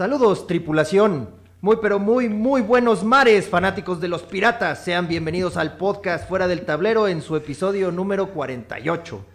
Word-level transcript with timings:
Saludos, 0.00 0.46
tripulación. 0.46 1.28
Muy, 1.60 1.76
pero 1.82 1.98
muy, 1.98 2.30
muy 2.30 2.62
buenos 2.62 3.04
mares, 3.04 3.50
fanáticos 3.50 4.00
de 4.00 4.08
los 4.08 4.22
piratas. 4.22 4.82
Sean 4.82 5.08
bienvenidos 5.08 5.58
al 5.58 5.76
podcast 5.76 6.26
Fuera 6.26 6.48
del 6.48 6.62
Tablero 6.62 7.06
en 7.06 7.20
su 7.20 7.36
episodio 7.36 7.92
número 7.92 8.28
48. 8.30 9.26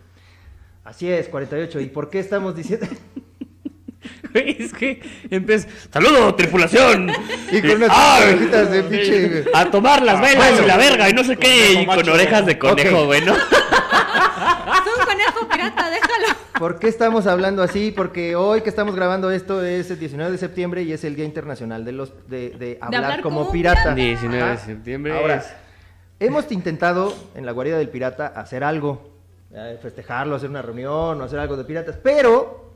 Así 0.84 1.08
es, 1.08 1.28
48. 1.28 1.82
¿Y 1.82 1.86
por 1.86 2.10
qué 2.10 2.18
estamos 2.18 2.56
diciendo...? 2.56 2.88
Es 4.34 4.74
que 4.74 5.02
empieza. 5.30 5.68
¡Saludo, 5.94 6.34
tripulación! 6.34 7.12
Y 7.52 7.62
con 7.62 7.72
unas 7.72 7.92
¡Ay! 7.94 8.34
orejitas 8.34 8.72
de 8.72 8.84
pinche... 8.90 9.46
A 9.54 9.70
tomar 9.70 10.02
las 10.02 10.20
velas 10.20 10.50
bueno. 10.52 10.64
y 10.64 10.68
la 10.68 10.78
verga 10.78 11.10
y 11.12 11.14
no 11.14 11.24
sé 11.24 11.38
qué. 11.38 11.74
Y 11.74 11.86
con 11.86 12.10
orejas 12.10 12.44
de 12.44 12.58
conejo, 12.58 13.04
Ok. 13.04 13.14
¿Por 16.58 16.80
qué 16.80 16.88
estamos 16.88 17.28
hablando 17.28 17.62
así? 17.64 17.92
Porque 17.92 18.36
hoy 18.36 18.62
que 18.62 18.70
estamos 18.70 18.96
grabando 18.96 19.30
esto 19.32 19.64
es 19.64 19.92
el 19.92 20.00
19 20.00 20.32
de 20.32 20.38
septiembre 20.38 20.84
y 20.84 20.94
es 20.94 21.04
el 21.04 21.16
Día 21.16 21.26
Internacional 21.26 21.84
de 21.84 21.92
los 21.92 22.14
de, 22.30 22.52
de 22.52 22.78
hablar, 22.82 23.04
hablar 23.04 23.22
como 23.22 23.40
como 23.42 23.52
pirata. 23.52 23.94
pirata. 23.94 23.96
19 23.96 24.38
de 24.38 24.52
Ajá. 24.52 24.58
septiembre. 24.66 25.18
Ahora, 25.20 25.36
es- 25.36 25.54
hemos 26.20 26.50
intentado 26.52 27.14
en 27.36 27.46
la 27.46 27.52
guarida 27.52 27.78
del 27.78 27.90
pirata 27.90 28.28
hacer 28.28 28.64
algo, 28.64 29.10
eh, 29.54 29.78
festejarlo, 29.82 30.36
hacer 30.36 30.50
una 30.50 30.62
reunión 30.62 31.20
o 31.20 31.24
hacer 31.26 31.40
algo 31.40 31.58
de 31.58 31.66
piratas, 31.66 31.98
pero 32.02 32.72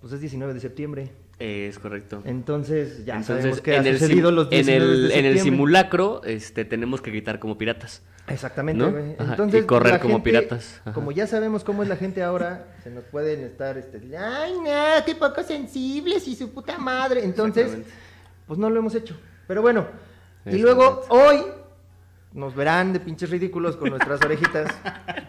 pues 0.00 0.12
es 0.12 0.20
19 0.20 0.52
de 0.54 0.60
septiembre. 0.60 1.10
Es 1.44 1.78
correcto. 1.80 2.22
Entonces 2.24 3.04
ya 3.04 3.16
Entonces, 3.16 3.36
sabemos 3.38 3.60
que 3.60 3.72
ha 3.76 3.78
en 3.78 3.98
sucedido 3.98 4.28
sim- 4.28 4.34
los 4.36 4.44
en 4.44 4.50
19 4.66 4.84
el, 4.84 4.90
de 4.90 4.94
en 4.94 5.02
el 5.02 5.10
septiembre. 5.34 5.40
simulacro 5.42 6.22
este, 6.24 6.64
tenemos 6.64 7.00
que 7.02 7.10
gritar 7.10 7.40
como 7.40 7.58
piratas. 7.58 8.02
Exactamente, 8.28 8.84
Entonces, 9.18 9.64
y 9.64 9.66
correr 9.66 9.98
como 9.98 10.14
gente, 10.14 10.30
piratas. 10.30 10.80
Ajá. 10.84 10.92
Como 10.92 11.10
ya 11.10 11.26
sabemos 11.26 11.64
cómo 11.64 11.82
es 11.82 11.88
la 11.88 11.96
gente 11.96 12.22
ahora, 12.22 12.66
se 12.84 12.90
nos 12.90 13.02
pueden 13.04 13.40
estar, 13.40 13.76
este, 13.76 14.00
ay, 14.16 14.52
no, 14.62 15.04
qué 15.04 15.16
poco 15.16 15.42
sensibles 15.42 16.28
y 16.28 16.36
su 16.36 16.50
puta 16.52 16.78
madre. 16.78 17.24
Entonces, 17.24 17.78
pues 18.46 18.58
no 18.60 18.70
lo 18.70 18.78
hemos 18.78 18.94
hecho. 18.94 19.16
Pero 19.48 19.62
bueno, 19.62 19.88
y 20.46 20.58
luego 20.58 21.02
hoy 21.08 21.38
nos 22.34 22.54
verán 22.54 22.92
de 22.92 23.00
pinches 23.00 23.28
ridículos 23.30 23.76
con 23.76 23.90
nuestras 23.90 24.20
orejitas, 24.22 24.72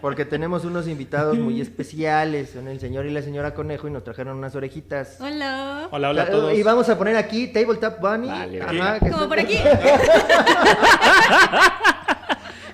porque 0.01 0.23
tenemos 0.25 0.63
unos 0.65 0.87
invitados 0.87 1.37
muy 1.37 1.59
especiales, 1.61 2.51
son 2.51 2.67
el 2.67 2.79
señor 2.79 3.05
y 3.05 3.11
la 3.11 3.21
señora 3.21 3.53
Conejo 3.53 3.87
y 3.87 3.91
nos 3.91 4.03
trajeron 4.03 4.37
unas 4.37 4.55
orejitas. 4.55 5.17
Hola. 5.19 5.87
Hola, 5.91 6.09
hola 6.09 6.23
a 6.23 6.29
todos. 6.29 6.53
Y 6.57 6.63
vamos 6.63 6.87
a 6.89 6.97
poner 6.97 7.15
aquí 7.17 7.47
Tabletop 7.47 7.99
Bunny. 7.99 8.27
Vale, 8.27 8.61
Ajá, 8.61 8.99
que 8.99 9.09
Como 9.11 9.27
por 9.27 9.39
aquí. 9.39 9.57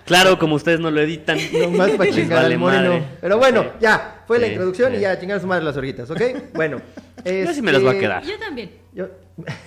Claro, 0.05 0.39
como 0.39 0.55
ustedes 0.55 0.79
no 0.79 0.89
lo 0.89 0.99
editan. 1.01 1.37
Nomás 1.53 1.91
para 1.91 2.09
chingar 2.11 2.41
vale 2.41 2.55
al 2.55 2.59
moreno. 2.59 2.89
madre. 2.93 3.03
Pero 3.21 3.37
bueno, 3.37 3.61
Sí. 3.63 3.69
ya, 3.81 4.23
fue 4.25 4.39
la 4.39 4.47
Sí, 4.47 4.53
introducción 4.53 4.95
y 4.95 4.99
ya 5.01 5.19
chingar 5.19 5.37
a 5.37 5.39
su 5.39 5.45
madre 5.45 5.63
las 5.63 5.77
orejitas, 5.77 6.09
¿ok? 6.09 6.21
Bueno. 6.55 6.81
Yo 7.25 7.53
sí 7.53 7.61
me 7.61 7.71
las 7.71 7.83
voy 7.83 7.95
a 7.95 7.99
quedar. 7.99 8.23
Yo 8.23 8.39
también. 8.39 8.71
Yo, 8.91 9.07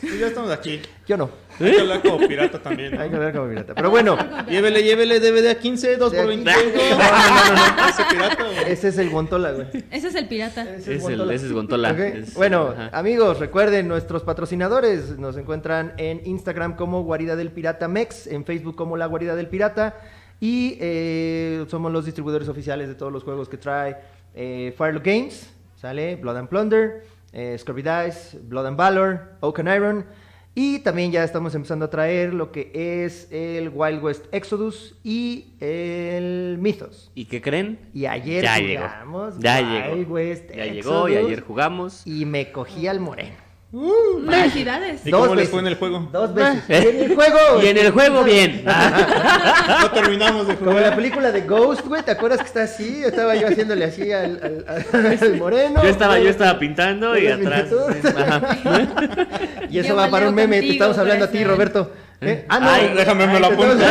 Pues 0.01 0.19
ya 0.19 0.27
estamos 0.29 0.51
aquí. 0.51 0.81
yo 1.07 1.17
no. 1.17 1.31
Hay 1.61 1.71
que 1.73 1.81
hablar 1.81 2.03
como 2.03 2.27
pirata 2.27 2.59
también. 2.61 2.99
Hay 2.99 3.09
que 3.11 3.17
hablar 3.17 3.33
como 3.33 3.49
pirata. 3.49 3.75
Pero 3.75 3.91
bueno, 3.91 4.17
Llévele, 4.49 4.83
llévele 4.83 5.21
DVD 5.21 5.51
a 5.51 5.55
15, 5.57 5.97
2 5.97 6.13
De 6.13 6.19
por 6.23 6.31
aquí. 6.33 6.43
25. 6.45 6.79
No, 6.91 6.99
no, 6.99 7.55
no, 7.55 7.77
no. 7.77 7.89
Ese 7.89 8.05
pirata, 8.11 8.45
güey. 8.45 8.73
ese 8.73 8.89
es 8.89 8.99
el 8.99 9.11
Guantola, 9.11 9.53
güey. 9.53 9.67
Ese 9.91 10.09
es 10.09 10.15
el 10.15 10.29
pirata. 10.29 10.63
Ese 10.75 10.95
Es 10.97 11.05
el- 11.05 11.31
ese 11.31 11.47
es 11.47 11.53
Guantola. 11.53 11.91
Es- 11.91 12.35
Bueno, 12.35 12.69
ajá. 12.77 12.91
amigos, 12.99 13.39
recuerden, 13.39 13.87
nuestros 13.89 14.23
patrocinadores 14.23 15.19
nos 15.19 15.37
encuentran 15.37 15.93
en 15.99 16.23
Instagram 16.25 16.77
como 16.77 17.03
Guarida 17.05 17.37
del 17.37 17.51
Pirata 17.51 17.87
Mex, 17.89 18.27
en 18.27 18.45
Facebook 18.45 18.75
como 18.77 18.97
La 18.97 19.07
Guarida 19.07 19.37
del 19.37 19.49
Pirata 19.49 19.97
y 20.41 20.77
eh, 20.81 21.65
somos 21.69 21.93
los 21.93 22.05
distribuidores 22.05 22.49
oficiales 22.49 22.89
de 22.89 22.95
todos 22.95 23.13
los 23.13 23.23
juegos 23.23 23.49
que 23.49 23.57
trae 23.59 23.97
eh, 24.35 24.75
Firelock 24.77 25.05
Games, 25.05 25.51
sale 25.81 26.17
Blood 26.17 26.37
and 26.39 26.49
Plunder, 26.49 27.05
eh, 27.33 27.57
Scurvy 27.59 27.83
Dice, 27.83 28.39
Blood 28.43 28.67
and 28.67 28.77
Valor, 28.77 29.37
Oak 29.41 29.61
and 29.61 29.69
Iron 29.69 30.07
y 30.55 30.81
también 30.81 31.11
ya 31.11 31.25
estamos 31.25 31.55
empezando 31.55 31.87
a 31.87 31.91
traer 31.91 32.35
lo 32.35 32.53
que 32.53 32.71
es 32.75 33.27
el 33.31 33.71
Wild 33.71 34.03
West 34.03 34.27
Exodus 34.33 34.99
y 35.03 35.55
el 35.61 36.59
Mythos. 36.61 37.11
¿Y 37.15 37.25
qué 37.25 37.41
creen? 37.41 37.79
Y 37.95 38.05
ayer 38.05 38.45
ya 38.45 38.57
jugamos 38.57 39.35
llegó. 39.35 39.43
Ya 39.43 39.61
Wild 39.61 39.95
llegó. 39.97 40.13
West 40.13 40.51
ya 40.51 40.67
llegó 40.67 41.09
y 41.09 41.13
Exodus. 41.15 41.27
ayer 41.27 41.41
jugamos. 41.41 42.07
Y 42.07 42.27
me 42.27 42.53
cogí 42.53 42.87
al 42.87 43.01
moreno. 43.01 43.52
Felicidades. 43.73 45.01
¿Y 45.07 45.11
cómo 45.11 45.35
les 45.35 45.49
fue 45.49 45.61
en 45.61 45.67
el 45.69 45.77
juego? 45.77 46.07
Dos 46.13 46.35
veces. 46.35 46.63
Y 46.69 46.75
en 46.89 47.01
el 47.11 47.15
juego. 47.15 47.39
Y 47.63 47.67
en 47.69 47.79
el 47.79 47.91
juego, 47.91 48.23
bien. 48.23 48.65
No 49.81 49.91
terminamos 49.93 50.47
de 50.47 50.57
Como 50.57 50.73
la 50.73 50.77
jugar. 50.79 50.97
película 50.97 51.33
de 51.33 51.41
Ghost, 51.43 51.87
güey. 51.87 52.03
¿Te 52.03 52.11
acuerdas 52.11 52.41
que 52.41 52.47
está 52.47 52.65
así? 52.65 53.03
Estaba 53.03 53.35
yo 53.35 53.47
haciéndole 53.49 53.85
así 53.87 54.13
al, 54.13 54.65
al, 54.69 55.19
al 55.23 55.37
moreno. 55.39 55.83
Yo 55.83 55.89
estaba, 55.89 56.19
yo 56.19 56.29
estaba 56.29 56.59
pintando 56.59 57.17
y 57.17 57.27
atrás. 57.29 57.67
Y 59.71 59.79
eso 59.79 59.89
Yo 59.89 59.97
va 59.97 60.11
para 60.11 60.29
un 60.29 60.35
meme. 60.35 60.57
Te 60.57 60.61
contigo, 60.67 60.73
estamos 60.73 60.99
hablando 60.99 61.25
a 61.25 61.31
ti. 61.31 61.43
Roberto. 61.45 61.93
¿Eh? 62.21 62.45
Ah, 62.51 62.61
no. 62.61 62.69
Ay, 62.71 62.93
déjame, 62.95 63.27
me 63.27 63.41
lo 63.41 63.49
te 63.49 63.55
apunto. 63.55 63.85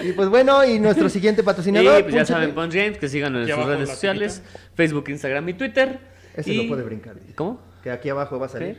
Y 0.00 0.12
pues 0.12 0.28
bueno, 0.28 0.64
y 0.64 0.78
nuestro 0.78 1.08
siguiente 1.08 1.42
Y 1.42 1.44
patrocinador. 1.44 2.02
pues 2.02 2.14
ya 2.14 2.24
saben, 2.24 2.54
Punch 2.54 2.72
Games, 2.74 2.98
que 2.98 3.08
sigan 3.08 3.34
en 3.36 3.48
Y 3.48 3.52
sus 3.52 3.64
redes 3.66 3.88
sociales, 3.88 4.42
Facebook, 4.76 5.04
Instagram 5.08 5.48
y 5.48 5.54
Twitter. 5.54 6.11
Ese 6.34 6.52
y... 6.52 6.62
no 6.62 6.68
puede 6.68 6.82
brincar. 6.82 7.18
dice. 7.20 7.34
¿Cómo? 7.34 7.60
Que 7.82 7.90
aquí 7.90 8.08
abajo 8.08 8.38
va 8.38 8.46
a 8.46 8.48
salir. 8.48 8.78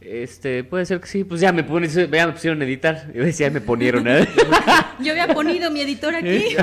Este, 0.00 0.64
puede 0.64 0.86
ser 0.86 0.98
que 1.00 1.06
sí, 1.06 1.24
pues 1.24 1.42
ya 1.42 1.52
me 1.52 1.62
ponen, 1.62 1.90
ya 1.90 2.26
me 2.26 2.32
pusieron 2.32 2.60
a 2.62 2.64
editar. 2.64 3.12
Yo 3.14 3.22
decía, 3.22 3.48
ya 3.48 3.52
me 3.52 3.60
ponieron, 3.60 4.08
¿eh? 4.08 4.26
Yo 5.00 5.12
había 5.12 5.28
ponido 5.28 5.70
mi 5.70 5.82
editor 5.82 6.14
aquí. 6.14 6.56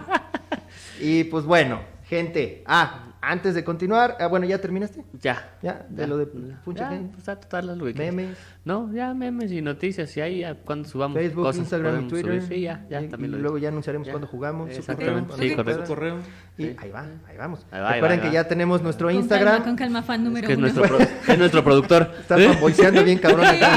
y 1.00 1.24
pues 1.24 1.44
bueno, 1.44 1.80
gente. 2.08 2.62
Ah, 2.66 3.07
antes 3.20 3.54
de 3.54 3.64
continuar. 3.64 4.16
Ah, 4.20 4.26
bueno, 4.26 4.46
¿ya 4.46 4.58
terminaste? 4.60 5.04
ya. 5.20 5.56
Ya, 5.62 5.86
de 5.88 6.06
lo 6.06 6.16
de 6.16 6.26
Punch 6.26 6.78
Ya, 6.78 6.88
pues 7.12 7.24
ya, 7.26 7.36
total, 7.36 7.78
lo 7.78 7.84
que 7.84 7.92
quieras. 7.94 8.14
Memes. 8.14 8.38
No, 8.64 8.92
ya 8.92 9.14
memes 9.14 9.50
y 9.52 9.62
noticias, 9.62 10.14
y 10.16 10.20
ahí 10.20 10.38
ya 10.40 10.54
cuando 10.54 10.88
subamos 10.88 11.16
Facebook, 11.18 11.44
cosas 11.44 11.60
Instagram 11.60 12.04
y 12.04 12.08
Twitter. 12.08 12.42
subir. 12.42 12.56
Sí, 12.56 12.60
ya, 12.62 12.86
ya, 12.90 13.00
y, 13.02 13.08
también 13.08 13.32
y 13.32 13.36
lo 13.36 13.42
luego 13.42 13.58
ya 13.58 13.68
anunciaremos 13.68 14.06
Ya. 14.06 14.12
cuando 14.12 14.26
jugamos. 14.28 14.70
su 14.72 14.78
Exactamente, 14.80 15.30
correo, 15.30 15.48
sí, 15.48 15.56
correcto. 15.56 15.82
Su 15.86 15.88
correo. 15.94 16.18
Y 16.58 16.62
Sí. 16.64 16.76
ahí 16.78 16.90
va, 16.90 17.06
ahí 17.28 17.36
vamos. 17.36 17.66
Ahí 17.70 17.80
va, 17.80 17.88
ahí 17.88 17.94
Recuerden 17.94 18.18
va, 18.18 18.22
que 18.22 18.28
ahí 18.28 18.34
ya 18.34 18.48
tenemos 18.48 18.82
nuestro 18.82 19.08
Con 19.08 19.16
Instagram. 19.16 19.48
calma, 19.52 19.64
con 19.64 19.76
calma, 19.76 20.02
fan 20.02 20.24
número 20.24 20.46
Que 20.46 20.52
es 20.54 20.58
nuestro, 20.58 20.82
pro- 20.84 20.98
es 20.98 21.38
nuestro 21.38 21.64
productor. 21.64 22.10
Está 22.20 22.36
fanboyseando 22.38 23.04
bien 23.04 23.18
cabrón 23.18 23.46
acá. 23.46 23.76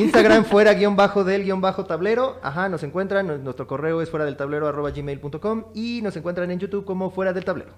Instagram 0.00 0.44
fuera 0.44 0.72
guion 0.74 0.96
bajo 0.96 1.22
del 1.24 1.44
guion 1.44 1.60
bajo 1.60 1.84
tablero. 1.84 2.38
Ajá, 2.42 2.68
nos 2.68 2.82
encuentran. 2.82 3.44
Nuestro 3.44 3.66
correo 3.66 4.00
es 4.02 4.10
fuera 4.10 4.24
del 4.24 4.36
tablero 4.36 4.66
arroba 4.66 4.90
gmail.com 4.90 5.64
y 5.74 6.00
nos 6.02 6.16
encuentran 6.16 6.50
en 6.50 6.58
YouTube 6.58 6.84
como 6.84 7.10
fuera 7.10 7.32
del 7.32 7.44
tablero. 7.44 7.72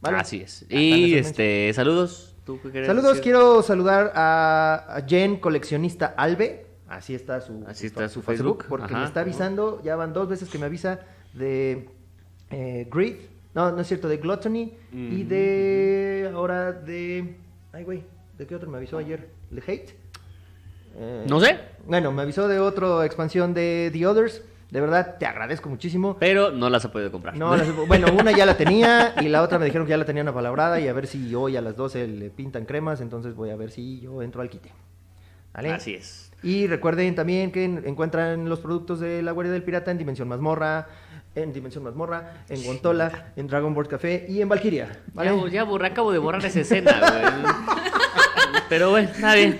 ¿Vale? 0.00 0.18
Así 0.18 0.40
es. 0.40 0.66
Ya 0.68 0.78
Y 0.78 1.14
este, 1.14 1.72
saludos. 1.74 2.36
¿Tú 2.44 2.58
qué 2.72 2.84
Saludos, 2.84 3.10
decir? 3.10 3.22
quiero 3.24 3.62
saludar 3.62 4.12
a, 4.14 5.02
Jen, 5.06 5.36
coleccionista 5.36 6.06
Albe. 6.16 6.66
Así 6.88 7.14
está 7.14 7.40
su, 7.40 7.64
Así 7.68 7.86
está 7.86 8.08
su 8.08 8.22
Facebook, 8.22 8.64
Porque 8.68 8.86
ajá. 8.86 8.98
me 9.00 9.04
está 9.04 9.20
avisando, 9.20 9.80
ya 9.84 9.94
van 9.94 10.12
dos 10.12 10.28
veces 10.28 10.48
que 10.48 10.58
me 10.58 10.66
avisa 10.66 11.00
de 11.34 11.88
eh, 12.50 12.88
Greed. 12.90 13.16
No, 13.54 13.70
no 13.72 13.80
es 13.80 13.86
cierto, 13.86 14.08
de 14.08 14.16
Gluttony. 14.16 14.74
Y 14.92 15.22
de. 15.24 16.30
Ahora 16.34 16.72
de. 16.72 17.36
Ay, 17.72 17.84
güey. 17.84 18.02
¿De 18.38 18.46
qué 18.46 18.54
otro 18.54 18.70
me 18.70 18.78
avisó 18.78 18.98
ayer? 18.98 19.28
¿De 19.50 19.60
Hate? 19.60 19.94
Eh, 20.96 21.26
No 21.28 21.40
sé, 21.40 21.58
Bueno, 21.86 22.10
me 22.10 22.22
avisó 22.22 22.48
de 22.48 22.58
otra 22.58 23.04
expansión 23.04 23.54
de 23.54 23.90
The 23.92 24.06
Others. 24.06 24.42
De 24.70 24.80
verdad, 24.80 25.16
te 25.18 25.26
agradezco 25.26 25.68
muchísimo. 25.68 26.16
pero 26.20 26.50
no 26.52 26.70
las 26.70 26.84
ha 26.84 26.92
podido 26.92 27.10
comprar. 27.10 27.36
No, 27.36 27.56
las- 27.56 27.74
bueno, 27.88 28.06
una 28.18 28.30
ya 28.30 28.46
la 28.46 28.56
tenía 28.56 29.14
y 29.20 29.28
la 29.28 29.42
otra 29.42 29.58
me 29.58 29.64
dijeron 29.64 29.86
que 29.86 29.90
ya 29.90 29.96
la 29.96 30.04
tenían 30.04 30.28
apalabrada 30.28 30.78
y 30.80 30.86
a 30.88 30.92
ver 30.92 31.06
si 31.08 31.34
hoy 31.34 31.56
a 31.56 31.60
las 31.60 31.76
12 31.76 32.06
le 32.06 32.30
pintan 32.30 32.64
cremas, 32.66 33.00
entonces 33.00 33.34
voy 33.34 33.50
a 33.50 33.56
ver 33.56 33.70
si 33.72 34.00
yo 34.00 34.22
entro 34.22 34.42
al 34.42 34.48
quite. 34.50 34.72
¿Vale? 35.52 35.72
Así 35.72 35.94
es. 35.94 36.30
Y 36.44 36.68
recuerden 36.68 37.14
también 37.16 37.50
que 37.50 37.64
en- 37.64 37.82
encuentran 37.84 38.48
los 38.48 38.60
productos 38.60 39.00
de 39.00 39.22
la 39.22 39.32
Guardia 39.32 39.52
del 39.52 39.64
Pirata 39.64 39.90
en 39.90 39.98
Dimensión 39.98 40.28
Mazmorra, 40.28 40.86
en 41.34 41.52
Dimensión 41.52 41.82
Mazmorra, 41.84 42.44
en 42.48 42.62
Guantola, 42.62 43.32
en 43.36 43.46
Dragon 43.48 43.74
Board 43.74 43.88
Café 43.88 44.24
y 44.28 44.40
en 44.40 44.48
Valkyria. 44.48 45.00
¿vale? 45.12 45.36
Ya, 45.46 45.48
ya 45.50 45.64
borré, 45.64 45.88
acabo 45.88 46.12
de 46.12 46.18
borrar 46.18 46.44
esa 46.44 46.60
escena, 46.60 46.92
güey. 47.00 47.52
Pero 48.68 48.90
bueno, 48.90 49.08
está 49.10 49.34
bien. 49.34 49.58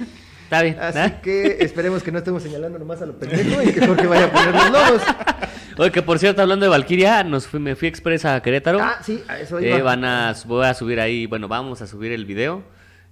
Está 0.50 0.62
bien. 0.62 0.76
Así 0.81 0.99
¿eh? 0.99 1.14
que 1.23 1.58
esperemos 1.61 2.02
que 2.02 2.11
no 2.11 2.19
estemos 2.19 2.43
señalando 2.43 2.76
nomás 2.76 3.00
a 3.00 3.06
lo 3.06 3.17
pendejo 3.17 3.62
y 3.62 3.73
que 3.73 3.87
Jorge 3.87 4.06
vaya 4.08 4.25
a 4.25 4.32
poner 4.32 4.52
los 4.52 4.70
logos. 4.73 5.02
Oye, 5.79 5.93
que 5.93 6.02
por 6.02 6.19
cierto, 6.19 6.43
hablando 6.43 6.64
de 6.67 6.70
Valkyria, 6.70 7.23
nos 7.23 7.47
fui, 7.47 7.61
me 7.61 7.76
fui 7.76 7.87
express 7.87 8.25
a 8.25 8.43
Querétaro. 8.43 8.81
Ah, 8.82 8.99
sí, 9.00 9.23
a 9.29 9.38
eso 9.38 9.61
Eh, 9.61 9.69
iba. 9.69 9.82
van 9.82 10.05
a, 10.05 10.35
voy 10.47 10.67
a 10.67 10.75
subir 10.75 10.99
ahí, 11.00 11.26
bueno, 11.26 11.47
vamos 11.47 11.82
a 11.82 11.87
subir 11.87 12.11
el 12.11 12.25
video. 12.26 12.64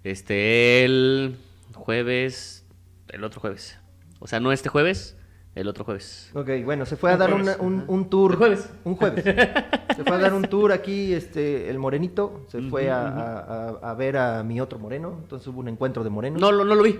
Este, 0.03 0.85
el 0.85 1.37
jueves, 1.75 2.65
el 3.09 3.23
otro 3.23 3.41
jueves. 3.41 3.79
O 4.19 4.27
sea, 4.27 4.41
no 4.41 4.51
este 4.51 4.69
jueves, 4.69 5.17
el 5.55 5.69
otro 5.69 5.85
jueves. 5.85 6.31
Ok, 6.35 6.51
bueno, 6.65 6.87
se 6.87 6.97
fue 6.97 7.13
a 7.13 7.17
dar 7.17 7.33
una- 7.35 7.57
un, 7.61 7.85
un 7.87 8.11
tour. 8.11 8.33
El 8.33 8.37
jueves. 8.39 8.69
Un 8.85 8.97
jueves. 8.97 9.23
Se 9.25 10.05
fue 10.05 10.17
a 10.17 10.19
dar 10.19 10.35
un 10.35 10.43
tour 10.51 10.73
aquí, 10.73 11.15
este, 11.15 11.71
el 11.71 11.79
morenito. 11.79 12.45
Se 12.49 12.61
fue 12.63 12.91
a, 12.91 13.01
a- 13.07 13.39
a- 13.81 13.91
a 13.91 13.95
ver 13.95 14.17
a 14.17 14.43
mi 14.43 14.61
otro 14.61 14.79
moreno. 14.81 15.19
Entonces 15.23 15.47
hubo 15.49 15.61
un 15.61 15.69
encuentro 15.69 16.03
de 16.05 16.11
morenos. 16.11 16.41
No, 16.41 16.51
lo- 16.53 16.65
no 16.65 16.75
lo 16.75 16.83
vi. 16.83 16.99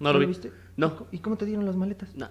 No, 0.00 0.08
¿No 0.08 0.12
lo 0.14 0.18
vi. 0.20 0.26
viste? 0.26 0.52
No. 0.76 1.06
¿Y 1.12 1.18
cómo 1.18 1.36
te 1.36 1.44
dieron 1.44 1.66
las 1.66 1.76
maletas? 1.76 2.14
No. 2.14 2.28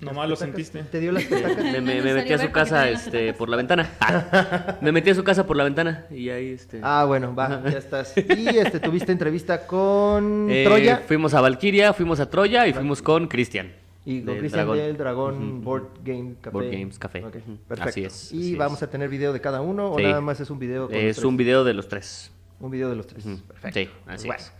Nomás 0.00 0.28
lo 0.28 0.36
sentiste. 0.36 0.82
¿Te 0.84 1.00
dio 1.00 1.12
las 1.12 1.24
petacas? 1.30 1.62
Me, 1.64 1.80
me- 1.80 2.02
me 2.02 2.14
metí 2.14 2.32
a 2.32 2.38
su 2.38 2.50
casa 2.50 2.88
este, 2.90 3.32
por 3.32 3.48
la 3.48 3.56
ventana. 3.56 3.90
Ah, 4.00 4.76
me 4.82 4.90
metí 4.92 5.10
a 5.10 5.14
su 5.14 5.22
casa 5.24 5.46
por 5.46 5.56
la 5.56 5.64
ventana 5.64 6.06
y 6.10 6.28
ahí 6.30 6.48
este. 6.50 6.80
Ah, 6.82 7.04
bueno, 7.06 7.34
va, 7.34 7.62
ya 7.70 7.78
estás. 7.78 8.12
Y 8.16 8.48
este, 8.48 8.80
tuviste 8.80 9.12
entrevista 9.12 9.66
con 9.66 10.46
eh, 10.50 10.64
Troya 10.64 10.98
Fuimos 11.06 11.32
a 11.34 11.40
Valkyria, 11.40 11.92
fuimos 11.92 12.20
a 12.20 12.28
Troya 12.28 12.66
y 12.66 12.72
fuimos 12.74 13.00
con 13.02 13.28
Cristian. 13.28 13.72
y 14.04 14.18
con 14.18 14.26
del 14.26 14.38
Cristian 14.40 14.66
Dragón. 14.66 14.76
del 14.78 14.96
Dragón 14.96 15.64
Board. 15.64 15.88
Game 16.04 16.34
Café. 16.40 16.50
Board 16.52 16.70
Games 16.70 16.98
Café. 16.98 17.20
Perfecto. 17.20 17.82
Así 17.88 18.04
es, 18.04 18.32
Y 18.32 18.38
así 18.40 18.54
vamos 18.56 18.78
es. 18.78 18.82
a 18.82 18.90
tener 18.90 19.08
video 19.08 19.32
de 19.32 19.40
cada 19.40 19.60
uno 19.62 19.92
o 19.92 19.98
Sí. 19.98 20.04
nada 20.04 20.20
más 20.20 20.40
es 20.40 20.50
un 20.50 20.58
video 20.58 20.86
con 20.86 20.94
los 20.96 21.02
Es 21.04 21.16
tres? 21.16 21.24
un 21.24 21.36
video 21.36 21.64
de 21.64 21.72
los 21.74 21.88
tres. 21.88 22.30
Un 22.60 22.70
video 22.70 22.90
de 22.90 22.96
los 22.96 23.06
tres. 23.06 23.24
Perfecto. 23.24 23.78
Sí, 23.80 23.88
así 24.06 24.26
Bueno, 24.26 24.42
es. 24.42 24.52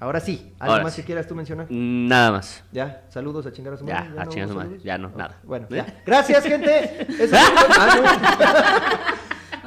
Ahora 0.00 0.20
sí, 0.20 0.52
¿algo 0.60 0.72
Ahora 0.74 0.84
más 0.84 0.94
sí. 0.94 1.02
que 1.02 1.06
quieras 1.06 1.26
tú 1.26 1.34
mencionar? 1.34 1.66
Nada 1.70 2.30
más. 2.30 2.62
Ya, 2.70 3.02
saludos 3.08 3.46
a 3.46 3.52
chingar 3.52 3.74
a 3.74 3.76
su 3.76 3.84
Ya, 3.86 3.94
madre. 3.94 4.10
a 4.20 4.24
no 4.24 4.30
chingar 4.30 4.48
a 4.48 4.52
su 4.52 4.54
madre. 4.58 4.78
Ya 4.84 4.96
no, 4.98 5.10
nada. 5.16 5.38
Bueno, 5.42 5.66
¿Eh? 5.70 5.76
ya. 5.76 5.86
Gracias, 6.06 6.44
gente. 6.44 7.06
Eso 7.08 7.22
es 7.24 7.30
todo. 7.30 7.40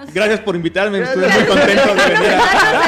Ah, 0.01 0.05
Gracias 0.13 0.39
por 0.39 0.55
invitarme. 0.55 0.99
Estuve 1.01 1.27
muy 1.27 1.43
contento 1.45 1.93
de 1.95 2.09
venir 2.09 2.31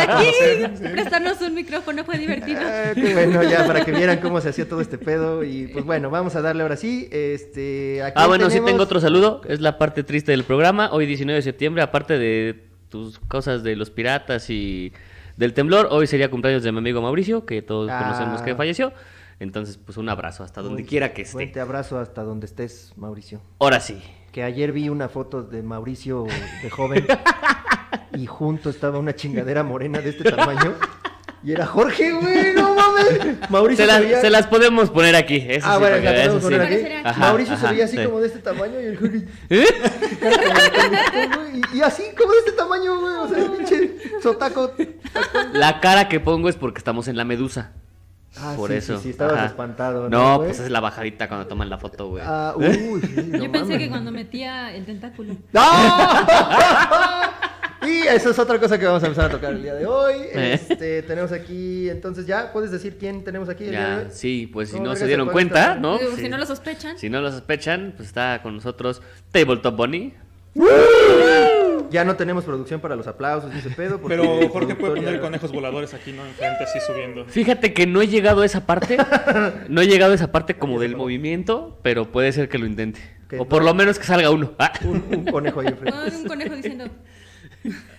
aquí, 0.07 0.87
prestarnos 0.91 1.41
un 1.41 1.53
micrófono 1.53 2.03
fue 2.03 2.17
divertido. 2.17 2.59
Ah, 2.63 2.91
qué 2.95 3.13
bueno, 3.13 3.43
ya 3.43 3.67
para 3.67 3.85
que 3.85 3.91
vieran 3.91 4.17
cómo 4.19 4.41
se 4.41 4.49
hacía 4.49 4.67
todo 4.67 4.81
este 4.81 4.97
pedo. 4.97 5.43
Y 5.43 5.67
pues 5.67 5.85
bueno, 5.85 6.09
vamos 6.09 6.35
a 6.35 6.41
darle 6.41 6.63
ahora 6.63 6.75
sí. 6.75 7.07
Este, 7.11 8.01
aquí 8.01 8.13
Ah, 8.15 8.25
bueno, 8.27 8.49
sí 8.49 8.59
tengo 8.65 8.81
otro 8.81 8.99
saludo. 8.99 9.41
Es 9.47 9.61
la 9.61 9.77
parte 9.77 10.03
triste 10.03 10.31
del 10.31 10.43
programa. 10.43 10.89
Hoy 10.91 11.05
19 11.05 11.35
de 11.35 11.41
septiembre, 11.43 11.83
aparte 11.83 12.17
de 12.17 12.63
tus 12.89 13.19
cosas 13.19 13.63
de 13.63 13.75
los 13.75 13.89
piratas 13.91 14.49
y 14.49 14.91
del 15.37 15.53
temblor, 15.53 15.87
hoy 15.91 16.07
sería 16.07 16.29
cumpleaños 16.29 16.63
de 16.63 16.71
mi 16.71 16.77
amigo 16.79 17.01
Mauricio, 17.01 17.45
que 17.45 17.61
todos 17.61 17.89
Ah. 17.91 17.99
conocemos 18.03 18.41
que 18.41 18.55
falleció. 18.55 18.93
Entonces, 19.39 19.77
pues 19.77 19.97
un 19.97 20.07
abrazo 20.09 20.43
hasta 20.43 20.61
donde 20.61 20.85
quiera 20.85 21.13
que 21.13 21.23
esté. 21.23 21.33
Fuerte 21.33 21.59
abrazo 21.59 21.97
hasta 21.99 22.23
donde 22.23 22.45
estés, 22.45 22.93
Mauricio. 22.95 23.41
Ahora 23.59 23.79
sí. 23.79 24.01
Que 24.31 24.43
ayer 24.43 24.71
vi 24.71 24.89
una 24.89 25.09
foto 25.09 25.43
de 25.43 25.61
Mauricio 25.63 26.25
de 26.61 26.69
joven 26.69 27.05
y 28.13 28.25
junto 28.25 28.69
estaba 28.69 28.99
una 28.99 29.15
chingadera 29.15 29.63
morena 29.63 29.99
de 30.01 30.09
este 30.11 30.31
tamaño. 30.31 30.73
Y 31.45 31.51
era 31.51 31.65
Jorge, 31.65 32.13
güey, 32.13 32.53
no 32.55 32.73
mames. 32.73 33.49
Mauricio 33.49 33.85
Se, 33.85 33.91
las- 33.91 34.21
se 34.21 34.29
las 34.29 34.47
podemos 34.47 34.89
poner 34.89 35.15
aquí. 35.15 35.45
eso 35.49 35.67
Ah, 35.67 35.73
sí, 35.75 35.79
bueno, 35.81 35.97
la 35.97 36.11
podemos 36.11 36.37
eso 36.37 36.47
sí. 36.49 36.55
poner 36.55 36.73
aquí. 36.95 37.07
Ajá, 37.07 37.19
Mauricio 37.19 37.53
ajá, 37.55 37.67
se 37.67 37.73
veía 37.73 37.85
así 37.85 37.97
sí. 37.97 38.05
como 38.05 38.19
de 38.21 38.27
este 38.27 38.39
tamaño 38.39 38.79
y 38.79 38.85
el 38.85 38.97
Jorge. 38.97 39.25
¿Eh? 39.49 39.65
Y, 41.73 41.77
y 41.77 41.81
así 41.81 42.03
como 42.17 42.31
de 42.31 42.37
este 42.39 42.51
tamaño, 42.53 42.99
güey. 42.99 43.13
O 43.15 43.27
sea, 43.27 43.51
pinche 43.51 43.97
sotaco. 44.21 44.71
La 45.53 45.79
cara 45.81 46.07
que 46.07 46.19
pongo 46.19 46.47
es 46.49 46.55
porque 46.55 46.77
estamos 46.79 47.07
en 47.09 47.17
la 47.17 47.25
medusa. 47.25 47.73
Ah, 48.37 48.53
Por 48.55 48.71
sí, 48.71 48.77
eso. 48.77 48.97
Sí, 48.97 49.03
sí, 49.03 49.09
estabas 49.11 49.35
Ajá. 49.35 49.45
espantado. 49.47 50.09
No, 50.09 50.37
güey? 50.37 50.47
pues 50.47 50.59
es 50.61 50.71
la 50.71 50.79
bajadita 50.79 51.27
cuando 51.27 51.45
toman 51.45 51.69
la 51.69 51.77
foto, 51.77 52.07
güey. 52.07 52.23
Ah, 52.25 52.53
uy, 52.55 53.01
sí, 53.01 53.21
no 53.27 53.43
Yo 53.43 53.51
pensé 53.51 53.77
que 53.77 53.89
cuando 53.89 54.11
metía 54.11 54.73
el 54.73 54.85
tentáculo. 54.85 55.35
¡No! 55.51 55.61
Y 57.85 58.07
eso 58.07 58.29
es 58.31 58.39
otra 58.39 58.59
cosa 58.59 58.77
que 58.79 58.85
vamos 58.85 59.03
a 59.03 59.07
empezar 59.07 59.25
a 59.25 59.29
tocar 59.33 59.53
el 59.53 59.61
día 59.63 59.73
de 59.75 59.85
hoy. 59.85 60.13
Eh. 60.33 60.53
Este, 60.53 61.01
tenemos 61.03 61.31
aquí, 61.31 61.89
entonces 61.89 62.25
ya, 62.25 62.51
¿puedes 62.51 62.71
decir 62.71 62.97
quién 62.97 63.23
tenemos 63.23 63.49
aquí 63.49 63.65
el 63.65 63.69
día 63.71 63.79
de 63.81 63.95
Ya, 64.03 64.07
hoy? 64.07 64.07
sí, 64.11 64.49
pues 64.51 64.69
si 64.69 64.75
¿Cómo 64.77 64.87
no 64.89 64.95
se 64.95 65.05
dieron 65.05 65.29
cuenta? 65.29 65.75
¿no? 65.75 65.97
Sí. 65.99 66.05
Si 66.17 66.29
no 66.29 66.37
lo 66.37 66.45
sospechan. 66.45 66.97
Si 66.97 67.09
no 67.09 67.21
lo 67.21 67.31
sospechan, 67.31 67.93
pues 67.95 68.07
está 68.07 68.41
con 68.41 68.55
nosotros 68.55 69.01
Tabletop 69.31 69.75
Bunny. 69.75 70.13
Ya 71.91 72.03
no 72.03 72.15
tenemos 72.15 72.43
producción 72.43 72.79
para 72.81 72.95
los 72.95 73.05
aplausos 73.05 73.51
ni 73.53 73.59
ese 73.59 73.69
pedo. 73.69 73.99
porque 74.01 74.15
Pero 74.17 74.49
Jorge 74.49 74.75
puede 74.75 74.95
poner 74.95 75.15
ya- 75.15 75.21
conejos 75.21 75.51
voladores 75.51 75.93
aquí, 75.93 76.11
¿no? 76.11 76.25
Enfrente, 76.25 76.63
así 76.63 76.79
subiendo. 76.87 77.25
Fíjate 77.25 77.73
que 77.73 77.85
no 77.85 78.01
he 78.01 78.07
llegado 78.07 78.41
a 78.41 78.45
esa 78.45 78.65
parte. 78.65 78.97
No 79.69 79.81
he 79.81 79.87
llegado 79.87 80.11
a 80.13 80.15
esa 80.15 80.31
parte 80.31 80.55
como 80.55 80.79
del 80.79 80.95
movimiento, 80.95 81.77
pero 81.83 82.11
puede 82.11 82.31
ser 82.31 82.49
que 82.49 82.57
lo 82.57 82.65
intente. 82.65 82.99
Que 83.29 83.37
O 83.39 83.45
por 83.47 83.61
no- 83.61 83.67
lo 83.69 83.73
menos 83.75 83.99
que 83.99 84.05
salga 84.05 84.31
uno. 84.31 84.53
Ah, 84.57 84.73
Un, 84.83 85.03
un 85.11 85.25
conejo 85.25 85.59
ahí 85.59 85.67
enfrente. 85.67 86.15
Un 86.17 86.25
conejo 86.27 86.55
diciendo, 86.55 86.85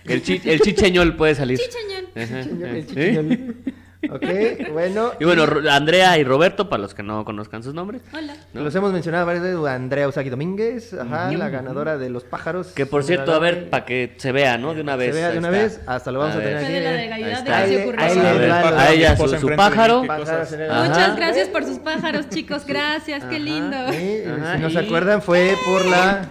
el, 0.05 0.21
chi- 0.23 0.41
el 0.45 0.59
chicheñol 0.61 1.15
puede 1.15 1.35
salir. 1.35 1.59
Chicheñol, 1.59 2.09
el 2.75 2.87
chicheñol. 2.87 3.55
Ok, 4.07 4.21
bueno. 4.71 5.13
Y 5.19 5.23
bueno, 5.25 5.45
Andrea 5.71 6.15
y 6.19 6.23
Roberto, 6.23 6.69
para 6.69 6.79
los 6.83 6.93
que 6.93 7.01
no 7.01 7.25
conozcan 7.25 7.63
sus 7.63 7.73
nombres. 7.73 8.03
Hola. 8.13 8.35
¿no? 8.53 8.61
Los 8.61 8.75
hemos 8.75 8.93
mencionado 8.93 9.25
varias 9.25 9.43
veces. 9.43 9.57
Andrea 9.65 10.07
Usagi 10.07 10.29
Domínguez, 10.29 10.93
ajá, 10.93 11.31
la 11.31 11.49
ganadora 11.49 11.97
de 11.97 12.11
los 12.11 12.23
pájaros. 12.23 12.67
Que 12.67 12.85
por 12.85 13.03
cierto, 13.03 13.33
a 13.33 13.39
ver, 13.39 13.71
para 13.71 13.83
que 13.85 14.13
se 14.17 14.31
vea, 14.31 14.59
¿no? 14.59 14.75
De 14.75 14.81
una 14.81 14.91
Se 14.91 14.97
vez. 14.99 15.15
vea 15.15 15.31
de 15.31 15.39
una 15.39 15.49
vez, 15.49 15.81
hasta 15.87 16.11
lo 16.11 16.19
vamos 16.19 16.35
a 16.35 16.39
tener 16.39 16.59
Fue 16.59 16.69
de 16.71 16.81
la 16.81 16.91
legalidad 16.91 17.29
Ahí 17.29 17.33
de 17.33 17.39
está. 17.39 17.61
que 17.63 17.67
se 17.67 17.75
Ahí- 17.75 17.81
ocurrió. 18.21 18.53
ahí 18.53 18.75
A 18.77 18.91
ella 18.93 19.17
su, 19.17 19.27
su 19.39 19.47
pájaro. 19.55 20.03
Muchas 20.03 21.15
gracias 21.15 21.47
por 21.49 21.63
sus 21.65 21.79
pájaros, 21.79 22.29
chicos. 22.29 22.63
Gracias, 22.67 23.23
qué 23.23 23.39
lindo. 23.39 23.75
Sí, 23.91 24.19
Ajá, 24.27 24.55
si 24.57 24.61
no 24.61 24.69
se 24.69 24.79
acuerdan, 24.79 25.23
fue 25.23 25.55
por 25.65 25.83
la 25.83 26.29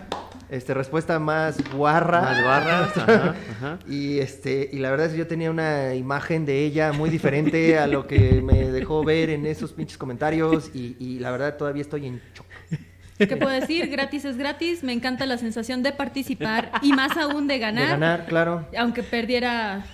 este, 0.49 0.75
respuesta 0.75 1.19
más 1.19 1.57
guarra. 1.73 2.21
Más 2.21 2.43
guarras, 2.43 2.97
ajá, 2.97 3.35
ajá. 3.51 3.79
Y 3.89 4.19
este, 4.19 4.69
y 4.73 4.79
la 4.79 4.91
verdad 4.91 5.07
es 5.07 5.13
que 5.13 5.19
yo 5.19 5.27
tenía 5.27 5.51
una 5.51 5.95
imagen 5.95 6.47
de 6.47 6.65
ella 6.65 6.93
muy 6.93 7.11
diferente 7.11 7.79
a 7.79 7.87
lo 7.87 8.07
que 8.07 8.41
me 8.43 8.71
dejó 8.71 9.05
ver 9.05 9.31
en 9.31 9.47
esos 9.47 9.73
pinches 9.73 9.99
comentarios. 9.99 10.71
Y, 10.75 10.97
y 10.99 11.19
la 11.19 11.31
verdad 11.31 11.57
todavía 11.57 11.83
estoy 11.83 12.07
en 12.07 12.21
shock. 12.35 12.47
¿Qué 13.19 13.37
puedo 13.37 13.51
decir? 13.51 13.89
Gratis 13.89 14.25
es 14.25 14.37
gratis. 14.37 14.83
Me 14.83 14.93
encanta 14.93 15.27
la 15.27 15.39
sensación 15.39 15.83
de 15.83 15.93
participar 15.93 16.73
y 16.83 16.93
más 16.93 17.17
aún 17.17 17.47
de 17.47 17.59
ganar. 17.59 17.85
De 17.85 17.91
ganar, 17.91 18.27
claro. 18.27 18.69
Aunque 18.77 19.03
perdiera 19.03 19.85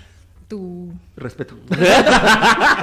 tu. 0.51 0.91
Respeto. 1.15 1.55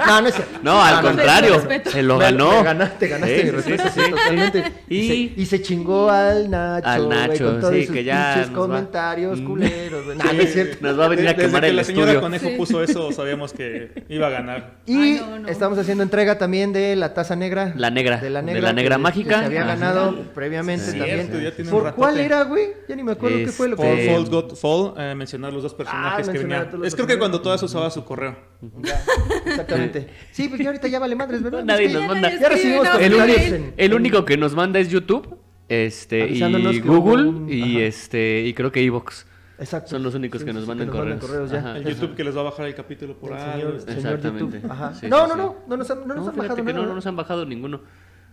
no, 0.07 0.21
no 0.23 0.29
es 0.29 0.35
cierto. 0.35 0.59
No, 0.63 0.83
al 0.83 0.97
no, 0.97 1.03
contrario, 1.03 1.63
se 1.85 2.03
lo 2.03 2.17
Me- 2.19 2.25
ganó. 2.25 2.51
me 2.59 2.63
ganaste, 2.63 3.09
ganaste 3.09 3.39
Sí, 3.41 3.45
mi 3.45 3.51
respeto, 3.51 3.83
sí, 3.85 3.91
sí, 3.95 4.01
sí. 4.05 4.11
totalmente. 4.11 4.73
Y, 4.89 4.97
Y- 4.99 5.09
se, 5.09 5.41
y 5.43 5.47
se 5.47 5.63
chingó 5.63 6.11
al 6.11 6.51
Nacho, 6.51 6.89
Al 6.89 7.09
Nacho, 7.09 7.45
con 7.45 7.61
todos 7.61 7.75
sí, 7.75 7.85
sus 7.87 7.95
que 7.95 8.05
ya 8.05 8.37
nos 8.37 8.51
va- 8.51 8.53
comentarios 8.55 9.41
Mm. 9.41 9.45
culeros, 9.47 10.05
güey. 10.05 10.17
No, 10.19 10.25
no 10.33 10.41
es 10.43 10.53
cierto. 10.53 10.77
Nos 10.81 10.99
va 10.99 11.05
a 11.05 11.09
venir 11.09 11.29
a 11.29 11.33
Desde 11.35 11.47
quemar 11.47 11.63
que 11.63 11.69
el 11.69 11.77
la 11.77 11.85
señora 11.85 12.05
estudio. 12.13 12.21
Conejo 12.23 12.49
Sí. 12.49 12.55
puso 12.57 12.83
eso, 12.83 13.13
sabíamos 13.13 13.53
que 13.53 14.05
iba 14.09 14.27
a 14.29 14.31
ganar. 14.31 14.79
Y 14.87 14.97
Ay, 14.99 15.21
no, 15.21 15.39
no. 15.41 15.49
estamos 15.49 15.79
haciendo 15.79 16.03
entrega 16.03 16.39
también 16.39 16.73
de 16.73 16.97
la 16.97 17.13
taza 17.15 17.37
negra. 17.37 17.73
La 17.77 17.91
negra, 17.91 18.17
De 18.19 18.31
la 18.31 18.41
de 18.41 18.47
negra. 18.47 18.63
la 18.63 18.73
negra 18.73 18.97
que- 18.97 19.03
mágica. 19.03 19.35
que 19.35 19.41
se 19.41 19.47
había 19.47 19.61
Ajá. 19.65 19.75
ganado 19.75 20.23
previamente 20.35 20.85
Sí, 20.93 20.99
también. 20.99 21.29
cierto, 21.31 21.71
¿Por 21.71 21.95
cuál 21.95 22.19
era, 22.19 22.45
güey? 22.45 22.69
Ya 22.89 22.97
ni 22.97 23.03
me 23.03 23.13
acuerdo 23.13 23.37
qué 23.39 23.49
fue 23.49 23.69
lo 23.69 23.77
Fall, 23.77 23.97
que... 23.97 24.07
Fall, 24.11 24.25
God, 24.31 24.55
Fall, 24.57 24.95
eh, 24.97 25.15
mencionar 25.15 25.53
los 25.53 25.63
dos 25.63 25.75
personajes 25.75 26.27
que 26.27 26.33
mencionar 26.33 26.61
a 26.61 26.65
venían. 26.71 26.85
Es 26.87 26.95
creo 26.95 27.07
que 27.07 27.19
cuando 27.19 27.41
todas 27.41 27.58
usaba 27.63 27.91
su 27.91 28.05
correo. 28.05 28.37
Ya, 28.83 29.01
exactamente. 29.47 30.09
Sí, 30.33 30.49
pues 30.49 30.61
ya 30.61 30.67
ahorita 30.69 30.89
ya 30.89 30.99
vale 30.99 31.15
madres, 31.15 31.43
¿verdad? 31.43 31.65
Nadie 31.65 31.87
Es 31.87 31.93
que 31.93 31.95
nos 31.95 32.03
ya- 32.03 32.09
manda. 32.09 32.39
Ya 32.41 32.49
recibimos 32.49 32.89
El, 33.01 33.13
en- 33.15 33.75
el 33.77 33.95
único 33.95 34.25
que 34.25 34.37
nos 34.37 34.55
manda 34.55 34.79
es 34.81 34.89
YouTube, 34.89 35.37
este, 35.69 36.27
y 36.29 36.81
Google, 36.81 37.25
un- 37.29 37.49
y 37.53 37.77
ajá. 37.77 37.85
este, 37.85 38.43
y 38.43 38.55
creo 38.55 38.73
que 38.73 38.83
Evox. 38.85 39.27
Exacto. 39.61 39.91
Son 39.91 40.03
los 40.05 40.15
únicos 40.15 40.45
que 40.45 40.53
nos 40.53 40.67
mandan 40.69 40.89
correos. 40.89 41.51
ya. 41.51 41.59
Ajá. 41.59 41.77
El 41.79 41.85
YouTube 41.85 42.15
que 42.15 42.23
les 42.25 42.37
va 42.37 42.41
a 42.43 42.45
bajar 42.45 42.67
el 42.67 42.75
capítulo 42.77 43.17
por 43.19 43.33
El 43.33 43.39
algo. 43.39 43.79
señor, 43.79 43.81
señor 43.81 43.99
Exactamente. 44.15 44.57
YouTube. 44.59 44.71
Ajá. 44.73 44.95
Sí, 44.95 45.09
no, 45.09 45.25
sí, 45.27 45.29
no, 45.29 45.35
sí. 45.35 45.39
no, 45.39 45.57
no 45.69 45.77
nos 45.77 45.91
han, 45.91 45.99
no 46.01 46.07
nos 46.07 46.17
No, 46.17 46.23
han 46.23 46.35
fíjate 46.35 46.49
bajado 46.49 46.65
que 46.67 46.73
no, 46.73 46.87
no 46.87 46.95
nos 46.95 47.07
han 47.07 47.17
bajado 47.17 47.45
ninguno. 47.45 47.81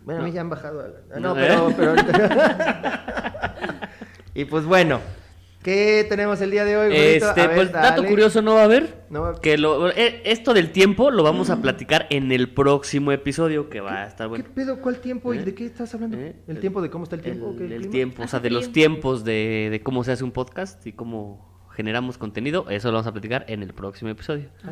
Bueno, 0.03 0.21
a 0.21 0.23
mí 0.23 0.31
ya 0.31 0.41
han 0.41 0.49
bajado. 0.51 0.83
No, 1.19 1.33
pero, 1.35 1.73
pero 1.75 1.89
ahorita- 1.95 3.55
y 4.35 4.45
pues 4.45 4.65
bueno, 4.65 4.99
¿qué 5.65 6.05
tenemos 6.07 6.39
el 6.41 6.51
día 6.51 6.63
de 6.63 6.77
hoy? 6.77 6.95
Este, 6.95 7.47
ver, 7.47 7.55
pues 7.55 7.71
dato 7.71 8.05
curioso 8.05 8.43
no 8.43 8.53
va 8.53 8.61
a 8.61 8.65
haber. 8.65 9.05
No 9.09 9.33
Que 9.41 9.57
lo, 9.57 9.89
eh, 9.89 10.21
esto 10.23 10.53
del 10.53 10.71
tiempo 10.71 11.09
lo 11.09 11.23
vamos 11.23 11.49
a 11.49 11.59
platicar 11.59 12.05
en 12.11 12.31
el 12.31 12.53
próximo 12.53 13.11
episodio 13.11 13.67
que 13.67 13.81
va 13.81 14.03
a 14.03 14.07
estar 14.07 14.27
¿Qué 14.27 14.29
bueno. 14.29 14.45
pedo? 14.53 14.79
¿Cuál 14.79 14.99
tiempo? 14.99 15.33
¿Y 15.33 15.39
¿Eh? 15.39 15.43
de 15.43 15.55
qué 15.55 15.65
estás 15.65 15.93
hablando? 15.95 16.17
¿Eh? 16.17 16.35
¿El 16.47 16.59
tiempo 16.59 16.83
de 16.83 16.91
cómo 16.91 17.05
está 17.05 17.15
el 17.15 17.23
tiempo? 17.23 17.55
qué, 17.57 17.65
El, 17.65 17.89
tiempo, 17.89 18.21
o 18.21 18.27
sea, 18.27 18.37
Hace 18.37 18.47
de 18.47 18.53
los 18.53 18.71
tiempos 18.71 19.25
de, 19.25 19.69
de 19.71 19.81
cómo 19.81 20.03
se 20.03 20.11
hace 20.11 20.23
un 20.23 20.31
podcast 20.31 20.85
y 20.85 20.93
cómo 20.93 21.67
generamos 21.71 22.19
contenido, 22.19 22.69
eso 22.69 22.89
lo 22.89 22.93
vamos 22.93 23.07
a 23.07 23.11
platicar 23.11 23.45
en 23.47 23.63
el 23.63 23.73
próximo 23.73 24.11
episodio. 24.11 24.49
Ah, 24.63 24.71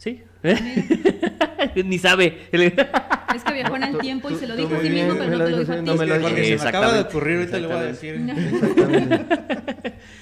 sí. 0.00 0.22
Ni 1.84 1.98
sabe. 1.98 2.48
Es 2.50 3.44
que 3.44 3.52
viajó 3.52 3.76
en 3.76 3.82
el 3.84 3.98
tiempo 3.98 4.30
y 4.30 4.34
se 4.36 4.46
lo 4.46 4.56
dijo 4.56 4.74
a 4.74 4.80
sí 4.80 4.88
mismo, 4.88 5.14
pero 5.18 5.30
no 5.36 5.44
te 5.44 5.50
lo 5.50 5.58
dijo, 5.58 5.72
a 5.72 5.76
no 5.76 5.92
ti. 5.92 5.98
me 5.98 6.06
lo 6.06 6.14
dijo. 6.16 6.28
Porque 6.28 6.58
se 6.58 6.64
me 6.64 6.68
acaba 6.70 6.92
de 6.94 7.00
ocurrir, 7.00 7.36
ahorita 7.40 7.58
le 7.58 7.66
voy 7.66 7.76
a 7.76 7.82
decir. 7.82 8.14
Exactamente. 8.14 9.36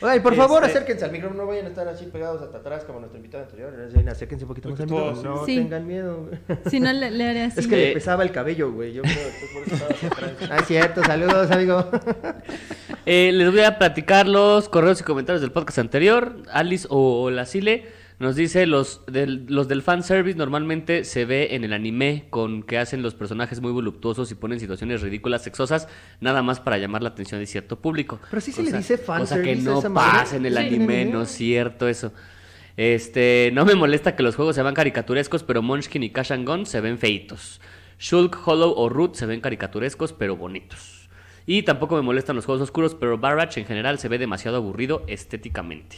Oye, 0.00 0.20
por 0.20 0.34
favor, 0.34 0.64
Este- 0.64 0.76
acérquense 0.78 1.04
al 1.04 1.12
micrófono, 1.12 1.42
no 1.42 1.48
vayan 1.48 1.66
a 1.66 1.68
estar 1.68 1.86
así 1.88 2.06
pegados 2.06 2.42
hasta 2.42 2.58
atrás 2.58 2.82
como 2.84 2.98
nuestro 2.98 3.16
invitado 3.18 3.44
anterior. 3.44 3.72
Acérquense 4.08 4.44
un 4.44 4.48
poquito 4.48 4.68
más 4.70 4.80
al 4.80 4.86
micrófono. 4.86 5.34
No 5.36 5.44
tengan 5.44 5.86
miedo. 5.86 6.30
Si 6.68 6.80
no, 6.80 6.92
le, 6.92 7.10
le 7.12 7.28
haré 7.28 7.42
así. 7.44 7.60
Es 7.60 7.66
que 7.68 7.76
le 7.76 7.90
Eh. 7.90 7.94
pesaba 7.94 8.24
el 8.24 8.32
cabello, 8.32 8.72
güey. 8.72 8.92
Yo 8.92 9.02
creo 9.02 9.14
que 9.14 9.46
por 9.54 9.62
eso 9.62 9.84
estaba 10.06 10.30
atrás. 10.30 10.32
Ah, 10.50 10.56
es 10.60 10.66
cierto. 10.66 11.04
Saludos, 11.04 11.50
amigo. 11.52 11.88
Eh, 13.06 13.30
les 13.32 13.50
voy 13.50 13.60
a 13.62 13.78
platicar 13.78 14.26
los 14.28 14.68
correos 14.68 15.00
y 15.00 15.04
comentarios 15.04 15.40
del 15.40 15.52
podcast 15.52 15.78
anterior. 15.78 16.36
Alice 16.52 16.86
o 16.90 17.30
la 17.30 17.46
Sile 17.46 17.86
nos 18.18 18.34
dice 18.36 18.66
los 18.66 19.02
del, 19.06 19.46
los 19.48 19.68
del 19.68 19.82
fanservice 19.82 20.36
normalmente 20.36 21.04
se 21.04 21.24
ve 21.24 21.54
en 21.54 21.64
el 21.64 21.72
anime 21.72 22.26
con 22.30 22.62
que 22.64 22.78
hacen 22.78 23.02
los 23.02 23.14
personajes 23.14 23.60
muy 23.60 23.70
voluptuosos 23.72 24.30
y 24.32 24.34
ponen 24.34 24.58
situaciones 24.60 25.02
ridículas, 25.02 25.42
sexosas, 25.42 25.88
nada 26.20 26.42
más 26.42 26.60
para 26.60 26.78
llamar 26.78 27.02
la 27.02 27.10
atención 27.10 27.40
de 27.40 27.46
cierto 27.46 27.80
público. 27.80 28.20
Pero 28.30 28.40
sí 28.40 28.52
se 28.52 28.62
le 28.62 28.72
dice 28.72 28.98
Cosa 29.14 29.40
que 29.40 29.56
fanservice 29.56 29.60
a 29.70 29.72
no 29.72 29.78
esa 29.78 29.88
madre. 29.88 30.18
pasa 30.18 30.36
en 30.36 30.46
el 30.46 30.54
Sí, 30.54 30.58
anime, 30.58 31.02
en 31.02 31.08
el 31.08 31.12
no 31.12 31.22
es 31.22 31.30
cierto 31.30 31.86
eso. 31.88 32.12
Este, 32.76 33.50
no 33.54 33.64
me 33.64 33.74
molesta 33.74 34.14
que 34.16 34.22
los 34.22 34.36
juegos 34.36 34.54
se 34.56 34.62
vean 34.62 34.74
caricaturescos, 34.74 35.42
pero 35.42 35.62
Munchkin 35.62 36.02
y 36.02 36.10
Cash 36.10 36.32
and 36.32 36.46
Gun 36.46 36.66
se 36.66 36.80
ven 36.80 36.98
feitos. 36.98 37.60
Shulk, 37.98 38.38
Hollow 38.46 38.72
o 38.76 38.88
Root 38.88 39.14
se 39.16 39.26
ven 39.26 39.40
caricaturescos, 39.40 40.12
pero 40.12 40.36
bonitos. 40.36 41.08
Y 41.46 41.62
tampoco 41.62 41.96
me 41.96 42.02
molestan 42.02 42.36
los 42.36 42.44
juegos 42.46 42.62
oscuros, 42.62 42.94
pero 42.94 43.18
Barrage 43.18 43.58
en 43.60 43.66
general 43.66 43.98
se 43.98 44.08
ve 44.08 44.18
demasiado 44.18 44.58
aburrido 44.58 45.02
estéticamente. 45.08 45.96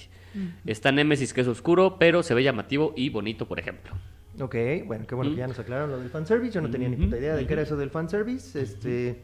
Está 0.64 0.92
Nemesis 0.92 1.32
que 1.32 1.40
es 1.40 1.48
oscuro, 1.48 1.96
pero 1.98 2.22
se 2.22 2.34
ve 2.34 2.42
llamativo 2.42 2.92
y 2.96 3.10
bonito, 3.10 3.46
por 3.46 3.58
ejemplo. 3.58 3.92
Ok, 4.40 4.54
bueno, 4.86 5.06
qué 5.06 5.14
bueno 5.14 5.30
que 5.30 5.36
ya 5.36 5.46
nos 5.46 5.58
aclararon 5.58 5.90
lo 5.90 5.98
del 5.98 6.08
fanservice. 6.08 6.54
Yo 6.54 6.60
no 6.60 6.70
tenía 6.70 6.88
ni 6.88 6.96
puta 6.96 7.18
idea 7.18 7.34
de 7.34 7.46
qué 7.46 7.52
era 7.52 7.62
eso 7.62 7.76
del 7.76 7.90
fanservice. 7.90 8.60
Este. 8.60 9.22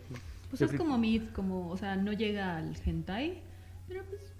Pues 0.50 0.62
es 0.62 0.72
como 0.72 0.98
mid, 0.98 1.22
como, 1.34 1.70
o 1.70 1.76
sea, 1.76 1.96
no 1.96 2.12
llega 2.12 2.56
al 2.56 2.76
hentai, 2.84 3.40
pero 3.88 4.02
pues... 4.04 4.36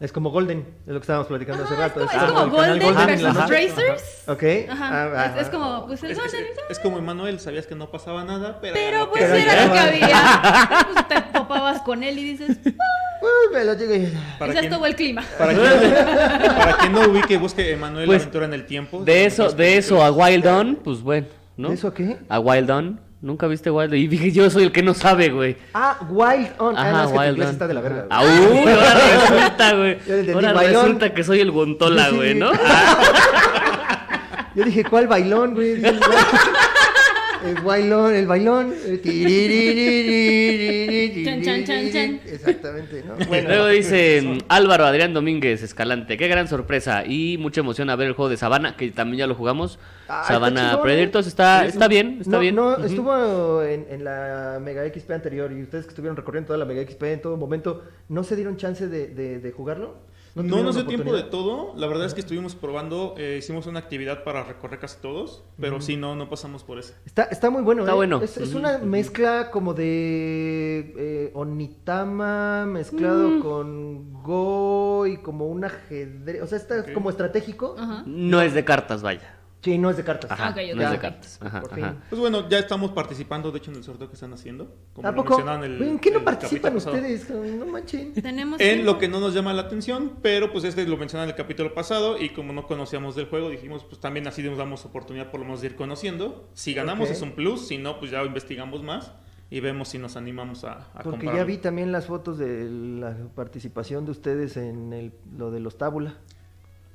Es 0.00 0.12
como 0.12 0.30
Golden, 0.30 0.60
es 0.86 0.92
lo 0.92 0.94
que 0.94 1.00
estábamos 1.00 1.26
platicando 1.26 1.64
hace 1.64 1.74
Ajá, 1.74 1.86
es 1.86 1.92
rato. 1.94 2.06
como, 2.06 2.12
es 2.12 2.22
es 2.22 2.32
como 2.32 2.50
Golden 2.56 2.82
Golden 2.82 3.06
versus 3.08 3.34
noche. 3.34 3.48
Tracers. 3.48 4.22
Ok. 4.28 4.42
Ajá, 4.70 4.88
ah, 4.92 5.26
es, 5.26 5.32
es 5.34 5.40
ajá. 5.42 5.50
como, 5.50 5.86
pues 5.88 6.02
el 6.04 6.10
Es, 6.12 6.18
Golden, 6.18 6.44
es- 6.44 6.58
es 6.70 6.78
como 6.78 6.98
Emanuel, 6.98 7.40
sabías 7.40 7.66
que 7.66 7.74
no 7.74 7.90
pasaba 7.90 8.22
nada, 8.22 8.58
pero... 8.60 8.74
pero 8.74 9.10
pues 9.10 9.24
que 9.24 9.42
era 9.42 9.66
lo 9.66 9.72
que 9.72 9.78
había. 9.80 10.86
Pues 10.92 11.08
te 11.08 11.20
topabas 11.32 11.82
con 11.82 12.02
él 12.04 12.16
y 12.18 12.22
dices, 12.36 12.58
"Ah, 12.64 12.70
Uy, 13.22 13.54
me 13.54 13.64
lo 13.64 13.74
llegué. 13.74 14.12
Para 14.38 14.52
ese 14.52 14.66
estuvo 14.66 14.86
el 14.86 14.94
clima. 14.94 15.24
Para 15.36 15.52
quien, 15.52 15.92
para 16.56 16.76
quien 16.76 16.92
no 16.92 17.00
ubique, 17.08 17.36
busque 17.36 17.72
Emanuel 17.72 18.06
Pues, 18.06 18.22
Aventura 18.22 18.44
en 18.46 18.54
el 18.54 18.66
Tiempo. 18.66 19.02
De 19.02 19.26
eso, 19.26 19.50
de 19.50 19.76
eso 19.78 20.04
a 20.04 20.12
Wild 20.12 20.46
On, 20.46 20.76
pues 20.76 21.02
bueno, 21.02 21.26
¿no? 21.56 21.70
¿De 21.70 21.74
eso 21.74 21.88
a 21.88 21.94
qué? 21.94 22.18
A 22.28 22.38
Wild 22.38 22.70
On. 22.70 23.00
¿Nunca 23.20 23.48
viste 23.48 23.68
Wild? 23.70 23.94
Y 23.94 24.06
dije, 24.06 24.30
yo 24.30 24.48
soy 24.48 24.62
el 24.64 24.72
que 24.72 24.80
no 24.82 24.94
sabe, 24.94 25.30
güey. 25.30 25.56
Ah, 25.74 25.98
Wild 26.08 26.50
On. 26.58 26.78
ah, 26.78 26.90
no, 26.92 26.96
Ajá, 26.98 27.06
que 27.06 27.12
tu 27.12 27.18
Wild 27.18 27.42
está 27.42 27.66
de 27.66 27.74
la 27.74 27.80
verga. 27.80 28.06
Ah, 28.10 28.22
uy, 28.22 28.58
ahora 28.68 28.94
resulta, 29.34 29.74
güey. 29.74 29.98
Ahora 30.34 30.52
resulta 30.52 31.14
que 31.14 31.24
soy 31.24 31.40
el 31.40 31.50
Gontola, 31.50 32.04
Sí, 32.04 32.10
sí, 32.10 32.16
güey, 32.16 32.32
sí. 32.34 32.38
¿no? 32.38 32.50
Ah, 32.52 32.98
Yo 34.54 34.64
dije, 34.64 34.84
¿cuál 34.84 35.06
bailón, 35.08 35.54
güey? 35.54 35.82
El 37.44 37.60
bailón, 37.62 38.14
el 38.14 38.26
bailón. 38.26 38.74
Chan, 41.24 41.42
chan, 41.42 41.64
chan, 41.64 41.90
chan. 41.92 42.20
Exactamente, 42.26 43.04
¿no? 43.04 43.16
Luego 43.18 43.66
dice 43.68 44.22
mm, 44.22 44.38
Álvaro 44.48 44.86
Adrián 44.86 45.12
Domínguez 45.14 45.62
Escalante, 45.62 46.16
qué 46.16 46.28
gran 46.28 46.48
sorpresa 46.48 47.04
y 47.06 47.36
mucha 47.38 47.60
emoción 47.60 47.90
a 47.90 47.96
ver 47.96 48.08
el 48.08 48.14
juego 48.14 48.28
de 48.28 48.36
Sabana, 48.36 48.76
que 48.76 48.90
también 48.90 49.18
ya 49.18 49.26
lo 49.26 49.34
jugamos. 49.34 49.78
Ah, 50.08 50.24
Sabana 50.26 50.80
¿eh? 50.84 51.02
está 51.02 51.20
está, 51.20 51.66
está 51.66 51.88
bien, 51.88 52.18
está 52.20 52.38
bien. 52.38 52.54
No, 52.54 52.76
estuvo 52.76 53.62
en, 53.62 54.04
la 54.04 54.60
Mega 54.62 54.86
XP 54.86 55.10
anterior 55.10 55.52
y 55.52 55.62
ustedes 55.62 55.84
que 55.84 55.90
estuvieron 55.90 56.16
recorriendo 56.16 56.48
toda 56.48 56.58
la 56.58 56.64
Mega 56.64 56.82
XP 56.82 57.02
en 57.04 57.22
todo 57.22 57.36
momento, 57.36 57.82
¿no 58.08 58.24
se 58.24 58.36
dieron 58.36 58.56
chance 58.56 58.88
de, 58.88 59.08
de 59.08 59.52
jugarlo? 59.52 59.96
No 60.34 60.42
tuvieron 60.42 60.64
nos 60.66 60.74
dio 60.76 60.86
tiempo 60.86 61.12
de 61.14 61.22
todo. 61.24 61.72
La 61.76 61.86
verdad 61.86 62.06
es 62.06 62.14
que 62.14 62.20
estuvimos 62.20 62.54
probando, 62.54 63.14
eh, 63.18 63.36
hicimos 63.38 63.66
una 63.66 63.78
actividad 63.80 64.22
para 64.24 64.44
recorrer 64.44 64.78
casi 64.78 64.98
todos, 65.00 65.42
pero 65.60 65.80
sí, 65.80 65.96
no, 65.96 66.14
no 66.14 66.28
pasamos 66.28 66.62
por 66.62 66.78
eso. 66.78 66.92
Está, 67.06 67.24
está 67.24 67.50
muy 67.50 67.62
bueno, 67.62 67.82
Está 67.82 67.92
¿eh? 67.92 67.96
bueno. 67.96 68.20
Es, 68.22 68.54
una 68.54 68.78
mezcla 68.78 69.50
como 69.50 69.74
de 69.74 70.94
eh, 70.96 71.30
Onitama 71.34 72.66
mezclado 72.66 73.28
Mm. 73.30 73.40
con 73.42 74.22
Go 74.22 75.06
y 75.06 75.16
como 75.18 75.46
un 75.48 75.64
ajedrez. 75.64 76.42
O 76.42 76.46
sea, 76.46 76.58
está 76.58 76.92
como 76.92 77.10
estratégico. 77.10 77.76
No 78.06 78.40
es 78.42 78.54
de 78.54 78.64
cartas, 78.64 79.02
vaya. 79.02 79.37
Sí, 79.60 79.76
no 79.76 79.90
es 79.90 79.96
de 79.96 80.04
cartas. 80.04 80.30
Ajá, 80.30 80.50
ok. 80.50 80.56
no 80.76 80.82
es 80.84 80.90
de 80.92 80.98
cartas. 80.98 81.38
Ajá, 81.42 81.60
por 81.62 81.72
ajá. 81.74 81.90
fin. 81.90 82.00
Pues 82.10 82.20
bueno, 82.20 82.48
ya 82.48 82.60
estamos 82.60 82.92
participando, 82.92 83.50
de 83.50 83.58
hecho, 83.58 83.72
en 83.72 83.78
el 83.78 83.82
sorteo 83.84 84.06
que 84.08 84.14
están 84.14 84.32
haciendo. 84.32 84.72
Como 84.92 85.08
¿A 85.08 85.10
lo 85.10 85.16
poco? 85.16 85.30
mencionaban 85.30 85.64
el- 85.64 85.82
¿En 85.82 85.98
qué 85.98 86.12
no 86.12 86.18
el 86.18 86.24
participan 86.24 86.76
ustedes? 86.76 87.28
No 87.28 87.66
manchen. 87.66 88.12
Tenemos 88.14 88.60
En 88.60 88.68
tiempo. 88.76 88.92
lo 88.92 88.98
que 88.98 89.08
no 89.08 89.18
nos 89.18 89.34
llama 89.34 89.52
la 89.52 89.62
atención, 89.62 90.12
pero 90.22 90.52
pues 90.52 90.62
este 90.64 90.86
lo 90.86 90.96
mencionan 90.96 91.24
en 91.28 91.30
el 91.30 91.36
capítulo 91.36 91.74
pasado 91.74 92.16
y 92.20 92.28
como 92.30 92.52
no 92.52 92.66
conocíamos 92.68 93.16
del 93.16 93.26
juego, 93.26 93.50
dijimos 93.50 93.82
pues 93.84 94.00
también 94.00 94.28
así 94.28 94.42
nos 94.44 94.58
damos 94.58 94.84
oportunidad 94.84 95.30
por 95.32 95.40
lo 95.40 95.46
menos 95.46 95.60
de 95.60 95.66
ir 95.66 95.74
conociendo. 95.76 96.48
Si 96.54 96.72
ganamos 96.72 97.10
es 97.10 97.20
un 97.22 97.32
plus, 97.32 97.66
si 97.66 97.78
no 97.78 97.98
pues 97.98 98.12
ya 98.12 98.22
investigamos 98.22 98.82
más 98.84 99.12
y 99.50 99.58
vemos 99.60 99.88
si 99.88 99.98
nos 99.98 100.16
animamos 100.16 100.62
a, 100.64 100.72
a 100.72 100.92
Porque 101.02 101.10
comprarlo. 101.10 101.38
ya 101.40 101.44
vi 101.44 101.56
también 101.58 101.90
las 101.90 102.06
fotos 102.06 102.38
de 102.38 102.68
la 102.70 103.16
participación 103.34 104.04
de 104.04 104.12
ustedes 104.12 104.56
en 104.56 104.92
el, 104.92 105.12
lo 105.36 105.50
de 105.50 105.58
los 105.58 105.78
tábula. 105.78 106.14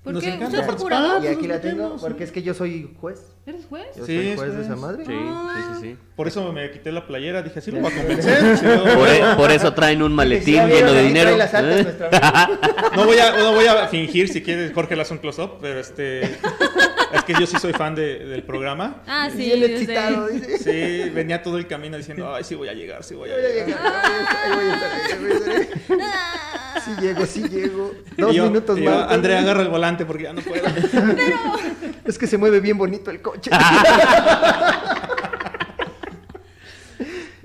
¿Por 0.04 0.14
Nos 0.14 0.22
qué? 0.24 0.30
encanta 0.30 0.48
¿Usted 0.48 0.60
es 0.60 0.66
participar. 0.66 1.00
jurado? 1.02 1.24
y 1.24 1.28
aquí 1.28 1.48
la 1.48 1.62
tengo, 1.62 1.76
metemos, 1.78 2.02
porque 2.02 2.18
sí. 2.20 2.24
es 2.26 2.32
que 2.34 2.44
yo 2.44 2.54
soy 2.54 2.94
juez. 3.00 3.22
¿Eres 3.46 3.66
juez? 3.68 3.86
Yo 3.96 4.06
Sí, 4.06 4.16
soy 4.18 4.28
es 4.28 4.36
juez 4.40 4.56
de 4.56 4.62
esa 4.64 4.76
madre. 4.76 5.06
Sí, 5.06 5.14
sí, 5.14 5.62
sí, 5.76 5.82
sí. 5.82 5.98
Por 6.18 6.28
eso 6.28 6.52
me 6.52 6.70
quité 6.72 6.92
la 6.92 7.08
playera, 7.08 7.42
dije, 7.42 7.60
así 7.60 7.72
lo 7.72 7.80
voy 7.80 7.92
a 7.92 7.96
convencer. 8.02 8.58
si 8.58 8.66
no, 8.66 8.84
Por, 8.84 9.08
e- 9.08 9.36
por 9.38 9.52
eso 9.52 9.74
traen 9.74 10.02
un 10.04 10.14
maletín 10.14 10.56
Ya 10.56 10.66
vieron, 10.66 10.82
lleno 10.90 10.92
de 10.94 11.00
ahí 11.00 11.08
dinero. 11.08 11.28
trae 11.30 11.38
las 11.38 11.54
altas 11.54 11.88
¿eh? 11.88 12.90
no 12.98 13.06
voy 13.06 13.18
a, 13.18 13.38
no 13.38 13.54
voy 13.54 13.66
a 13.66 13.88
fingir 13.88 14.28
si 14.28 14.42
quieres, 14.44 14.74
Jorge 14.74 14.96
le 14.98 15.04
hace 15.04 15.14
un 15.14 15.20
close-up, 15.20 15.60
pero 15.62 15.80
este... 15.80 16.38
Es 17.14 17.24
que 17.24 17.34
yo 17.34 17.46
sí 17.46 17.58
soy 17.60 17.74
fan 17.74 17.94
de- 17.96 18.20
del 18.26 18.44
programa. 18.44 19.04
Ah, 19.08 19.30
sí. 19.32 19.38
Bien 19.38 19.64
excitado, 19.64 20.28
dice. 20.28 20.58
Sí, 20.58 21.10
venía 21.12 21.42
todo 21.44 21.58
el 21.58 21.68
camino 21.68 21.96
diciendo, 21.98 22.34
ay, 22.34 22.44
sí 22.44 22.56
voy 22.56 22.68
a 22.70 22.74
llegar, 22.74 23.04
sí 23.04 23.14
voy 23.16 23.30
a 23.30 23.38
llegar. 23.38 23.80
Sí 26.84 26.92
llego, 27.00 27.26
sí 27.26 27.44
llego. 27.48 27.94
Dos 28.18 28.34
Y 28.34 28.36
yo- 28.38 28.46
minutos 28.46 28.78
y 28.80 28.84
yo, 28.84 28.92
más. 28.92 29.12
Andrea, 29.12 29.40
agarra 29.40 29.62
el 29.62 29.70
volante 29.70 30.06
porque 30.06 30.24
ya 30.24 30.34
no 30.34 30.42
puedo. 30.42 30.64
Es 32.06 32.18
que 32.18 32.28
se 32.28 32.38
mueve 32.38 32.60
bien 32.60 32.78
bonito 32.78 33.10
el 33.12 33.22
coche. 33.22 33.52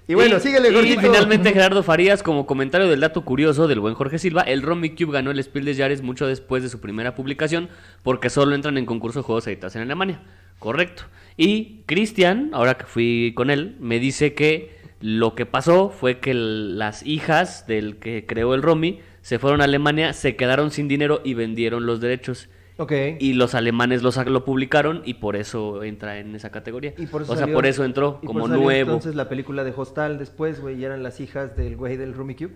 y 0.08 0.14
bueno, 0.14 0.40
síguele, 0.40 0.70
Y 0.70 0.96
finalmente 0.96 1.52
Gerardo 1.52 1.82
Farías, 1.82 2.22
como 2.22 2.46
comentario 2.46 2.88
del 2.88 3.00
dato 3.00 3.24
curioso 3.24 3.68
del 3.68 3.78
buen 3.78 3.94
Jorge 3.94 4.18
Silva, 4.18 4.40
el 4.42 4.62
Romy 4.62 4.90
Cube 4.90 5.12
ganó 5.12 5.30
el 5.30 5.42
Spiel 5.42 5.66
des 5.66 5.76
Jahres 5.76 6.02
mucho 6.02 6.26
después 6.26 6.62
de 6.62 6.70
su 6.70 6.80
primera 6.80 7.14
publicación, 7.14 7.68
porque 8.02 8.30
solo 8.30 8.54
entran 8.54 8.78
en 8.78 8.86
concurso 8.86 9.20
de 9.20 9.24
juegos 9.24 9.46
editados 9.46 9.76
en 9.76 9.82
Alemania. 9.82 10.22
Correcto. 10.58 11.04
Y 11.36 11.82
Cristian, 11.86 12.50
ahora 12.52 12.74
que 12.78 12.86
fui 12.86 13.32
con 13.36 13.50
él, 13.50 13.76
me 13.80 14.00
dice 14.00 14.34
que 14.34 14.76
lo 15.00 15.34
que 15.36 15.46
pasó 15.46 15.90
fue 15.90 16.18
que 16.18 16.32
el- 16.32 16.78
las 16.78 17.04
hijas 17.06 17.66
del 17.68 17.98
que 17.98 18.24
creó 18.26 18.54
el 18.54 18.62
Romy 18.62 19.00
se 19.20 19.38
fueron 19.38 19.60
a 19.60 19.64
Alemania, 19.64 20.14
se 20.14 20.34
quedaron 20.36 20.70
sin 20.70 20.88
dinero 20.88 21.20
y 21.24 21.34
vendieron 21.34 21.86
los 21.86 22.00
derechos. 22.00 22.48
Ok. 22.80 22.92
Y 23.18 23.32
los 23.34 23.54
alemanes 23.54 24.02
lo, 24.02 24.10
lo 24.24 24.44
publicaron 24.44 25.02
y 25.04 25.14
por 25.14 25.34
eso 25.36 25.82
entra 25.82 26.18
en 26.18 26.34
esa 26.36 26.50
categoría. 26.50 26.94
Y 26.96 27.06
por 27.06 27.22
eso 27.22 27.32
o 27.32 27.34
sea, 27.36 27.44
salió- 27.44 27.54
por 27.56 27.66
eso 27.66 27.84
entró 27.84 28.20
y 28.22 28.26
por 28.26 28.34
como 28.34 28.38
eso 28.46 28.48
salió 28.54 28.62
nuevo. 28.64 28.92
Entonces 28.92 29.14
la 29.16 29.28
película 29.28 29.64
de 29.64 29.72
Hostal 29.76 30.16
después, 30.18 30.60
güey, 30.60 30.78
y 30.80 30.84
eran 30.84 31.02
las 31.02 31.18
hijas 31.20 31.56
del 31.56 31.76
güey 31.76 31.96
del 31.96 32.14
Rumi 32.14 32.34
Cube. 32.36 32.52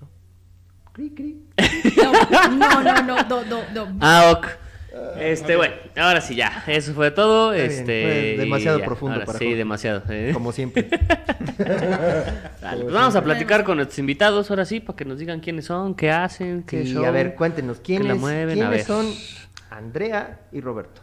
¿No? 0.00 0.08
Cri, 0.92 1.10
cri. 1.10 1.42
No, 1.96 2.12
no, 2.50 2.82
no, 2.82 3.02
no, 3.02 3.22
no, 3.24 3.44
no, 3.44 3.62
no. 3.90 3.96
Ah, 4.00 4.32
ok. 4.36 4.46
Este, 5.18 5.56
bueno, 5.56 5.72
ahora 5.96 6.20
sí 6.20 6.34
ya, 6.34 6.64
eso 6.66 6.92
fue 6.92 7.10
todo. 7.10 7.54
Está 7.54 7.66
bien, 7.66 7.80
este, 7.80 8.02
fue 8.02 8.44
demasiado 8.44 8.78
ya, 8.78 8.84
profundo 8.84 9.14
ahora 9.14 9.24
para 9.26 9.38
Sí, 9.38 9.54
demasiado. 9.54 10.02
eh. 10.10 10.32
Como 10.34 10.52
siempre. 10.52 10.86
Dale, 12.60 12.82
pues 12.82 12.92
vamos 12.94 13.16
a 13.16 13.22
platicar 13.24 13.64
con 13.64 13.76
nuestros 13.76 13.98
invitados 13.98 14.50
ahora 14.50 14.64
sí, 14.64 14.80
para 14.80 14.96
que 14.96 15.04
nos 15.04 15.18
digan 15.18 15.40
quiénes 15.40 15.64
son, 15.66 15.94
qué 15.94 16.10
hacen, 16.10 16.62
qué 16.64 16.84
Sí, 16.84 16.92
show. 16.92 17.04
a 17.06 17.10
ver, 17.10 17.34
cuéntenos, 17.36 17.80
¿quiénes, 17.80 18.08
la 18.08 18.14
mueven, 18.16 18.50
a 18.62 18.68
¿quiénes 18.68 18.70
ver. 18.70 18.84
son 18.84 19.06
Andrea 19.76 20.48
y 20.52 20.60
Roberto? 20.60 21.00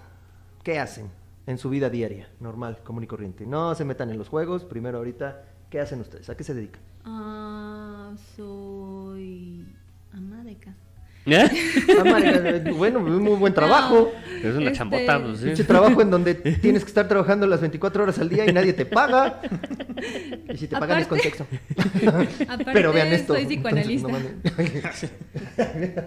¿Qué 0.63 0.79
hacen 0.79 1.09
en 1.47 1.57
su 1.57 1.69
vida 1.69 1.89
diaria, 1.89 2.29
normal, 2.39 2.79
común 2.83 3.03
y 3.03 3.07
corriente? 3.07 3.45
No 3.45 3.73
se 3.75 3.85
metan 3.85 4.09
en 4.09 4.17
los 4.17 4.29
juegos, 4.29 4.65
primero 4.65 4.97
ahorita, 4.99 5.43
¿qué 5.69 5.79
hacen 5.79 6.01
ustedes? 6.01 6.29
¿A 6.29 6.37
qué 6.37 6.43
se 6.43 6.53
dedican? 6.53 6.81
Ah, 7.05 8.13
soy 8.35 9.65
ama 10.13 10.43
de 10.43 10.55
casa. 10.55 10.88
¿Eh? 11.25 11.49
Ah, 11.99 12.03
madre, 12.03 12.71
bueno, 12.71 12.99
muy 13.01 13.35
buen 13.37 13.53
trabajo. 13.53 14.11
Es 14.43 14.55
una 14.55 14.67
Este, 14.67 14.77
chambota, 14.77 15.21
pues 15.21 15.39
sí. 15.57 15.63
Trabajo 15.65 16.01
en 16.01 16.09
donde 16.09 16.33
tienes 16.61 16.83
que 16.83 16.87
estar 16.87 17.07
trabajando 17.07 17.45
las 17.45 17.59
24 17.61 18.03
horas 18.03 18.17
al 18.19 18.29
día 18.29 18.49
y 18.49 18.53
nadie 18.53 18.73
te 18.73 18.85
paga. 18.85 19.41
Y 20.51 20.57
si 20.57 20.67
te 20.67 20.77
pagan 20.77 20.99
es 20.99 21.07
con 21.07 21.19
Aparte- 21.19 21.37
sexo. 21.37 21.47
Aparte, 22.47 22.71
Pero 22.73 22.93
vean 22.93 23.09
esto. 23.09 23.33
soy 23.35 23.45
psicoanalista. 23.45 24.07
Entonces, 24.07 25.11
no 25.53 25.59
mames. 25.59 25.99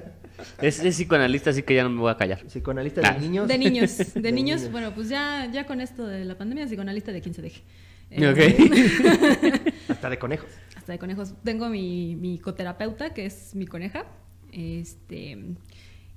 Es, 0.61 0.81
es 0.83 0.95
psicoanalista, 0.97 1.50
así 1.50 1.62
que 1.62 1.75
ya 1.75 1.83
no 1.85 1.90
me 1.90 2.00
voy 2.00 2.11
a 2.11 2.16
callar. 2.16 2.42
Psicoanalista 2.47 3.12
de 3.12 3.21
niños. 3.21 3.47
De 3.49 3.59
niños, 3.59 4.14
de, 4.14 4.33
niños, 4.33 4.71
bueno, 4.73 4.92
pues 4.95 5.09
ya, 5.09 5.49
ya 5.52 5.66
con 5.66 5.81
esto 5.81 6.07
de 6.07 6.25
la 6.25 6.37
pandemia, 6.37 6.66
psicoanalista 6.66 7.12
de 7.12 7.21
quien 7.21 7.35
se 7.35 7.42
deje. 7.42 7.62
Eh, 8.11 8.28
Ok. 8.28 9.90
Hasta 9.90 10.11
de 10.11 10.19
conejos. 10.19 10.49
hasta 10.76 10.92
de 10.92 10.99
conejos. 10.99 11.35
Tengo 11.45 11.69
mi, 11.69 12.16
mi 12.16 12.38
coterapeuta, 12.38 13.14
que 13.14 13.26
es 13.26 13.54
mi 13.54 13.66
coneja. 13.66 14.04
Este. 14.52 15.56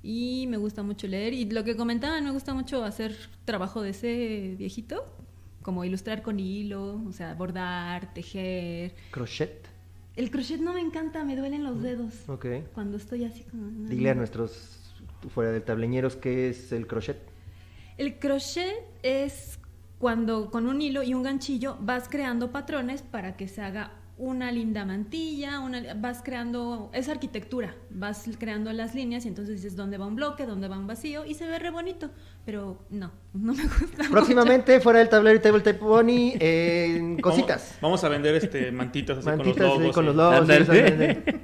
Y 0.03 0.45
me 0.47 0.57
gusta 0.57 0.83
mucho 0.83 1.07
leer. 1.07 1.33
Y 1.33 1.49
lo 1.49 1.63
que 1.63 1.75
comentaban, 1.75 2.23
me 2.23 2.31
gusta 2.31 2.53
mucho 2.53 2.83
hacer 2.83 3.15
trabajo 3.45 3.81
de 3.81 3.89
ese 3.89 4.55
viejito. 4.57 5.03
Como 5.61 5.83
ilustrar 5.83 6.21
con 6.21 6.39
hilo, 6.39 7.01
o 7.07 7.11
sea, 7.11 7.33
bordar, 7.33 8.13
tejer. 8.13 8.93
Crochet. 9.09 9.67
El 10.15 10.29
crochet 10.29 10.61
no 10.61 10.73
me 10.73 10.79
encanta, 10.79 11.23
me 11.25 11.35
duelen 11.35 11.63
los 11.63 11.81
dedos. 11.81 12.13
Ok. 12.29 12.45
Cuando 12.73 12.97
estoy 12.97 13.25
así 13.25 13.43
como. 13.43 13.87
Dile 13.89 14.11
a 14.11 14.15
nuestros 14.15 14.93
fuera 15.29 15.51
del 15.51 15.63
tableñeros 15.63 16.15
qué 16.15 16.49
es 16.49 16.71
el 16.71 16.87
crochet. 16.87 17.17
El 17.97 18.19
crochet 18.19 18.83
es 19.03 19.59
cuando 19.99 20.51
con 20.51 20.67
un 20.67 20.81
hilo 20.81 21.03
y 21.03 21.13
un 21.13 21.23
ganchillo 21.23 21.77
vas 21.79 22.09
creando 22.09 22.51
patrones 22.51 23.01
para 23.01 23.37
que 23.37 23.47
se 23.47 23.61
haga 23.61 23.91
una 24.17 24.49
linda 24.51 24.85
mantilla, 24.85 25.59
una, 25.59 25.93
vas 25.95 26.21
creando, 26.23 26.89
es 26.93 27.09
arquitectura, 27.09 27.75
vas 27.89 28.23
creando 28.39 28.71
las 28.71 28.95
líneas 28.95 29.25
y 29.25 29.27
entonces 29.27 29.55
dices 29.55 29.75
dónde 29.75 29.97
va 29.97 30.05
un 30.05 30.15
bloque, 30.15 30.45
dónde 30.45 30.69
va 30.69 30.77
un 30.77 30.87
vacío 30.87 31.25
y 31.25 31.33
se 31.33 31.45
ve 31.45 31.59
re 31.59 31.69
bonito, 31.69 32.09
pero 32.45 32.79
no, 32.89 33.11
no 33.33 33.53
me 33.53 33.63
gusta. 33.63 33.97
mucho. 33.97 34.11
Próximamente, 34.11 34.79
fuera 34.79 34.99
del 34.99 35.09
tablero 35.09 35.35
y 35.35 35.41
Tabletop 35.41 35.77
Pony, 35.79 36.31
en 36.39 37.19
cositas. 37.19 37.77
Vamos, 37.81 38.01
vamos 38.01 38.03
a 38.05 38.09
vender 38.09 38.35
este 38.35 38.71
mantitas 38.71 39.17
así 39.17 39.27
Mantitas 39.27 39.57
con 39.57 39.65
los 39.67 39.79
logos. 39.79 39.95
con 39.95 40.03
y- 40.03 40.07
los 40.07 40.15
logos. 40.15 40.39
Ándale. 40.41 40.65
sí, 40.65 40.71
exactamente. 40.71 41.41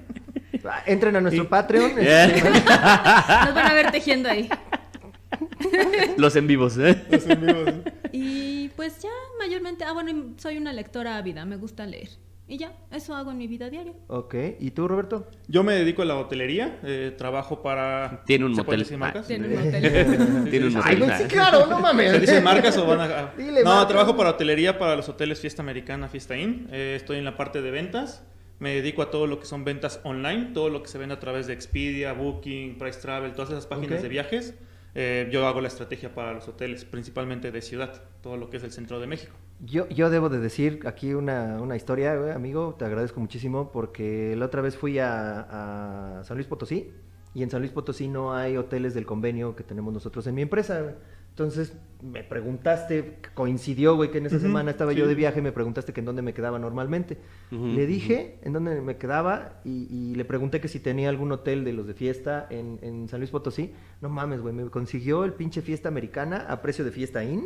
Entren 0.86 1.16
a 1.18 1.22
nuestro 1.22 1.50
Patreon. 1.50 1.92
Yeah. 2.02 2.26
este, 2.26 2.50
Nos 2.50 3.54
van 3.56 3.68
a 3.68 3.74
ver 3.74 3.92
tejiendo 3.92 4.30
ahí. 4.30 4.48
Los 6.18 6.36
en 6.36 6.48
vivos, 6.48 6.78
¿eh? 6.78 7.04
Los 7.10 7.26
en 7.28 7.42
vivos. 7.46 7.70
Y 8.12 8.70
pues 8.70 9.00
ya, 9.02 9.10
mayormente, 9.40 9.84
ah, 9.84 9.92
bueno, 9.94 10.34
soy 10.38 10.58
una 10.58 10.72
lectora 10.74 11.18
ávida, 11.18 11.46
me 11.46 11.58
gusta 11.58 11.86
leer. 11.86 12.10
Y 12.48 12.58
ya, 12.58 12.74
eso 12.92 13.16
hago 13.16 13.32
en 13.32 13.38
mi 13.38 13.48
vida 13.48 13.70
diaria. 13.70 13.94
Ok, 14.08 14.36
¿y 14.60 14.72
tú, 14.72 14.86
Roberto? 14.88 15.26
Yo 15.48 15.64
me 15.64 15.74
dedico 15.74 16.02
a 16.02 16.06
la 16.06 16.18
hotelería, 16.18 16.80
eh, 16.84 17.14
trabajo 17.18 17.62
para... 17.62 18.24
Tiene 18.26 18.44
un 18.46 18.56
¿Se 18.56 18.64
puede 18.64 18.80
motel. 18.80 18.80
decir 18.80 18.98
marcas? 18.98 19.28
Tiene 19.28 19.48
un 19.48 19.58
hotel. 19.58 19.82
Tiene 20.50 20.68
un 20.68 20.76
Ay, 20.76 20.98
motel. 20.98 21.00
güey, 21.00 21.18
sí, 21.18 21.24
claro, 21.26 21.66
no 21.68 21.80
mames. 21.80 22.12
¿Se 22.12 22.20
dicen 22.20 22.44
marcas 22.44 22.78
o 22.78 22.86
van 22.86 23.00
a.? 23.00 23.34
Dile 23.38 23.64
no, 23.64 23.88
trabajo 23.88 24.18
para 24.18 24.32
hotelería 24.32 24.78
para 24.78 24.98
los 24.98 25.08
hoteles 25.08 25.40
Fiesta 25.40 25.62
Americana, 25.62 26.10
Fiesta 26.10 26.36
Inn. 26.36 26.68
Eh, 26.74 26.96
estoy 26.98 27.18
en 27.20 27.26
la 27.26 27.38
parte 27.38 27.62
de 27.62 27.72
ventas. 27.72 28.26
Me 28.60 28.76
dedico 28.76 29.02
a 29.02 29.10
todo 29.12 29.28
lo 29.28 29.40
que 29.40 29.46
son 29.46 29.64
ventas 29.64 30.02
online, 30.04 30.52
todo 30.54 30.70
lo 30.70 30.84
que 30.84 30.90
se 30.90 30.98
vende 30.98 31.16
a 31.16 31.20
través 31.20 31.48
de 31.48 31.54
Expedia, 31.54 32.12
Booking, 32.14 32.78
Price 32.78 33.00
Travel, 33.00 33.32
todas 33.34 33.50
esas 33.52 33.66
páginas 33.66 34.02
de 34.04 34.10
viajes. 34.10 34.56
Eh, 34.94 35.30
yo 35.32 35.48
hago 35.48 35.62
la 35.62 35.68
estrategia 35.68 36.14
para 36.14 36.34
los 36.34 36.48
hoteles, 36.48 36.84
principalmente 36.86 37.52
de 37.52 37.62
ciudad, 37.62 38.02
todo 38.22 38.38
lo 38.38 38.50
que 38.50 38.58
es 38.58 38.64
el 38.64 38.72
centro 38.72 39.00
de 39.00 39.08
México. 39.08 39.34
Yo, 39.64 39.88
yo 39.90 40.10
debo 40.10 40.30
de 40.30 40.40
decir 40.40 40.82
aquí 40.86 41.14
una, 41.14 41.62
una 41.62 41.76
historia, 41.76 42.34
amigo, 42.34 42.76
te 42.78 42.86
agradezco 42.86 43.20
muchísimo 43.20 43.72
porque 43.72 44.36
la 44.36 44.46
otra 44.46 44.62
vez 44.62 44.76
fui 44.76 45.00
a, 45.00 46.20
a 46.20 46.24
San 46.24 46.36
Luis 46.36 46.48
Potosí 46.48 46.92
y 47.34 47.44
en 47.44 47.50
San 47.50 47.62
Luis 47.62 47.72
Potosí 47.72 48.08
no 48.08 48.34
hay 48.34 48.58
hoteles 48.58 48.94
del 48.94 49.06
convenio 49.06 49.56
que 49.56 49.64
tenemos 49.64 49.94
nosotros 49.94 50.28
en 50.28 50.36
mi 50.36 50.42
empresa. 50.42 50.96
Entonces 51.32 51.74
me 52.02 52.24
preguntaste, 52.24 53.18
coincidió, 53.34 53.96
güey, 53.96 54.12
que 54.12 54.18
en 54.18 54.26
esa 54.26 54.40
semana 54.40 54.72
estaba 54.72 54.92
sí. 54.92 54.98
yo 54.98 55.08
de 55.08 55.16
viaje 55.16 55.40
y 55.40 55.42
me 55.42 55.52
preguntaste 55.52 55.94
que 55.94 56.00
en 56.00 56.06
dónde 56.06 56.22
me 56.22 56.34
quedaba 56.34 56.60
normalmente. 56.60 57.18
Le 57.52 57.86
dije 57.86 58.40
en 58.44 58.54
dónde 58.54 58.82
me 58.82 58.98
quedaba 58.98 59.62
y, 59.64 59.88
y 59.90 60.16
le 60.16 60.26
pregunté 60.26 60.62
que 60.62 60.68
si 60.68 60.80
tenía 60.80 61.10
algún 61.10 61.32
hotel 61.32 61.64
de 61.64 61.74
los 61.74 61.86
de 61.86 61.94
fiesta 61.94 62.48
en, 62.50 62.80
en 62.82 63.08
San 63.08 63.20
Luis 63.20 63.30
Potosí. 63.30 63.74
No 64.02 64.10
mames, 64.10 64.42
güey, 64.42 64.54
me 64.54 64.70
consiguió 64.70 65.24
el 65.26 65.34
pinche 65.34 65.62
fiesta 65.62 65.90
americana 65.90 66.46
a 66.50 66.62
precio 66.62 66.84
de 66.84 66.92
fiesta 66.92 67.24
in. 67.24 67.46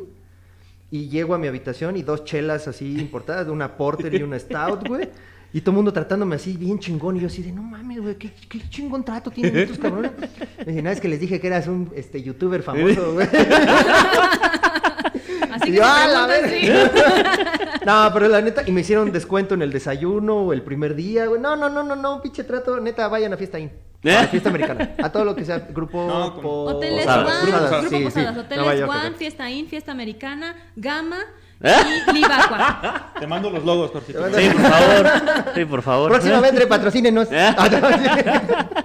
Y 0.92 1.10
llego 1.10 1.34
a 1.34 1.38
mi 1.38 1.48
habitación 1.48 1.98
y 1.98 2.04
dos 2.04 2.24
chelas 2.24 2.68
así 2.68 3.00
importadas, 3.00 3.48
de 3.48 3.52
una 3.52 3.76
porter 3.76 4.14
y 4.14 4.24
una 4.24 4.40
stout, 4.40 4.88
güey. 4.88 5.10
Y 5.56 5.62
todo 5.62 5.72
el 5.72 5.76
mundo 5.78 5.94
tratándome 5.94 6.36
así, 6.36 6.58
bien 6.58 6.80
chingón. 6.80 7.16
Y 7.16 7.22
yo 7.22 7.28
así 7.28 7.42
de, 7.42 7.54
no 7.54 7.64
mames, 7.64 8.02
güey, 8.02 8.16
¿qué, 8.18 8.30
qué 8.50 8.60
chingón 8.70 9.06
trato 9.06 9.32
tienen 9.32 9.56
estos 9.60 9.78
cabrones. 9.78 10.12
Me 10.60 10.66
dije, 10.66 10.82
nada, 10.82 10.94
es 10.94 11.00
que 11.00 11.08
les 11.08 11.20
dije 11.22 11.40
que 11.40 11.48
eras 11.48 11.68
un 11.68 11.90
este, 11.96 12.22
youtuber 12.22 12.62
famoso, 12.62 13.14
güey. 13.14 13.26
Así 15.52 15.70
Y 15.70 15.72
que 15.72 15.78
yo, 15.78 15.84
"Ah, 15.86 16.08
la 16.08 16.28
preguntas, 16.28 16.52
verga". 16.52 16.92
sí. 17.80 17.80
No, 17.86 18.10
pero 18.14 18.28
la 18.28 18.42
neta, 18.42 18.64
y 18.66 18.72
me 18.72 18.82
hicieron 18.82 19.12
descuento 19.12 19.54
en 19.54 19.62
el 19.62 19.72
desayuno 19.72 20.38
o 20.38 20.54
el 20.54 20.62
primer 20.64 20.96
día, 20.96 21.28
güey. 21.28 21.40
No, 21.40 21.56
no, 21.56 21.70
no, 21.70 21.84
no, 21.84 21.96
no, 21.96 22.22
pinche 22.22 22.44
trato, 22.44 22.80
neta, 22.82 23.08
vayan 23.08 23.32
a 23.34 23.38
fiesta 23.38 23.60
in. 23.60 23.72
A 24.04 24.08
la 24.24 24.28
fiesta 24.28 24.50
americana. 24.50 24.96
A 25.02 25.10
todo 25.12 25.24
lo 25.24 25.36
que 25.36 25.46
sea 25.46 25.60
grupo 25.60 26.06
No, 26.06 26.34
con- 26.34 26.42
po- 26.44 26.64
Hoteles 26.66 27.06
Posadas. 27.06 27.44
One, 27.44 27.52
Posadas, 27.52 27.82
Grupo 27.82 27.90
sí, 27.90 27.98
sí. 27.98 28.04
Posadas, 28.06 28.36
No 28.36 28.42
Hoteles 28.42 28.66
a 28.66 28.72
One, 28.72 28.88
cagar. 28.88 29.14
Fiesta 29.14 29.50
In, 29.52 29.68
Fiesta 29.68 29.92
Americana, 29.92 30.56
Gama 30.76 31.18
¿Eh? 31.22 31.26
Y 31.62 32.14
Libacua. 32.14 33.14
Te 33.20 33.28
mando 33.28 33.50
los 33.50 33.64
logos, 33.64 33.92
Jorgito. 33.92 34.26
Sí, 34.34 34.50
por 34.50 34.62
favor. 34.62 35.08
Sí, 35.56 35.66
por 35.66 35.82
favor. 35.82 36.12
Próximamente 36.12 36.68
patrocínenos. 36.68 37.28
¿Eh? 37.32 37.54
Ah, 37.58 37.70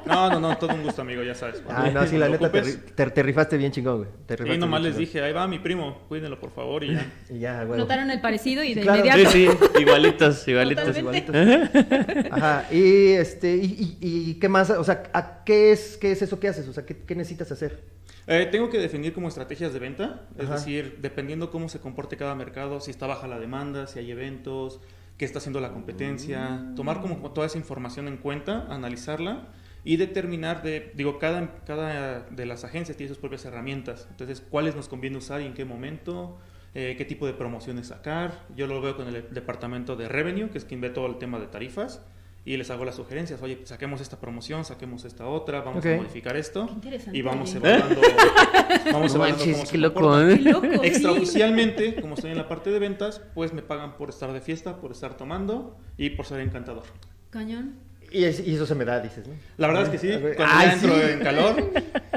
no. 0.07 0.31
No, 0.31 0.41
no, 0.41 0.59
todo 0.59 0.75
un 0.75 0.83
gusto, 0.85 1.03
amigo, 1.03 1.23
ya 1.23 1.35
sabes. 1.35 1.62
Ah, 1.69 1.89
no, 1.93 2.07
sí, 2.07 2.17
la 2.17 2.29
neta, 2.29 2.50
te, 2.50 2.62
te- 2.62 3.11
te 3.11 3.23
rifaste 3.23 3.57
bien 3.57 3.73
chingón, 3.73 3.99
güey. 3.99 4.09
Te 4.27 4.55
Y 4.55 4.59
nomás 4.59 4.81
les 4.83 4.93
chingón. 4.93 5.05
dije, 5.07 5.23
ahí 5.23 5.33
va 5.33 5.47
mi 5.47 5.59
primo, 5.59 5.99
cuídenlo 6.09 6.39
por 6.39 6.50
favor 6.53 6.85
y 6.85 6.95
ya. 6.95 7.07
Y 7.29 7.39
ya, 7.41 7.65
güey. 7.65 7.79
Notaron 7.79 8.11
el 8.11 8.21
parecido 8.21 8.62
y 8.62 8.75
de 8.75 8.83
Claro. 8.83 9.00
inmediato. 9.05 9.31
Sí, 9.31 9.49
sí, 9.49 9.81
igualitos, 9.81 10.49
igualitos. 10.49 10.85
Totalmente. 10.87 12.29
Ajá, 12.31 12.65
y 12.71 13.12
este, 13.12 13.57
y, 13.57 13.97
y- 14.00 14.31
y 14.31 14.35
qué 14.35 14.49
más, 14.49 14.71
o 14.71 14.85
sea, 14.85 15.03
¿a 15.12 15.45
qué 15.45 15.73
es, 15.73 15.97
qué 15.97 16.13
es 16.13 16.23
eso 16.23 16.39
que 16.41 16.49
haces? 16.49 16.67
O 16.69 16.73
sea, 16.73 16.85
¿qué, 16.85 16.97
qué 16.97 17.15
necesitas 17.15 17.50
hacer? 17.52 17.80
Eh, 18.26 18.49
tengo 18.50 18.71
que 18.71 18.78
definir 18.78 19.13
como 19.13 19.28
estrategias 19.28 19.73
de 19.73 19.78
venta, 19.78 20.26
es 20.37 20.45
Ajá. 20.45 20.54
decir, 20.54 20.99
dependiendo 21.00 21.50
cómo 21.50 21.69
se 21.69 21.80
comporte 21.80 22.17
cada 22.17 22.35
mercado, 22.35 22.80
si 22.80 22.91
está 22.91 23.06
baja 23.06 23.26
la 23.26 23.39
demanda, 23.39 23.87
si 23.87 23.99
hay 23.99 24.11
eventos, 24.11 24.80
qué 25.17 25.25
está 25.25 25.39
haciendo 25.39 25.61
la 25.61 25.73
competencia, 25.73 26.73
tomar 26.76 27.00
como 27.00 27.33
toda 27.33 27.47
esa 27.47 27.59
información 27.59 28.09
en 28.09 28.17
cuenta, 28.19 28.67
analizarla 28.71 29.49
y 29.85 29.97
determinar 29.97 30.63
de, 30.63 30.93
digo, 30.95 31.19
cada, 31.19 31.63
cada 31.65 32.21
de 32.21 32.47
las 32.47 32.65
agencias 32.65 32.97
tiene 32.97 33.09
sus 33.09 33.19
propias 33.19 33.45
herramientas, 33.45 34.06
entonces, 34.11 34.41
cuáles 34.41 34.76
nos 34.76 34.89
conviene 34.89 35.17
usar 35.17 35.41
y 35.41 35.47
en 35.47 35.54
qué 35.54 35.65
momento, 35.65 36.39
eh, 36.75 36.95
qué 36.97 37.04
tipo 37.04 37.26
de 37.26 37.33
promociones 37.33 37.89
sacar. 37.89 38.47
Yo 38.56 38.67
lo 38.67 38.80
veo 38.80 38.97
con 38.97 39.09
el 39.09 39.26
departamento 39.30 39.97
de 39.97 40.09
revenue, 40.09 40.50
que 40.50 40.59
es 40.59 40.65
quien 40.65 40.80
ve 40.80 40.91
todo 40.91 41.06
el 41.06 41.19
tema 41.19 41.39
de 41.39 41.49
tarifas. 41.49 42.00
Y 42.45 42.57
les 42.57 42.71
hago 42.71 42.87
las 42.87 42.95
sugerencias, 42.95 43.43
oye, 43.43 43.61
saquemos 43.65 44.00
esta 44.00 44.19
promoción, 44.19 44.65
saquemos 44.65 45.05
esta 45.05 45.26
otra, 45.26 45.61
vamos 45.61 45.85
Ok. 45.85 45.93
a 45.93 45.97
modificar 45.97 46.37
esto 46.37 46.67
Qué 46.67 46.73
interesante, 46.73 47.19
y 47.19 47.23
vamos 47.23 47.55
oye. 47.55 47.59
evaluando, 47.69 48.00
vamos 48.93 49.15
No 49.15 49.17
evaluando 49.17 49.19
manches, 49.19 49.53
cómo 49.57 49.67
se 49.67 49.73
qué 49.73 49.79
loco, 49.79 50.00
comporta. 50.00 50.31
¿eh? 50.33 50.37
Qué 50.43 50.50
loco, 50.50 50.67
sí. 50.73 50.79
Extraoficialmente, 50.87 52.00
como 52.00 52.15
estoy 52.15 52.31
en 52.31 52.39
la 52.39 52.49
parte 52.49 52.71
de 52.71 52.79
ventas, 52.79 53.21
pues 53.35 53.53
me 53.53 53.61
pagan 53.63 53.97
por 53.99 54.09
estar 54.09 54.33
de 54.33 54.41
fiesta, 54.41 54.81
por 54.81 54.91
estar 54.93 55.17
tomando 55.19 55.76
y 55.99 56.11
por 56.11 56.25
ser 56.25 56.41
encantador. 56.41 56.85
Cañón. 57.29 57.75
Y, 58.12 58.25
es- 58.25 58.46
y 58.46 58.54
eso 58.54 58.66
se 58.66 58.75
me 58.75 58.84
da, 58.84 59.00
dices, 59.00 59.26
¿no? 59.26 59.34
La 59.56 59.66
verdad 59.68 59.84
es 59.84 59.88
que 59.90 59.99
sí, 59.99 60.10
cuando 60.36 60.54
Ay, 60.56 60.66
ya 60.68 60.73
entro 60.75 60.94
sí. 60.94 61.00
en 61.12 61.20
calor, 61.20 61.54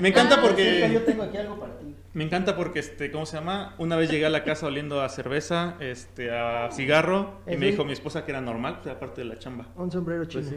me 0.02 0.10
encanta 0.10 0.36
Ah, 0.38 0.42
porque 0.42 0.90
Yo 0.92 1.02
tengo 1.04 1.24
aquí 1.24 1.38
algo 1.38 1.60
para 1.60 1.78
ti. 1.78 1.96
me 2.14 2.24
encanta 2.24 2.56
porque 2.56 2.80
este, 2.80 3.12
¿cómo 3.12 3.26
se 3.26 3.38
llama? 3.38 3.76
Una 3.78 3.96
vez 3.96 4.10
llegué 4.10 4.26
a 4.26 4.30
la 4.30 4.44
casa 4.44 4.68
oliendo 4.68 5.02
a 5.02 5.10
cerveza, 5.10 5.76
este, 5.80 6.32
a 6.36 6.70
cigarro 6.72 7.42
y 7.48 7.54
¿Es 7.54 7.60
me 7.60 7.68
dijo 7.68 7.86
mi 7.86 7.94
esposa 7.94 8.26
que 8.26 8.32
era 8.32 8.42
normal, 8.42 8.80
pues, 8.82 8.94
aparte 8.96 9.22
de 9.22 9.28
la 9.28 9.40
chamba. 9.40 9.68
Un 9.76 9.92
sombrero 9.92 10.26
chino. 10.26 10.48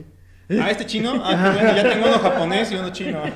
Ah, 0.61 0.71
este 0.71 0.87
chino, 0.87 1.21
ah, 1.25 1.53
bueno, 1.55 1.75
ya 1.77 1.91
tengo 1.91 2.07
uno 2.07 2.19
japonés 2.21 2.71
y 2.73 2.77
uno 2.77 2.91
chino. 2.91 3.21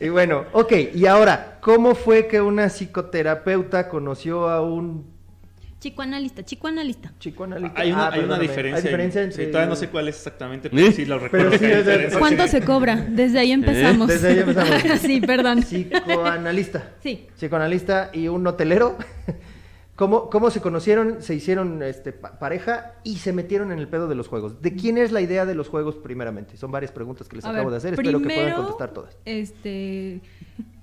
Y 0.00 0.10
bueno, 0.10 0.44
ok, 0.52 0.72
y 0.94 1.06
ahora, 1.06 1.58
¿cómo 1.60 1.96
fue 1.96 2.28
que 2.28 2.40
una 2.40 2.68
psicoterapeuta 2.68 3.88
conoció 3.88 4.48
a 4.48 4.62
un 4.62 5.17
Chico 5.80 6.02
analista, 6.02 6.44
chico 6.44 6.66
analista. 6.66 7.12
chico 7.20 7.44
analista? 7.44 7.80
Hay 7.80 7.92
una, 7.92 8.08
Ah, 8.08 8.10
hay 8.12 8.24
una 8.24 8.38
diferencia. 8.38 8.76
Hay 8.78 8.82
diferencia 8.82 9.22
sí, 9.22 9.26
entre... 9.28 9.46
todavía 9.46 9.68
no 9.70 9.76
sé 9.76 9.88
cuál 9.88 10.08
es 10.08 10.16
exactamente, 10.16 10.70
pero 10.70 10.90
sí 10.90 11.04
lo 11.04 11.18
recuerdo. 11.20 11.56
Sí. 11.56 12.16
¿Cuánto 12.18 12.48
se 12.48 12.62
cobra? 12.64 12.96
Desde 12.96 13.38
ahí 13.38 13.52
empezamos. 13.52 14.08
Desde 14.08 14.28
ahí 14.28 14.38
empezamos. 14.40 14.98
sí, 15.00 15.20
perdón. 15.20 15.62
Psicoanalista. 15.62 16.94
Sí. 17.00 17.26
Psicoanalista 17.36 18.10
y 18.12 18.26
un 18.26 18.44
hotelero. 18.46 18.96
¿Cómo, 19.94 20.30
¿Cómo 20.30 20.50
se 20.50 20.60
conocieron? 20.60 21.22
Se 21.22 21.34
hicieron 21.34 21.82
este, 21.82 22.12
pa- 22.12 22.38
pareja 22.38 22.94
y 23.02 23.16
se 23.18 23.32
metieron 23.32 23.72
en 23.72 23.78
el 23.80 23.88
pedo 23.88 24.06
de 24.08 24.14
los 24.14 24.28
juegos. 24.28 24.62
¿De 24.62 24.74
quién 24.74 24.96
es 24.96 25.10
la 25.10 25.20
idea 25.20 25.44
de 25.44 25.54
los 25.56 25.68
juegos 25.68 25.96
primeramente? 25.96 26.56
Son 26.56 26.70
varias 26.70 26.92
preguntas 26.92 27.28
que 27.28 27.34
les 27.36 27.44
A 27.44 27.50
acabo 27.50 27.66
ver, 27.66 27.72
de 27.72 27.76
hacer. 27.78 27.94
Espero 27.94 28.20
que 28.20 28.26
puedan 28.34 28.54
contestar 28.54 28.92
todas. 28.92 29.16
Este, 29.24 30.20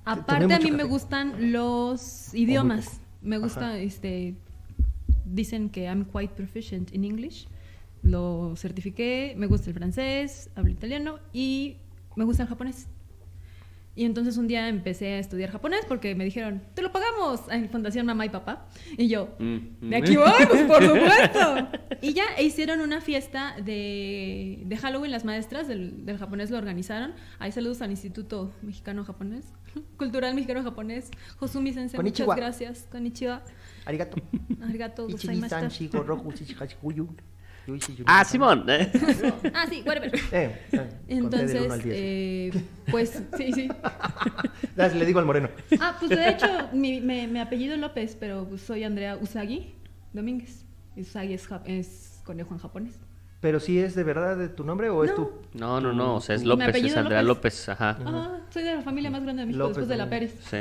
aparte 0.03 0.53
a 0.53 0.59
mí 0.59 0.71
me 0.71 0.83
gustan 0.83 1.51
los 1.53 2.33
idiomas. 2.33 2.99
Me 3.21 3.37
gusta, 3.37 3.69
Ajá. 3.69 3.77
este, 3.79 4.35
dicen 5.25 5.69
que 5.69 5.83
I'm 5.85 6.05
quite 6.05 6.33
proficient 6.35 6.93
in 6.93 7.03
English. 7.03 7.47
Lo 8.01 8.53
certifiqué. 8.55 9.33
Me 9.37 9.47
gusta 9.47 9.69
el 9.69 9.75
francés, 9.75 10.49
hablo 10.55 10.71
italiano 10.71 11.19
y 11.33 11.77
me 12.15 12.23
gusta 12.23 12.43
el 12.43 12.49
japonés. 12.49 12.87
Y 13.97 14.03
entonces 14.03 14.35
un 14.37 14.47
día 14.47 14.67
empecé 14.67 15.13
a 15.13 15.19
estudiar 15.19 15.51
japonés 15.51 15.85
porque 15.87 16.15
me 16.15 16.25
dijeron, 16.25 16.61
te 16.73 16.81
lo 16.81 16.91
pagamos 16.91 17.41
en 17.49 17.69
Fundación 17.69 18.05
Mamá 18.05 18.25
y 18.25 18.29
Papá. 18.29 18.67
Y 18.97 19.07
yo, 19.07 19.29
Mm. 19.39 19.89
de 19.89 19.95
aquí 19.95 20.17
voy, 20.17 20.29
pues 20.49 20.63
por 20.67 20.83
supuesto. 20.83 21.67
Y 22.01 22.13
ya 22.13 22.23
e 22.37 22.43
hicieron 22.43 22.81
una 22.81 22.99
fiesta 22.99 23.55
de, 23.63 24.61
de 24.65 24.77
Halloween, 24.77 25.11
las 25.11 25.23
maestras 25.23 25.67
del, 25.69 26.05
del 26.05 26.17
japonés 26.17 26.51
lo 26.51 26.57
organizaron. 26.57 27.13
Ahí 27.39 27.51
saludos 27.53 27.81
al 27.81 27.91
Instituto 27.91 28.53
Mexicano 28.61 29.05
Japonés, 29.05 29.45
Cultural 29.97 30.35
Mexicano 30.35 30.61
Japonés. 30.61 31.09
Josumi 31.37 31.71
Sensei, 31.71 31.95
Konnichiwa. 31.95 32.25
muchas 32.35 32.37
gracias. 32.37 32.87
Konnichiwa. 32.91 33.43
Arigato. 33.85 34.17
Arigato 34.61 35.07
Ah, 38.05 38.23
Simón. 38.23 38.65
¿eh? 38.67 38.91
Ah, 39.53 39.65
sí, 39.67 39.83
whatever. 39.85 40.13
Eh, 40.31 40.61
eh, 40.71 40.89
Entonces, 41.07 41.81
eh, 41.85 42.51
pues 42.91 43.23
sí, 43.37 43.53
sí. 43.53 43.69
Le 44.75 45.05
digo 45.05 45.19
al 45.19 45.25
moreno. 45.25 45.49
Ah, 45.79 45.95
pues 45.99 46.09
de 46.11 46.29
hecho, 46.29 46.47
mi, 46.73 47.01
me, 47.01 47.27
me 47.27 47.41
apellido 47.41 47.75
López, 47.77 48.15
pero 48.19 48.45
pues 48.47 48.61
soy 48.61 48.83
Andrea 48.83 49.17
Usagi 49.17 49.73
Domínguez. 50.13 50.65
Usagi 50.95 51.33
es, 51.33 52.21
conejo 52.23 52.53
en 52.53 52.59
japonés. 52.59 52.99
Pero 53.41 53.59
sí 53.59 53.79
es 53.79 53.95
de 53.95 54.03
verdad 54.03 54.37
de 54.37 54.47
tu 54.49 54.63
nombre 54.63 54.89
o 54.89 55.03
es 55.03 55.13
tu. 55.13 55.29
No, 55.53 55.79
no, 55.79 55.93
no. 55.93 56.15
O 56.15 56.21
sea, 56.21 56.35
es 56.35 56.41
Mi 56.41 56.47
López, 56.47 56.75
es 56.75 56.97
Andrea 56.97 57.21
López. 57.21 57.67
López. 57.67 57.69
Ajá. 57.69 57.97
Ah, 58.03 58.39
soy 58.49 58.63
de 58.63 58.75
la 58.75 58.81
familia 58.81 59.11
más 59.11 59.23
grande 59.23 59.41
de 59.41 59.45
México 59.47 59.67
López, 59.67 59.87
después 59.87 59.89
de 59.89 59.97
la. 59.97 60.09
Pérez. 60.09 60.35
Sí. 60.49 60.57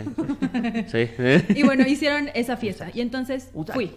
Sí. 1.08 1.54
Y 1.60 1.62
bueno, 1.62 1.86
hicieron 1.86 2.28
esa 2.34 2.56
fiesta. 2.56 2.90
Y 2.92 3.00
entonces 3.00 3.50
Usagi. 3.54 3.74
fui. 3.74 3.96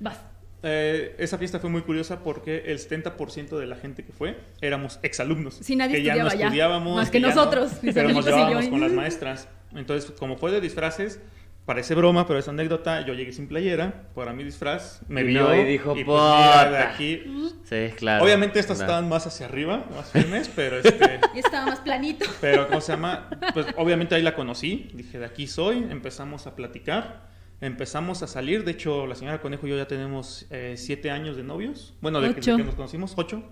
Vas. 0.00 0.18
Eh, 0.66 1.14
esa 1.18 1.36
fiesta 1.36 1.60
fue 1.60 1.68
muy 1.68 1.82
curiosa 1.82 2.20
porque 2.22 2.64
el 2.66 2.78
70% 2.78 3.58
de 3.58 3.66
la 3.66 3.76
gente 3.76 4.02
que 4.02 4.12
fue 4.12 4.36
éramos 4.62 4.98
exalumnos. 5.02 5.58
Sí, 5.60 5.76
nadie 5.76 5.96
que 5.96 6.02
ya 6.02 6.12
no 6.14 6.20
estudiaba 6.28 6.38
ya, 6.40 6.46
estudiábamos. 6.46 6.96
más 6.96 7.10
que 7.10 7.20
no- 7.20 7.28
nosotros, 7.28 7.70
mis 7.82 7.94
pero 7.94 8.08
nos 8.08 8.24
y 8.24 8.28
llevábamos 8.30 8.68
con 8.68 8.80
las 8.80 8.92
maestras. 8.92 9.48
Entonces, 9.74 10.10
como 10.12 10.36
fue 10.38 10.50
de 10.52 10.60
disfraces, 10.62 11.20
parece 11.66 11.94
broma, 11.94 12.26
pero 12.26 12.38
es 12.38 12.48
anécdota. 12.48 13.04
Yo 13.06 13.12
llegué 13.14 13.32
sin 13.32 13.46
playera 13.48 14.04
para 14.14 14.32
mi 14.32 14.42
disfraz. 14.44 15.00
Me 15.08 15.20
Y 15.22 15.24
vio 15.24 15.42
no, 15.48 15.54
y 15.54 15.64
dijo, 15.64 15.92
pues, 15.94 16.06
mira, 16.06 16.70
de 16.70 16.78
aquí. 16.78 17.22
Sí, 17.64 17.94
claro. 17.96 18.24
Obviamente 18.24 18.58
estas 18.60 18.78
Claro. 18.78 18.92
estaban 18.92 19.08
más 19.10 19.26
hacia 19.26 19.46
arriba, 19.46 19.84
más 19.94 20.10
firmes, 20.12 20.50
pero 20.54 20.78
este. 20.78 21.20
Y 21.34 21.40
estaba 21.40 21.66
más 21.66 21.80
planito. 21.80 22.24
Pero, 22.40 22.68
¿cómo 22.68 22.80
se 22.80 22.92
llama? 22.92 23.28
Pues 23.52 23.66
obviamente 23.76 24.14
ahí 24.14 24.22
la 24.22 24.34
conocí. 24.34 24.90
Dije, 24.94 25.18
de 25.18 25.26
aquí 25.26 25.46
soy. 25.46 25.78
Empezamos 25.90 26.46
a 26.46 26.54
platicar. 26.56 27.33
Empezamos 27.64 28.22
a 28.22 28.26
salir. 28.26 28.62
De 28.64 28.72
hecho, 28.72 29.06
la 29.06 29.14
señora 29.14 29.40
Conejo 29.40 29.66
y 29.66 29.70
yo 29.70 29.76
ya 29.76 29.86
tenemos 29.86 30.44
eh, 30.50 30.74
siete 30.76 31.10
años 31.10 31.36
de 31.36 31.42
novios. 31.44 31.94
Bueno, 32.02 32.20
de 32.20 32.34
que, 32.34 32.40
de 32.40 32.56
que 32.58 32.62
nos 32.64 32.74
conocimos, 32.74 33.14
ocho. 33.16 33.42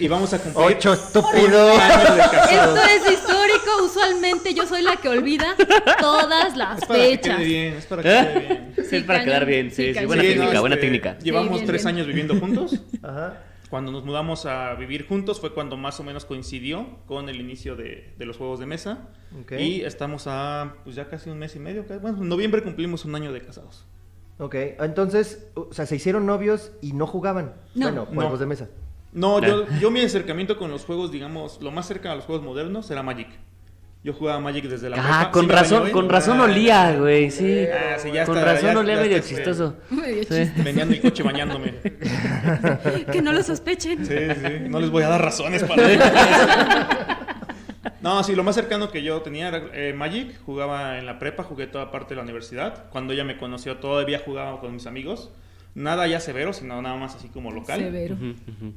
y 0.00 0.08
vamos 0.08 0.32
a 0.32 0.38
cumplir 0.38 0.64
Ocho, 0.76 0.92
estúpido. 0.94 1.70
años 1.72 2.14
de 2.16 2.22
casados. 2.22 2.78
Esto 2.78 2.88
es 3.06 3.12
histórico. 3.12 3.84
Usualmente 3.84 4.54
yo 4.54 4.66
soy 4.66 4.82
la 4.82 4.96
que 4.96 5.08
olvida 5.10 5.54
todas 6.00 6.56
las 6.56 6.78
Es 6.82 6.86
para 6.88 6.98
que 7.00 7.08
fechas. 7.10 7.36
quede 7.36 7.44
bien, 7.46 7.74
es 7.74 7.86
para 7.86 8.02
que 8.02 8.08
quede 8.08 8.38
bien. 8.40 8.72
Sí, 8.76 8.82
Sí, 8.88 8.96
es 8.96 9.02
para 9.04 9.18
cañón. 9.18 9.24
quedar 9.30 9.46
bien. 9.46 9.70
Sí, 9.70 9.92
Sí, 9.92 9.98
sí, 10.00 10.04
buena 10.06 10.22
Sí, 10.22 10.28
técnica, 10.28 10.52
no, 10.54 10.60
buena 10.60 10.74
este, 10.76 10.86
técnica. 10.86 11.18
Llevamos 11.18 11.48
Sí, 11.48 11.54
bien, 11.54 11.66
tres 11.66 11.84
bien. 11.84 11.94
años 11.94 12.06
viviendo 12.06 12.34
juntos. 12.40 12.80
Ajá. 13.02 13.42
Cuando 13.68 13.90
nos 13.90 14.04
mudamos 14.04 14.46
a 14.46 14.74
vivir 14.74 15.06
juntos 15.08 15.40
fue 15.40 15.52
cuando 15.52 15.76
más 15.76 15.98
o 15.98 16.04
menos 16.04 16.24
coincidió 16.24 16.86
con 17.06 17.28
el 17.28 17.40
inicio 17.40 17.74
de, 17.76 18.14
de 18.16 18.24
los 18.26 18.36
juegos 18.36 18.60
de 18.60 18.66
mesa. 18.66 19.08
Y 19.58 19.82
estamos 19.82 20.26
a 20.26 20.74
pues 20.84 20.94
ya 20.96 21.08
casi 21.08 21.30
un 21.30 21.38
mes 21.38 21.56
y 21.56 21.58
medio. 21.58 21.84
Bueno, 22.00 22.22
en 22.22 22.28
noviembre 22.28 22.62
cumplimos 22.62 23.04
un 23.04 23.14
año 23.14 23.32
de 23.32 23.42
casados. 23.42 23.84
Ok, 24.38 24.54
entonces, 24.80 25.48
o 25.54 25.72
sea, 25.72 25.86
se 25.86 25.96
hicieron 25.96 26.26
novios 26.26 26.72
y 26.82 26.92
no 26.92 27.06
jugaban. 27.06 27.54
No. 27.74 27.86
Bueno, 27.86 28.06
juegos 28.06 28.32
No. 28.32 28.38
de 28.38 28.46
mesa. 28.46 28.68
No, 29.12 29.40
yo, 29.40 29.66
yo 29.80 29.90
mi 29.90 30.00
acercamiento 30.02 30.58
con 30.58 30.70
los 30.70 30.84
juegos, 30.84 31.10
digamos, 31.10 31.60
lo 31.62 31.70
más 31.70 31.86
cerca 31.88 32.12
a 32.12 32.14
los 32.16 32.24
juegos 32.26 32.44
modernos 32.44 32.90
era 32.90 33.02
Magic. 33.02 33.28
Yo 34.04 34.12
jugaba 34.12 34.38
Magic 34.38 34.66
desde 34.66 34.88
la 34.88 34.98
Ah, 34.98 35.00
prepa. 35.00 35.30
con 35.32 35.44
Sí 35.46 35.50
razón, 35.50 35.90
con 35.90 36.08
razón 36.08 36.40
Ah, 36.40 36.44
olía, 36.44 36.92
güey, 36.96 37.28
sí. 37.30 37.66
Ah, 37.66 37.96
sí, 37.98 38.12
ya 38.12 38.24
con 38.24 38.38
está, 38.38 38.52
razón 38.52 38.72
ya- 38.74 38.78
olía 38.78 38.94
ya 38.94 39.00
medio 39.02 39.16
está, 39.16 39.28
chistoso. 39.28 39.76
Medio 39.90 40.22
Sí. 40.22 40.50
Venía 40.62 40.84
en 40.84 40.90
mi 40.90 41.00
coche 41.00 41.22
bañándome. 41.24 41.74
Que 43.12 43.20
no 43.20 43.32
lo 43.32 43.42
sospechen. 43.42 44.06
Sí, 44.06 44.14
sí, 44.16 44.68
no 44.68 44.78
les 44.78 44.90
voy 44.90 45.02
a 45.02 45.08
dar 45.08 45.22
razones 45.22 45.64
para 45.64 45.82
No, 48.00 48.22
sí, 48.22 48.36
lo 48.36 48.44
más 48.44 48.54
cercano 48.54 48.90
que 48.90 49.02
yo 49.02 49.20
tenía 49.22 49.48
era 49.48 49.62
eh, 49.72 49.92
Magic. 49.92 50.38
Jugaba 50.44 50.98
en 50.98 51.06
la 51.06 51.18
prepa, 51.18 51.42
jugué 51.42 51.66
toda 51.66 51.90
parte 51.90 52.10
de 52.10 52.16
la 52.16 52.22
universidad. 52.22 52.84
Cuando 52.90 53.12
ella 53.12 53.24
me 53.24 53.36
conoció, 53.36 53.78
todavía 53.78 54.20
jugaba 54.24 54.60
con 54.60 54.72
mis 54.72 54.86
amigos. 54.86 55.30
Nada 55.76 56.06
ya 56.06 56.20
severo, 56.20 56.54
sino 56.54 56.80
nada 56.80 56.96
más 56.96 57.14
así 57.16 57.28
como 57.28 57.52
local. 57.52 57.78
Severo. 57.78 58.16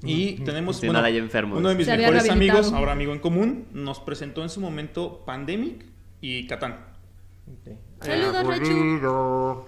Y 0.04 0.34
tenemos 0.44 0.76
Sí, 0.78 0.88
nada 0.90 1.10
ya 1.10 1.20
enfermo. 1.20 1.56
uno 1.58 1.70
de 1.70 1.76
mis 1.76 1.86
Se 1.86 1.96
mejores 1.96 2.30
amigos, 2.30 2.74
ahora 2.74 2.92
amigo 2.92 3.14
en 3.14 3.20
común, 3.20 3.68
nos 3.72 4.02
presentó 4.02 4.44
en 4.44 4.50
su 4.50 4.60
momento 4.60 5.24
Pandemic 5.26 5.86
y 6.20 6.46
Catán. 6.46 6.76
Saludos, 8.02 8.46
Rechu. 8.46 9.66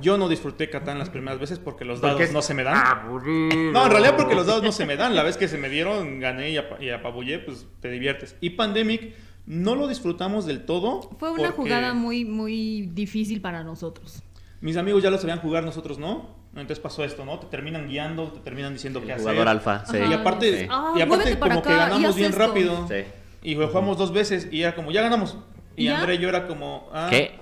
Yo 0.00 0.16
no 0.16 0.28
disfruté 0.30 0.70
Catán 0.70 0.98
las 0.98 1.10
primeras 1.10 1.38
veces 1.38 1.58
porque 1.58 1.84
los 1.84 2.00
dados 2.00 2.32
no 2.32 2.40
se 2.40 2.54
me 2.54 2.62
dan. 2.64 2.76
Aburrido. 2.82 3.72
No, 3.72 3.84
en 3.84 3.90
realidad 3.92 4.16
porque 4.16 4.34
los 4.34 4.46
dados 4.46 4.62
no 4.62 4.72
se 4.72 4.86
me 4.86 4.96
dan. 4.96 5.14
La 5.14 5.22
vez 5.22 5.36
que 5.36 5.48
se 5.48 5.58
me 5.58 5.68
dieron, 5.68 6.18
gané 6.18 6.50
y, 6.50 6.56
apa- 6.56 6.82
y 6.82 6.88
apabullé, 6.88 7.40
pues 7.40 7.66
te 7.80 7.90
diviertes. 7.90 8.36
Y 8.40 8.50
Pandemic 8.50 9.14
no 9.44 9.74
lo 9.74 9.86
disfrutamos 9.88 10.46
del 10.46 10.64
todo. 10.64 11.02
Fue 11.18 11.30
una 11.30 11.50
porque 11.50 11.56
jugada 11.56 11.92
muy, 11.92 12.24
muy 12.24 12.88
difícil 12.94 13.42
para 13.42 13.62
nosotros. 13.64 14.22
Mis 14.62 14.76
amigos 14.76 15.02
ya 15.02 15.10
lo 15.10 15.18
sabían 15.18 15.40
jugar, 15.40 15.64
nosotros 15.64 15.98
no. 15.98 16.40
Entonces 16.52 16.78
pasó 16.78 17.04
esto, 17.04 17.24
¿no? 17.24 17.38
Te 17.38 17.46
terminan 17.48 17.88
guiando, 17.88 18.30
te 18.32 18.40
terminan 18.40 18.72
diciendo 18.72 19.00
El 19.00 19.06
qué 19.06 19.12
jugador 19.14 19.48
hacer. 19.48 19.48
alfa, 19.48 19.84
sí. 19.86 19.98
Y 20.08 20.12
aparte, 20.12 20.60
Sí. 20.60 20.66
Ah, 20.70 20.94
y 20.96 21.00
aparte 21.02 21.38
como 21.38 21.62
que 21.62 21.68
acá 21.68 21.76
ganamos 21.88 22.14
bien 22.14 22.30
esto. 22.30 22.46
rápido. 22.46 22.88
Sí. 22.88 23.04
Y 23.42 23.54
jugamos 23.56 23.98
dos 23.98 24.12
veces 24.12 24.48
y 24.52 24.62
era 24.62 24.74
como, 24.74 24.90
ya 24.92 25.02
ganamos. 25.02 25.36
Y 25.76 25.86
¿Ya? 25.86 25.98
André 25.98 26.14
y 26.14 26.18
yo 26.18 26.28
era 26.28 26.46
como, 26.46 26.88
ah, 26.92 27.08
¿Qué? 27.10 27.38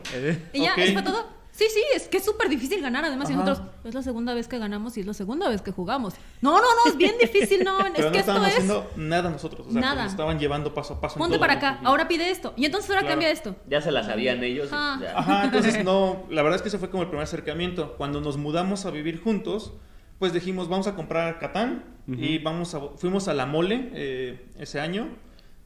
¿Y 0.53 0.63
ya? 0.63 0.73
Ok. 0.73 0.79
¿Eso 0.79 0.93
fue 0.95 1.03
todo? 1.03 1.27
Sí, 1.61 1.67
sí, 1.75 1.83
es 1.95 2.09
que 2.09 2.17
es 2.17 2.25
súper 2.25 2.49
difícil 2.49 2.81
ganar. 2.81 3.05
Además, 3.05 3.29
y 3.29 3.35
nosotros, 3.35 3.61
es 3.85 3.93
la 3.93 4.01
segunda 4.03 4.33
vez 4.33 4.49
que 4.49 4.57
ganamos 4.57 4.97
y 4.97 5.01
es 5.01 5.07
la 5.07 5.13
segunda 5.13 5.47
vez 5.51 5.61
que 5.61 5.73
jugamos. 5.73 6.15
No, 6.41 6.53
no, 6.57 6.63
no, 6.63 6.91
es 6.91 6.97
bien 6.97 7.17
difícil, 7.21 7.65
no. 7.65 7.79
es 7.81 7.93
Pero 7.95 8.07
no 8.07 8.13
que 8.13 8.19
esto 8.21 8.47
es. 8.47 8.53
haciendo 8.55 8.91
nada 8.97 9.29
nosotros. 9.29 9.67
O 9.69 9.71
sea, 9.71 9.79
Nada. 9.83 10.05
nos 10.05 10.13
estaban 10.13 10.39
llevando 10.39 10.73
paso 10.73 10.95
a 10.95 11.01
paso. 11.03 11.19
Ponte 11.19 11.33
todo. 11.37 11.41
para 11.41 11.53
acá, 11.59 11.79
ahora 11.85 12.09
pide 12.09 12.31
esto. 12.31 12.55
Y 12.57 12.65
entonces 12.65 12.89
ahora 12.89 13.03
Claro. 13.03 13.13
cambia 13.13 13.31
esto. 13.31 13.57
Ya 13.69 13.83
se 13.83 13.93
la 13.93 14.03
sabían 14.05 14.43
ellos. 14.43 14.71
Ah. 14.73 14.99
ya. 15.03 15.19
Ajá, 15.19 15.45
entonces 15.45 15.85
no, 15.85 16.25
la 16.31 16.41
verdad 16.41 16.57
es 16.57 16.63
que 16.63 16.69
ese 16.69 16.79
fue 16.79 16.89
como 16.89 17.03
el 17.03 17.11
primer 17.11 17.25
acercamiento. 17.25 17.95
Cuando 17.99 18.23
nos 18.23 18.39
mudamos 18.39 18.87
a 18.87 18.91
vivir 18.91 19.21
juntos, 19.23 19.75
pues 20.19 20.33
dijimos, 20.33 20.71
vamos 20.71 20.87
a 20.87 20.95
comprar 20.95 21.39
Catán 21.41 21.85
y 22.07 22.39
vamos 22.39 22.75
a, 22.75 22.81
fuimos 22.97 23.29
a 23.29 23.35
la 23.35 23.45
mole 23.45 23.91
eh, 23.93 24.47
ese 24.59 24.81
año. 24.81 25.09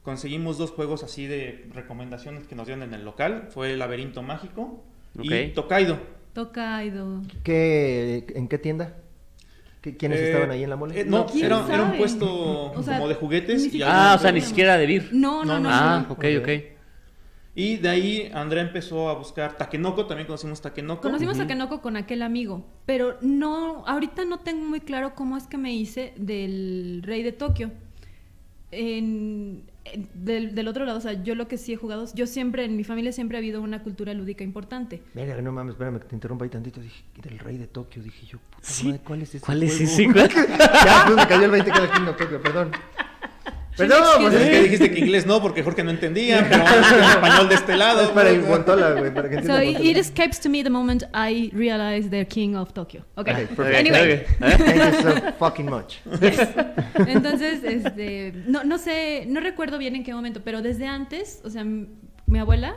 Conseguimos 0.03 0.57
dos 0.57 0.71
juegos 0.71 1.03
así 1.03 1.25
de 1.25 1.69
recomendaciones 1.73 2.47
que 2.47 2.55
nos 2.55 2.67
dieron 2.67 2.83
en 2.83 2.93
el 2.93 3.05
local. 3.05 3.47
Fue 3.49 3.71
el 3.71 3.79
Laberinto 3.79 4.21
Mágico 4.23 4.83
y 5.21 5.27
Ok. 5.47 5.53
Tokaido. 5.55 5.97
Tokaido. 6.33 7.21
¿Qué, 7.43 8.25
¿En 8.35 8.47
qué 8.47 8.57
tienda? 8.57 8.95
¿Qué- 9.81 9.95
¿Quiénes 9.95 10.19
Eh, 10.19 10.25
estaban 10.25 10.51
ahí 10.51 10.63
en 10.63 10.69
la 10.69 10.75
mole? 10.75 10.99
eh, 10.99 11.05
no, 11.05 11.25
¿Quién 11.27 11.45
era, 11.45 11.65
era 11.71 11.83
un 11.83 11.97
puesto 11.97 12.71
O 12.73 12.83
sea, 12.83 12.95
como 12.97 13.07
de 13.07 13.15
juguetes. 13.15 13.73
y 13.73 13.81
Ah, 13.83 14.15
o 14.17 14.21
sea, 14.21 14.31
ni 14.31 14.41
siquiera 14.41 14.77
de 14.77 14.85
Vir. 14.85 15.09
No, 15.13 15.45
no, 15.45 15.55
no. 15.59 15.61
No, 15.61 15.69
Ah, 15.71 16.05
no. 16.07 16.13
ok, 16.13 16.25
ok. 16.41 16.49
Y 17.57 17.77
de 17.77 17.87
ahí 17.87 18.31
Andrea 18.33 18.63
empezó 18.63 19.07
a 19.07 19.13
buscar 19.13 19.55
Takenoko, 19.55 20.07
también 20.07 20.27
conocimos 20.27 20.59
Takenoko. 20.59 21.03
Conocimos 21.03 21.39
a 21.39 21.47
Kenoko 21.47 21.81
con 21.81 21.95
aquel 21.95 22.21
amigo, 22.21 22.65
pero 22.85 23.17
no, 23.21 23.85
ahorita 23.87 24.25
no 24.25 24.39
tengo 24.39 24.65
muy 24.65 24.81
claro 24.81 25.15
cómo 25.15 25.37
es 25.37 25.47
que 25.47 25.57
me 25.57 25.73
hice 25.73 26.11
del 26.17 26.99
Rey 27.05 27.23
de 27.23 27.31
Tokio. 27.31 27.71
En- 28.71 29.63
del, 30.13 30.55
del 30.55 30.67
otro 30.67 30.83
lado, 30.85 30.97
o 30.97 31.01
sea, 31.01 31.13
yo 31.23 31.35
lo 31.35 31.47
que 31.47 31.57
sí 31.57 31.73
he 31.73 31.75
jugado, 31.77 32.05
yo 32.13 32.25
siempre, 32.27 32.65
en 32.65 32.75
mi 32.75 32.83
familia 32.83 33.11
siempre 33.11 33.37
ha 33.37 33.39
habido 33.39 33.61
una 33.61 33.83
cultura 33.83 34.13
lúdica 34.13 34.43
importante. 34.43 35.01
Verga, 35.13 35.41
no 35.41 35.51
mames, 35.51 35.73
espérame 35.73 35.99
que 35.99 36.05
te 36.07 36.15
interrumpa 36.15 36.45
ahí 36.45 36.49
tantito. 36.49 36.81
Dije, 36.81 37.03
del 37.21 37.39
rey 37.39 37.57
de 37.57 37.67
Tokio. 37.67 38.01
Dije 38.01 38.25
yo, 38.25 38.39
puta 38.39 38.67
Sí. 38.67 38.87
madre, 38.87 39.01
¿cuál 39.05 39.21
es 39.21 39.29
ese 39.35 39.45
¿Cuál 39.45 39.63
es 39.63 39.79
ese? 39.79 40.11
¿Cuál? 40.11 40.29
ya, 40.85 41.03
pues 41.05 41.15
me 41.17 41.27
cayó 41.27 41.45
el 41.45 41.51
20 41.51 41.69
cada 41.71 41.91
quien 41.91 42.05
no 42.05 42.15
Tokio, 42.15 42.41
perdón. 42.41 42.71
Perdón, 43.77 44.03
pues 44.21 44.33
Pues 44.33 44.41
es 44.41 44.49
que 44.49 44.61
dijiste 44.63 44.91
que 44.91 44.99
inglés 44.99 45.25
no, 45.25 45.41
porque 45.41 45.63
Jorge 45.63 45.83
no 45.83 45.91
entendía, 45.91 46.47
pero 46.49 46.63
español 46.63 47.49
de 47.49 47.55
este 47.55 47.75
lado. 47.75 48.01
Es 48.03 48.09
para 48.09 48.31
güey, 48.31 49.13
para 49.13 49.29
que 49.29 49.35
So 49.43 49.61
it, 49.61 49.71
Guantola. 49.73 49.89
it 49.91 49.97
escapes 49.97 50.39
to 50.39 50.49
me 50.49 50.63
the 50.63 50.69
moment 50.69 51.03
I 51.13 51.51
realize 51.53 52.09
the 52.09 52.25
king 52.25 52.55
of 52.55 52.73
Tokyo. 52.73 53.03
Okay. 53.17 53.47
Okay. 53.57 54.25
Thank 54.39 54.75
you 54.75 55.01
so 55.01 55.31
fucking 55.39 55.69
much. 55.69 55.97
Entonces, 57.07 57.63
este, 57.63 58.33
no, 58.47 58.63
no 58.63 58.77
sé, 58.77 59.25
no 59.27 59.39
recuerdo 59.39 59.77
bien 59.77 59.95
en 59.95 60.03
qué 60.03 60.13
momento, 60.13 60.41
pero 60.43 60.61
desde 60.61 60.87
antes, 60.87 61.41
o 61.43 61.49
sea, 61.49 61.63
mi 61.63 62.39
abuela, 62.39 62.75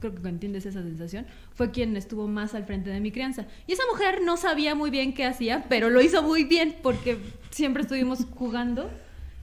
creo 0.00 0.14
que 0.14 0.28
entiendes 0.28 0.66
esa 0.66 0.82
sensación, 0.82 1.26
fue 1.54 1.70
quien 1.70 1.96
estuvo 1.96 2.28
más 2.28 2.54
al 2.54 2.64
frente 2.64 2.90
de 2.90 3.00
mi 3.00 3.10
crianza. 3.12 3.46
Y 3.66 3.72
esa 3.72 3.82
mujer 3.90 4.20
no 4.24 4.36
sabía 4.36 4.74
muy 4.74 4.90
bien 4.90 5.14
qué 5.14 5.24
hacía, 5.24 5.64
pero 5.68 5.90
lo 5.90 6.00
hizo 6.00 6.22
muy 6.22 6.44
bien 6.44 6.76
porque 6.82 7.18
siempre 7.50 7.82
estuvimos 7.82 8.26
jugando. 8.34 8.90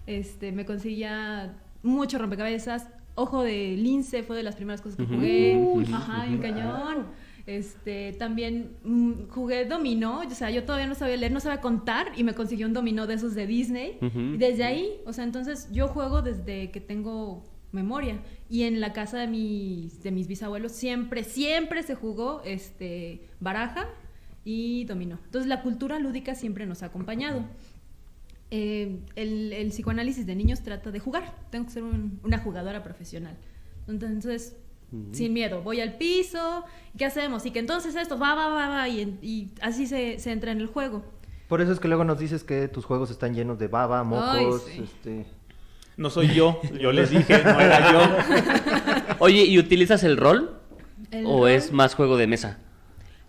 Este, 0.05 0.51
me 0.51 0.65
conseguía 0.65 1.57
mucho 1.81 2.17
rompecabezas. 2.17 2.87
Ojo 3.15 3.43
de 3.43 3.75
lince 3.77 4.23
fue 4.23 4.35
de 4.35 4.43
las 4.43 4.55
primeras 4.55 4.81
cosas 4.81 4.97
que 4.97 5.05
jugué. 5.05 5.85
Ajá, 5.93 6.25
en 6.25 6.39
cañón. 6.39 7.07
Este, 7.45 8.13
también 8.13 8.77
mm, 8.83 9.27
jugué 9.29 9.65
dominó, 9.65 10.21
o 10.21 10.29
sea, 10.29 10.49
yo 10.49 10.63
todavía 10.63 10.87
no 10.87 10.95
sabía 10.95 11.17
leer, 11.17 11.33
no 11.33 11.41
sabía 11.41 11.59
contar 11.59 12.13
y 12.15 12.23
me 12.23 12.33
consiguió 12.33 12.65
un 12.67 12.73
dominó 12.73 13.05
de 13.05 13.15
esos 13.15 13.35
de 13.35 13.45
Disney. 13.45 13.97
Y 14.01 14.37
desde 14.37 14.63
ahí, 14.63 15.01
o 15.05 15.11
sea, 15.11 15.25
entonces 15.25 15.69
yo 15.71 15.89
juego 15.89 16.21
desde 16.21 16.71
que 16.71 16.79
tengo 16.79 17.43
memoria 17.73 18.19
y 18.49 18.63
en 18.63 18.79
la 18.79 18.93
casa 18.93 19.17
de 19.17 19.27
mis 19.27 20.03
de 20.03 20.11
mis 20.11 20.27
bisabuelos 20.27 20.73
siempre 20.73 21.23
siempre 21.23 21.81
se 21.81 21.95
jugó 21.95 22.41
este 22.45 23.27
baraja 23.39 23.89
y 24.45 24.85
dominó. 24.85 25.19
Entonces 25.25 25.49
la 25.49 25.61
cultura 25.61 25.99
lúdica 25.99 26.35
siempre 26.35 26.65
nos 26.65 26.83
ha 26.83 26.87
acompañado. 26.87 27.43
Eh, 28.55 28.99
el, 29.15 29.51
el 29.51 29.69
psicoanálisis 29.69 30.27
de 30.27 30.35
niños 30.35 30.61
trata 30.61 30.91
de 30.91 30.99
jugar. 30.99 31.33
Tengo 31.49 31.65
que 31.65 31.71
ser 31.71 31.81
un- 31.83 32.19
una 32.23 32.37
jugadora 32.37 32.83
profesional. 32.83 33.35
Entonces, 33.87 34.55
sin 35.11 35.33
miedo, 35.33 35.63
voy 35.63 35.81
al 35.81 35.97
piso, 35.97 36.63
¿qué 36.95 37.05
hacemos? 37.05 37.47
Y 37.47 37.51
que 37.51 37.57
entonces 37.57 37.95
esto 37.95 38.19
va, 38.19 38.35
va, 38.35 38.47
va, 38.49 38.67
va, 38.69 38.87
y, 38.87 39.51
así 39.61 39.87
se, 39.87 40.19
se 40.19 40.31
entra 40.31 40.51
en 40.51 40.61
el 40.61 40.67
juego. 40.67 41.03
Por 41.47 41.61
eso 41.61 41.71
es 41.71 41.79
que 41.79 41.87
luego 41.87 42.03
nos 42.03 42.19
dices 42.19 42.43
que 42.43 42.67
tus 42.67 42.85
juegos 42.85 43.09
están 43.09 43.33
llenos 43.33 43.57
de 43.57 43.67
baba, 43.67 44.03
mocos, 44.03 44.65
sí. 44.71 44.83
este... 44.83 45.25
No 45.97 46.09
soy 46.11 46.27
yo, 46.35 46.59
yo 46.79 46.91
les 46.91 47.09
dije, 47.11 47.43
no 47.43 47.59
era 47.59 47.91
yo. 47.91 49.15
Oye, 49.19 49.45
¿y 49.45 49.57
utilizas 49.59 50.03
el 50.03 50.17
rol? 50.17 50.59
El 51.11 51.25
¿O 51.25 51.41
rol- 51.41 51.49
es 51.51 51.71
más 51.71 51.93
juego 51.95 52.17
de 52.17 52.27
mesa? 52.27 52.59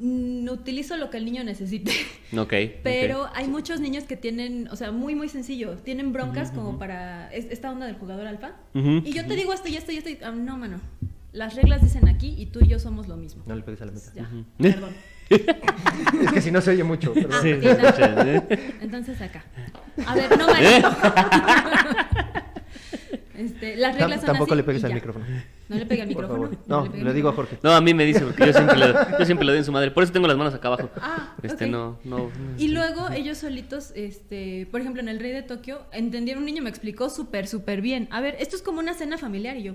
Mm, 0.01 0.49
utilizo 0.49 0.97
lo 0.97 1.09
que 1.11 1.19
el 1.19 1.25
niño 1.25 1.45
necesite. 1.45 1.93
Ok. 2.37 2.53
Pero 2.83 3.29
hay 3.35 3.47
muchos 3.47 3.79
niños 3.79 4.05
que 4.05 4.17
tienen, 4.17 4.67
o 4.73 4.77
sea, 4.77 4.91
muy, 4.91 5.15
muy 5.15 5.29
sencillo. 5.29 5.77
Tienen 5.77 6.13
broncas 6.13 6.51
como 6.51 6.79
para 6.81 7.33
es- 7.33 7.47
esta 7.51 7.71
onda 7.71 7.87
del 7.87 7.95
jugador 7.95 8.27
alfa. 8.27 8.53
Y 8.75 9.13
yo 9.13 9.25
te 9.27 9.37
digo 9.37 9.53
esto 9.53 9.69
y 9.69 9.77
esto 9.77 9.93
y 9.93 9.99
esto. 9.99 10.11
y- 10.11 10.19
ah, 10.25 10.33
no, 10.33 10.57
mano. 10.59 10.81
Las 11.33 11.55
reglas 11.55 11.81
dicen 11.83 12.09
aquí 12.09 12.35
y 12.39 12.47
tú 12.47 12.61
y 12.63 12.69
yo 12.69 12.79
somos 12.81 13.07
lo 13.09 13.17
mismo. 13.17 13.43
No 13.47 13.55
le 13.55 13.63
pegues 13.63 13.83
a 13.83 13.85
la 13.87 13.93
mesa. 13.93 14.13
Ya, 14.15 14.29
perdón. 14.59 14.91
Es 15.31 16.33
que 16.33 16.41
si 16.43 16.51
no 16.51 16.61
se 16.61 16.73
oye 16.73 16.83
mucho. 16.85 17.15
perdón. 17.15 17.41
Sí, 17.43 17.53
nada. 17.55 17.89
escuchas, 17.89 18.27
¿eh? 18.27 18.75
Entonces 18.83 19.21
acá. 19.21 19.45
A 20.07 20.15
ver, 20.17 20.37
no 20.37 20.47
manejo. 20.49 20.89
este, 23.39 23.77
las 23.77 23.95
reglas 23.97 24.21
son 24.21 24.27
Tampoco 24.27 24.53
así 24.53 24.57
le 24.57 24.65
pegues 24.65 24.85
al 24.85 24.91
ya. 24.91 24.95
micrófono. 24.97 25.25
No 25.69 25.77
le 25.77 25.87
pegue 25.87 26.03
al 26.03 26.09
micrófono. 26.09 26.51
favor. 26.51 26.59
No, 26.67 26.87
le 27.05 27.13
digo 27.15 27.29
a. 27.31 27.33
Jorge. 27.33 27.59
No, 27.63 27.73
a 27.73 27.81
mí 27.81 27.95
me 27.95 28.05
dice, 28.05 28.21
porque 28.21 28.47
yo 28.47 28.53
siempre, 28.53 28.77
le, 28.77 28.87
yo 29.19 29.25
siempre 29.25 29.47
le 29.47 29.53
doy 29.53 29.59
en 29.61 29.65
su 29.65 29.73
madre. 29.73 29.91
Por 29.91 30.03
eso 30.03 30.13
tengo 30.13 30.27
las 30.29 30.37
manos 30.37 30.53
acá 30.55 30.69
abajo. 30.69 30.91
Ah, 31.01 31.35
Este, 31.43 31.65
ok. 31.65 31.71
no, 31.71 31.99
no. 32.05 32.31
Y 32.59 32.69
luego 32.69 33.09
ellos 33.11 33.39
solitos, 33.39 33.93
este, 33.95 34.67
por 34.71 34.81
ejemplo, 34.83 35.01
en 35.01 35.09
el 35.09 35.21
Rey 35.21 35.33
de 35.33 35.43
Tokio, 35.43 35.81
entendieron, 35.93 36.43
un 36.43 36.47
niño 36.47 36.63
me 36.63 36.69
explicó 36.71 37.09
súper, 37.09 37.47
súper 37.49 37.81
bien. 37.81 38.09
A 38.11 38.21
ver, 38.21 38.37
esto 38.41 38.57
es 38.57 38.63
como 38.63 38.79
una 38.81 38.93
cena 38.95 39.17
familiar 39.17 39.57
y 39.57 39.63
yo, 39.63 39.73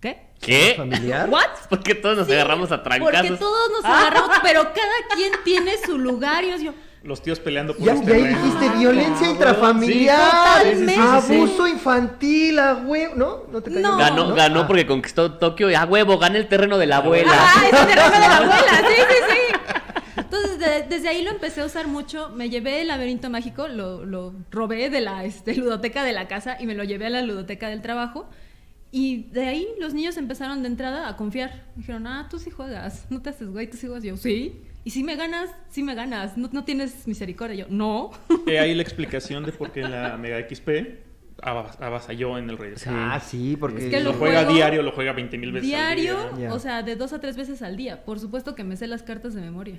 ¿qué? 0.00 0.28
¿Qué? 0.40 0.74
¿Familiar? 0.76 1.28
¿What? 1.30 1.46
Porque 1.70 1.94
todos 1.94 2.18
nos 2.18 2.26
Sí, 2.26 2.34
agarramos 2.34 2.70
a 2.70 2.82
trancazos. 2.82 3.12
Porque 3.22 3.36
todos 3.38 3.70
nos 3.70 3.84
agarramos, 3.84 4.36
pero 4.42 4.62
cada 4.62 5.16
quien 5.16 5.32
tiene 5.44 5.72
su 5.86 5.98
lugar 5.98 6.44
y 6.44 6.62
yo, 6.62 6.74
Los 7.04 7.22
tíos 7.22 7.38
peleando 7.38 7.74
por 7.76 7.86
Ya, 7.86 7.92
este 7.94 8.06
ya 8.10 8.14
ahí 8.16 8.24
dijiste 8.34 8.66
Ah, 8.68 8.74
violencia 8.78 9.14
cabrón. 9.14 9.32
intrafamiliar, 9.32 10.62
Sí, 10.86 10.94
abuso 10.98 11.66
infantil, 11.68 12.58
a 12.58 12.74
huevo, 12.74 13.14
¿no? 13.16 13.42
¿No 13.52 13.60
te 13.62 13.70
cayó 13.70 13.82
No. 13.88 13.96
Ganó, 13.96 14.28
no? 14.30 14.34
ganó 14.34 14.60
Ah. 14.62 14.66
porque 14.66 14.86
conquistó 14.86 15.34
Tokio 15.34 15.70
y 15.70 15.74
a 15.74 15.84
huevo, 15.84 16.18
gana 16.18 16.38
el 16.38 16.48
terreno 16.48 16.76
de 16.76 16.86
la 16.86 16.96
abuela. 16.98 17.32
¡Ah, 17.34 17.62
ese 17.64 17.86
terreno 17.86 18.10
de 18.10 18.18
la 18.18 18.36
abuela! 18.38 18.88
Sí, 18.88 19.02
sí, 19.08 19.16
sí. 19.30 19.72
Entonces, 20.16 20.58
de- 20.58 20.82
desde 20.88 21.08
ahí 21.08 21.22
lo 21.22 21.30
empecé 21.30 21.60
a 21.62 21.66
usar 21.66 21.86
mucho. 21.86 22.30
Me 22.30 22.50
llevé 22.50 22.82
el 22.82 22.88
laberinto 22.88 23.30
mágico, 23.30 23.68
lo, 23.68 24.04
lo 24.04 24.34
robé 24.50 24.90
de 24.90 25.00
la 25.00 25.24
este, 25.24 25.54
ludoteca 25.54 26.02
de 26.02 26.12
la 26.12 26.26
casa 26.26 26.56
y 26.60 26.66
me 26.66 26.74
lo 26.74 26.82
llevé 26.84 27.06
a 27.06 27.10
la 27.10 27.22
ludoteca 27.22 27.68
del 27.68 27.80
trabajo. 27.80 28.28
Y 28.90 29.24
de 29.30 29.46
ahí 29.46 29.68
los 29.78 29.94
niños 29.94 30.16
empezaron 30.16 30.62
de 30.62 30.68
entrada 30.68 31.08
a 31.08 31.16
confiar. 31.16 31.64
Dijeron, 31.76 32.06
ah, 32.06 32.26
tú 32.30 32.38
sí 32.38 32.50
juegas, 32.50 33.04
no 33.10 33.22
te 33.22 33.30
haces 33.30 33.48
güey, 33.50 33.70
tú 33.70 33.76
sí 33.76 33.86
juegas. 33.86 34.02
Yo, 34.02 34.16
sí. 34.16 34.60
Y 34.88 34.90
si 34.90 35.04
me 35.04 35.16
ganas, 35.16 35.50
sí 35.68 35.82
me 35.82 35.94
ganas, 35.94 36.38
no, 36.38 36.48
no 36.50 36.64
tienes 36.64 37.06
misericordia. 37.06 37.56
Yo, 37.56 37.66
no. 37.68 38.10
He 38.46 38.58
ahí 38.58 38.74
la 38.74 38.80
explicación 38.80 39.44
de 39.44 39.52
por 39.52 39.70
qué 39.70 39.82
la 39.82 40.16
Mega 40.16 40.38
XP 40.48 40.66
avas- 41.42 41.78
avasalló 41.78 42.38
en 42.38 42.48
el 42.48 42.56
Rey. 42.56 42.72
Sí. 42.76 42.88
Ah, 42.90 43.20
sí, 43.20 43.54
porque... 43.60 43.84
Es 43.84 43.90
que 43.90 44.00
Lo 44.00 44.12
lo 44.12 44.18
juega 44.18 44.46
diario, 44.46 44.80
lo 44.82 44.92
juega 44.92 45.12
20 45.12 45.36
mil 45.36 45.52
veces 45.52 45.68
Diario, 45.68 46.16
al 46.30 46.36
día. 46.38 46.54
O 46.54 46.58
sea, 46.58 46.82
de 46.82 46.96
dos 46.96 47.12
a 47.12 47.20
tres 47.20 47.36
veces 47.36 47.60
al 47.60 47.76
día. 47.76 48.02
Por 48.06 48.18
supuesto 48.18 48.54
que 48.54 48.64
me 48.64 48.78
sé 48.78 48.86
las 48.86 49.02
cartas 49.02 49.34
de 49.34 49.42
memoria. 49.42 49.78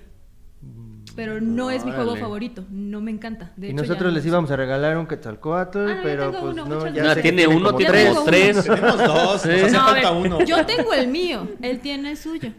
Pero 1.15 1.41
no 1.41 1.71
es 1.71 1.85
mi 1.85 1.91
juego 1.91 2.15
favorito, 2.15 2.63
no 2.69 3.01
me 3.01 3.09
encanta. 3.09 3.51
De 3.57 3.65
y 3.65 3.69
hecho, 3.71 3.81
nosotros 3.81 4.11
ya 4.11 4.15
les 4.15 4.23
no- 4.25 4.29
íbamos 4.29 4.51
a 4.51 4.57
regalar 4.57 4.95
un 4.95 5.07
Quetzalcoatl, 5.07 5.89
Ah, 5.89 5.99
pero 6.03 6.29
tengo 6.29 6.43
pues 6.43 6.53
uno, 6.53 6.65
no, 6.67 6.87
ya 6.93 7.15
No, 7.15 7.15
tiene 7.19 7.47
uno, 7.47 7.73
tiene 7.73 7.91
tres. 8.27 8.63
Tenemos 8.63 8.97
dos, 8.99 9.41
Sí. 9.41 9.47
nos 9.49 9.63
hace 9.63 9.71
No, 9.71 9.79
falta 9.85 10.11
ver, 10.11 10.21
uno. 10.27 10.45
Yo 10.45 10.63
tengo 10.67 10.93
el 10.93 11.07
mío, 11.07 11.47
él 11.63 11.79
tiene 11.79 12.11
el 12.11 12.17
suyo. 12.17 12.51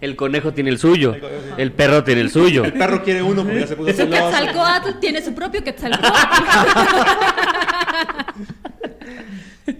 El 0.00 0.16
conejo 0.16 0.52
tiene 0.52 0.70
el 0.70 0.78
suyo. 0.78 1.14
El 1.56 1.72
perro 1.72 2.04
tiene 2.04 2.20
el 2.22 2.30
suyo. 2.30 2.64
El 2.64 2.72
perro 2.74 3.02
quiere 3.02 3.22
uno 3.22 3.42
porque 3.42 3.60
ya 3.60 3.66
se 3.66 3.76
puso 3.76 3.92
celoso. 3.92 4.30
Quetzalcoatl 4.30 4.98
tiene 5.00 5.22
su 5.22 5.34
propio 5.34 5.62
Quetzalcoatl. 5.62 6.06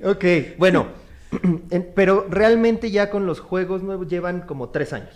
Ok, 0.03 0.25
bueno, 0.59 0.87
en- 1.71 1.91
pero 1.95 2.27
realmente 2.31 2.91
ya 2.91 3.11
con 3.11 3.27
los 3.27 3.41
juegos 3.41 3.83
nuevos 3.83 4.09
llevan 4.09 4.43
como 4.43 4.69
tres 4.71 4.93
años. 4.93 5.15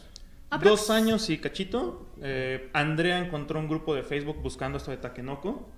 Dos 0.62 0.90
años 0.90 1.29
y 1.31 1.38
cachito. 1.38 2.07
eh, 2.22 2.68
Andrea 2.72 3.18
encontró 3.18 3.59
un 3.61 3.68
grupo 3.68 3.94
de 3.94 4.03
Facebook 4.03 4.38
buscando 4.42 4.79
esto 4.79 4.90
de 4.90 4.96
Takenoko. 4.96 5.68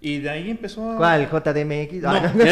Y 0.00 0.18
de 0.20 0.30
ahí 0.30 0.50
empezó 0.50 0.92
a... 0.92 0.96
¿Cuál? 0.96 1.28
JDMX. 1.30 2.02
No. 2.02 2.10
Ah, 2.10 2.32
no. 2.34 2.44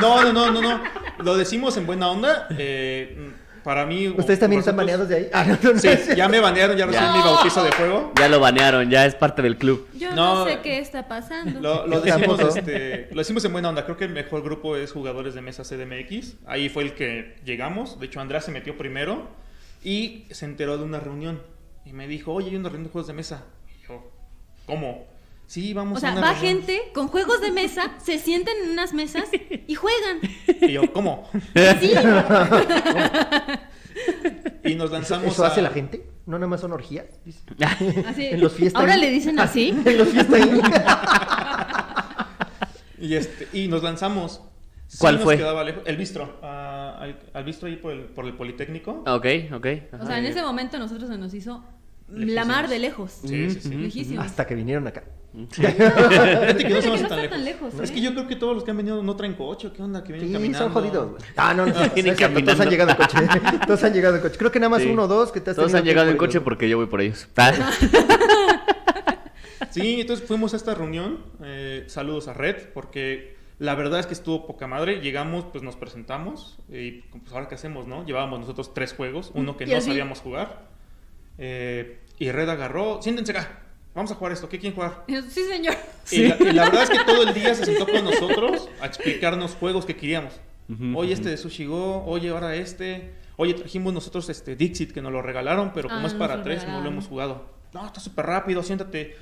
No, 0.00 0.24
no, 0.24 0.32
no, 0.32 0.50
no, 0.50 0.60
no. 0.60 0.80
Lo 1.18 1.36
decimos 1.36 1.76
en 1.76 1.86
buena 1.86 2.10
onda. 2.10 2.48
eh, 2.58 3.30
para 3.64 3.86
mí... 3.86 4.08
¿Ustedes 4.08 4.38
también 4.38 4.60
están 4.60 4.76
baneados 4.76 5.08
de 5.08 5.16
ahí? 5.16 5.28
Ah, 5.32 5.44
no, 5.44 5.58
no, 5.62 5.72
no 5.72 5.78
Sí, 5.80 5.88
ya 6.16 6.28
me 6.28 6.38
banearon, 6.38 6.76
ya 6.76 6.86
recibí 6.86 7.06
mi 7.08 7.18
bautizo 7.22 7.64
de 7.64 7.72
fuego. 7.72 8.12
Ya 8.16 8.28
lo 8.28 8.38
banearon, 8.38 8.90
ya 8.90 9.06
es 9.06 9.14
parte 9.14 9.42
del 9.42 9.56
club. 9.56 9.88
Yo 9.94 10.14
no, 10.14 10.34
No. 10.36 10.44
sé 10.44 10.60
qué 10.62 10.78
está 10.78 11.08
pasando. 11.08 11.60
Lo, 11.60 11.86
lo 11.86 12.00
decimos, 12.00 12.38
este, 12.56 13.08
lo 13.10 13.16
decimos 13.16 13.44
en 13.44 13.52
buena 13.52 13.70
onda. 13.70 13.84
Creo 13.84 13.96
que 13.96 14.04
el 14.04 14.12
mejor 14.12 14.42
grupo 14.42 14.76
es 14.76 14.92
jugadores 14.92 15.34
de 15.34 15.40
mesa 15.40 15.62
CDMX. 15.64 16.36
Ahí 16.46 16.68
fue 16.68 16.82
el 16.84 16.94
que 16.94 17.36
llegamos. 17.44 17.98
De 17.98 18.06
hecho, 18.06 18.20
Andrea 18.20 18.40
se 18.40 18.52
metió 18.52 18.76
primero 18.76 19.28
y 19.82 20.26
se 20.30 20.44
enteró 20.44 20.76
de 20.78 20.84
una 20.84 21.00
reunión. 21.00 21.42
Y 21.86 21.92
me 21.92 22.06
dijo, 22.06 22.32
oye, 22.32 22.50
hay 22.50 22.56
una 22.56 22.68
reunión 22.68 22.84
de 22.84 22.90
juegos 22.92 23.08
de 23.08 23.14
mesa. 23.14 23.44
Y 23.68 23.86
yo, 23.88 24.12
¿cómo? 24.66 25.06
Sí, 25.54 25.72
vamos 25.72 25.98
O 25.98 26.00
sea, 26.00 26.10
a 26.10 26.12
una 26.14 26.20
va 26.20 26.32
reunión". 26.32 26.62
gente 26.64 26.80
con 26.92 27.06
juegos 27.06 27.40
de 27.40 27.52
mesa, 27.52 27.92
se 28.04 28.18
sienten 28.18 28.54
en 28.64 28.70
unas 28.70 28.92
mesas 28.92 29.28
y 29.68 29.74
juegan. 29.76 30.18
Y 30.60 30.72
yo, 30.72 30.92
¿cómo? 30.92 31.30
Sí. 31.80 31.92
Y 34.64 34.74
nos 34.74 34.90
lanzamos 34.90 35.32
¿Eso 35.32 35.44
a- 35.44 35.48
hace 35.48 35.62
la 35.62 35.70
gente? 35.70 36.04
¿No 36.26 36.38
nada 36.38 36.48
más 36.48 36.60
son 36.60 36.72
orgías? 36.72 37.06
Así. 38.08 38.26
En 38.26 38.40
los 38.40 38.54
fiestas. 38.54 38.80
Ahora 38.80 38.96
le 38.96 39.10
dicen 39.10 39.38
así. 39.38 39.68
en 39.68 39.98
los 39.98 40.08
fiestas. 40.08 40.40
Y, 42.98 43.14
este, 43.14 43.48
y 43.52 43.68
nos 43.68 43.82
lanzamos. 43.82 44.40
Sí 44.88 44.98
¿Cuál 44.98 45.16
nos 45.16 45.24
fue? 45.24 45.36
quedaba 45.36 45.62
lejos. 45.62 45.82
El 45.86 45.96
bistro. 45.96 46.38
ah, 46.42 46.96
al, 47.00 47.20
al 47.32 47.44
bistro 47.44 47.68
ahí 47.68 47.76
por 47.76 47.92
el, 47.92 48.00
por 48.06 48.24
el 48.26 48.32
Politécnico. 48.34 49.04
Ok, 49.06 49.26
ok. 49.52 49.66
O 50.00 50.06
sea, 50.06 50.18
en 50.18 50.24
ese 50.26 50.42
momento 50.42 50.78
a 50.78 50.80
nosotros 50.80 51.08
se 51.08 51.18
nos 51.18 51.32
hizo 51.34 51.64
la 52.08 52.44
mar 52.44 52.68
de 52.68 52.78
lejos. 52.80 53.12
Sí, 53.24 53.50
sí, 53.50 53.60
sí. 53.60 53.74
Lejísimos. 53.74 54.24
Hasta 54.26 54.46
que 54.46 54.54
vinieron 54.54 54.86
acá. 54.88 55.04
Fíjate 55.50 56.64
que 56.64 56.68
no 56.68 56.80
se 56.98 57.04
tan 57.04 57.44
lejos. 57.44 57.74
Es 57.80 57.90
¿eh? 57.90 57.94
que 57.94 58.00
yo 58.00 58.12
creo 58.12 58.28
que 58.28 58.36
todos 58.36 58.54
los 58.54 58.62
que 58.64 58.70
han 58.70 58.76
venido 58.76 59.02
no 59.02 59.16
traen 59.16 59.34
coche. 59.34 59.70
¿Qué 59.74 59.82
onda? 59.82 60.04
Que 60.04 60.12
vienen 60.12 60.28
Sí, 60.28 60.32
caminando. 60.34 60.58
son 60.58 60.72
jodidos, 60.72 61.10
güey. 61.10 61.22
Ah, 61.36 61.52
no, 61.54 61.66
no, 61.66 61.72
no, 61.72 61.78
no 61.80 61.84
es 61.86 62.44
todos 62.44 62.60
han 62.60 62.70
llegado 62.70 62.90
en 62.90 62.96
coche. 62.96 63.18
todos 63.66 63.82
han 63.84 63.92
llegado 63.94 64.16
en 64.16 64.22
coche. 64.22 64.36
Creo 64.38 64.52
que 64.52 64.60
nada 64.60 64.70
más 64.70 64.82
Sí. 64.82 64.88
uno 64.88 65.02
o 65.04 65.08
dos 65.08 65.32
que 65.32 65.40
te 65.40 65.50
has 65.50 65.56
Todos 65.56 65.74
han 65.74 65.84
llegado 65.84 66.08
en 66.10 66.16
coche 66.16 66.32
ellos. 66.38 66.44
porque 66.44 66.68
yo 66.68 66.76
voy 66.76 66.86
por 66.86 67.00
ellos. 67.00 67.26
Ah. 67.36 67.70
Sí, 69.70 70.00
entonces 70.00 70.26
fuimos 70.26 70.52
a 70.54 70.56
esta 70.56 70.74
reunión. 70.74 71.18
eh, 71.42 71.84
saludos 71.88 72.28
a 72.28 72.32
Red, 72.34 72.68
porque 72.72 73.36
la 73.58 73.74
verdad 73.74 73.98
es 74.00 74.06
que 74.06 74.14
estuvo 74.14 74.46
poca 74.46 74.66
madre. 74.68 75.00
Llegamos, 75.00 75.46
pues 75.50 75.64
nos 75.64 75.74
presentamos. 75.76 76.58
Y 76.68 77.02
pues 77.02 77.32
ahora 77.32 77.48
qué 77.48 77.56
hacemos, 77.56 77.86
¿no? 77.88 78.04
Llevábamos 78.06 78.38
nosotros 78.40 78.72
tres 78.74 78.92
juegos, 78.92 79.32
uno 79.34 79.56
que 79.56 79.66
no 79.66 79.76
así. 79.76 79.88
sabíamos 79.88 80.20
jugar. 80.20 80.68
eh, 81.38 81.98
y 82.18 82.30
Red 82.30 82.48
agarró, 82.48 83.02
siéntense 83.02 83.32
acá. 83.32 83.58
Vamos 83.94 84.10
a 84.10 84.14
jugar 84.16 84.32
esto. 84.32 84.48
¿Qué 84.48 84.58
quieren 84.58 84.74
jugar? 84.74 85.04
Sí, 85.30 85.42
señor. 85.48 85.74
Y, 86.10 86.24
la, 86.28 86.36
y 86.40 86.52
la 86.52 86.64
verdad 86.64 86.82
es 86.82 86.90
que 86.90 87.04
todo 87.04 87.22
el 87.22 87.32
día 87.34 87.54
se 87.54 87.64
sentó 87.64 87.86
con 87.86 88.04
nosotros 88.10 88.68
a 88.80 88.86
explicarnos 88.86 89.54
juegos 89.54 89.86
que 89.86 89.96
queríamos. 89.96 90.34
Ujú, 90.68 90.82
Oye, 90.98 91.12
ujú. 91.12 91.12
este 91.12 91.28
de 91.30 91.36
Sushi 91.36 91.66
Go, 91.66 92.04
oye, 92.06 92.30
ahora 92.30 92.54
este. 92.56 93.12
Oye, 93.36 93.54
trajimos 93.54 93.92
nosotros 93.92 94.28
este 94.28 94.54
Dixit 94.56 94.92
que 94.92 95.02
nos 95.02 95.12
lo 95.12 95.20
regalaron, 95.22 95.72
pero 95.74 95.88
como 95.88 96.00
Ah, 96.02 96.06
es 96.06 96.14
para 96.14 96.42
tres, 96.42 96.58
no 96.58 96.62
lo 96.62 96.66
regalaron. 96.68 96.92
hemos 96.92 97.06
jugado. 97.06 97.50
No, 97.72 97.84
está 97.86 98.00
súper 98.00 98.26
rápido, 98.26 98.62
siéntate. 98.62 99.16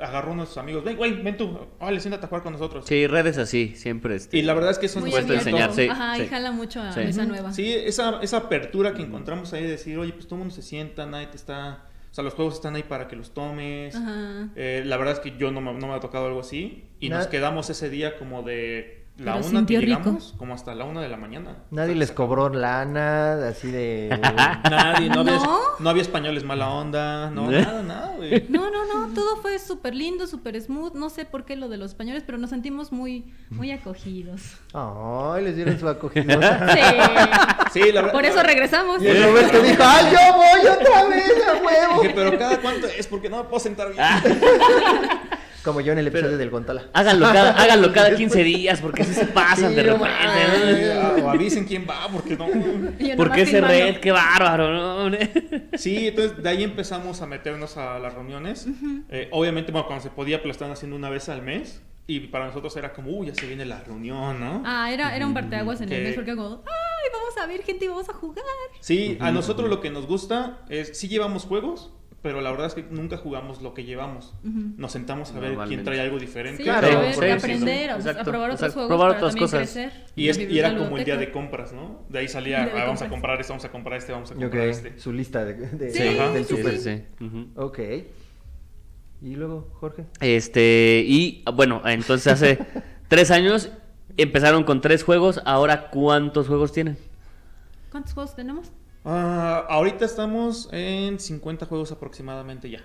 Agarró 0.00 0.32
a 0.32 0.34
nuestros 0.36 0.58
amigos, 0.58 0.84
ven, 0.84 0.96
güey, 0.96 1.22
ven 1.22 1.36
tú, 1.36 1.58
vale, 1.80 1.98
siéntate 2.00 2.26
a 2.26 2.28
jugar 2.28 2.42
con 2.42 2.52
nosotros. 2.52 2.84
Sí, 2.86 3.06
redes 3.06 3.36
así, 3.38 3.74
siempre. 3.74 4.14
Este. 4.16 4.36
Y 4.38 4.42
la 4.42 4.52
verdad 4.54 4.70
es 4.70 4.78
que 4.78 4.86
eso 4.86 5.00
Muy 5.00 5.10
nos 5.10 5.18
enseñar, 5.28 5.72
sí, 5.74 5.88
Ajá, 5.88 6.14
sí. 6.16 6.22
y 6.22 6.26
jala 6.28 6.52
mucho 6.52 6.80
a 6.80 6.92
Sí. 6.92 7.00
mesa 7.00 7.24
nueva. 7.24 7.52
Sí, 7.52 7.72
esa, 7.74 8.20
esa 8.22 8.36
apertura 8.36 8.92
que 8.94 9.02
encontramos 9.02 9.52
ahí 9.54 9.62
de 9.62 9.70
decir, 9.70 9.98
oye, 9.98 10.12
pues 10.12 10.26
todo 10.26 10.36
el 10.36 10.40
mundo 10.40 10.54
se 10.54 10.62
sienta, 10.62 11.04
nadie 11.06 11.26
te 11.28 11.36
está. 11.36 11.86
O 12.18 12.20
sea, 12.20 12.24
los 12.24 12.34
juegos 12.34 12.54
están 12.54 12.74
ahí 12.74 12.82
para 12.82 13.06
que 13.06 13.14
los 13.14 13.32
tomes. 13.32 13.94
Ajá. 13.94 14.48
Eh, 14.56 14.82
la 14.84 14.96
verdad 14.96 15.14
es 15.14 15.20
que 15.20 15.38
yo 15.38 15.52
no 15.52 15.60
me, 15.60 15.72
no 15.74 15.86
me 15.86 15.92
ha 15.92 16.00
tocado 16.00 16.26
algo 16.26 16.40
así. 16.40 16.88
Y 16.98 17.10
nos 17.10 17.28
quedamos 17.28 17.70
ese 17.70 17.90
día 17.90 18.18
como 18.18 18.42
de 18.42 19.04
la 19.18 19.32
Pero 19.34 19.34
una 19.34 19.42
que 19.42 19.48
sintió 19.56 19.80
rico. 19.80 19.98
llegamos, 19.98 20.34
como 20.38 20.54
hasta 20.54 20.74
la 20.76 20.84
una 20.84 21.00
de 21.00 21.08
la 21.08 21.16
mañana. 21.16 21.56
Nadie 21.72 21.94
les 21.96 22.12
cobró 22.12 22.48
lana, 22.48 23.48
así 23.48 23.68
de... 23.70 24.08
Nadie, 24.70 25.08
no, 25.08 25.20
Había, 25.20 25.38
¿No? 25.38 25.58
no 25.80 25.90
había 25.90 26.02
españoles 26.02 26.44
mala 26.44 26.68
onda, 26.70 27.28
no, 27.30 27.50
nada, 27.50 27.82
nada, 27.82 28.14
güey. 28.16 28.46
No, 28.48 28.70
no, 28.70 28.84
no, 28.86 29.12
todo 29.14 29.36
fue 29.38 29.58
súper 29.58 29.94
lindo, 29.94 30.26
súper 30.28 30.60
smooth. 30.60 30.94
No 30.94 31.10
sé 31.10 31.24
por 31.24 31.44
qué 31.44 31.56
lo 31.56 31.68
de 31.68 31.78
los 31.78 31.90
españoles, 31.90 32.22
pero 32.24 32.38
nos 32.38 32.50
sentimos 32.50 32.92
muy, 32.92 33.32
muy 33.50 33.72
acogidos. 33.72 34.40
Ay, 34.72 35.44
les 35.44 35.56
dieron 35.56 35.78
su 35.78 35.88
acogida. 35.88 36.66
Sí. 37.72 37.82
Sí, 37.82 37.92
la 37.92 38.00
verdad. 38.02 38.12
Por 38.12 38.24
eso 38.24 38.42
regresamos. 38.42 39.02
Y 39.02 39.08
el 39.08 39.22
Roberto 39.24 39.60
dijo, 39.62 39.82
¡ay, 39.84 40.06
yo 40.12 40.36
voy 40.36 40.66
otra 40.72 41.04
vez, 41.08 41.32
a 41.46 41.54
huevo! 41.64 42.02
Dije, 42.02 42.14
pero 42.14 42.38
cada 42.38 42.58
cuánto 42.60 42.86
es 42.86 43.06
porque 43.06 43.28
no 43.28 43.38
me 43.38 43.44
puedo 43.44 43.60
sentar 43.60 43.92
bien. 43.92 44.04
Como 45.68 45.80
yo 45.82 45.92
en 45.92 45.98
el 45.98 46.06
episodio 46.06 46.28
Pero- 46.30 46.38
del 46.38 46.50
Gontala. 46.50 46.84
Háganlo 46.94 47.26
cada, 47.32 47.50
háganlo 47.62 47.92
cada 47.92 48.14
15 48.16 48.42
días 48.42 48.80
porque 48.80 49.04
si 49.04 49.12
se 49.14 49.26
pasan 49.26 49.70
Sí, 49.70 49.74
de 49.76 49.82
repente. 49.82 50.08
¿no? 51.18 51.24
o 51.26 51.30
avisen 51.30 51.64
quién 51.66 51.86
va, 51.88 52.08
porque 52.08 52.36
no. 52.36 52.46
Y 52.98 53.08
yo 53.08 53.16
¿Por 53.16 53.26
nomás 53.26 53.36
qué 53.36 53.42
ese 53.42 53.52
filmando. 53.52 53.68
red? 53.78 53.96
¡Qué 54.00 54.12
bárbaro! 54.12 55.10
¿no? 55.10 55.16
Sí, 55.74 56.08
entonces 56.08 56.42
de 56.42 56.48
ahí 56.48 56.62
empezamos 56.64 57.20
a 57.22 57.26
meternos 57.26 57.76
a 57.76 57.98
las 57.98 58.14
reuniones. 58.14 58.66
Eh, 59.10 59.28
obviamente, 59.30 59.72
bueno, 59.72 59.86
cuando 59.86 60.02
se 60.02 60.10
podía, 60.10 60.38
pues 60.38 60.46
lo 60.46 60.52
estaban 60.52 60.72
haciendo 60.72 60.96
una 60.96 61.10
vez 61.10 61.28
al 61.28 61.42
mes. 61.42 61.82
Y 62.06 62.20
para 62.20 62.46
nosotros 62.46 62.74
era 62.78 62.94
como, 62.94 63.10
uy, 63.10 63.26
ya 63.26 63.34
se 63.34 63.46
viene 63.46 63.66
la 63.66 63.80
reunión, 63.82 64.40
¿no? 64.40 64.62
Ah, 64.64 64.90
era, 64.90 65.14
era 65.14 65.26
un 65.26 65.34
parteaguas 65.34 65.82
en 65.82 65.92
el 65.92 66.02
mes 66.04 66.14
porque 66.14 66.34
como, 66.34 66.62
ay, 66.66 67.10
vamos 67.12 67.36
a 67.42 67.46
ver 67.46 67.62
gente 67.62 67.84
y 67.84 67.88
vamos 67.88 68.08
a 68.08 68.14
jugar. 68.14 68.42
Sí, 68.80 69.18
a 69.20 69.30
nosotros 69.30 69.68
lo 69.68 69.82
que 69.82 69.90
nos 69.90 70.06
gusta 70.06 70.60
es, 70.70 70.98
sí 70.98 71.08
llevamos 71.08 71.44
juegos, 71.44 71.92
pero 72.22 72.40
la 72.40 72.50
verdad 72.50 72.66
es 72.66 72.74
que 72.74 72.82
nunca 72.82 73.16
jugamos 73.16 73.62
lo 73.62 73.74
que 73.74 73.84
llevamos. 73.84 74.34
Nos 74.42 74.92
sentamos 74.92 75.32
a 75.32 75.38
ver 75.40 75.56
quién 75.68 75.84
trae 75.84 76.00
algo 76.00 76.18
diferente. 76.18 76.58
Sí, 76.58 76.62
Claro, 76.64 76.88
a 76.88 77.00
ver, 77.00 77.14
sí, 77.14 77.20
a 77.20 77.22
sí, 77.24 77.30
aprender, 77.30 77.90
a- 77.90 77.98
probar 78.24 78.50
otros 78.50 78.60
exacto, 78.60 78.72
juegos 78.74 78.88
probar 78.88 79.08
para 79.12 79.18
otras 79.18 79.32
también 79.34 79.44
cosas. 79.44 79.60
crecer. 79.72 79.92
Y, 80.16 80.28
es- 80.28 80.38
y 80.38 80.58
era 80.58 80.76
como 80.76 80.98
el 80.98 81.04
día 81.04 81.16
de 81.16 81.30
compras, 81.30 81.72
¿no? 81.72 82.02
De 82.08 82.18
ahí 82.18 82.28
salía, 82.28 82.64
de 82.66 82.72
"Ah, 82.72 82.84
vamos 82.86 83.02
a 83.02 83.08
comprar 83.08 83.40
este, 83.40 83.52
vamos 83.52 83.64
a 83.64 83.70
comprar 83.70 83.98
este, 83.98 84.12
vamos 84.12 84.30
a 84.30 84.34
comprar 84.34 84.66
este. 84.68 84.98
su 84.98 85.12
lista 85.12 85.44
de, 85.44 85.54
de- 85.54 85.92
del 85.92 86.44
Sí, 86.44 86.56
super. 86.56 86.78
sí, 86.78 87.04
sí. 87.18 87.24
Ujú. 87.24 87.46
Ok. 87.56 87.78
Y 89.22 89.34
luego, 89.34 89.68
Jorge. 89.74 90.04
Este, 90.20 91.04
y 91.06 91.42
bueno, 91.54 91.82
entonces 91.84 92.26
hace 92.32 92.58
tres 93.08 93.30
años 93.30 93.70
empezaron 94.16 94.64
con 94.64 94.80
tres 94.80 95.02
juegos. 95.04 95.40
Ahora, 95.44 95.90
¿cuántos 95.90 96.46
juegos 96.48 96.72
tienen? 96.72 96.98
¿Cuántos 97.90 98.12
juegos 98.14 98.36
tenemos? 98.36 98.70
Ah, 99.10 99.64
ahorita 99.70 100.04
estamos 100.04 100.68
en 100.70 101.18
50 101.18 101.64
juegos 101.66 101.92
aproximadamente 101.92 102.68
ya. 102.68 102.80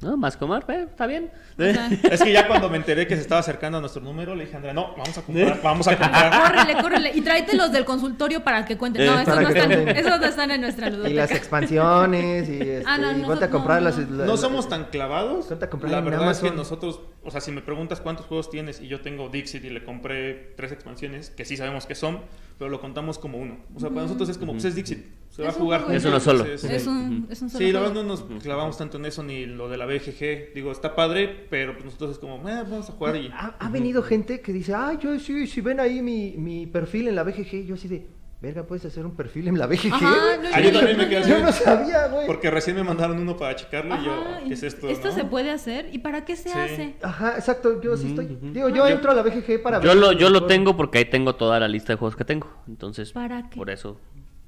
¿No? 0.00 0.16
Más 0.18 0.36
comer, 0.36 0.64
eh, 0.68 0.86
está 0.90 1.06
bien. 1.06 1.30
Sea, 1.56 1.88
Es 2.10 2.22
que 2.22 2.32
ya 2.32 2.46
cuando 2.46 2.68
me 2.68 2.76
enteré 2.76 3.06
que 3.06 3.14
se 3.16 3.22
estaba 3.22 3.40
acercando 3.40 3.78
a 3.78 3.80
nuestro 3.80 4.02
número, 4.02 4.34
le 4.34 4.44
dije 4.44 4.54
a 4.54 4.56
Andrea, 4.58 4.74
no, 4.74 4.94
vamos 4.96 5.16
a 5.16 5.22
comprar, 5.22 5.60
vamos 5.62 5.88
a 5.88 5.96
comprar. 5.96 6.32
córrele, 6.52 6.82
córrele. 6.82 7.12
Y 7.14 7.20
tráete 7.22 7.56
los 7.56 7.72
del 7.72 7.86
consultorio 7.86 8.44
para 8.44 8.64
que 8.66 8.76
cuenten. 8.76 9.06
No, 9.06 9.18
Eh, 9.18 9.22
esos 9.22 9.40
no, 9.40 9.46
que 9.48 9.58
están, 9.58 9.88
esos 9.88 10.20
no 10.20 10.26
están 10.26 10.50
en 10.50 10.60
nuestra 10.60 10.88
Y 10.88 10.90
las 10.90 10.98
ludoteca. 10.98 11.34
expansiones 11.36 12.48
y, 12.48 12.52
este, 12.60 12.82
Ah, 12.86 12.98
no, 12.98 13.12
y 13.12 13.22
nosotros 13.22 13.48
comprar 13.50 13.80
no, 13.82 13.88
las, 13.88 13.98
no. 13.98 14.36
somos 14.36 14.68
tan 14.68 14.84
clavados. 14.86 15.46
Ponte 15.46 15.64
a 15.64 15.70
comprar 15.70 15.92
La 15.92 16.00
verdad 16.02 16.30
es 16.30 16.40
que 16.40 16.50
nosotros, 16.50 17.00
o 17.22 17.30
sea, 17.30 17.40
si 17.40 17.52
me 17.52 17.62
preguntas 17.62 18.00
cuántos 18.00 18.26
juegos 18.26 18.50
tienes 18.50 18.80
y 18.82 18.88
yo 18.88 19.00
tengo 19.00 19.30
Dixit 19.30 19.64
y 19.64 19.70
le 19.70 19.84
compré 19.84 20.52
tres 20.56 20.72
expansiones, 20.72 21.30
que 21.30 21.44
sí 21.46 21.56
sabemos 21.56 21.86
que 21.86 21.94
son, 21.94 22.20
pero 22.58 22.70
lo 22.70 22.80
contamos 22.80 23.18
como 23.18 23.38
uno. 23.38 23.58
O 23.74 23.80
sea, 23.80 23.90
para 23.90 24.02
nosotros 24.02 24.28
es 24.28 24.38
como, 24.38 24.52
pues 24.52 24.64
es 24.64 24.74
Dixit, 24.74 25.04
se 25.30 25.42
va 25.42 25.48
a 25.48 25.50
Es 25.50 25.56
un 25.56 25.62
jugar. 25.62 25.86
Es 25.90 26.04
uno 26.04 26.20
solo. 26.20 26.44
Entonces, 26.44 26.70
Es 26.70 26.86
un, 26.86 27.26
es 27.30 27.42
un 27.42 27.50
solo 27.50 27.64
Sí, 27.64 27.72
la 27.72 27.80
verdad 27.80 27.94
no 27.94 28.02
nos 28.04 28.22
clavamos 28.42 28.78
tanto 28.78 28.98
en 28.98 29.06
eso 29.06 29.22
ni 29.22 29.46
lo 29.46 29.68
de 29.68 29.76
la 29.76 29.86
BGG. 29.86 30.54
Digo, 30.54 30.70
está 30.70 30.94
padre, 30.94 31.46
pero 31.50 31.72
pues 31.72 31.84
nosotros 31.84 32.12
es 32.12 32.18
como, 32.18 32.36
eh, 32.48 32.62
vamos 32.62 32.88
a 32.88 32.92
jugar 32.92 33.16
y... 33.16 33.28
Ha, 33.28 33.56
ha 33.58 33.68
venido 33.70 34.02
gente 34.02 34.40
que 34.40 34.52
dice, 34.52 34.74
ay, 34.74 34.98
yo 35.00 35.18
sí, 35.18 35.46
si 35.46 35.60
ven 35.60 35.80
ahí 35.80 36.02
mi, 36.02 36.34
mi 36.36 36.66
perfil 36.66 37.08
en 37.08 37.16
la 37.16 37.24
BGG, 37.24 37.66
yo 37.66 37.74
así 37.74 37.88
de, 37.88 38.06
verga, 38.44 38.62
¿puedes 38.64 38.84
hacer 38.84 39.04
un 39.04 39.16
perfil 39.16 39.48
en 39.48 39.58
la 39.58 39.66
BGG? 39.66 39.92
Ajá, 39.92 40.14
güey?" 40.36 40.38
no, 40.50 40.54
Ah, 40.56 40.60
yo 40.60 40.72
también 40.72 40.96
me 40.98 41.08
quedé 41.08 41.18
así. 41.18 41.30
Yo 41.30 41.38
no 41.40 41.52
sabía, 41.52 42.06
güey. 42.08 42.26
Porque 42.26 42.50
recién 42.50 42.76
me 42.76 42.84
mandaron 42.84 43.18
uno 43.18 43.36
para 43.36 43.56
checarlo 43.56 43.96
y 44.00 44.04
yo, 44.04 44.12
Ajá, 44.12 44.40
¿qué 44.46 44.54
es 44.54 44.62
esto? 44.62 44.88
¿Esto 44.88 45.08
no? 45.08 45.14
se 45.14 45.24
puede 45.24 45.50
hacer? 45.50 45.88
¿Y 45.92 45.98
para 45.98 46.24
qué 46.24 46.36
se 46.36 46.48
Sí. 46.50 46.58
hace? 46.58 46.94
Ajá, 47.02 47.34
exacto, 47.36 47.80
yo 47.80 47.96
sí 47.96 48.08
estoy. 48.08 48.38
Digo, 48.40 48.68
yo 48.68 48.86
entro 48.86 49.10
a 49.10 49.14
la 49.14 49.22
BGG 49.22 49.62
para 49.62 49.80
Yo 49.80 49.88
ver 49.90 49.96
lo, 49.96 50.12
yo 50.12 50.30
lo 50.30 50.46
tengo 50.46 50.76
porque 50.76 50.98
ahí 50.98 51.04
tengo 51.06 51.34
toda 51.34 51.58
la 51.60 51.68
lista 51.68 51.92
de 51.92 51.96
juegos 51.98 52.16
que 52.16 52.24
tengo. 52.24 52.46
Entonces, 52.68 53.12
¿Para 53.12 53.48
qué? 53.50 53.56
por 53.56 53.70
eso, 53.70 54.00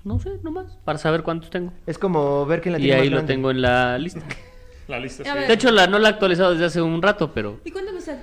no 0.05 0.19
sé, 0.19 0.31
nomás, 0.43 0.79
para 0.85 0.99
saber 0.99 1.23
cuántos 1.23 1.51
tengo. 1.51 1.73
Es 1.87 1.99
como 1.99 2.47
ver 2.47 2.61
quién 2.61 2.73
la 2.75 2.79
Y 2.79 2.91
ahí 2.93 2.99
más 3.01 3.07
lo 3.07 3.11
grande. 3.17 3.33
tengo 3.35 3.51
en 3.51 3.63
la 3.63 3.99
lista. 3.99 4.21
La 4.89 5.01
lista, 5.01 5.25
sí. 5.25 5.31
De 5.31 5.53
hecho, 5.53 5.73
la, 5.73 5.89
no 5.89 5.99
la 5.99 6.09
he 6.09 6.13
actualizado 6.13 6.53
desde 6.53 6.67
hace 6.67 6.81
un 6.81 7.03
rato, 7.03 7.33
pero... 7.33 7.59
¿Y 7.65 7.73
cuándo 7.73 7.93
me 7.93 8.01
sale? 8.01 8.21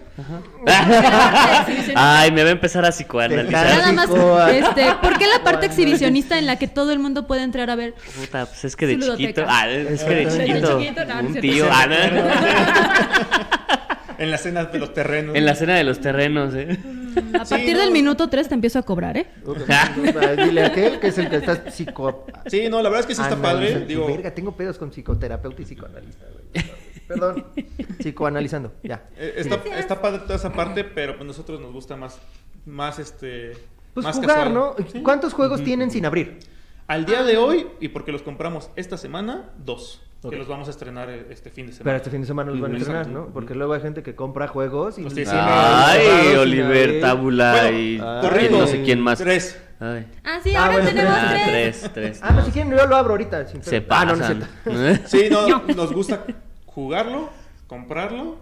Ay, 1.96 2.32
me 2.32 2.44
va 2.44 2.50
a 2.50 2.54
empezar 2.54 2.86
a 2.86 2.92
psicoanalizar. 2.92 3.66
Nada 3.66 3.92
más, 3.92 4.10
este, 4.50 4.94
¿por 5.02 5.18
qué 5.18 5.28
la 5.28 5.44
parte 5.44 5.66
exhibicionista 5.66 6.40
en 6.40 6.46
la 6.46 6.58
que 6.58 6.70
todo 6.70 6.94
el 6.94 7.00
mundo 7.00 7.28
puede 7.28 7.44
entrar 7.44 7.70
a 7.70 7.76
ver? 7.76 7.94
Puta, 8.18 8.46
pues 8.46 8.64
es 8.64 8.76
que 8.78 8.88
de 8.88 9.00
chiquito. 9.00 9.44
Ah, 9.46 9.70
es 9.70 10.04
que 10.06 10.16
de 10.16 10.28
chiquito. 10.28 10.78
un 10.78 11.34
tío. 11.34 11.52
cierto. 11.52 11.74
ah, 11.74 11.88
no. 11.88 11.96
En 14.20 14.30
la 14.30 14.36
escena 14.38 14.64
de 14.66 14.80
los 14.80 14.94
terrenos. 14.94 15.36
En 15.36 15.46
la 15.46 15.56
cena 15.56 15.76
de 15.76 15.84
los 15.84 16.00
terrenos, 16.00 16.54
¿eh? 16.56 16.80
A 17.40 17.46
partir 17.46 17.78
del 17.78 17.92
minuto 17.92 18.30
3 18.30 18.48
te 18.50 18.54
empiezo 18.54 18.80
a 18.80 18.84
cobrar, 18.84 19.18
¿eh? 19.18 19.28
Dile 20.46 20.64
a 20.64 20.68
aquel 20.68 21.00
que 21.00 21.08
es 21.08 21.18
el 21.18 21.30
que 21.30 21.38
está 21.38 21.72
psico... 21.72 22.26
Sí, 22.48 22.68
no, 22.70 22.82
la 22.82 22.90
verdad 22.90 23.02
es 23.02 23.06
que 23.08 23.16
sí 23.16 23.22
está 23.22 23.42
padre. 23.42 23.86
Digo, 23.86 24.08
Verga, 24.08 24.34
tengo 24.34 24.56
pedos 24.56 24.78
con 24.78 24.92
psicoterapeuta 24.92 25.62
y 25.62 25.66
psicoanalista, 25.66 26.26
güey. 26.32 26.66
Perdón. 27.08 27.46
Psicoanalizando, 28.00 28.74
ya. 28.84 29.08
eh, 29.18 29.34
está, 29.38 29.62
está 29.78 30.02
padre 30.02 30.20
toda 30.20 30.36
esa 30.36 30.54
parte, 30.54 30.84
pero 30.84 31.16
pues 31.18 31.28
nosotros 31.28 31.60
nos 31.60 31.74
gusta 31.74 31.96
más, 31.96 32.20
más 32.66 33.00
este... 33.00 33.54
Pues 33.94 34.06
más 34.06 34.16
jugar, 34.16 34.30
casual. 34.30 34.54
¿no? 34.54 34.76
Sí. 34.92 35.02
¿Cuántos 35.02 35.34
juegos 35.34 35.64
tienen 35.64 35.92
sin 35.92 36.06
abrir? 36.06 36.40
Al 36.88 37.06
día 37.06 37.24
de 37.24 37.38
hoy, 37.38 37.68
y 37.80 37.90
porque 37.90 38.12
los 38.12 38.22
compramos 38.24 38.70
esta 38.76 38.98
semana, 38.98 39.52
dos. 39.64 40.02
Ok. 40.24 40.32
Que 40.32 40.38
los 40.38 40.48
vamos 40.48 40.68
a 40.68 40.72
estrenar 40.72 41.10
eh, 41.10 41.28
este 41.30 41.50
fin 41.50 41.68
de 41.68 41.74
semana. 41.74 41.84
Pero 41.86 41.98
este 41.98 42.10
fin 42.10 42.22
de 42.22 42.28
semana 42.28 42.52
los 42.52 42.62
van 42.62 42.74
a 42.74 42.78
estrenar. 42.78 43.08
¿no? 43.08 43.28
Porque 43.34 43.56
luego 43.56 43.74
hay 43.74 43.82
gente 43.82 44.04
que 44.04 44.16
compra 44.16 44.48
juegos 44.48 44.98
y 44.98 45.04
los 45.04 45.14
tiene 45.14 45.30
tiene 45.30 45.46
Ay, 45.46 46.36
Oliver 46.38 47.02
Bueno, 47.16 47.70
y 47.78 48.00
ah, 48.02 48.20
corrijo. 48.22 48.58
no 48.60 48.68
sé 48.68 48.84
quién 48.84 49.02
más. 49.02 49.20
Tres. 49.20 49.60
Ay. 49.80 50.08
Ah, 50.24 50.40
sí, 50.42 50.56
Ah, 50.56 50.62
ahora 50.66 50.74
bueno, 50.76 50.90
tenemos 50.90 51.14
Ah, 51.18 51.30
tres. 51.46 51.80
tres, 51.82 51.94
tres. 51.94 52.20
Ah, 52.24 52.30
pues 52.34 52.46
si 52.46 52.52
quieren 52.52 52.72
yo 52.72 52.86
lo 52.88 52.96
abro 52.96 53.12
ahorita. 53.12 53.48
sin 53.48 53.62
Se 53.64 53.82
pedo. 53.82 53.94
Ah, 53.96 54.06
no, 54.06 54.16
no 54.16 54.20
pasan. 54.20 55.02
Sí, 55.06 55.28
no, 55.30 55.62
nos 55.76 55.92
gusta 55.92 56.26
jugarlo, 56.66 57.30
comprarlo. 57.68 58.38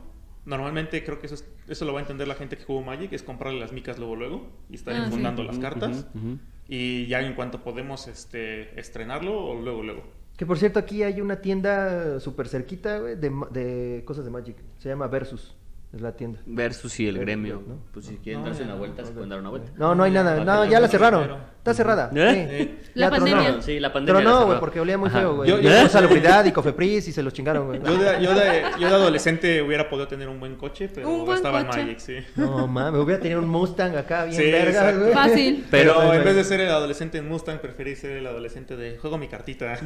Normalmente 0.46 1.04
creo 1.04 1.20
que 1.20 1.26
eso, 1.28 1.36
es- 1.36 1.46
eso 1.68 1.86
lo 1.86 1.94
va 1.94 2.00
a 2.00 2.02
entender 2.02 2.28
la 2.28 2.36
gente 2.36 2.58
que 2.58 2.64
jugó 2.64 2.82
Magic, 2.82 3.14
es 3.14 3.24
comprarle 3.24 3.60
las 3.60 3.72
micas 3.72 3.98
luego 4.00 4.16
luego 4.16 4.50
y 4.70 4.76
estar 4.76 4.94
Ah, 4.96 5.10
sí. 5.12 5.20
las 5.20 5.58
cartas. 5.60 6.06
ujú, 6.14 6.28
ujú. 6.28 6.38
Y 6.68 7.08
ya 7.08 7.22
en 7.22 7.34
cuanto 7.34 7.64
podemos 7.64 8.08
este, 8.08 8.80
estrenarlo, 8.80 9.38
o 9.44 9.60
luego 9.62 9.84
luego. 9.84 10.04
Que 10.42 10.48
por 10.48 10.58
cierto, 10.58 10.80
aquí 10.80 11.04
hay 11.04 11.22
una 11.22 11.36
tienda 11.36 12.20
súper 12.20 12.48
cerquita, 12.48 12.98
güey, 12.98 13.16
de, 13.16 13.30
de 13.52 14.04
cosas 14.06 14.26
de 14.26 14.32
Magic. 14.32 14.56
Se 14.80 14.90
llama 14.90 15.06
Versus. 15.06 15.56
Es 15.94 16.02
la 16.02 16.16
tienda. 16.16 16.40
Versus 16.48 17.00
y 17.00 17.08
el 17.08 17.20
gremio. 17.20 17.62
¿no? 17.68 17.76
Pues 17.94 18.08
si 18.08 18.16
quieren 18.16 18.42
No, 18.42 18.48
darse 18.48 18.64
una 18.64 18.74
vuelta, 18.74 19.06
se 19.06 19.12
pueden 19.12 19.30
dar 19.30 19.40
una 19.40 19.52
vuelta. 19.52 19.72
No, 19.78 19.94
no 19.94 20.02
hay 20.02 20.10
nada. 20.12 20.38
Ya, 20.38 20.44
No, 20.44 20.66
ya 20.66 20.80
la 20.80 20.88
cerraron. 20.88 21.38
Pero- 21.64 21.72
Está 21.72 21.74
cerrada. 21.74 22.12
¿Eh? 22.16 22.76
Sí. 22.84 22.90
La 22.96 23.10
tronó. 23.10 23.26
pandemia. 23.26 23.62
Sí, 23.62 23.80
la 23.80 23.94
pandemia. 23.94 24.22
Tronó, 24.22 24.36
cerró. 24.38 24.48
güey, 24.48 24.60
porque 24.60 24.80
olía 24.80 24.98
muy 24.98 25.10
Ajá. 25.10 25.20
feo, 25.20 25.36
güey. 25.36 25.50
Yo- 25.50 25.62
Yo, 25.62 25.70
yo- 25.70 25.90
salubridad 25.90 26.44
y 26.46 26.52
Cofepris 26.52 27.08
y 27.08 27.12
se 27.12 27.22
los 27.24 27.32
chingaron, 27.34 27.68
güey. 27.68 27.80
Yo 27.84 27.98
de, 27.98 28.24
yo, 28.24 28.34
de, 28.34 28.64
yo 28.80 28.88
de 28.90 28.94
adolescente 28.96 29.62
hubiera 29.62 29.88
podido 29.90 30.08
tener 30.08 30.28
un 30.28 30.40
buen 30.40 30.56
coche, 30.56 30.90
pero 30.94 31.08
Un 31.10 31.26
buen 31.26 31.38
estaba 31.38 31.64
coche. 31.66 31.80
en 31.82 31.86
Magic, 31.88 32.00
sí. 32.00 32.16
No, 32.36 32.68
mames, 32.68 33.00
hubiera 33.02 33.22
tenido 33.22 33.40
un 33.42 33.48
Mustang 33.48 33.96
acá 33.96 34.26
bien 34.26 34.36
Sí, 34.42 34.52
verga, 34.52 34.70
exacto. 34.72 35.00
güey. 35.02 35.14
Fácil. 35.14 35.66
Pero, 35.72 35.96
Pero- 36.00 36.14
en 36.14 36.24
vez 36.24 36.36
de 36.36 36.44
ser 36.44 36.60
el 36.62 36.70
adolescente 36.70 37.18
en 37.20 37.28
Mustang, 37.30 37.60
preferí 37.60 37.96
ser 37.96 38.12
el 38.18 38.28
adolescente 38.28 38.76
de 38.76 38.98
juego 38.98 39.18
mi 39.18 39.28
cartita. 39.28 39.78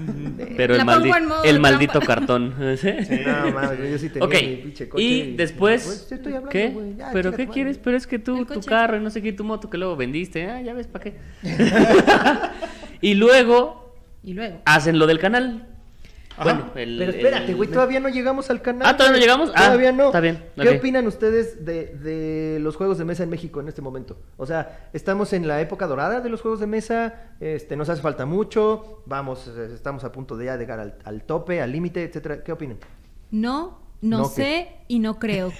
Pero 0.57 0.75
el, 0.75 0.81
maldi- 0.81 1.41
el 1.43 1.59
maldito 1.59 1.99
cartón. 1.99 2.55
¿sí? 2.77 2.89
No, 3.25 3.51
mames, 3.51 3.91
yo 3.91 3.97
sí 3.99 4.09
tenía 4.09 4.25
Ok, 4.27 4.33
mi 4.33 4.55
pinche 4.63 4.89
coche. 4.89 5.03
y 5.03 5.35
después, 5.35 5.83
Pues, 5.85 6.07
te 6.07 6.15
estoy 6.15 6.31
hablando, 6.33 6.49
¿qué? 6.49 6.69
güey, 6.69 6.95
ya, 6.95 7.09
¿Pero 7.11 7.31
qué 7.33 7.47
quieres? 7.47 7.77
Pero 7.77 7.97
es 7.97 8.07
que 8.07 8.17
tú, 8.19 8.45
tu 8.45 8.61
carro 8.61 8.97
y 8.97 8.99
no 9.01 9.09
sé 9.09 9.21
qué, 9.21 9.33
tu 9.33 9.43
moto 9.43 9.69
que 9.69 9.77
luego 9.77 9.95
vendiste, 9.95 10.47
ah, 10.49 10.61
ya 10.61 10.73
ves, 10.73 10.87
¿para 10.87 11.03
qué? 11.03 11.13
y 13.01 13.13
luego 13.15 13.93
Y 14.23 14.33
luego. 14.33 14.61
hacen 14.65 14.97
lo 14.99 15.07
del 15.07 15.19
canal. 15.19 15.67
Ajá. 16.37 16.43
Bueno, 16.43 16.65
el- 16.75 16.97
Pero 16.97 17.11
espérate, 17.11 17.51
el- 17.51 17.55
güey, 17.55 17.69
todavía 17.69 18.01
no 18.01 18.09
llegamos 18.09 18.49
al 18.49 18.61
canal. 18.61 18.85
Ah, 18.85 18.97
¿todavía 18.97 19.17
no 19.19 19.21
llegamos? 19.23 19.51
Ah, 19.55 19.67
Todavía 19.67 19.91
no. 19.93 20.07
está 20.07 20.19
bien, 20.19 20.43
¿Qué 20.61 20.67
opinan 20.69 21.07
ustedes 21.07 21.63
de, 21.63 21.95
de 21.95 22.59
los 22.59 22.75
juegos 22.75 22.97
de 22.97 23.05
mesa 23.05 23.23
en 23.23 23.29
México 23.29 23.61
en 23.61 23.69
este 23.69 23.81
momento? 23.81 24.17
O 24.35 24.45
sea, 24.45 24.89
estamos 24.91 25.31
en 25.31 25.47
la 25.47 25.61
época 25.61 25.87
dorada 25.87 26.19
de 26.19 26.27
los 26.29 26.41
juegos 26.41 26.59
de 26.59 26.67
mesa, 26.67 27.13
este, 27.39 27.77
nos 27.77 27.87
hace 27.87 28.01
falta 28.01 28.25
mucho, 28.25 29.01
vamos, 29.05 29.47
estamos 29.47 30.03
a 30.03 30.11
punto 30.11 30.35
de 30.35 30.45
ya 30.47 30.57
llegar 30.57 30.79
al, 30.81 30.95
al 31.05 31.23
tope, 31.23 31.61
al 31.61 31.71
límite, 31.71 32.03
etcétera. 32.03 32.43
¿Qué 32.43 32.51
opinan? 32.51 32.79
No, 33.31 33.79
no, 34.01 34.17
No, 34.19 34.25
sé 34.25 34.67
y 34.89 34.99
no 34.99 35.19
creo. 35.19 35.53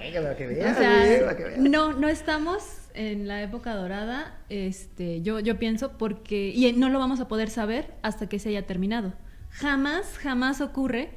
Venga, 0.00 0.20
para 0.22 0.36
que 0.36 0.46
O 0.46 0.48
veas, 0.48 0.76
sea, 0.78 0.98
güey, 1.04 1.20
para 1.20 1.36
que 1.36 1.44
veas. 1.44 1.58
no, 1.58 1.92
no 1.92 2.08
estamos 2.08 2.62
en 2.94 3.28
la 3.28 3.42
época 3.42 3.74
dorada, 3.74 4.38
este, 4.48 5.20
yo, 5.22 5.40
yo 5.40 5.58
pienso, 5.58 5.98
porque, 5.98 6.52
y 6.54 6.72
no 6.72 6.88
lo 6.88 6.98
vamos 6.98 7.20
a 7.20 7.28
poder 7.28 7.50
saber 7.50 7.94
hasta 8.02 8.28
que 8.28 8.38
se 8.38 8.50
haya 8.50 8.66
terminado. 8.66 9.12
Jamás, 9.50 10.16
jamás 10.18 10.60
ocurre 10.60 11.10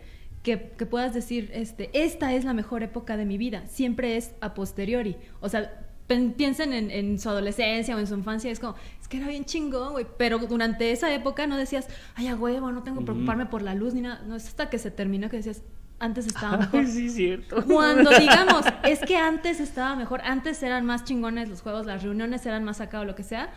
que, 0.44 0.72
que 0.78 0.86
puedas 0.86 1.14
decir, 1.14 1.50
este, 1.54 1.90
esta 1.94 2.34
es 2.34 2.46
la 2.46 2.54
mejor 2.54 2.84
época 2.84 3.16
de 3.16 3.26
mi 3.26 3.38
vida. 3.38 3.64
Siempre 3.68 4.18
es 4.18 4.36
a 4.42 4.54
posteriori. 4.54 5.18
O 5.40 5.50
sea, 5.50 5.88
piensen 6.08 6.74
en, 6.74 6.90
en 6.90 7.20
su 7.20 7.30
adolescencia 7.30 7.96
o 7.96 8.00
en 8.00 8.08
su 8.08 8.16
infancia, 8.16 8.50
es 8.50 8.60
como, 8.60 8.76
es 9.02 9.08
que 9.08 9.18
era 9.18 9.28
bien 9.28 9.46
chingón, 9.46 9.94
güey. 9.94 10.08
Pero 10.18 10.40
durante 10.40 10.92
esa 10.92 11.14
época 11.14 11.48
no 11.48 11.58
decías, 11.58 11.88
ay, 12.16 12.28
a 12.28 12.36
huevo, 12.36 12.72
no 12.72 12.84
tengo 12.84 13.00
que 13.00 13.06
preocuparme 13.06 13.46
por 13.46 13.62
la 13.62 13.76
luz 13.76 13.94
ni 13.94 14.02
nada. 14.02 14.24
No, 14.26 14.36
es 14.36 14.48
hasta 14.48 14.70
que 14.70 14.80
se 14.80 14.90
terminó 14.92 15.30
que 15.30 15.38
decías, 15.38 15.62
antes 16.00 16.28
estaba 16.28 16.58
mejor. 16.58 16.80
Ay, 16.82 16.88
sí, 16.88 17.10
cierto. 17.10 17.64
Cuando 17.66 18.10
digamos, 18.20 18.66
es 18.84 19.00
que 19.00 19.18
antes 19.18 19.60
estaba 19.60 19.96
mejor, 19.96 20.22
antes 20.24 20.62
eran 20.64 20.86
más 20.86 21.04
chingones 21.04 21.50
los 21.50 21.62
juegos, 21.62 21.86
las 21.86 22.04
reuniones 22.04 22.46
eran 22.46 22.64
más 22.64 22.82
acá 22.82 23.00
o 23.00 23.06
lo 23.06 23.16
que 23.16 23.24
sea, 23.24 23.52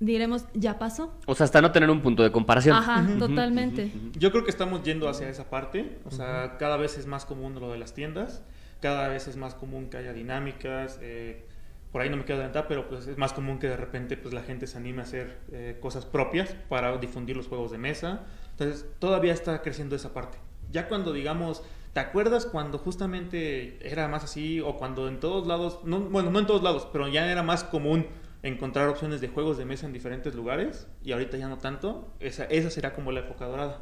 diremos, 0.00 0.46
ya 0.54 0.78
pasó. 0.78 1.14
O 1.26 1.34
sea, 1.34 1.44
hasta 1.44 1.60
no 1.60 1.72
tener 1.72 1.90
un 1.90 2.00
punto 2.00 2.22
de 2.22 2.30
comparación. 2.30 2.76
Ajá, 2.76 3.04
totalmente. 3.18 3.92
Yo 4.12 4.30
creo 4.30 4.44
que 4.44 4.50
estamos 4.50 4.82
yendo 4.82 5.08
hacia 5.08 5.28
esa 5.28 5.50
parte. 5.50 5.98
O 6.04 6.10
sea, 6.10 6.56
cada 6.58 6.76
vez 6.76 6.98
es 6.98 7.06
más 7.06 7.24
común 7.24 7.54
lo 7.58 7.72
de 7.72 7.78
las 7.78 7.94
tiendas. 7.94 8.42
Cada 8.80 9.08
vez 9.08 9.26
es 9.26 9.36
más 9.36 9.54
común 9.54 9.88
que 9.90 9.96
haya 9.96 10.12
dinámicas. 10.12 10.98
eh, 11.02 11.44
por 11.92 12.02
ahí 12.02 12.10
no 12.10 12.16
me 12.16 12.24
quiero 12.24 12.36
adelantar, 12.36 12.66
pero 12.68 12.88
pues 12.88 13.06
es 13.06 13.16
más 13.16 13.32
común 13.32 13.58
que 13.58 13.66
de 13.66 13.76
repente 13.76 14.16
pues 14.16 14.34
la 14.34 14.42
gente 14.42 14.66
se 14.66 14.76
anime 14.76 15.00
a 15.00 15.04
hacer 15.04 15.38
eh, 15.52 15.78
cosas 15.80 16.04
propias 16.04 16.54
para 16.68 16.96
difundir 16.98 17.36
los 17.36 17.48
juegos 17.48 17.70
de 17.70 17.78
mesa. 17.78 18.26
Entonces, 18.50 18.86
todavía 18.98 19.32
está 19.32 19.62
creciendo 19.62 19.96
esa 19.96 20.12
parte. 20.12 20.38
Ya 20.70 20.88
cuando 20.88 21.12
digamos, 21.12 21.62
¿te 21.98 22.04
acuerdas 22.04 22.46
cuando 22.46 22.78
justamente 22.78 23.76
era 23.84 24.06
más 24.06 24.22
así 24.22 24.60
o 24.60 24.76
cuando 24.76 25.08
en 25.08 25.18
todos 25.18 25.48
lados, 25.48 25.80
no, 25.82 25.98
bueno, 25.98 26.30
no 26.30 26.38
en 26.38 26.46
todos 26.46 26.62
lados, 26.62 26.86
pero 26.92 27.08
ya 27.08 27.28
era 27.28 27.42
más 27.42 27.64
común 27.64 28.06
encontrar 28.44 28.88
opciones 28.88 29.20
de 29.20 29.26
juegos 29.26 29.58
de 29.58 29.64
mesa 29.64 29.84
en 29.86 29.92
diferentes 29.92 30.32
lugares 30.32 30.86
y 31.02 31.10
ahorita 31.10 31.38
ya 31.38 31.48
no 31.48 31.58
tanto? 31.58 32.14
Esa, 32.20 32.44
esa 32.44 32.70
será 32.70 32.94
como 32.94 33.10
la 33.10 33.18
época 33.18 33.46
dorada. 33.46 33.80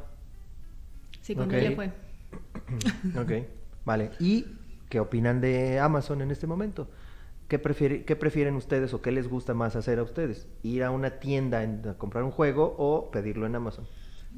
Sí, 1.21 1.35
con 1.35 1.45
Ok. 1.45 1.53
él 1.53 1.63
le 1.65 1.75
fue. 1.75 1.91
Ok, 3.21 3.45
vale. 3.85 4.09
¿Y 4.19 4.45
qué 4.89 4.99
opinan 4.99 5.39
de 5.39 5.79
Amazon 5.79 6.23
en 6.23 6.31
este 6.31 6.47
momento? 6.47 6.89
¿Qué, 7.47 7.59
prefiere- 7.61 8.03
qué 8.03 8.15
prefieren 8.15 8.55
ustedes 8.55 8.95
o 8.95 9.01
qué 9.03 9.11
les 9.11 9.27
gusta 9.27 9.53
más 9.53 9.75
hacer 9.75 9.99
a 9.99 10.03
ustedes? 10.03 10.47
¿Ir 10.63 10.83
a 10.83 10.89
una 10.89 11.19
tienda 11.19 11.61
en- 11.61 11.87
a 11.87 11.93
comprar 11.99 12.23
un 12.23 12.31
juego 12.31 12.73
o 12.79 13.11
pedirlo 13.11 13.45
en 13.45 13.55
Amazon? 13.55 13.85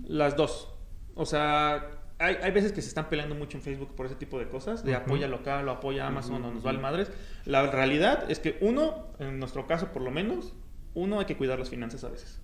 Las 0.04 0.36
dos. 0.36 0.68
O 1.16 1.26
sea, 1.26 1.99
hay, 2.20 2.36
hay 2.42 2.52
veces 2.52 2.74
que 2.74 2.82
se 2.82 2.90
están 2.90 3.10
peleando 3.10 3.34
mucho 3.34 3.58
en 3.58 3.64
Facebook 3.64 3.96
por 3.96 4.06
ese 4.06 4.16
tipo 4.16 4.38
de 4.40 4.48
cosas, 4.48 4.84
de 4.84 4.94
apoya 4.94 5.28
local 5.28 5.68
o 5.68 5.72
apoya 5.72 6.06
Amazon 6.06 6.44
o 6.44 6.52
nos 6.52 6.64
vale 6.64 6.80
madres. 6.80 7.12
La 7.46 7.66
realidad 7.72 8.30
es 8.30 8.40
que 8.40 8.58
uno, 8.62 9.08
en 9.20 9.40
nuestro 9.40 9.66
caso 9.68 9.94
por 9.94 10.02
lo 10.02 10.12
menos, 10.12 10.54
uno 10.94 11.20
hay 11.20 11.26
que 11.26 11.38
cuidar 11.38 11.58
las 11.58 11.70
finanzas 11.70 12.04
a 12.04 12.10
veces. 12.10 12.42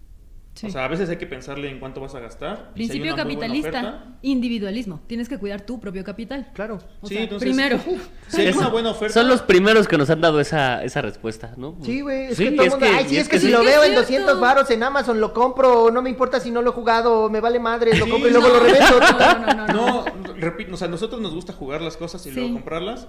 Sí. 0.55 0.67
O 0.67 0.69
sea, 0.69 0.85
a 0.85 0.87
veces 0.87 1.09
hay 1.09 1.17
que 1.17 1.27
pensarle 1.27 1.69
en 1.69 1.79
cuánto 1.79 1.99
vas 1.99 2.15
a 2.15 2.19
gastar. 2.21 2.67
Si 2.69 2.73
Principio 2.75 3.11
buena 3.13 3.23
capitalista, 3.23 3.69
oferta- 3.69 4.03
individualismo. 4.21 5.01
Tienes 5.05 5.27
que 5.27 5.37
cuidar 5.37 5.61
tu 5.65 5.81
propio 5.81 6.03
capital. 6.05 6.49
Claro. 6.53 6.79
O 7.01 7.07
Sí, 7.07 7.15
sea, 7.15 7.23
entonces- 7.23 7.49
primero. 7.49 7.77
Si 8.29 8.39
hay 8.41 8.47
Es- 8.47 8.55
una 8.55 8.69
buena 8.69 8.91
oferta. 8.91 9.13
Son 9.13 9.27
los 9.27 9.41
primeros 9.41 9.85
que 9.87 9.97
nos 9.97 10.09
han 10.09 10.21
dado 10.21 10.39
esa, 10.39 10.81
esa 10.83 11.01
respuesta, 11.01 11.53
¿no? 11.57 11.75
Sí, 11.83 11.99
güey, 12.01 12.27
es 12.27 12.37
Sí, 12.37 12.45
que 12.45 12.51
todo 12.51 12.65
es 12.67 12.71
mundo, 12.71 12.85
que- 12.85 12.91
ay, 12.93 13.05
sí, 13.09 13.15
y 13.15 13.17
es, 13.17 13.27
que, 13.27 13.37
si 13.39 13.47
sí. 13.47 13.51
lo 13.51 13.59
Es 13.59 13.65
veo 13.65 13.83
en 13.83 13.89
cierto. 13.89 14.01
200 14.01 14.39
varos 14.39 14.69
en 14.71 14.81
Amazon, 14.83 15.19
lo 15.19 15.33
compro, 15.33 15.91
no 15.91 16.01
me 16.01 16.09
importa 16.09 16.39
si 16.39 16.51
no 16.51 16.61
lo 16.61 16.69
he 16.71 16.73
jugado, 16.73 17.29
me 17.29 17.41
vale 17.41 17.59
madre, 17.59 17.95
lo 17.97 18.05
Sí, 18.05 18.11
compro 18.11 18.29
y 18.29 18.31
luego 18.31 18.47
no. 18.47 18.53
lo 18.53 18.59
revendo. 18.61 18.99
No, 18.99 19.39
no, 19.39 19.53
no, 19.53 19.67
no. 19.67 19.73
No, 19.73 20.05
repito, 20.37 20.73
o 20.73 20.77
sea, 20.77 20.87
a 20.87 20.91
nosotros 20.91 21.19
nos 21.21 21.33
gusta 21.35 21.51
jugar 21.51 21.81
las 21.81 21.97
cosas 21.97 22.25
y 22.25 22.29
Sí. 22.29 22.35
luego 22.39 22.53
comprarlas. 22.53 23.07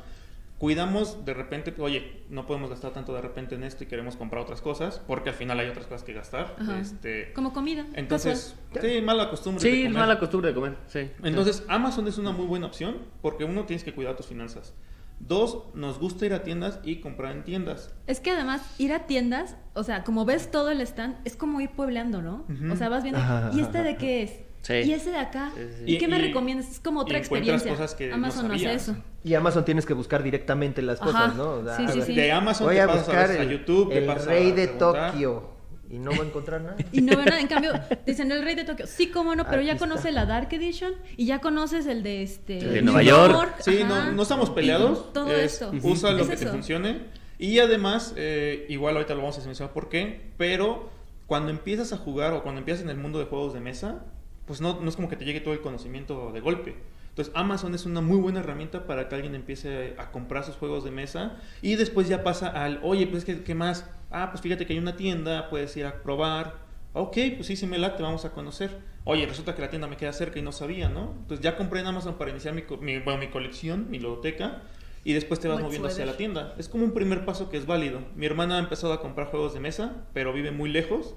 Cuidamos 0.58 1.24
de 1.26 1.34
repente, 1.34 1.74
oye, 1.78 2.22
no 2.30 2.46
podemos 2.46 2.70
gastar 2.70 2.92
tanto 2.92 3.14
de 3.14 3.20
repente 3.20 3.56
en 3.56 3.62
esto 3.62 3.84
y 3.84 3.88
queremos 3.88 4.16
comprar 4.16 4.42
otras 4.42 4.62
cosas, 4.62 5.02
porque 5.06 5.28
al 5.28 5.34
final 5.34 5.60
hay 5.60 5.68
otras 5.68 5.84
cosas 5.86 6.02
que 6.02 6.14
gastar. 6.14 6.56
Ajá. 6.58 6.78
Este, 6.78 7.32
Como 7.34 7.52
comida. 7.52 7.84
entonces, 7.92 8.56
sí, 8.80 9.02
mala 9.02 9.28
costumbre. 9.28 9.62
de 9.62 9.70
Sí, 9.70 9.82
es 9.82 9.88
comer. 9.88 10.00
mala 10.00 10.18
costumbre 10.18 10.48
de 10.48 10.54
comer, 10.54 10.76
sí. 10.86 11.10
Entonces, 11.22 11.62
Amazon 11.68 12.06
es 12.08 12.16
una 12.16 12.32
muy 12.32 12.46
buena 12.46 12.66
opción 12.66 12.98
porque 13.20 13.44
uno 13.44 13.64
tienes 13.66 13.84
que 13.84 13.92
cuidar 13.92 14.16
tus 14.16 14.26
finanzas. 14.26 14.72
Dos, 15.18 15.62
nos 15.74 15.98
gusta 15.98 16.24
ir 16.26 16.32
a 16.34 16.42
tiendas 16.42 16.78
y 16.84 16.96
comprar 17.00 17.32
en 17.32 17.42
tiendas. 17.44 17.94
Es 18.06 18.20
que 18.20 18.30
además 18.30 18.62
ir 18.78 18.92
a 18.92 19.06
tiendas, 19.06 19.56
o 19.74 19.82
sea, 19.82 20.04
como 20.04 20.24
ves 20.26 20.50
todo 20.50 20.70
el 20.70 20.80
stand, 20.82 21.16
es 21.24 21.36
como 21.36 21.60
ir 21.60 21.70
puebleando, 21.70 22.20
¿no? 22.22 22.44
O 22.70 22.76
sea, 22.76 22.88
vas 22.90 23.02
viendo, 23.02 23.20
Ajá, 23.20 23.50
¿y 23.54 23.60
este 23.60 23.78
ajá, 23.78 23.86
de 23.88 23.96
qué 23.96 24.22
es? 24.22 24.32
Sí. 24.66 24.74
¿Y 24.84 24.92
ese 24.94 25.10
de 25.10 25.18
acá? 25.18 25.52
Sí, 25.54 25.62
sí. 25.78 25.82
¿Y, 25.86 25.94
Y- 25.94 25.98
qué 25.98 26.08
me 26.08 26.18
y- 26.18 26.22
recomiendas? 26.22 26.68
Es 26.70 26.80
como 26.80 27.00
otra 27.00 27.18
experiencia. 27.18 27.70
cosas 27.70 27.94
que 27.94 28.08
no 28.08 28.14
Amazon 28.16 28.48
no 28.48 28.54
hace 28.54 28.72
eso. 28.74 28.96
Y 29.22 29.34
Amazon 29.34 29.64
tienes 29.64 29.86
que 29.86 29.92
buscar 29.94 30.22
directamente 30.22 30.82
las 30.82 31.00
Ajá. 31.00 31.10
cosas, 31.12 31.36
¿no? 31.36 31.50
O 31.50 31.64
sea, 31.64 31.76
Sí, 31.76 31.84
a 31.84 31.88
sí, 31.88 31.98
ver, 31.98 32.06
sí. 32.06 32.14
De 32.16 32.32
Amazon 32.32 32.66
Voy 32.66 32.76
te 32.76 32.80
a 32.82 32.86
pasas 32.86 33.06
buscar 33.06 33.30
a 33.30 33.42
el, 33.42 33.48
YouTube, 33.50 33.90
te 33.90 33.98
el 33.98 34.06
pasas 34.06 34.26
a 34.26 34.30
rey 34.30 34.52
de. 34.52 34.66
Tokio 34.66 35.50
y 35.88 35.98
no 35.98 36.10
voy 36.10 36.18
a 36.20 36.22
encontrar 36.24 36.60
nada. 36.62 36.76
Y 36.90 37.00
no 37.00 37.16
ven 37.16 37.26
nada, 37.26 37.40
en 37.40 37.46
cambio, 37.46 37.72
dicen 38.06 38.32
el 38.32 38.42
rey 38.42 38.56
de 38.56 38.64
Tokio. 38.64 38.86
Sí, 38.88 39.08
cómo 39.08 39.36
no, 39.36 39.44
pero 39.44 39.58
Aquí 39.58 39.66
ya 39.66 39.74
está. 39.74 39.86
conoce 39.86 40.10
la 40.10 40.26
Dark 40.26 40.48
Edition 40.52 40.94
y 41.16 41.26
ya 41.26 41.40
conoces 41.40 41.86
el 41.86 42.02
de 42.02 42.22
este. 42.24 42.58
El 42.58 42.72
de 42.72 42.82
Nueva 42.82 43.02
York. 43.04 43.54
Sí, 43.60 43.84
no, 43.86 44.10
no 44.12 44.22
estamos 44.22 44.50
peleados. 44.50 45.06
Y 45.10 45.12
Todo 45.12 45.30
es, 45.32 45.52
esto. 45.52 45.70
Usa 45.82 46.10
lo 46.10 46.22
Es 46.24 46.28
que 46.28 46.36
te 46.36 46.46
funcione. 46.46 47.02
Y 47.38 47.58
además, 47.60 48.14
eh, 48.16 48.66
igual 48.68 48.96
ahorita 48.96 49.14
lo 49.14 49.20
vamos 49.20 49.38
a 49.38 49.44
mencionar 49.44 49.72
por 49.72 49.88
qué, 49.88 50.32
pero 50.38 50.88
cuando 51.26 51.50
empiezas 51.50 51.92
a 51.92 51.96
jugar 51.98 52.32
o 52.32 52.42
cuando 52.42 52.60
empiezas 52.60 52.82
en 52.82 52.90
el 52.90 52.96
mundo 52.96 53.18
de 53.18 53.26
juegos 53.26 53.52
de 53.54 53.60
mesa, 53.60 54.04
pues 54.46 54.60
no, 54.60 54.80
no 54.80 54.88
es 54.88 54.96
como 54.96 55.08
que 55.08 55.16
te 55.16 55.24
llegue 55.24 55.40
todo 55.40 55.54
el 55.54 55.60
conocimiento 55.60 56.32
de 56.32 56.40
golpe. 56.40 56.76
Entonces 57.08 57.32
Amazon 57.34 57.74
es 57.74 57.86
una 57.86 58.02
muy 58.02 58.18
buena 58.18 58.40
herramienta 58.40 58.86
para 58.86 59.08
que 59.08 59.14
alguien 59.14 59.34
empiece 59.34 59.94
a 59.96 60.10
comprar 60.10 60.44
sus 60.44 60.56
juegos 60.56 60.84
de 60.84 60.90
mesa 60.90 61.38
y 61.62 61.76
después 61.76 62.08
ya 62.08 62.22
pasa 62.22 62.48
al, 62.48 62.78
oye, 62.82 63.06
pues 63.06 63.24
¿qué, 63.24 63.42
qué 63.42 63.54
más? 63.54 63.88
Ah, 64.10 64.28
pues 64.30 64.42
fíjate 64.42 64.66
que 64.66 64.74
hay 64.74 64.78
una 64.78 64.96
tienda, 64.96 65.48
puedes 65.48 65.76
ir 65.76 65.86
a 65.86 66.02
probar. 66.02 66.66
Ok, 66.92 67.16
pues 67.36 67.46
sí, 67.46 67.56
sí 67.56 67.66
me 67.66 67.78
late, 67.78 68.02
vamos 68.02 68.24
a 68.24 68.32
conocer. 68.32 68.78
Oye, 69.04 69.24
resulta 69.24 69.54
que 69.54 69.62
la 69.62 69.70
tienda 69.70 69.86
me 69.86 69.96
queda 69.96 70.12
cerca 70.12 70.38
y 70.38 70.42
no 70.42 70.50
sabía, 70.50 70.88
¿no? 70.88 71.14
Entonces 71.20 71.40
ya 71.40 71.56
compré 71.56 71.80
en 71.80 71.86
Amazon 71.86 72.14
para 72.14 72.30
iniciar 72.30 72.54
mi, 72.54 72.62
bueno, 72.98 73.18
mi 73.18 73.28
colección, 73.28 73.88
mi 73.88 73.98
ludoteca, 73.98 74.62
y 75.04 75.12
después 75.12 75.38
te 75.38 75.46
vas 75.46 75.60
moviendo 75.60 75.88
hacia 75.88 76.04
la 76.04 76.16
tienda. 76.16 76.54
Es 76.58 76.68
como 76.68 76.84
un 76.84 76.92
primer 76.92 77.24
paso 77.24 77.48
que 77.48 77.56
es 77.56 77.66
válido. 77.66 78.00
Mi 78.16 78.26
hermana 78.26 78.56
ha 78.56 78.58
empezado 78.58 78.92
a 78.92 79.00
comprar 79.00 79.28
juegos 79.28 79.54
de 79.54 79.60
mesa, 79.60 80.06
pero 80.12 80.32
vive 80.32 80.50
muy 80.50 80.68
lejos, 80.68 81.14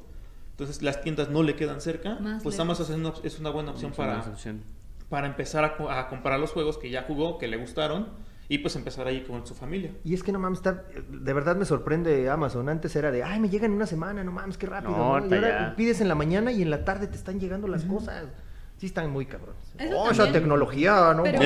entonces 0.60 0.82
las 0.84 1.01
tiendas 1.01 1.30
no 1.30 1.41
le 1.41 1.55
quedan 1.55 1.80
cerca. 1.80 2.16
Más 2.20 2.43
pues 2.43 2.55
lejos. 2.55 2.60
Amazon 2.80 2.86
es 2.95 2.99
una, 2.99 3.14
es 3.24 3.39
una 3.39 3.49
buena 3.49 3.72
opción 3.72 3.91
para, 3.93 4.20
opción. 4.20 4.62
para 5.07 5.28
empezar 5.28 5.64
a, 5.64 5.78
co- 5.78 5.89
a 5.89 6.10
comprar 6.10 6.39
los 6.39 6.51
juegos 6.51 6.78
que 6.78 6.89
ya 6.89 7.03
jugó, 7.03 7.38
que 7.38 7.47
le 7.47 7.55
gustaron, 7.57 8.07
y 8.49 8.57
pues 8.57 8.76
empezar 8.76 9.07
ahí 9.07 9.22
con 9.24 9.45
su 9.47 9.53
familia. 9.55 9.91
Y 10.03 10.14
es 10.14 10.22
que 10.24 10.32
no 10.32 10.39
mames, 10.39 10.60
está, 10.60 10.84
de 11.07 11.34
verdad 11.34 11.55
me 11.55 11.66
sorprende 11.66 12.30
Amazon. 12.30 12.68
Antes 12.68 12.95
era 12.95 13.10
de, 13.12 13.24
ay, 13.24 13.39
me 13.39 13.47
llega 13.49 13.66
en 13.68 13.72
una 13.74 13.86
semana, 13.86 14.24
no 14.24 14.32
mames, 14.32 14.57
qué 14.57 14.66
rápido. 14.68 14.91
No, 14.97 15.20
¿no? 15.20 15.28
Y 15.28 15.34
ahora 15.34 15.70
ya. 15.70 15.76
pides 15.76 16.01
en 16.01 16.07
la 16.07 16.16
mañana 16.16 16.51
y 16.51 16.62
en 16.62 16.70
la 16.72 16.84
tarde 16.84 17.07
te 17.07 17.16
están 17.16 17.39
llegando 17.39 17.68
las 17.68 17.86
cosas. 17.86 18.26
Sí 18.80 18.86
están 18.86 19.12
muy 19.12 19.26
cabrones. 19.26 19.60
Eso 19.78 19.98
oh, 19.98 20.10
esa 20.10 20.32
tecnología, 20.32 21.14
¿no? 21.14 21.24
Pero- 21.24 21.40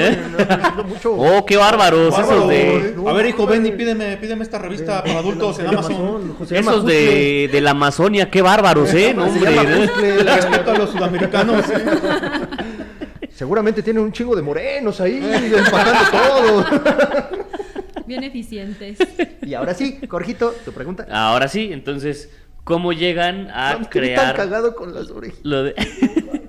no, 0.77 0.83
mucho. 0.83 1.13
Oh, 1.13 1.43
qué 1.45 1.57
bárbaros, 1.57 2.13
esos 2.17 2.47
de... 2.47 2.93
no 2.95 3.09
a 3.09 3.13
ver, 3.13 3.25
hijo, 3.25 3.47
ven 3.47 3.65
y 3.65 3.71
pídeme, 3.71 4.17
pídeme 4.17 4.43
esta 4.43 4.59
revista 4.59 4.97
De- 5.01 5.07
para 5.09 5.19
adultos 5.19 5.57
de- 5.57 5.63
en 5.63 5.69
Amazon. 5.69 6.35
Esos 6.47 6.85
de, 6.85 7.49
de 7.51 7.61
la 7.61 7.71
Amazonia, 7.71 8.29
qué 8.29 8.43
bárbaros, 8.43 8.93
¿eh? 8.93 9.15
No, 9.15 9.25
hombre. 9.25 9.51
¿eh? 9.51 10.23
Respeto 10.23 10.71
a 10.71 10.77
los 10.77 10.91
sudamericanos. 10.91 11.65
Seguramente 13.31 13.81
tienen 13.81 14.03
un 14.03 14.11
chingo 14.11 14.35
de 14.35 14.41
morenos 14.43 15.01
ahí, 15.01 15.19
empacando 15.55 16.11
todo. 16.11 16.65
Bien 18.05 18.23
eficientes. 18.23 18.99
y 19.41 19.55
ahora 19.55 19.73
sí, 19.73 19.99
Jorgito, 20.07 20.53
tu 20.63 20.71
pregunta. 20.71 21.07
Ahora 21.11 21.47
sí, 21.47 21.69
entonces, 21.73 22.29
¿cómo 22.63 22.93
llegan 22.93 23.49
a 23.51 23.79
crear 23.89 24.35
cagado 24.35 24.75
con 24.75 24.93
las 24.93 25.09
orejas. 25.09 25.39
lo 25.41 25.63
de... 25.63 25.73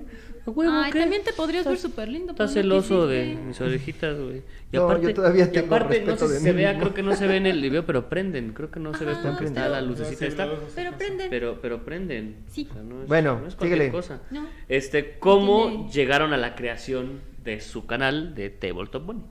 ¿A 0.46 0.50
huevo, 0.50 0.72
Ay, 0.74 0.92
qué? 0.92 0.98
también 1.00 1.22
te 1.24 1.32
podrías 1.32 1.64
ver 1.64 1.78
súper 1.78 2.08
lindo. 2.08 2.32
Estás 2.32 2.50
¿no 2.50 2.54
celoso 2.54 3.06
de 3.06 3.34
mis 3.46 3.58
orejitas, 3.62 4.18
güey. 4.18 4.42
Y 4.72 4.76
No, 4.76 5.00
yo 5.00 5.14
todavía 5.14 5.44
y 5.46 5.52
tengo 5.52 5.66
aparte, 5.74 6.00
no 6.00 6.06
respeto 6.06 6.28
sé 6.28 6.32
de 6.34 6.38
si 6.40 6.44
mí 6.44 6.50
se 6.50 6.56
vea, 6.56 6.68
mismo. 6.70 6.82
creo 6.82 6.94
que 6.94 7.02
no 7.02 7.16
se 7.16 7.26
ve 7.26 7.36
en 7.36 7.46
el 7.46 7.62
video, 7.62 7.86
pero 7.86 8.08
prenden. 8.10 8.52
Creo 8.52 8.70
que 8.70 8.78
no 8.78 8.92
se 8.92 9.06
ve 9.06 9.14
porque 9.22 9.44
está 9.46 9.62
pero- 9.62 9.72
la 9.72 9.80
lucecita 9.80 10.26
esta. 10.26 10.48
Pero 10.74 10.92
prenden. 10.98 11.30
Pero, 11.30 11.58
pero 11.62 11.84
prenden. 11.84 12.36
Sí. 12.50 12.68
O 12.70 12.74
sea, 12.74 12.82
no 12.82 13.02
es- 13.02 13.08
Bueno, 13.08 13.40
no 13.40 13.46
es 13.48 13.54
cualquier 13.54 13.78
síguele. 13.78 13.90
cosa. 13.90 14.20
No. 14.30 14.46
Este, 14.68 15.18
¿cómo 15.18 15.66
Tiene- 15.68 15.90
llegaron 15.92 16.32
a 16.34 16.36
la 16.36 16.54
creación 16.56 17.20
de 17.42 17.60
su 17.62 17.86
canal 17.86 18.34
de 18.34 18.50
Tabletop 18.50 19.06
Bunny? 19.06 19.22